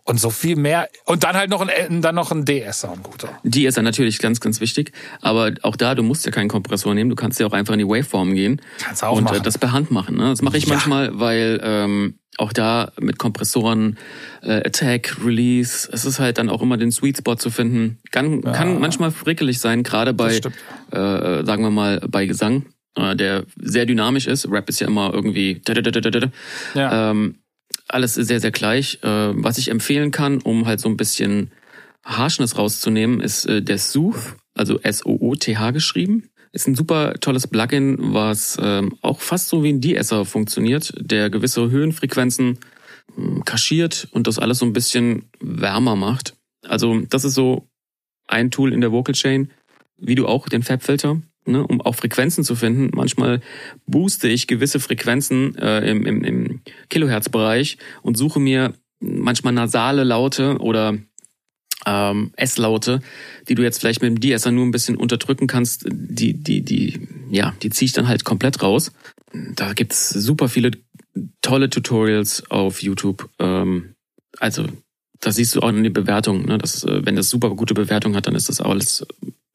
Und 0.05 0.21
so 0.21 0.31
viel 0.31 0.57
mehr. 0.57 0.89
Und 1.05 1.25
dann 1.25 1.37
halt 1.37 1.51
noch 1.51 1.67
ein, 1.67 2.03
dann 2.03 2.15
noch 2.15 2.31
ein 2.31 2.45
DS-Sound 2.45 3.03
guter. 3.03 3.29
DS 3.45 3.77
natürlich 3.77 4.19
ganz, 4.19 4.41
ganz 4.41 4.61
wichtig. 4.61 4.93
Aber 5.21 5.53
auch 5.63 5.77
da, 5.77 5.95
du 5.95 6.03
musst 6.03 6.27
ja 6.27 6.33
keinen 6.33 6.49
Kompressor 6.49 6.95
nehmen. 6.95 7.11
Du 7.11 7.17
kannst 7.17 7.41
ja 7.41 7.47
auch 7.47 7.53
einfach 7.53 7.75
in 7.75 7.79
die 7.79 7.89
Waveform 7.89 8.35
gehen. 8.35 8.61
Kannst 8.79 9.05
auch 9.05 9.17
und 9.17 9.25
machen. 9.25 9.39
Äh, 9.39 9.43
das 9.43 9.57
per 9.57 9.73
Hand 9.73 9.91
machen. 9.91 10.17
Ne? 10.17 10.31
Das 10.31 10.43
mache 10.43 10.59
ich 10.59 10.67
ja. 10.67 10.75
manchmal, 10.75 11.19
weil 11.19 11.61
ähm, 11.63 12.19
auch 12.39 12.53
da 12.53 12.93
mit 13.01 13.19
Kompressoren, 13.19 13.99
äh, 14.43 14.67
Attack, 14.67 15.17
Release, 15.25 15.89
es 15.93 16.05
ist 16.05 16.19
halt 16.19 16.39
dann 16.39 16.51
auch 16.51 16.63
immer 16.63 16.77
den 16.77 16.93
Sweet 16.93 17.19
Spot 17.19 17.37
zu 17.37 17.51
finden. 17.51 17.99
Kann, 18.11 18.43
ja. 18.43 18.53
kann 18.53 18.79
manchmal 18.81 19.11
frickelig 19.11 19.59
sein, 19.59 19.83
gerade 19.83 20.13
bei, 20.13 20.37
äh, 20.37 21.45
sagen 21.45 21.63
wir 21.63 21.71
mal, 21.71 22.01
bei 22.09 22.27
Gesang, 22.27 22.67
äh, 22.97 23.17
der 23.17 23.45
sehr 23.57 23.87
dynamisch 23.87 24.27
ist. 24.27 24.51
Rap 24.51 24.69
ist 24.69 24.81
ja 24.81 24.87
immer 24.87 25.13
irgendwie 25.13 25.61
ja. 26.75 27.11
ähm, 27.11 27.37
alles 27.89 28.15
sehr, 28.15 28.41
sehr 28.41 28.51
gleich. 28.51 28.99
Äh, 29.03 29.33
was 29.35 29.59
ich 29.59 29.71
empfehlen 29.71 30.11
kann, 30.11 30.41
um 30.41 30.67
halt 30.67 30.81
so 30.81 30.89
ein 30.89 30.97
bisschen 30.97 31.51
Harshness 32.05 32.57
rauszunehmen, 32.57 33.21
ist 33.21 33.47
äh, 33.47 33.63
der 33.63 33.79
Sooth, 33.79 34.37
also 34.55 34.81
S-O-O-T-H 34.81 35.71
geschrieben. 35.73 36.31
Ist 36.53 36.67
ein 36.67 36.75
super 36.75 37.15
tolles 37.21 37.47
Plugin, 37.47 37.97
was 38.15 38.57
ähm, 38.61 38.97
auch 39.03 39.21
fast 39.21 39.49
so 39.49 39.63
wie 39.63 39.69
ein 39.69 39.81
De-Esser 39.81 40.25
funktioniert, 40.25 40.95
der 40.99 41.29
gewisse 41.29 41.71
Höhenfrequenzen 41.71 42.59
äh, 43.17 43.41
kaschiert 43.45 44.09
und 44.13 44.27
das 44.27 44.39
alles 44.39 44.59
so 44.59 44.67
ein 44.67 44.73
bisschen 44.73 45.29
wärmer 45.41 45.97
macht. 45.97 46.35
Also 46.67 47.01
das 47.09 47.25
ist 47.25 47.35
so 47.35 47.69
ein 48.27 48.51
Tool 48.51 48.73
in 48.73 48.81
der 48.81 48.93
Vocal 48.93 49.15
Chain, 49.15 49.51
wie 49.99 50.15
du 50.15 50.27
auch 50.27 50.49
den 50.49 50.63
Fab-Filter, 50.63 51.21
ne, 51.49 51.67
um 51.67 51.81
auch 51.81 51.95
Frequenzen 51.95 52.45
zu 52.45 52.55
finden. 52.55 52.91
Manchmal 52.95 53.41
booste 53.87 54.29
ich 54.29 54.47
gewisse 54.47 54.81
Frequenzen 54.81 55.57
äh, 55.57 55.89
im, 55.91 56.07
im, 56.07 56.25
im 56.25 56.61
Kilohertz-Bereich 56.89 57.79
und 58.03 58.17
suche 58.17 58.41
mir 58.41 58.75
manchmal 59.01 59.53
nasale 59.53 60.05
Laute 60.05 60.59
oder 60.59 60.99
ähm, 61.87 62.33
S-Laute, 62.37 63.01
die 63.49 63.55
du 63.55 63.63
jetzt 63.63 63.79
vielleicht 63.79 64.03
mit 64.03 64.11
dem 64.11 64.21
De-Esser 64.21 64.51
nur 64.51 64.67
ein 64.67 64.73
bisschen 64.73 64.97
unterdrücken 64.97 65.47
kannst, 65.47 65.87
die, 65.91 66.35
die, 66.35 66.63
die, 66.63 67.09
ja, 67.31 67.55
die 67.63 67.71
ziehe 67.71 67.87
ich 67.87 67.93
dann 67.93 68.09
halt 68.09 68.25
komplett 68.25 68.63
raus. 68.63 68.93
Da 69.55 69.73
gibt's 69.73 70.11
super 70.11 70.49
viele 70.49 70.73
tolle 71.43 71.71
Tutorials 71.71 72.51
auf 72.51 72.83
YouTube. 72.83 73.29
Ähm, 73.39 73.95
also, 74.39 74.67
da 75.21 75.33
siehst 75.33 75.55
du 75.55 75.61
auch 75.61 75.69
in 75.71 75.83
den 75.83 75.93
Bewertungen, 75.93 76.47
ne? 76.47 76.59
Das, 76.59 76.85
äh, 76.85 77.05
wenn 77.05 77.17
das 77.17 77.31
super 77.31 77.51
gute 77.51 77.75
Bewertung 77.75 78.15
hat, 78.15 78.27
dann 78.27 78.35
ist 78.35 78.49
das 78.49 78.61
alles, 78.61 79.07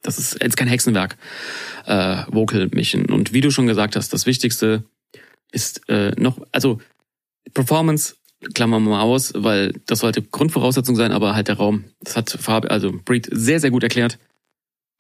das 0.04 0.20
ist 0.20 0.42
jetzt 0.42 0.58
kein 0.58 0.68
Hexenwerk, 0.68 1.18
äh, 1.86 2.24
Vocal 2.28 2.70
Mission. 2.74 3.06
Und 3.06 3.34
wie 3.34 3.42
du 3.42 3.50
schon 3.50 3.68
gesagt 3.68 3.96
hast, 3.96 4.14
das 4.14 4.26
Wichtigste 4.26 4.84
ist 5.52 5.90
äh, 5.90 6.12
noch, 6.18 6.40
also 6.52 6.80
Performance 7.54 8.16
klammern 8.54 8.84
wir 8.84 8.92
mal 8.92 9.02
aus, 9.02 9.34
weil 9.36 9.74
das 9.86 10.00
sollte 10.00 10.22
Grundvoraussetzung 10.22 10.96
sein, 10.96 11.12
aber 11.12 11.34
halt 11.34 11.48
der 11.48 11.58
Raum. 11.58 11.86
Das 12.02 12.16
hat 12.16 12.30
Farbe, 12.30 12.70
also 12.70 12.94
Breed 13.06 13.30
sehr, 13.32 13.60
sehr 13.60 13.72
gut 13.72 13.84
erklärt. 13.84 14.20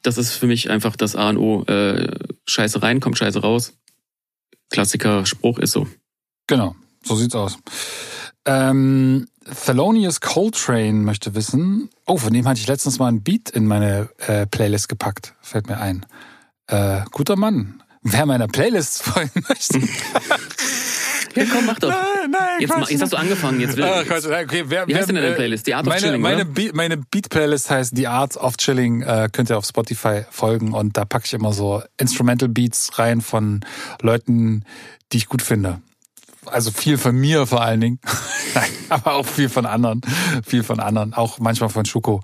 Das 0.02 0.18
ist 0.18 0.34
für 0.34 0.48
mich 0.48 0.70
einfach 0.70 0.96
das 0.96 1.16
A 1.16 1.30
und 1.30 1.38
O. 1.38 1.64
Äh, 1.66 2.18
Scheiße 2.48 2.82
rein, 2.82 3.00
kommt 3.00 3.18
Scheiße 3.18 3.42
raus. 3.42 3.74
Klassiker 4.70 5.26
Spruch 5.26 5.60
ist 5.60 5.72
so. 5.72 5.88
Genau, 6.48 6.76
so 7.04 7.16
sieht's 7.16 7.36
aus. 7.36 7.58
Ähm, 8.46 9.28
Thelonious 9.66 10.22
Coltrane 10.22 10.94
möchte 10.94 11.36
wissen. 11.36 11.90
Oh, 12.06 12.18
von 12.18 12.34
dem 12.34 12.48
hatte 12.48 12.60
ich 12.60 12.68
letztens 12.68 13.00
mal 13.00 13.08
ein 13.08 13.22
Beat 13.22 13.50
in 13.50 13.66
meine 13.66 14.10
äh, 14.28 14.46
Playlist 14.48 14.90
gepackt. 14.90 15.34
Fällt 15.42 15.68
mir 15.68 15.80
ein. 15.80 16.06
Äh, 16.68 17.02
guter 17.12 17.36
Mann. 17.36 17.82
Wer 18.02 18.26
meiner 18.26 18.48
Playlist 18.48 19.04
folgen 19.04 19.44
möchte. 19.48 19.80
Ja, 21.36 21.46
komm, 21.52 21.66
mach 21.66 21.80
doch. 21.80 21.90
Nein, 21.90 22.30
nein, 22.30 22.40
Jetzt, 22.60 22.70
ma- 22.70 22.86
jetzt 22.88 23.02
hast 23.02 23.14
du 23.14 23.18
angefangen. 23.18 23.60
Jetzt 23.60 23.76
will, 23.76 23.84
Ah, 23.86 24.04
Quatsch, 24.04 24.26
okay, 24.28 24.66
wer, 24.68 24.88
Wie 24.88 24.96
heißt 24.96 25.08
denn 25.10 25.16
deine 25.16 25.30
äh, 25.30 25.36
Playlist? 25.36 25.66
The 25.66 25.74
Art 25.74 25.88
of 25.88 25.90
meine, 25.92 26.02
Chilling, 26.06 26.22
meine? 26.22 26.46
Beat, 26.46 26.76
meine 26.76 26.98
Beat-Playlist 26.98 27.72
heißt 27.72 27.96
The 27.96 28.06
Art 28.06 28.38
of 28.38 28.58
Chilling. 28.58 29.02
Äh, 29.02 29.30
könnt 29.32 29.50
ihr 29.50 29.58
auf 29.58 29.66
Spotify 29.66 30.26
folgen 30.30 30.74
und 30.74 30.96
da 30.96 31.06
packe 31.06 31.26
ich 31.26 31.34
immer 31.34 31.52
so 31.52 31.82
Instrumental 31.98 32.50
Beats 32.50 33.00
rein 33.00 33.22
von 33.22 33.62
Leuten, 34.00 34.64
die 35.12 35.18
ich 35.18 35.28
gut 35.28 35.42
finde. 35.42 35.82
Also 36.46 36.72
viel 36.72 36.98
von 36.98 37.16
mir 37.16 37.48
vor 37.48 37.62
allen 37.62 37.82
Dingen. 37.82 38.00
Aber 38.90 39.14
auch 39.14 39.26
viel 39.26 39.50
von 39.50 39.66
anderen. 39.66 40.02
Viel 40.46 40.64
von 40.64 40.80
anderen. 40.80 41.14
Auch 41.14 41.40
manchmal 41.40 41.70
von 41.70 41.86
Schuko. 41.86 42.22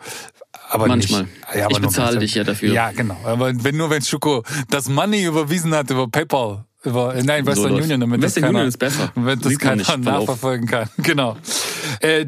Aber 0.69 0.87
Manchmal. 0.87 1.23
Nicht, 1.23 1.33
ja, 1.55 1.65
aber 1.65 1.71
Ich 1.71 1.81
bezahle 1.81 2.19
dich 2.19 2.35
ja 2.35 2.43
dafür. 2.43 2.73
Ja, 2.73 2.91
genau. 2.91 3.17
Aber 3.23 3.51
wenn 3.63 3.75
nur 3.75 3.89
wenn 3.89 4.03
Schuko 4.03 4.43
das 4.69 4.87
Money 4.87 5.23
überwiesen 5.23 5.73
hat 5.73 5.89
über 5.89 6.07
PayPal, 6.07 6.65
über 6.83 7.13
nein, 7.23 7.45
Western 7.45 7.73
läuft. 7.73 7.83
Union, 7.83 7.99
damit 7.99 8.21
Western 8.21 8.41
das 8.41 8.47
keiner, 8.47 8.59
Union 8.59 8.67
ist 8.67 8.77
besser. 8.77 9.11
Damit 9.13 9.45
das 9.45 9.57
keiner 9.57 9.75
nicht 9.75 9.97
nachverfolgen 9.97 10.67
kann. 10.67 10.89
Genau. 10.97 11.35
Äh, 12.01 12.21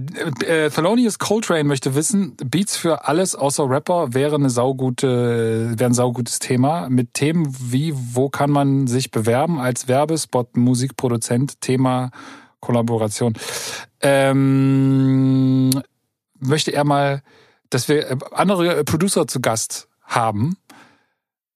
äh, 0.45 0.69
Thelonious 0.69 1.19
Coltrane 1.19 1.63
möchte 1.63 1.95
wissen, 1.95 2.35
Beats 2.43 2.75
für 2.75 3.07
alles 3.07 3.35
außer 3.35 3.69
Rapper 3.69 4.13
wäre 4.13 4.35
eine 4.35 4.49
saugute, 4.49 5.73
wäre 5.77 5.89
ein 5.89 5.93
saugutes 5.93 6.39
Thema. 6.39 6.89
Mit 6.89 7.13
Themen 7.13 7.55
wie, 7.59 7.93
wo 7.95 8.29
kann 8.29 8.51
man 8.51 8.87
sich 8.87 9.11
bewerben 9.11 9.59
als 9.59 9.87
Werbespot, 9.87 10.57
Musikproduzent, 10.57 11.61
Thema 11.61 12.11
Kollaboration. 12.59 13.33
Ähm, 14.01 15.69
möchte 16.39 16.71
er 16.71 16.83
mal, 16.83 17.21
dass 17.69 17.87
wir 17.87 18.09
äh, 18.09 18.17
andere 18.31 18.83
Producer 18.83 19.27
zu 19.27 19.39
Gast 19.39 19.87
haben. 20.03 20.57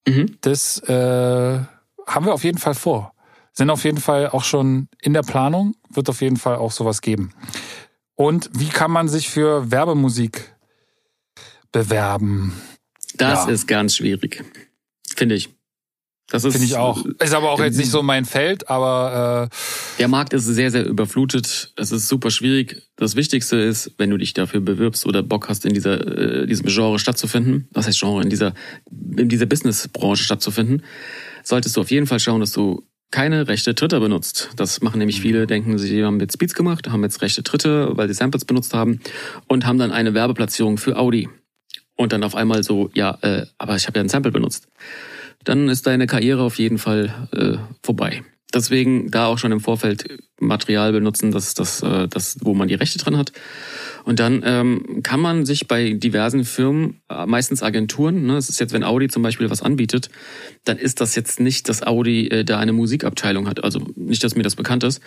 Mhm. 0.08 0.38
Das 0.42 0.80
äh, 0.80 1.60
haben 2.08 2.26
wir 2.26 2.34
auf 2.34 2.44
jeden 2.44 2.58
Fall 2.58 2.76
vor. 2.76 3.14
Sind 3.54 3.70
auf 3.70 3.84
jeden 3.86 4.00
Fall 4.00 4.30
auch 4.30 4.44
schon 4.44 4.90
in 5.02 5.14
der 5.14 5.22
Planung, 5.24 5.76
wird 5.90 6.10
auf 6.10 6.22
jeden 6.22 6.38
Fall 6.38 6.56
auch 6.58 6.72
sowas 6.72 7.02
geben. 7.02 7.32
Und 8.16 8.50
wie 8.54 8.68
kann 8.70 8.92
man 8.92 9.08
sich 9.08 9.30
für 9.30 9.72
Werbemusik 9.72 10.56
bewerben? 11.72 12.54
Das 13.18 13.46
Ja. 13.46 13.52
ist 13.52 13.68
ganz 13.68 13.96
schwierig. 13.96 14.44
Finde 15.16 15.36
ich. 15.36 15.50
Das 16.28 16.44
ist, 16.44 16.54
Finde 16.54 16.66
ich 16.66 16.76
auch. 16.76 17.06
Ist 17.20 17.36
aber 17.36 17.52
auch 17.52 17.60
jetzt 17.60 17.78
nicht 17.78 17.92
so 17.92 18.02
mein 18.02 18.26
Feld, 18.26 18.68
aber 18.68 19.50
äh, 19.52 19.56
Der 20.00 20.08
Markt 20.08 20.34
ist 20.34 20.46
sehr, 20.46 20.72
sehr 20.72 20.84
überflutet. 20.84 21.72
Es 21.78 21.92
ist 21.92 22.08
super 22.08 22.32
schwierig. 22.32 22.82
Das 22.96 23.16
Wichtigste 23.16 23.58
ist, 23.58 23.92
wenn 24.00 24.10
du 24.10 24.18
dich 24.18 24.34
dafür 24.34 24.60
bewirbst 24.60 25.06
oder 25.06 25.22
Bock 25.22 25.50
hast, 25.50 25.66
in 25.66 25.76
dieser, 25.76 26.02
äh, 26.44 26.48
diesem 26.48 26.66
Genre 26.66 26.98
stattzufinden, 26.98 27.68
was 27.72 27.86
heißt 27.86 28.00
Genre, 28.00 28.24
in 28.24 28.30
dieser, 28.32 28.54
in 28.90 29.30
dieser 29.30 29.46
Businessbranche 29.46 30.24
stattzufinden, 30.24 30.82
solltest 31.46 31.78
du 31.78 31.82
auf 31.82 31.92
jeden 31.92 32.08
Fall 32.08 32.20
schauen, 32.20 32.42
dass 32.42 32.52
du 32.52 32.84
keine 33.12 33.48
rechte 33.48 33.74
Dritte 33.74 34.00
benutzt. 34.00 34.50
Das 34.56 34.82
machen 34.82 35.00
nämlich 35.00 35.22
viele, 35.22 35.48
denken, 35.48 35.78
sie 35.78 36.04
haben 36.04 36.20
jetzt 36.20 36.38
Beats 36.38 36.54
gemacht, 36.54 36.90
haben 36.90 37.04
jetzt 37.04 37.22
rechte 37.22 37.44
Dritte, 37.44 37.96
weil 37.96 38.08
sie 38.08 38.14
Samples 38.14 38.46
benutzt 38.46 38.74
haben 38.74 39.00
und 39.48 39.66
haben 39.66 39.78
dann 39.78 39.92
eine 39.92 40.14
Werbeplatzierung 40.14 40.78
für 40.78 40.98
Audi. 40.98 41.30
Und 41.96 42.12
dann 42.12 42.24
auf 42.24 42.36
einmal 42.36 42.64
so, 42.64 42.90
ja, 42.94 43.18
äh, 43.22 43.46
aber 43.58 43.76
ich 43.78 43.88
habe 43.88 44.00
ja 44.00 44.04
ein 44.04 44.10
Sample 44.10 44.32
benutzt. 44.32 44.68
Dann 45.46 45.70
ist 45.70 45.88
deine 45.88 46.08
Karriere 46.08 46.42
auf 46.42 46.58
jeden 46.58 46.78
Fall 46.78 47.30
äh, 47.32 47.58
vorbei. 47.84 48.24
Deswegen 48.54 49.12
da 49.12 49.26
auch 49.26 49.38
schon 49.38 49.52
im 49.52 49.60
Vorfeld 49.60 50.06
Material 50.40 50.92
benutzen, 50.92 51.32
das, 51.32 51.54
das, 51.54 51.82
äh, 51.82 52.08
das, 52.08 52.38
wo 52.42 52.54
man 52.54 52.68
die 52.68 52.76
Rechte 52.76 52.98
dran 52.98 53.18
hat. 53.18 53.32
Und 54.04 54.20
dann 54.20 54.44
ähm, 54.46 55.02
kann 55.04 55.20
man 55.20 55.46
sich 55.46 55.68
bei 55.68 55.94
diversen 55.94 56.46
Firmen, 56.46 57.02
äh, 57.10 57.26
meistens 57.26 57.64
Agenturen, 57.64 58.26
ne, 58.26 58.38
es 58.38 58.50
ist 58.50 58.60
jetzt, 58.60 58.72
wenn 58.72 58.84
Audi 58.84 59.08
zum 59.08 59.24
Beispiel 59.24 59.50
was 59.50 59.62
anbietet, 59.62 60.10
dann 60.64 60.78
ist 60.78 61.02
das 61.02 61.16
jetzt 61.16 61.40
nicht, 61.40 61.68
dass 61.70 61.84
Audi 61.84 62.28
äh, 62.28 62.44
da 62.44 62.60
eine 62.60 62.74
Musikabteilung 62.74 63.48
hat. 63.48 63.64
Also 63.64 63.82
nicht, 63.96 64.24
dass 64.24 64.36
mir 64.36 64.44
das 64.44 64.56
bekannt 64.56 64.84
ist. 64.84 65.02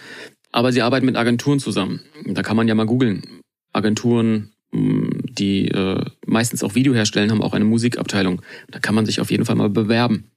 Aber 0.51 0.73
sie 0.73 0.83
arbeiten 0.83 1.07
mit 1.07 1.17
Agenturen 1.17 1.61
zusammen. 1.61 2.01
Da 2.27 2.43
kann 2.43 2.57
man 2.57 2.69
ja 2.69 2.75
mal 2.75 2.87
googeln. 2.87 3.41
Agenturen, 3.73 4.53
mh, 4.73 5.11
die 5.31 5.69
äh, 5.69 6.05
meistens 6.27 6.65
auch 6.65 6.75
Video 6.75 6.95
herstellen, 6.95 7.31
haben 7.31 7.43
auch 7.43 7.55
eine 7.55 7.65
Musikabteilung. 7.67 8.43
Da 8.71 8.79
kann 8.81 8.95
man 8.95 9.07
sich 9.07 9.21
auf 9.21 9.31
jeden 9.31 9.45
Fall 9.45 9.57
mal 9.57 9.71
bewerben. 9.71 10.31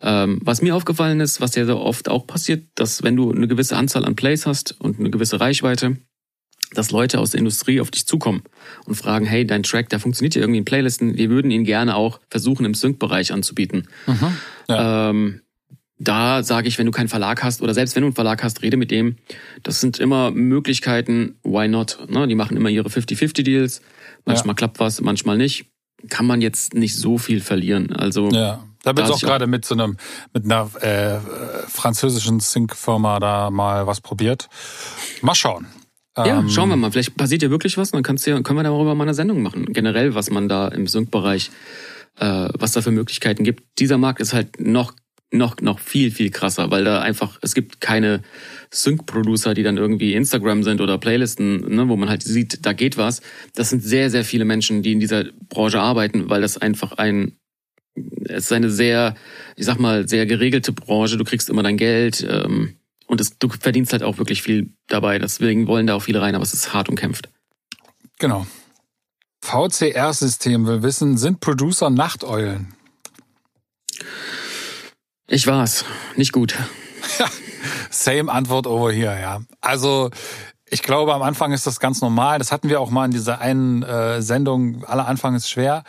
Ähm, 0.00 0.38
was 0.42 0.62
mir 0.62 0.76
aufgefallen 0.76 1.20
ist, 1.20 1.40
was 1.40 1.54
ja 1.54 1.64
so 1.64 1.78
oft 1.78 2.08
auch 2.08 2.26
passiert, 2.26 2.64
dass 2.76 3.02
wenn 3.02 3.16
du 3.16 3.32
eine 3.32 3.48
gewisse 3.48 3.76
Anzahl 3.76 4.04
an 4.04 4.16
Plays 4.16 4.46
hast 4.46 4.76
und 4.80 5.00
eine 5.00 5.10
gewisse 5.10 5.40
Reichweite, 5.40 5.96
dass 6.72 6.90
Leute 6.90 7.18
aus 7.18 7.30
der 7.30 7.38
Industrie 7.38 7.80
auf 7.80 7.90
dich 7.90 8.06
zukommen 8.06 8.42
und 8.84 8.94
fragen, 8.94 9.26
hey, 9.26 9.46
dein 9.46 9.62
Track, 9.62 9.88
der 9.88 10.00
funktioniert 10.00 10.34
ja 10.34 10.42
irgendwie 10.42 10.58
in 10.58 10.64
Playlisten, 10.64 11.16
wir 11.16 11.30
würden 11.30 11.50
ihn 11.50 11.64
gerne 11.64 11.96
auch 11.96 12.20
versuchen 12.30 12.64
im 12.64 12.74
Sync-Bereich 12.74 13.32
anzubieten. 13.32 13.88
Ja. 14.68 15.10
Ähm, 15.10 15.40
da 15.98 16.44
sage 16.44 16.68
ich, 16.68 16.78
wenn 16.78 16.86
du 16.86 16.92
keinen 16.92 17.08
Verlag 17.08 17.42
hast 17.42 17.60
oder 17.60 17.74
selbst 17.74 17.96
wenn 17.96 18.02
du 18.02 18.08
einen 18.08 18.14
Verlag 18.14 18.42
hast, 18.44 18.62
rede 18.62 18.76
mit 18.76 18.90
dem. 18.90 19.16
Das 19.64 19.80
sind 19.80 19.98
immer 19.98 20.30
Möglichkeiten, 20.30 21.36
why 21.42 21.66
not? 21.66 21.98
Ne? 22.08 22.28
Die 22.28 22.36
machen 22.36 22.56
immer 22.56 22.68
ihre 22.68 22.88
50-50-Deals. 22.88 23.80
Manchmal 24.24 24.54
klappt 24.54 24.78
was, 24.78 25.00
manchmal 25.00 25.36
nicht. 25.36 25.66
Kann 26.08 26.26
man 26.26 26.40
jetzt 26.40 26.74
nicht 26.74 26.94
so 26.94 27.18
viel 27.18 27.40
verlieren. 27.40 27.92
Also 27.92 28.30
ja. 28.30 28.64
Da 28.88 28.94
bin 28.94 29.04
Da 29.04 29.10
ich 29.10 29.16
auch 29.16 29.20
gerade 29.20 29.46
mit 29.46 29.66
so 29.66 29.74
einem, 29.74 29.98
mit 30.32 30.46
einer 30.46 30.70
äh, 30.80 31.20
französischen 31.68 32.40
Sync-Firma 32.40 33.20
da 33.20 33.50
mal 33.50 33.86
was 33.86 34.00
probiert. 34.00 34.48
Mal 35.20 35.34
schauen. 35.34 35.66
Ja, 36.16 36.38
Ähm, 36.38 36.48
schauen 36.48 36.70
wir 36.70 36.76
mal. 36.76 36.90
Vielleicht 36.90 37.14
passiert 37.14 37.42
ja 37.42 37.50
wirklich 37.50 37.76
was. 37.76 37.90
Dann 37.90 38.02
kannst 38.02 38.26
du 38.26 38.42
können 38.42 38.58
wir 38.58 38.62
darüber 38.62 38.94
mal 38.94 39.04
eine 39.04 39.12
Sendung 39.12 39.42
machen. 39.42 39.66
Generell, 39.74 40.14
was 40.14 40.30
man 40.30 40.48
da 40.48 40.68
im 40.68 40.86
Sync-Bereich, 40.86 41.50
äh, 42.18 42.48
was 42.58 42.72
da 42.72 42.80
für 42.80 42.90
Möglichkeiten 42.90 43.44
gibt. 43.44 43.62
Dieser 43.78 43.98
Markt 43.98 44.22
ist 44.22 44.32
halt 44.32 44.58
noch, 44.58 44.94
noch, 45.30 45.60
noch 45.60 45.80
viel, 45.80 46.10
viel 46.10 46.30
krasser, 46.30 46.70
weil 46.70 46.84
da 46.84 47.02
einfach, 47.02 47.38
es 47.42 47.54
gibt 47.54 47.82
keine 47.82 48.22
Sync-Producer, 48.72 49.52
die 49.52 49.64
dann 49.64 49.76
irgendwie 49.76 50.14
Instagram 50.14 50.62
sind 50.62 50.80
oder 50.80 50.96
Playlisten, 50.96 51.74
ne, 51.74 51.90
wo 51.90 51.96
man 51.96 52.08
halt 52.08 52.22
sieht, 52.22 52.64
da 52.64 52.72
geht 52.72 52.96
was. 52.96 53.20
Das 53.54 53.68
sind 53.68 53.82
sehr, 53.82 54.08
sehr 54.08 54.24
viele 54.24 54.46
Menschen, 54.46 54.82
die 54.82 54.92
in 54.92 55.00
dieser 55.00 55.24
Branche 55.50 55.78
arbeiten, 55.78 56.30
weil 56.30 56.40
das 56.40 56.56
einfach 56.56 56.92
ein, 56.92 57.36
es 58.24 58.44
ist 58.44 58.52
eine 58.52 58.70
sehr, 58.70 59.14
ich 59.56 59.66
sag 59.66 59.78
mal, 59.78 60.08
sehr 60.08 60.26
geregelte 60.26 60.72
Branche. 60.72 61.16
Du 61.16 61.24
kriegst 61.24 61.48
immer 61.48 61.62
dein 61.62 61.76
Geld, 61.76 62.26
ähm, 62.28 62.74
und 63.08 63.20
es, 63.20 63.38
du 63.38 63.48
verdienst 63.48 63.92
halt 63.92 64.02
auch 64.02 64.18
wirklich 64.18 64.42
viel 64.42 64.70
dabei. 64.86 65.18
Deswegen 65.18 65.66
wollen 65.66 65.86
da 65.86 65.94
auch 65.94 66.02
viele 66.02 66.20
rein, 66.20 66.34
aber 66.34 66.44
es 66.44 66.52
ist 66.52 66.74
hart 66.74 66.88
umkämpft. 66.88 67.28
Genau. 68.18 68.46
VCR-System 69.40 70.66
will 70.66 70.82
wissen, 70.82 71.16
sind 71.16 71.40
Producer 71.40 71.90
Nachteulen? 71.90 72.74
Ich 75.26 75.46
war's. 75.46 75.84
Nicht 76.16 76.32
gut. 76.32 76.54
Same 77.90 78.30
Antwort 78.30 78.66
over 78.66 78.92
here, 78.92 79.18
ja. 79.20 79.40
Also 79.60 80.10
ich 80.68 80.82
glaube, 80.82 81.14
am 81.14 81.22
Anfang 81.22 81.52
ist 81.52 81.66
das 81.66 81.80
ganz 81.80 82.02
normal. 82.02 82.38
Das 82.38 82.52
hatten 82.52 82.68
wir 82.68 82.80
auch 82.80 82.90
mal 82.90 83.06
in 83.06 83.10
dieser 83.10 83.40
einen 83.40 83.82
äh, 83.82 84.20
Sendung. 84.20 84.84
Aller 84.84 85.06
Anfang 85.06 85.34
ist 85.34 85.48
schwer. 85.48 85.84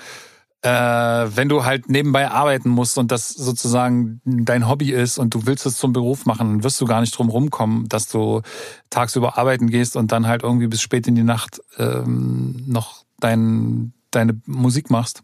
Äh, 0.61 0.69
wenn 0.69 1.47
du 1.47 1.63
halt 1.63 1.89
nebenbei 1.89 2.29
arbeiten 2.29 2.69
musst 2.69 2.97
und 2.97 3.11
das 3.11 3.29
sozusagen 3.29 4.19
dein 4.25 4.67
Hobby 4.67 4.91
ist 4.91 5.17
und 5.17 5.33
du 5.33 5.45
willst 5.45 5.65
es 5.65 5.77
zum 5.77 5.93
Beruf 5.93 6.25
machen, 6.25 6.49
dann 6.49 6.63
wirst 6.63 6.81
du 6.81 6.85
gar 6.85 6.99
nicht 6.99 7.17
drum 7.17 7.29
rumkommen, 7.29 7.87
dass 7.87 8.09
du 8.09 8.41
tagsüber 8.89 9.37
arbeiten 9.37 9.67
gehst 9.67 9.95
und 9.95 10.11
dann 10.11 10.27
halt 10.27 10.43
irgendwie 10.43 10.67
bis 10.67 10.81
spät 10.81 11.07
in 11.07 11.15
die 11.15 11.23
Nacht 11.23 11.61
ähm, 11.77 12.61
noch 12.67 13.05
dein, 13.21 13.93
deine 14.11 14.41
Musik 14.45 14.89
machst. 14.89 15.21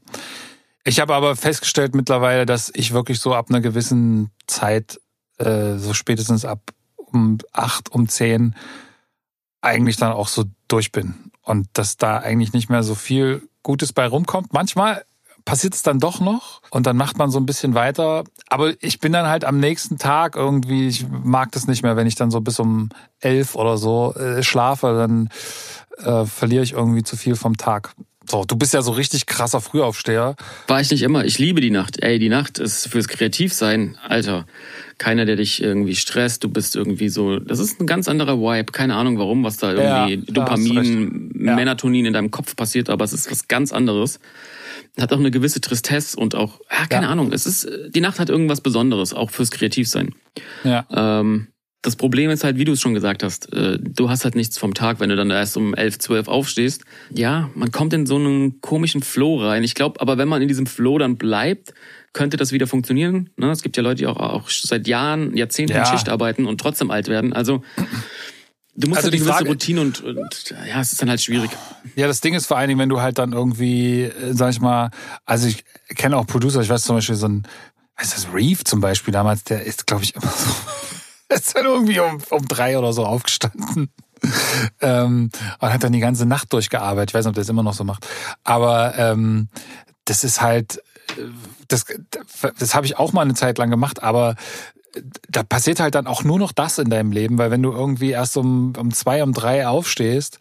Ich 0.85 1.01
habe 1.01 1.13
aber 1.13 1.35
festgestellt 1.35 1.95
mittlerweile, 1.95 2.45
dass 2.45 2.71
ich 2.73 2.93
wirklich 2.93 3.19
so 3.19 3.33
ab 3.33 3.47
einer 3.49 3.59
gewissen 3.59 4.31
Zeit, 4.47 5.01
äh, 5.37 5.75
so 5.75 5.93
spätestens 5.93 6.45
ab 6.45 6.71
um 6.95 7.39
acht, 7.51 7.91
um 7.91 8.07
zehn, 8.07 8.55
eigentlich 9.61 9.97
dann 9.97 10.13
auch 10.13 10.27
so 10.27 10.45
durch 10.67 10.91
bin. 10.93 11.31
Und 11.41 11.67
dass 11.73 11.97
da 11.97 12.19
eigentlich 12.19 12.53
nicht 12.53 12.69
mehr 12.69 12.83
so 12.83 12.95
viel 12.95 13.47
Gutes 13.63 13.91
bei 13.91 14.07
rumkommt. 14.07 14.53
Manchmal 14.53 15.03
passiert 15.45 15.75
es 15.75 15.83
dann 15.83 15.99
doch 15.99 16.19
noch 16.19 16.61
und 16.71 16.87
dann 16.87 16.97
macht 16.97 17.17
man 17.17 17.29
so 17.29 17.39
ein 17.39 17.45
bisschen 17.45 17.75
weiter. 17.75 18.23
Aber 18.49 18.73
ich 18.81 18.99
bin 18.99 19.13
dann 19.13 19.27
halt 19.27 19.45
am 19.45 19.59
nächsten 19.59 19.97
Tag 19.97 20.35
irgendwie, 20.35 20.87
ich 20.87 21.05
mag 21.07 21.51
das 21.51 21.67
nicht 21.67 21.83
mehr, 21.83 21.95
wenn 21.95 22.07
ich 22.07 22.15
dann 22.15 22.31
so 22.31 22.41
bis 22.41 22.59
um 22.59 22.89
elf 23.19 23.55
oder 23.55 23.77
so 23.77 24.13
äh, 24.15 24.43
schlafe, 24.43 24.87
dann 24.97 25.29
äh, 25.97 26.25
verliere 26.25 26.63
ich 26.63 26.73
irgendwie 26.73 27.03
zu 27.03 27.15
viel 27.15 27.35
vom 27.35 27.57
Tag. 27.57 27.93
So, 28.29 28.43
du 28.45 28.55
bist 28.55 28.73
ja 28.73 28.81
so 28.81 28.91
richtig 28.91 29.25
krasser 29.25 29.61
Frühaufsteher. 29.61 30.35
War 30.67 30.81
ich 30.81 30.89
nicht 30.91 31.03
immer. 31.03 31.25
Ich 31.25 31.37
liebe 31.37 31.61
die 31.61 31.69
Nacht. 31.71 32.01
Ey, 32.01 32.17
die 32.19 32.29
Nacht 32.29 32.57
ist 32.59 32.87
fürs 32.87 33.07
Kreativsein, 33.07 33.97
Alter. 34.07 34.45
Keiner, 34.97 35.25
der 35.25 35.35
dich 35.35 35.61
irgendwie 35.61 35.95
stresst. 35.95 36.43
Du 36.43 36.49
bist 36.49 36.75
irgendwie 36.75 37.09
so. 37.09 37.39
Das 37.39 37.59
ist 37.59 37.79
ein 37.79 37.85
ganz 37.87 38.07
anderer 38.07 38.37
Vibe. 38.39 38.71
Keine 38.71 38.95
Ahnung 38.95 39.19
warum, 39.19 39.43
was 39.43 39.57
da 39.57 39.73
irgendwie 39.73 40.15
Ja, 40.25 40.33
Dopamin, 40.33 41.31
Ja. 41.39 41.55
Melatonin 41.55 42.05
in 42.05 42.13
deinem 42.13 42.31
Kopf 42.31 42.55
passiert, 42.55 42.89
aber 42.89 43.03
es 43.05 43.13
ist 43.13 43.29
was 43.29 43.47
ganz 43.47 43.71
anderes. 43.71 44.19
Hat 44.99 45.11
auch 45.13 45.19
eine 45.19 45.31
gewisse 45.31 45.59
Tristesse 45.61 46.17
und 46.17 46.35
auch, 46.35 46.59
ja, 46.71 46.85
keine 46.87 47.05
Ja. 47.07 47.11
Ahnung. 47.11 47.31
Es 47.33 47.45
ist, 47.45 47.67
die 47.89 48.01
Nacht 48.01 48.19
hat 48.19 48.29
irgendwas 48.29 48.61
Besonderes, 48.61 49.13
auch 49.13 49.29
fürs 49.29 49.51
Kreativsein. 49.51 50.15
Ja. 50.63 50.85
Ähm, 50.91 51.47
das 51.81 51.95
Problem 51.95 52.31
ist 52.31 52.43
halt, 52.43 52.57
wie 52.57 52.65
du 52.65 52.71
es 52.71 52.81
schon 52.81 52.93
gesagt 52.95 53.21
hast, 53.21 53.53
äh, 53.53 53.77
du 53.79 54.09
hast 54.09 54.23
halt 54.23 54.35
nichts 54.35 54.57
vom 54.57 54.73
Tag, 54.73 54.99
wenn 54.99 55.09
du 55.09 55.15
dann 55.15 55.29
erst 55.29 55.55
um 55.55 55.75
11, 55.75 55.99
12 55.99 56.27
aufstehst. 56.27 56.83
Ja, 57.11 57.49
man 57.53 57.71
kommt 57.71 57.93
in 57.93 58.05
so 58.07 58.15
einen 58.15 58.59
komischen 58.61 59.03
Flow 59.03 59.39
rein. 59.45 59.63
Ich 59.63 59.75
glaube, 59.75 60.01
aber 60.01 60.17
wenn 60.17 60.27
man 60.27 60.41
in 60.41 60.47
diesem 60.47 60.65
Flow 60.65 60.97
dann 60.97 61.17
bleibt, 61.17 61.73
könnte 62.13 62.37
das 62.37 62.51
wieder 62.51 62.65
funktionieren. 62.65 63.29
Ne? 63.37 63.51
Es 63.51 63.61
gibt 63.61 63.77
ja 63.77 63.83
Leute, 63.83 63.97
die 63.97 64.07
auch, 64.07 64.17
auch 64.17 64.49
seit 64.49 64.87
Jahren, 64.87 65.35
Jahrzehnten 65.37 65.73
in 65.73 65.79
Ja. 65.79 65.85
Schicht 65.85 66.09
arbeiten 66.09 66.45
und 66.47 66.59
trotzdem 66.59 66.89
alt 66.89 67.07
werden. 67.07 67.33
Also 67.33 67.61
du 68.75 68.87
musst 68.87 69.03
Also 69.03 69.11
halt 69.11 69.13
die 69.13 69.17
eine 69.17 69.25
gewisse 69.25 69.31
Frage- 69.37 69.49
Routine 69.49 69.81
und, 69.81 70.01
und 70.03 70.55
ja, 70.67 70.81
es 70.81 70.91
ist 70.93 71.01
dann 71.01 71.09
halt 71.09 71.21
schwierig. 71.21 71.51
Ja, 71.95 72.07
das 72.07 72.19
Ding 72.21 72.33
ist 72.33 72.47
vor 72.47 72.57
allen 72.57 72.69
Dingen, 72.69 72.79
wenn 72.79 72.89
du 72.89 72.99
halt 73.01 73.19
dann 73.19 73.31
irgendwie, 73.33 74.03
äh, 74.03 74.33
sag 74.33 74.51
ich 74.51 74.59
mal, 74.59 74.89
also 75.25 75.47
ich 75.47 75.63
kenne 75.89 76.17
auch 76.17 76.25
Producer, 76.25 76.61
ich 76.61 76.69
weiß 76.69 76.83
zum 76.83 76.95
Beispiel 76.95 77.15
so 77.15 77.27
ein, 77.27 77.43
ist 78.01 78.15
das, 78.15 78.33
Reef 78.33 78.63
zum 78.63 78.81
Beispiel 78.81 79.11
damals, 79.13 79.43
der 79.43 79.63
ist, 79.65 79.85
glaube 79.85 80.03
ich, 80.03 80.15
immer 80.15 80.25
so, 80.31 80.49
ist 81.29 81.55
dann 81.55 81.65
irgendwie 81.65 81.99
um, 81.99 82.19
um 82.29 82.47
drei 82.47 82.77
oder 82.77 82.93
so 82.93 83.05
aufgestanden. 83.05 83.89
ähm, 84.81 85.29
und 85.59 85.73
hat 85.73 85.83
dann 85.83 85.91
die 85.91 85.99
ganze 85.99 86.25
Nacht 86.25 86.51
durchgearbeitet. 86.53 87.11
Ich 87.11 87.13
weiß 87.13 87.25
nicht, 87.25 87.29
ob 87.29 87.35
der 87.35 87.43
das 87.43 87.49
immer 87.49 87.63
noch 87.63 87.73
so 87.73 87.83
macht. 87.83 88.07
Aber 88.43 88.97
ähm, 88.97 89.49
das 90.05 90.23
ist 90.23 90.41
halt, 90.41 90.77
äh, 91.17 91.23
das, 91.67 91.85
das 92.57 92.75
habe 92.75 92.85
ich 92.85 92.97
auch 92.97 93.13
mal 93.13 93.21
eine 93.21 93.33
Zeit 93.33 93.57
lang 93.57 93.69
gemacht, 93.69 94.03
aber 94.03 94.35
da 95.29 95.43
passiert 95.43 95.79
halt 95.79 95.95
dann 95.95 96.07
auch 96.07 96.23
nur 96.23 96.39
noch 96.39 96.51
das 96.51 96.77
in 96.77 96.89
deinem 96.89 97.11
Leben, 97.11 97.37
weil 97.37 97.51
wenn 97.51 97.61
du 97.61 97.71
irgendwie 97.71 98.11
erst 98.11 98.37
um, 98.37 98.73
um 98.77 98.93
zwei, 98.93 99.23
um 99.23 99.33
drei 99.33 99.67
aufstehst, 99.67 100.39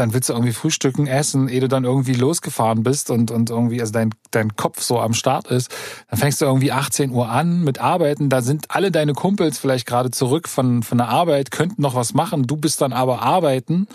dann 0.00 0.14
willst 0.14 0.28
du 0.28 0.32
irgendwie 0.32 0.52
frühstücken, 0.52 1.06
essen, 1.06 1.48
ehe 1.48 1.60
du 1.60 1.68
dann 1.68 1.84
irgendwie 1.84 2.14
losgefahren 2.14 2.82
bist 2.82 3.10
und, 3.10 3.30
und 3.30 3.50
irgendwie, 3.50 3.80
also 3.80 3.92
dein, 3.92 4.14
dein 4.30 4.56
Kopf 4.56 4.82
so 4.82 5.00
am 5.00 5.14
Start 5.14 5.48
ist, 5.48 5.70
dann 6.08 6.18
fängst 6.18 6.40
du 6.40 6.44
irgendwie 6.44 6.72
18 6.72 7.10
Uhr 7.10 7.28
an 7.28 7.62
mit 7.62 7.80
Arbeiten, 7.80 8.28
da 8.28 8.42
sind 8.42 8.70
alle 8.70 8.90
deine 8.90 9.12
Kumpels 9.12 9.58
vielleicht 9.58 9.86
gerade 9.86 10.10
zurück 10.10 10.48
von, 10.48 10.82
von 10.82 10.98
der 10.98 11.08
Arbeit, 11.08 11.50
könnten 11.50 11.82
noch 11.82 11.94
was 11.94 12.14
machen, 12.14 12.46
du 12.46 12.56
bist 12.56 12.80
dann 12.80 12.92
aber 12.92 13.22
arbeiten. 13.22 13.86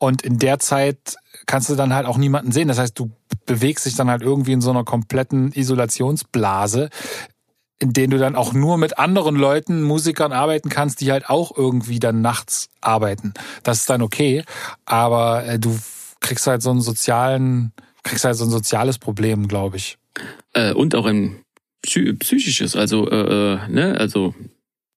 Und 0.00 0.22
in 0.22 0.38
der 0.38 0.60
Zeit 0.60 1.16
kannst 1.46 1.70
du 1.70 1.74
dann 1.74 1.92
halt 1.92 2.06
auch 2.06 2.18
niemanden 2.18 2.52
sehen. 2.52 2.68
Das 2.68 2.78
heißt, 2.78 2.96
du 2.96 3.10
bewegst 3.46 3.84
dich 3.84 3.96
dann 3.96 4.08
halt 4.08 4.22
irgendwie 4.22 4.52
in 4.52 4.60
so 4.60 4.70
einer 4.70 4.84
kompletten 4.84 5.50
Isolationsblase, 5.52 6.88
in 7.78 7.92
denen 7.92 8.10
du 8.10 8.18
dann 8.18 8.34
auch 8.36 8.52
nur 8.52 8.76
mit 8.76 8.98
anderen 8.98 9.36
Leuten, 9.36 9.82
Musikern 9.82 10.32
arbeiten 10.32 10.68
kannst, 10.68 11.00
die 11.00 11.12
halt 11.12 11.28
auch 11.28 11.56
irgendwie 11.56 12.00
dann 12.00 12.20
nachts 12.20 12.68
arbeiten. 12.80 13.34
Das 13.62 13.80
ist 13.80 13.90
dann 13.90 14.02
okay, 14.02 14.44
aber 14.84 15.44
äh, 15.46 15.58
du 15.58 15.78
kriegst 16.20 16.46
halt 16.46 16.62
so 16.62 16.70
einen 16.70 16.80
sozialen, 16.80 17.72
kriegst 18.02 18.24
halt 18.24 18.36
so 18.36 18.44
ein 18.44 18.50
soziales 18.50 18.98
Problem, 18.98 19.46
glaube 19.48 19.76
ich. 19.76 19.98
Äh, 20.54 20.72
und 20.72 20.94
auch 20.94 21.06
ein 21.06 21.42
psy 21.82 22.12
psychisches, 22.14 22.74
also, 22.74 23.08
äh, 23.08 23.54
äh, 23.54 23.68
ne, 23.68 23.96
also 23.98 24.34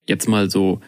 jetzt 0.07 0.27
mal 0.27 0.49
so, 0.49 0.81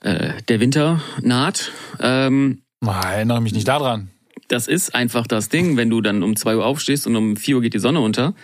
äh, 0.00 0.42
der 0.48 0.58
Winter 0.60 1.00
naht. 1.20 1.70
Ähm, 2.00 2.62
Ah, 2.84 3.12
erinnere 3.12 3.40
mich 3.40 3.52
nicht 3.52 3.68
daran. 3.68 4.10
das 4.48 4.66
ist 4.66 4.94
einfach 4.94 5.26
das 5.26 5.48
Ding, 5.48 5.76
wenn 5.76 5.88
du 5.88 6.00
dann 6.00 6.22
um 6.22 6.34
zwei 6.36 6.56
Uhr 6.56 6.66
aufstehst 6.66 7.06
und 7.06 7.14
um 7.16 7.36
vier 7.36 7.56
Uhr 7.56 7.62
geht 7.62 7.74
die 7.74 7.78
Sonne 7.78 8.00
unter, 8.00 8.34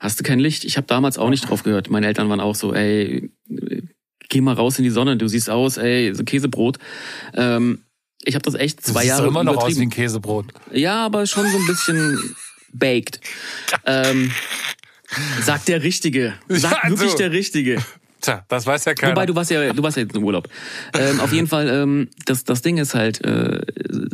hast 0.00 0.18
du 0.18 0.24
kein 0.24 0.40
Licht. 0.40 0.64
Ich 0.64 0.76
habe 0.76 0.86
damals 0.86 1.18
auch 1.18 1.28
nicht 1.30 1.48
drauf 1.48 1.62
gehört. 1.62 1.90
Meine 1.90 2.06
Eltern 2.06 2.28
waren 2.28 2.40
auch 2.40 2.54
so, 2.56 2.74
ey, 2.74 3.30
geh 4.28 4.40
mal 4.40 4.54
raus 4.54 4.78
in 4.78 4.84
die 4.84 4.90
Sonne, 4.90 5.16
du 5.16 5.28
siehst 5.28 5.48
aus, 5.50 5.76
ey, 5.76 6.12
so 6.14 6.24
Käsebrot. 6.24 6.78
Ähm, 7.34 7.80
ich 8.24 8.34
habe 8.34 8.42
das 8.42 8.54
echt 8.54 8.84
zwei 8.84 9.00
Das 9.00 9.06
Jahre 9.06 9.28
immer 9.28 9.44
noch 9.44 9.56
aus 9.56 9.76
wie 9.78 9.82
ein 9.82 9.90
Käsebrot. 9.90 10.46
Ja, 10.72 11.04
aber 11.06 11.26
schon 11.26 11.46
so 11.50 11.56
ein 11.58 11.66
bisschen 11.66 12.34
baked. 12.72 13.20
Ähm, 13.86 14.30
sagt 15.42 15.68
der 15.68 15.82
Richtige. 15.82 16.34
Sagt 16.48 16.74
Ja, 16.74 16.80
also- 16.82 16.98
wirklich 16.98 17.14
der 17.16 17.32
Richtige. 17.32 17.78
Tja, 18.22 18.44
das 18.48 18.66
weiß 18.66 18.84
ja 18.84 18.92
keiner. 18.92 19.12
Wobei 19.12 19.24
du 19.24 19.34
warst 19.34 19.50
ja, 19.50 19.72
du 19.72 19.82
warst 19.82 19.96
ja 19.96 20.02
jetzt 20.02 20.14
im 20.14 20.22
Urlaub. 20.22 20.46
Ähm, 20.92 21.20
auf 21.20 21.32
jeden 21.32 21.46
Fall, 21.46 21.68
ähm, 21.68 22.08
das, 22.26 22.44
das 22.44 22.60
Ding 22.60 22.76
ist 22.76 22.94
halt, 22.94 23.24
äh, 23.24 23.60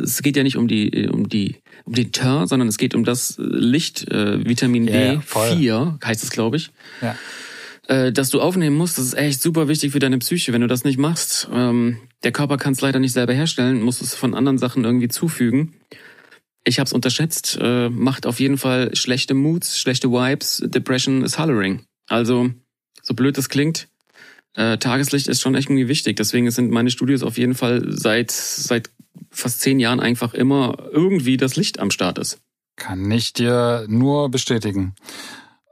es 0.07 0.21
geht 0.21 0.37
ja 0.37 0.43
nicht 0.43 0.57
um 0.57 0.67
die, 0.67 1.07
um 1.09 1.27
die, 1.29 1.57
um 1.85 1.93
den 1.93 2.11
Teint, 2.11 2.49
sondern 2.49 2.67
es 2.67 2.77
geht 2.77 2.95
um 2.95 3.03
das 3.03 3.35
Licht, 3.37 4.07
äh, 4.09 4.43
Vitamin 4.47 4.87
Ja, 4.87 5.13
ja, 5.13 5.21
voll. 5.21 5.49
D4 5.49 6.03
heißt 6.03 6.23
es, 6.23 6.31
glaube 6.31 6.57
ich, 6.57 6.71
ja. 7.01 7.15
äh, 7.87 8.11
dass 8.11 8.29
du 8.29 8.41
aufnehmen 8.41 8.75
musst. 8.75 8.97
Das 8.97 9.05
ist 9.05 9.13
echt 9.13 9.41
super 9.41 9.67
wichtig 9.67 9.91
für 9.91 9.99
deine 9.99 10.17
Psyche. 10.19 10.53
Wenn 10.53 10.61
du 10.61 10.67
das 10.67 10.83
nicht 10.83 10.97
machst, 10.97 11.49
ähm, 11.53 11.97
der 12.23 12.31
Körper 12.31 12.57
kann 12.57 12.73
es 12.73 12.81
leider 12.81 12.99
nicht 12.99 13.13
selber 13.13 13.33
herstellen, 13.33 13.81
muss 13.81 14.01
es 14.01 14.15
von 14.15 14.33
anderen 14.33 14.57
Sachen 14.57 14.83
irgendwie 14.83 15.09
zufügen. 15.09 15.75
Ich 16.63 16.79
habe 16.79 16.87
es 16.87 16.93
unterschätzt. 16.93 17.57
Äh, 17.61 17.89
macht 17.89 18.25
auf 18.25 18.39
jeden 18.39 18.57
Fall 18.57 18.95
schlechte 18.95 19.33
Moods, 19.33 19.79
schlechte 19.79 20.09
Vibes. 20.09 20.63
Depression 20.65 21.23
is 21.23 21.37
hollering. 21.37 21.83
Also 22.07 22.49
so 23.01 23.13
blöd 23.13 23.37
das 23.37 23.49
klingt. 23.49 23.87
Äh, 24.53 24.77
Tageslicht 24.79 25.27
ist 25.27 25.41
schon 25.41 25.55
echt 25.55 25.69
irgendwie 25.69 25.87
wichtig. 25.87 26.17
Deswegen 26.17 26.49
sind 26.49 26.71
meine 26.71 26.89
Studios 26.89 27.23
auf 27.23 27.37
jeden 27.37 27.53
Fall 27.53 27.85
seit, 27.89 28.31
seit 28.31 28.89
fast 29.31 29.61
zehn 29.61 29.79
Jahren 29.79 29.99
einfach 29.99 30.33
immer 30.33 30.77
irgendwie 30.91 31.37
das 31.37 31.55
Licht 31.55 31.79
am 31.79 31.91
Start 31.91 32.17
ist. 32.17 32.39
Kann 32.75 33.09
ich 33.11 33.33
dir 33.33 33.85
nur 33.87 34.29
bestätigen. 34.29 34.95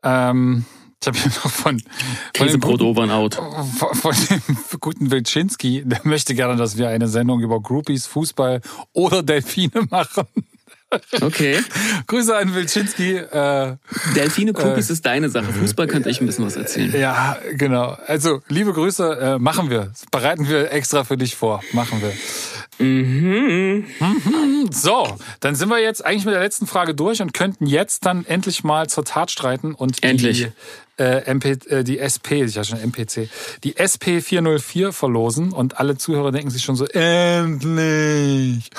Ähm, 0.03 0.65
ich 1.01 1.07
habe 1.07 1.17
hier 1.19 1.31
noch 1.43 1.51
von, 1.51 1.81
von 2.35 2.47
dem 2.47 2.59
guten, 2.61 3.11
out. 3.11 3.35
von, 3.35 4.15
dem 4.29 4.41
guten 4.79 5.11
Wilczynski, 5.11 5.83
der 5.85 6.01
möchte 6.03 6.33
gerne, 6.33 6.55
dass 6.55 6.77
wir 6.77 6.89
eine 6.89 7.07
Sendung 7.07 7.41
über 7.41 7.61
Groupies, 7.61 8.07
Fußball 8.07 8.61
oder 8.93 9.21
Delfine 9.21 9.87
machen. 9.91 10.25
Okay. 11.21 11.59
Grüße 12.07 12.35
an 12.35 12.53
Wilczynski. 12.55 13.17
Äh, 13.17 13.75
Delfine 14.15 14.53
Cookies 14.53 14.89
ist 14.89 15.05
deine 15.05 15.29
Sache. 15.29 15.51
Fußball 15.51 15.87
könnte 15.87 16.09
ich 16.09 16.21
ein 16.21 16.25
bisschen 16.25 16.45
was 16.45 16.55
erzählen. 16.55 16.93
ja, 16.99 17.37
genau. 17.53 17.97
Also, 18.07 18.41
liebe 18.47 18.73
Grüße, 18.73 19.19
äh, 19.19 19.39
machen 19.39 19.69
wir. 19.69 19.91
Bereiten 20.11 20.47
wir 20.47 20.71
extra 20.71 21.03
für 21.03 21.17
dich 21.17 21.35
vor. 21.35 21.61
Machen 21.73 22.01
wir. 22.01 22.13
Mhm. 22.79 23.85
So, 24.71 25.17
dann 25.39 25.55
sind 25.55 25.69
wir 25.69 25.81
jetzt 25.81 26.05
eigentlich 26.05 26.25
mit 26.25 26.33
der 26.33 26.41
letzten 26.41 26.67
Frage 26.67 26.93
durch 26.95 27.21
und 27.21 27.33
könnten 27.33 27.65
jetzt 27.65 28.05
dann 28.05 28.25
endlich 28.25 28.63
mal 28.63 28.89
zur 28.89 29.05
Tat 29.05 29.31
streiten 29.31 29.73
und 29.73 30.03
Endlich. 30.03 30.37
die 30.39 30.51
äh, 30.97 31.25
MP, 31.25 31.57
äh, 31.67 31.83
die 31.83 31.99
SP, 31.99 32.43
ich 32.43 32.55
ja 32.55 32.63
schon 32.63 32.79
MPC, 32.79 33.29
die 33.63 33.77
SP 33.77 34.21
404 34.21 34.93
verlosen 34.93 35.51
und 35.51 35.79
alle 35.79 35.97
Zuhörer 35.97 36.31
denken 36.31 36.49
sich 36.49 36.63
schon 36.63 36.75
so 36.75 36.85
endlich. 36.85 38.69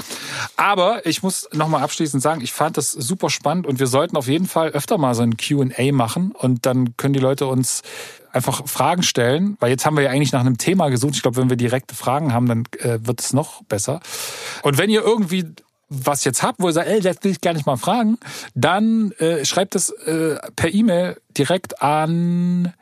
Aber 0.56 1.04
ich 1.06 1.22
muss 1.22 1.48
noch 1.52 1.68
mal 1.68 1.82
abschließend 1.82 2.22
sagen, 2.22 2.40
ich 2.40 2.52
fand 2.52 2.76
das 2.76 2.92
super 2.92 3.30
spannend 3.30 3.66
und 3.66 3.78
wir 3.78 3.86
sollten 3.86 4.16
auf 4.16 4.28
jeden 4.28 4.46
Fall 4.46 4.70
öfter 4.70 4.98
mal 4.98 5.14
so 5.14 5.22
ein 5.22 5.36
Q&A 5.36 5.92
machen 5.92 6.32
und 6.32 6.66
dann 6.66 6.96
können 6.96 7.14
die 7.14 7.20
Leute 7.20 7.46
uns 7.46 7.82
einfach 8.36 8.66
Fragen 8.68 9.02
stellen, 9.02 9.56
weil 9.58 9.70
jetzt 9.70 9.84
haben 9.84 9.96
wir 9.96 10.04
ja 10.04 10.10
eigentlich 10.10 10.32
nach 10.32 10.40
einem 10.40 10.58
Thema 10.58 10.88
gesucht. 10.88 11.16
Ich 11.16 11.22
glaube, 11.22 11.38
wenn 11.38 11.50
wir 11.50 11.56
direkte 11.56 11.94
Fragen 11.94 12.32
haben, 12.32 12.46
dann 12.46 12.64
äh, 12.78 13.04
wird 13.04 13.20
es 13.20 13.32
noch 13.32 13.64
besser. 13.64 14.00
Und 14.62 14.78
wenn 14.78 14.90
ihr 14.90 15.02
irgendwie 15.02 15.46
was 15.88 16.24
jetzt 16.24 16.42
habt, 16.42 16.60
wo 16.60 16.68
ihr 16.68 16.72
sagt, 16.72 16.88
ey, 16.88 17.00
das 17.00 17.18
will 17.22 17.30
ich 17.30 17.40
gar 17.40 17.54
nicht 17.54 17.66
mal 17.66 17.76
fragen, 17.76 18.18
dann 18.54 19.12
äh, 19.12 19.44
schreibt 19.44 19.74
es 19.74 19.90
äh, 19.90 20.36
per 20.56 20.72
E-Mail 20.72 21.20
direkt 21.36 21.80
an, 21.80 22.72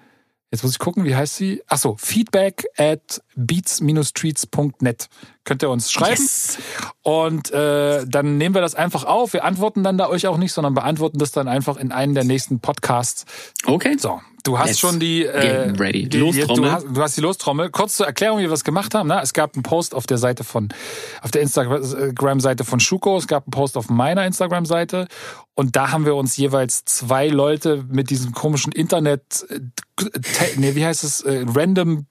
jetzt 0.51 0.63
muss 0.63 0.73
ich 0.73 0.79
gucken, 0.79 1.05
wie 1.05 1.15
heißt 1.15 1.37
sie? 1.37 1.63
Ach 1.67 1.77
so, 1.77 1.97
feedback 1.99 2.65
at 2.79 3.23
beats-treats.net. 3.37 5.09
Könnt 5.45 5.63
ihr 5.63 5.69
uns 5.69 5.93
schreiben. 5.93 6.23
Yes. 6.23 6.59
Und 7.03 7.51
äh, 7.51 8.07
dann 8.07 8.39
nehmen 8.39 8.55
wir 8.55 8.63
das 8.63 8.75
einfach 8.75 9.05
auf. 9.05 9.35
Wir 9.35 9.45
antworten 9.45 9.83
dann 9.83 9.99
da 9.99 10.09
euch 10.09 10.27
auch 10.27 10.39
nicht, 10.39 10.53
sondern 10.53 10.73
beantworten 10.73 11.19
das 11.19 11.33
dann 11.33 11.49
einfach 11.49 11.77
in 11.77 11.93
einen 11.93 12.15
der 12.15 12.25
nächsten 12.25 12.61
Podcasts. 12.61 13.27
Okay. 13.67 13.97
So, 13.99 14.21
du 14.45 14.59
hast 14.59 14.69
Let's 14.69 14.79
schon 14.79 15.01
die, 15.01 15.25
äh, 15.25 15.71
ready. 15.73 16.09
die 16.09 16.19
Lostrommel. 16.19 16.57
Du 16.57 16.71
hast, 16.71 16.87
du 16.87 17.03
hast 17.03 17.17
die 17.17 17.21
Lostrommel. 17.21 17.71
Kurz 17.71 17.97
zur 17.97 18.07
Erklärung, 18.07 18.39
wie 18.39 18.43
wir 18.43 18.51
das 18.51 18.63
gemacht 18.63 18.95
haben. 18.95 19.09
Ne? 19.09 19.21
Es 19.23 19.33
gab 19.33 19.55
einen 19.55 19.63
Post 19.63 19.95
auf 19.95 20.07
der 20.07 20.19
Seite 20.19 20.45
von, 20.45 20.69
auf 21.23 21.31
der 21.31 21.43
Instagram-Seite 21.43 22.65
von 22.65 22.79
Schuko. 22.79 23.17
Es 23.17 23.27
gab 23.27 23.45
einen 23.45 23.51
Post 23.51 23.77
auf 23.77 23.89
meiner 23.89 24.25
Instagram-Seite. 24.25 25.09
Und 25.55 25.77
da 25.77 25.91
haben 25.91 26.05
wir 26.05 26.15
uns 26.15 26.37
jeweils 26.37 26.85
zwei 26.85 27.29
Leute 27.29 27.85
mit 27.89 28.11
diesem 28.11 28.33
komischen 28.33 28.73
Internet, 28.73 29.47
äh, 29.49 29.61
nee, 30.57 30.75
wie 30.75 30.85
heißt 30.85 31.05
es, 31.05 31.23
äh, 31.23 31.45
Random 31.49 32.07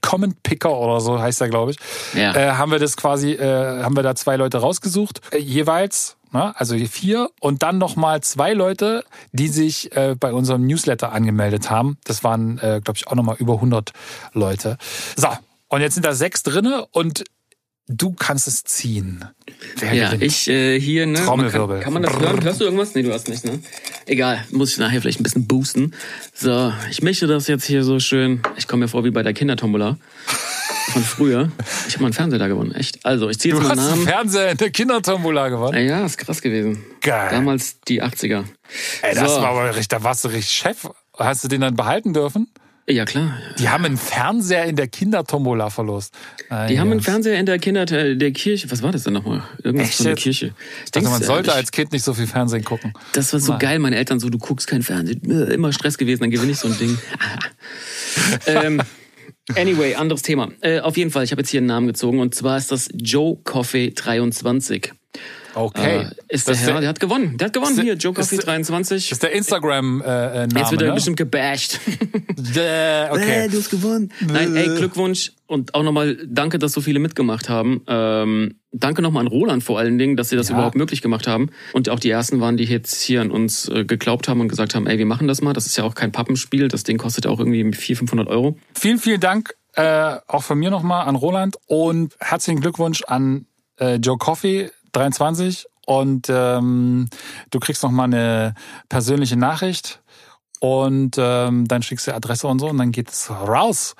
Comment 0.00 0.42
Picker 0.42 0.74
oder 0.74 1.00
so 1.00 1.20
heißt 1.20 1.40
er, 1.40 1.48
glaube 1.48 1.72
ich. 1.72 1.78
Ja. 2.14 2.34
Äh, 2.34 2.52
haben 2.52 2.72
wir 2.72 2.78
das 2.78 2.96
quasi, 2.96 3.32
äh, 3.32 3.82
haben 3.82 3.94
wir 3.94 4.02
da 4.02 4.14
zwei 4.14 4.36
Leute 4.36 4.58
rausgesucht, 4.58 5.20
äh, 5.32 5.38
jeweils 5.38 6.16
Ne? 6.32 6.54
Also 6.58 6.76
vier 6.86 7.30
und 7.40 7.62
dann 7.62 7.78
nochmal 7.78 8.20
zwei 8.22 8.52
Leute, 8.52 9.04
die 9.32 9.48
sich 9.48 9.94
äh, 9.96 10.14
bei 10.18 10.32
unserem 10.32 10.66
Newsletter 10.66 11.12
angemeldet 11.12 11.70
haben. 11.70 11.98
Das 12.04 12.22
waren, 12.22 12.58
äh, 12.58 12.80
glaube 12.82 12.96
ich, 12.96 13.08
auch 13.08 13.14
nochmal 13.14 13.36
über 13.38 13.54
100 13.54 13.92
Leute. 14.32 14.78
So, 15.16 15.28
und 15.68 15.80
jetzt 15.80 15.94
sind 15.94 16.06
da 16.06 16.14
sechs 16.14 16.42
drinne 16.42 16.86
und 16.92 17.24
du 17.88 18.12
kannst 18.12 18.46
es 18.46 18.64
ziehen. 18.64 19.24
Wer 19.76 19.94
ja, 19.94 20.06
gewinnt? 20.06 20.22
ich 20.22 20.48
äh, 20.48 20.80
hier, 20.80 21.06
ne? 21.06 21.18
Trommelwirbel. 21.24 21.80
Kann, 21.80 21.84
kann, 21.84 21.92
man 21.94 22.02
das 22.02 22.18
hören? 22.18 22.42
Hörst 22.42 22.60
du 22.60 22.64
irgendwas? 22.64 22.94
Nee, 22.94 23.02
du 23.02 23.12
hast 23.12 23.28
nicht, 23.28 23.44
ne? 23.44 23.58
Egal, 24.06 24.44
muss 24.50 24.72
ich 24.72 24.78
nachher 24.78 25.00
vielleicht 25.00 25.20
ein 25.20 25.24
bisschen 25.24 25.46
boosten. 25.46 25.94
So, 26.34 26.72
ich 26.90 27.02
möchte 27.02 27.26
das 27.26 27.48
jetzt 27.48 27.64
hier 27.64 27.82
so 27.82 27.98
schön. 27.98 28.42
Ich 28.56 28.68
komme 28.68 28.84
mir 28.84 28.88
vor 28.88 29.04
wie 29.04 29.10
bei 29.10 29.22
der 29.22 29.32
Kindertombola 29.32 29.98
von 30.90 31.02
früher. 31.02 31.50
Ich 31.88 31.94
habe 31.94 32.02
mal 32.02 32.06
einen 32.06 32.12
Fernseher 32.12 32.38
da 32.38 32.48
gewonnen, 32.48 32.72
echt. 32.74 33.04
Also, 33.04 33.28
ich 33.28 33.38
ziehe 33.38 33.54
jetzt 33.54 33.62
mal 33.62 33.74
Namen. 33.74 33.78
Du 33.78 33.90
hast 33.90 33.92
einen 33.92 34.06
Fernseher 34.06 34.50
in 34.50 34.56
der 34.58 34.70
Kindertombola 34.70 35.48
gewonnen? 35.48 35.86
Ja, 35.86 36.04
ist 36.04 36.18
krass 36.18 36.42
gewesen. 36.42 36.84
Geil. 37.00 37.30
Damals 37.30 37.80
die 37.80 38.02
80er. 38.02 38.44
Ey, 39.02 39.14
das 39.14 39.34
so. 39.34 39.40
war 39.40 39.50
aber 39.50 39.68
richtig, 39.70 39.88
da 39.88 40.02
warst 40.02 40.24
du 40.24 40.28
richtig 40.28 40.50
Chef. 40.50 40.88
Hast 41.18 41.44
du 41.44 41.48
den 41.48 41.60
dann 41.60 41.76
behalten 41.76 42.12
dürfen? 42.12 42.48
Ja, 42.90 43.04
klar. 43.04 43.38
Die 43.58 43.68
haben 43.68 43.84
einen 43.84 43.96
Fernseher 43.96 44.64
in 44.64 44.74
der 44.74 44.88
Kindertombola 44.88 45.70
verlost. 45.70 46.14
Ah, 46.48 46.66
die 46.66 46.74
ja. 46.74 46.80
haben 46.80 46.90
einen 46.90 47.00
Fernseher 47.00 47.38
in 47.38 47.46
der 47.46 47.58
Kinder 47.58 47.86
der 47.86 48.32
Kirche. 48.32 48.70
Was 48.70 48.82
war 48.82 48.90
das 48.90 49.04
denn 49.04 49.12
nochmal? 49.12 49.44
Irgendwas 49.62 49.94
von 49.94 50.06
der 50.06 50.14
Kirche. 50.16 50.54
Ich 50.84 50.90
dachte, 50.90 51.08
man 51.08 51.22
sollte 51.22 51.52
als 51.52 51.70
Kind 51.70 51.92
nicht 51.92 52.02
so 52.02 52.14
viel 52.14 52.26
Fernsehen 52.26 52.64
gucken. 52.64 52.92
Das 53.12 53.32
war 53.32 53.40
so 53.40 53.52
Nein. 53.52 53.58
geil. 53.60 53.78
Meine 53.78 53.96
Eltern 53.96 54.18
so, 54.18 54.28
du 54.28 54.38
guckst 54.38 54.66
kein 54.66 54.82
Fernsehen. 54.82 55.30
Äh, 55.30 55.54
immer 55.54 55.72
Stress 55.72 55.98
gewesen, 55.98 56.22
dann 56.22 56.30
gewinne 56.30 56.52
ich 56.52 56.58
so 56.58 56.68
ein 56.68 56.78
Ding. 56.78 56.98
ähm, 58.46 58.82
Anyway, 59.56 59.94
anderes 59.94 60.22
Thema. 60.22 60.50
Äh, 60.60 60.80
auf 60.80 60.96
jeden 60.96 61.10
Fall, 61.10 61.24
ich 61.24 61.32
habe 61.32 61.42
jetzt 61.42 61.50
hier 61.50 61.58
einen 61.58 61.66
Namen 61.66 61.86
gezogen 61.86 62.20
und 62.20 62.34
zwar 62.34 62.56
ist 62.56 62.70
das 62.70 62.88
Joe 62.94 63.36
Coffee 63.44 63.90
23. 63.90 64.92
Okay. 65.54 66.02
Äh, 66.02 66.10
ist 66.28 66.48
der 66.48 66.56
Herr, 66.56 66.72
der, 66.72 66.80
der, 66.80 66.88
hat 66.90 67.00
gewonnen. 67.00 67.36
Der 67.36 67.46
hat 67.46 67.52
gewonnen 67.52 67.80
hier, 67.80 67.94
Joe 67.94 68.12
Coffee 68.12 68.36
23. 68.36 69.12
Ist 69.12 69.22
der 69.22 69.32
Instagram-Name. 69.32 70.48
Äh, 70.54 70.58
Jetzt 70.58 70.70
wird 70.70 70.82
er 70.82 70.88
ne? 70.88 70.94
bestimmt 70.94 71.16
gebasht. 71.16 71.80
okay. 72.38 73.44
Äh, 73.44 73.48
du 73.48 73.58
hast 73.58 73.70
gewonnen. 73.70 74.12
Nein, 74.20 74.56
ey, 74.56 74.66
Glückwunsch 74.66 75.32
und 75.46 75.74
auch 75.74 75.82
nochmal 75.82 76.16
danke, 76.26 76.58
dass 76.58 76.72
so 76.72 76.80
viele 76.80 77.00
mitgemacht 77.00 77.48
haben. 77.48 77.82
Ähm, 77.88 78.60
danke 78.72 79.02
nochmal 79.02 79.22
an 79.22 79.26
Roland 79.26 79.64
vor 79.64 79.78
allen 79.78 79.98
Dingen, 79.98 80.16
dass 80.16 80.28
sie 80.28 80.36
das 80.36 80.48
ja. 80.48 80.54
überhaupt 80.54 80.76
möglich 80.76 81.02
gemacht 81.02 81.26
haben. 81.26 81.50
Und 81.72 81.88
auch 81.88 81.98
die 81.98 82.10
ersten 82.10 82.40
waren, 82.40 82.56
die 82.56 82.64
jetzt 82.64 83.02
hier 83.02 83.20
an 83.20 83.30
uns 83.30 83.68
äh, 83.68 83.84
geglaubt 83.84 84.28
haben 84.28 84.40
und 84.40 84.48
gesagt 84.48 84.74
haben, 84.74 84.86
ey, 84.86 84.98
wir 84.98 85.06
machen 85.06 85.26
das 85.26 85.42
mal. 85.42 85.52
Das 85.52 85.66
ist 85.66 85.76
ja 85.76 85.84
auch 85.84 85.94
kein 85.94 86.12
Pappenspiel. 86.12 86.68
Das 86.68 86.84
Ding 86.84 86.98
kostet 86.98 87.26
auch 87.26 87.40
irgendwie 87.40 87.62
400, 87.72 87.98
500 87.98 88.28
Euro. 88.28 88.56
Vielen, 88.74 88.98
vielen 88.98 89.20
Dank 89.20 89.54
äh, 89.74 90.16
auch 90.26 90.42
von 90.42 90.58
mir 90.58 90.70
nochmal 90.70 91.06
an 91.06 91.16
Roland 91.16 91.56
und 91.66 92.16
herzlichen 92.20 92.60
Glückwunsch 92.60 93.02
an 93.04 93.46
äh, 93.78 93.96
Joe 93.96 94.18
Coffee 94.18 94.70
23 94.92 95.66
und 95.86 96.28
ähm, 96.28 97.08
du 97.50 97.58
kriegst 97.58 97.82
noch 97.82 97.90
mal 97.90 98.04
eine 98.04 98.54
persönliche 98.88 99.36
Nachricht 99.36 100.00
und 100.60 101.16
ähm, 101.18 101.66
dann 101.66 101.82
schickst 101.82 102.06
du 102.06 102.14
Adresse 102.14 102.46
und 102.46 102.58
so 102.58 102.68
und 102.68 102.78
dann 102.78 102.92
geht 102.92 103.10
es 103.10 103.30
raus. 103.30 103.94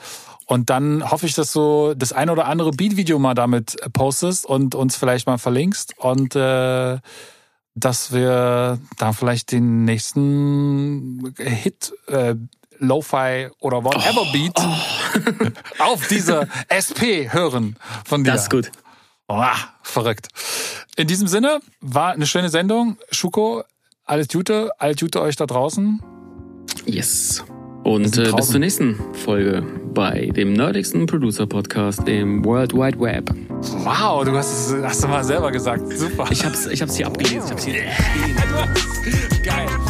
Und 0.47 0.69
dann 0.69 1.09
hoffe 1.09 1.27
ich, 1.27 1.35
dass 1.35 1.53
du 1.53 1.95
das 1.95 2.13
ein 2.13 2.29
oder 2.29 2.47
andere 2.47 2.73
Beat-Video 2.73 3.19
mal 3.19 3.35
damit 3.35 3.77
postest 3.93 4.45
und 4.45 4.75
uns 4.75 4.97
vielleicht 4.97 5.27
mal 5.27 5.39
verlinkst 5.39 5.97
und 5.99 6.35
äh, 6.35 6.99
dass 7.75 8.13
wir 8.13 8.79
da 8.99 9.13
vielleicht 9.13 9.53
den 9.53 9.85
nächsten 9.85 11.33
Hit 11.39 11.93
äh, 12.09 12.35
Lo-Fi 12.79 13.51
oder 13.61 13.85
whatever 13.85 14.23
oh, 14.23 14.33
Beat 14.33 14.55
oh. 14.59 15.51
auf 15.79 16.09
dieser 16.09 16.47
SP 16.67 17.31
hören 17.31 17.77
von 18.05 18.25
dir. 18.25 18.33
Das 18.33 18.43
ist 18.43 18.51
gut. 18.51 18.73
Oh, 19.33 19.45
verrückt. 19.85 20.27
In 20.97 21.07
diesem 21.07 21.29
Sinne, 21.29 21.61
war 21.81 22.11
eine 22.11 22.27
schöne 22.27 22.49
Sendung. 22.49 22.97
Schuko, 23.13 23.63
alles 24.05 24.27
Gute, 24.27 24.73
alles 24.79 24.97
Gute 24.97 25.21
euch 25.21 25.37
da 25.37 25.47
draußen. 25.47 26.03
Yes. 26.85 27.45
Und 27.85 28.19
äh, 28.19 28.33
bis 28.33 28.49
zur 28.49 28.59
nächsten 28.59 28.97
Folge 29.15 29.63
bei 29.95 30.33
dem 30.35 30.55
nerdigsten 30.55 31.07
Producer 31.07 31.47
Podcast 31.47 32.09
im 32.09 32.45
World 32.45 32.75
Wide 32.75 32.99
Web. 32.99 33.31
Wow, 33.85 34.25
du 34.25 34.37
hast 34.37 34.73
es 34.73 34.83
hast 34.83 35.05
du 35.05 35.09
mal 35.09 35.23
selber 35.23 35.53
gesagt. 35.53 35.97
Super. 35.97 36.27
Ich 36.33 36.45
hab's, 36.45 36.67
ich 36.67 36.83
hab's 36.83 36.97
hier 36.97 37.07
abgelesen. 37.07 37.43
Ich 37.45 37.51
hab's 37.53 37.65
hier 37.65 37.85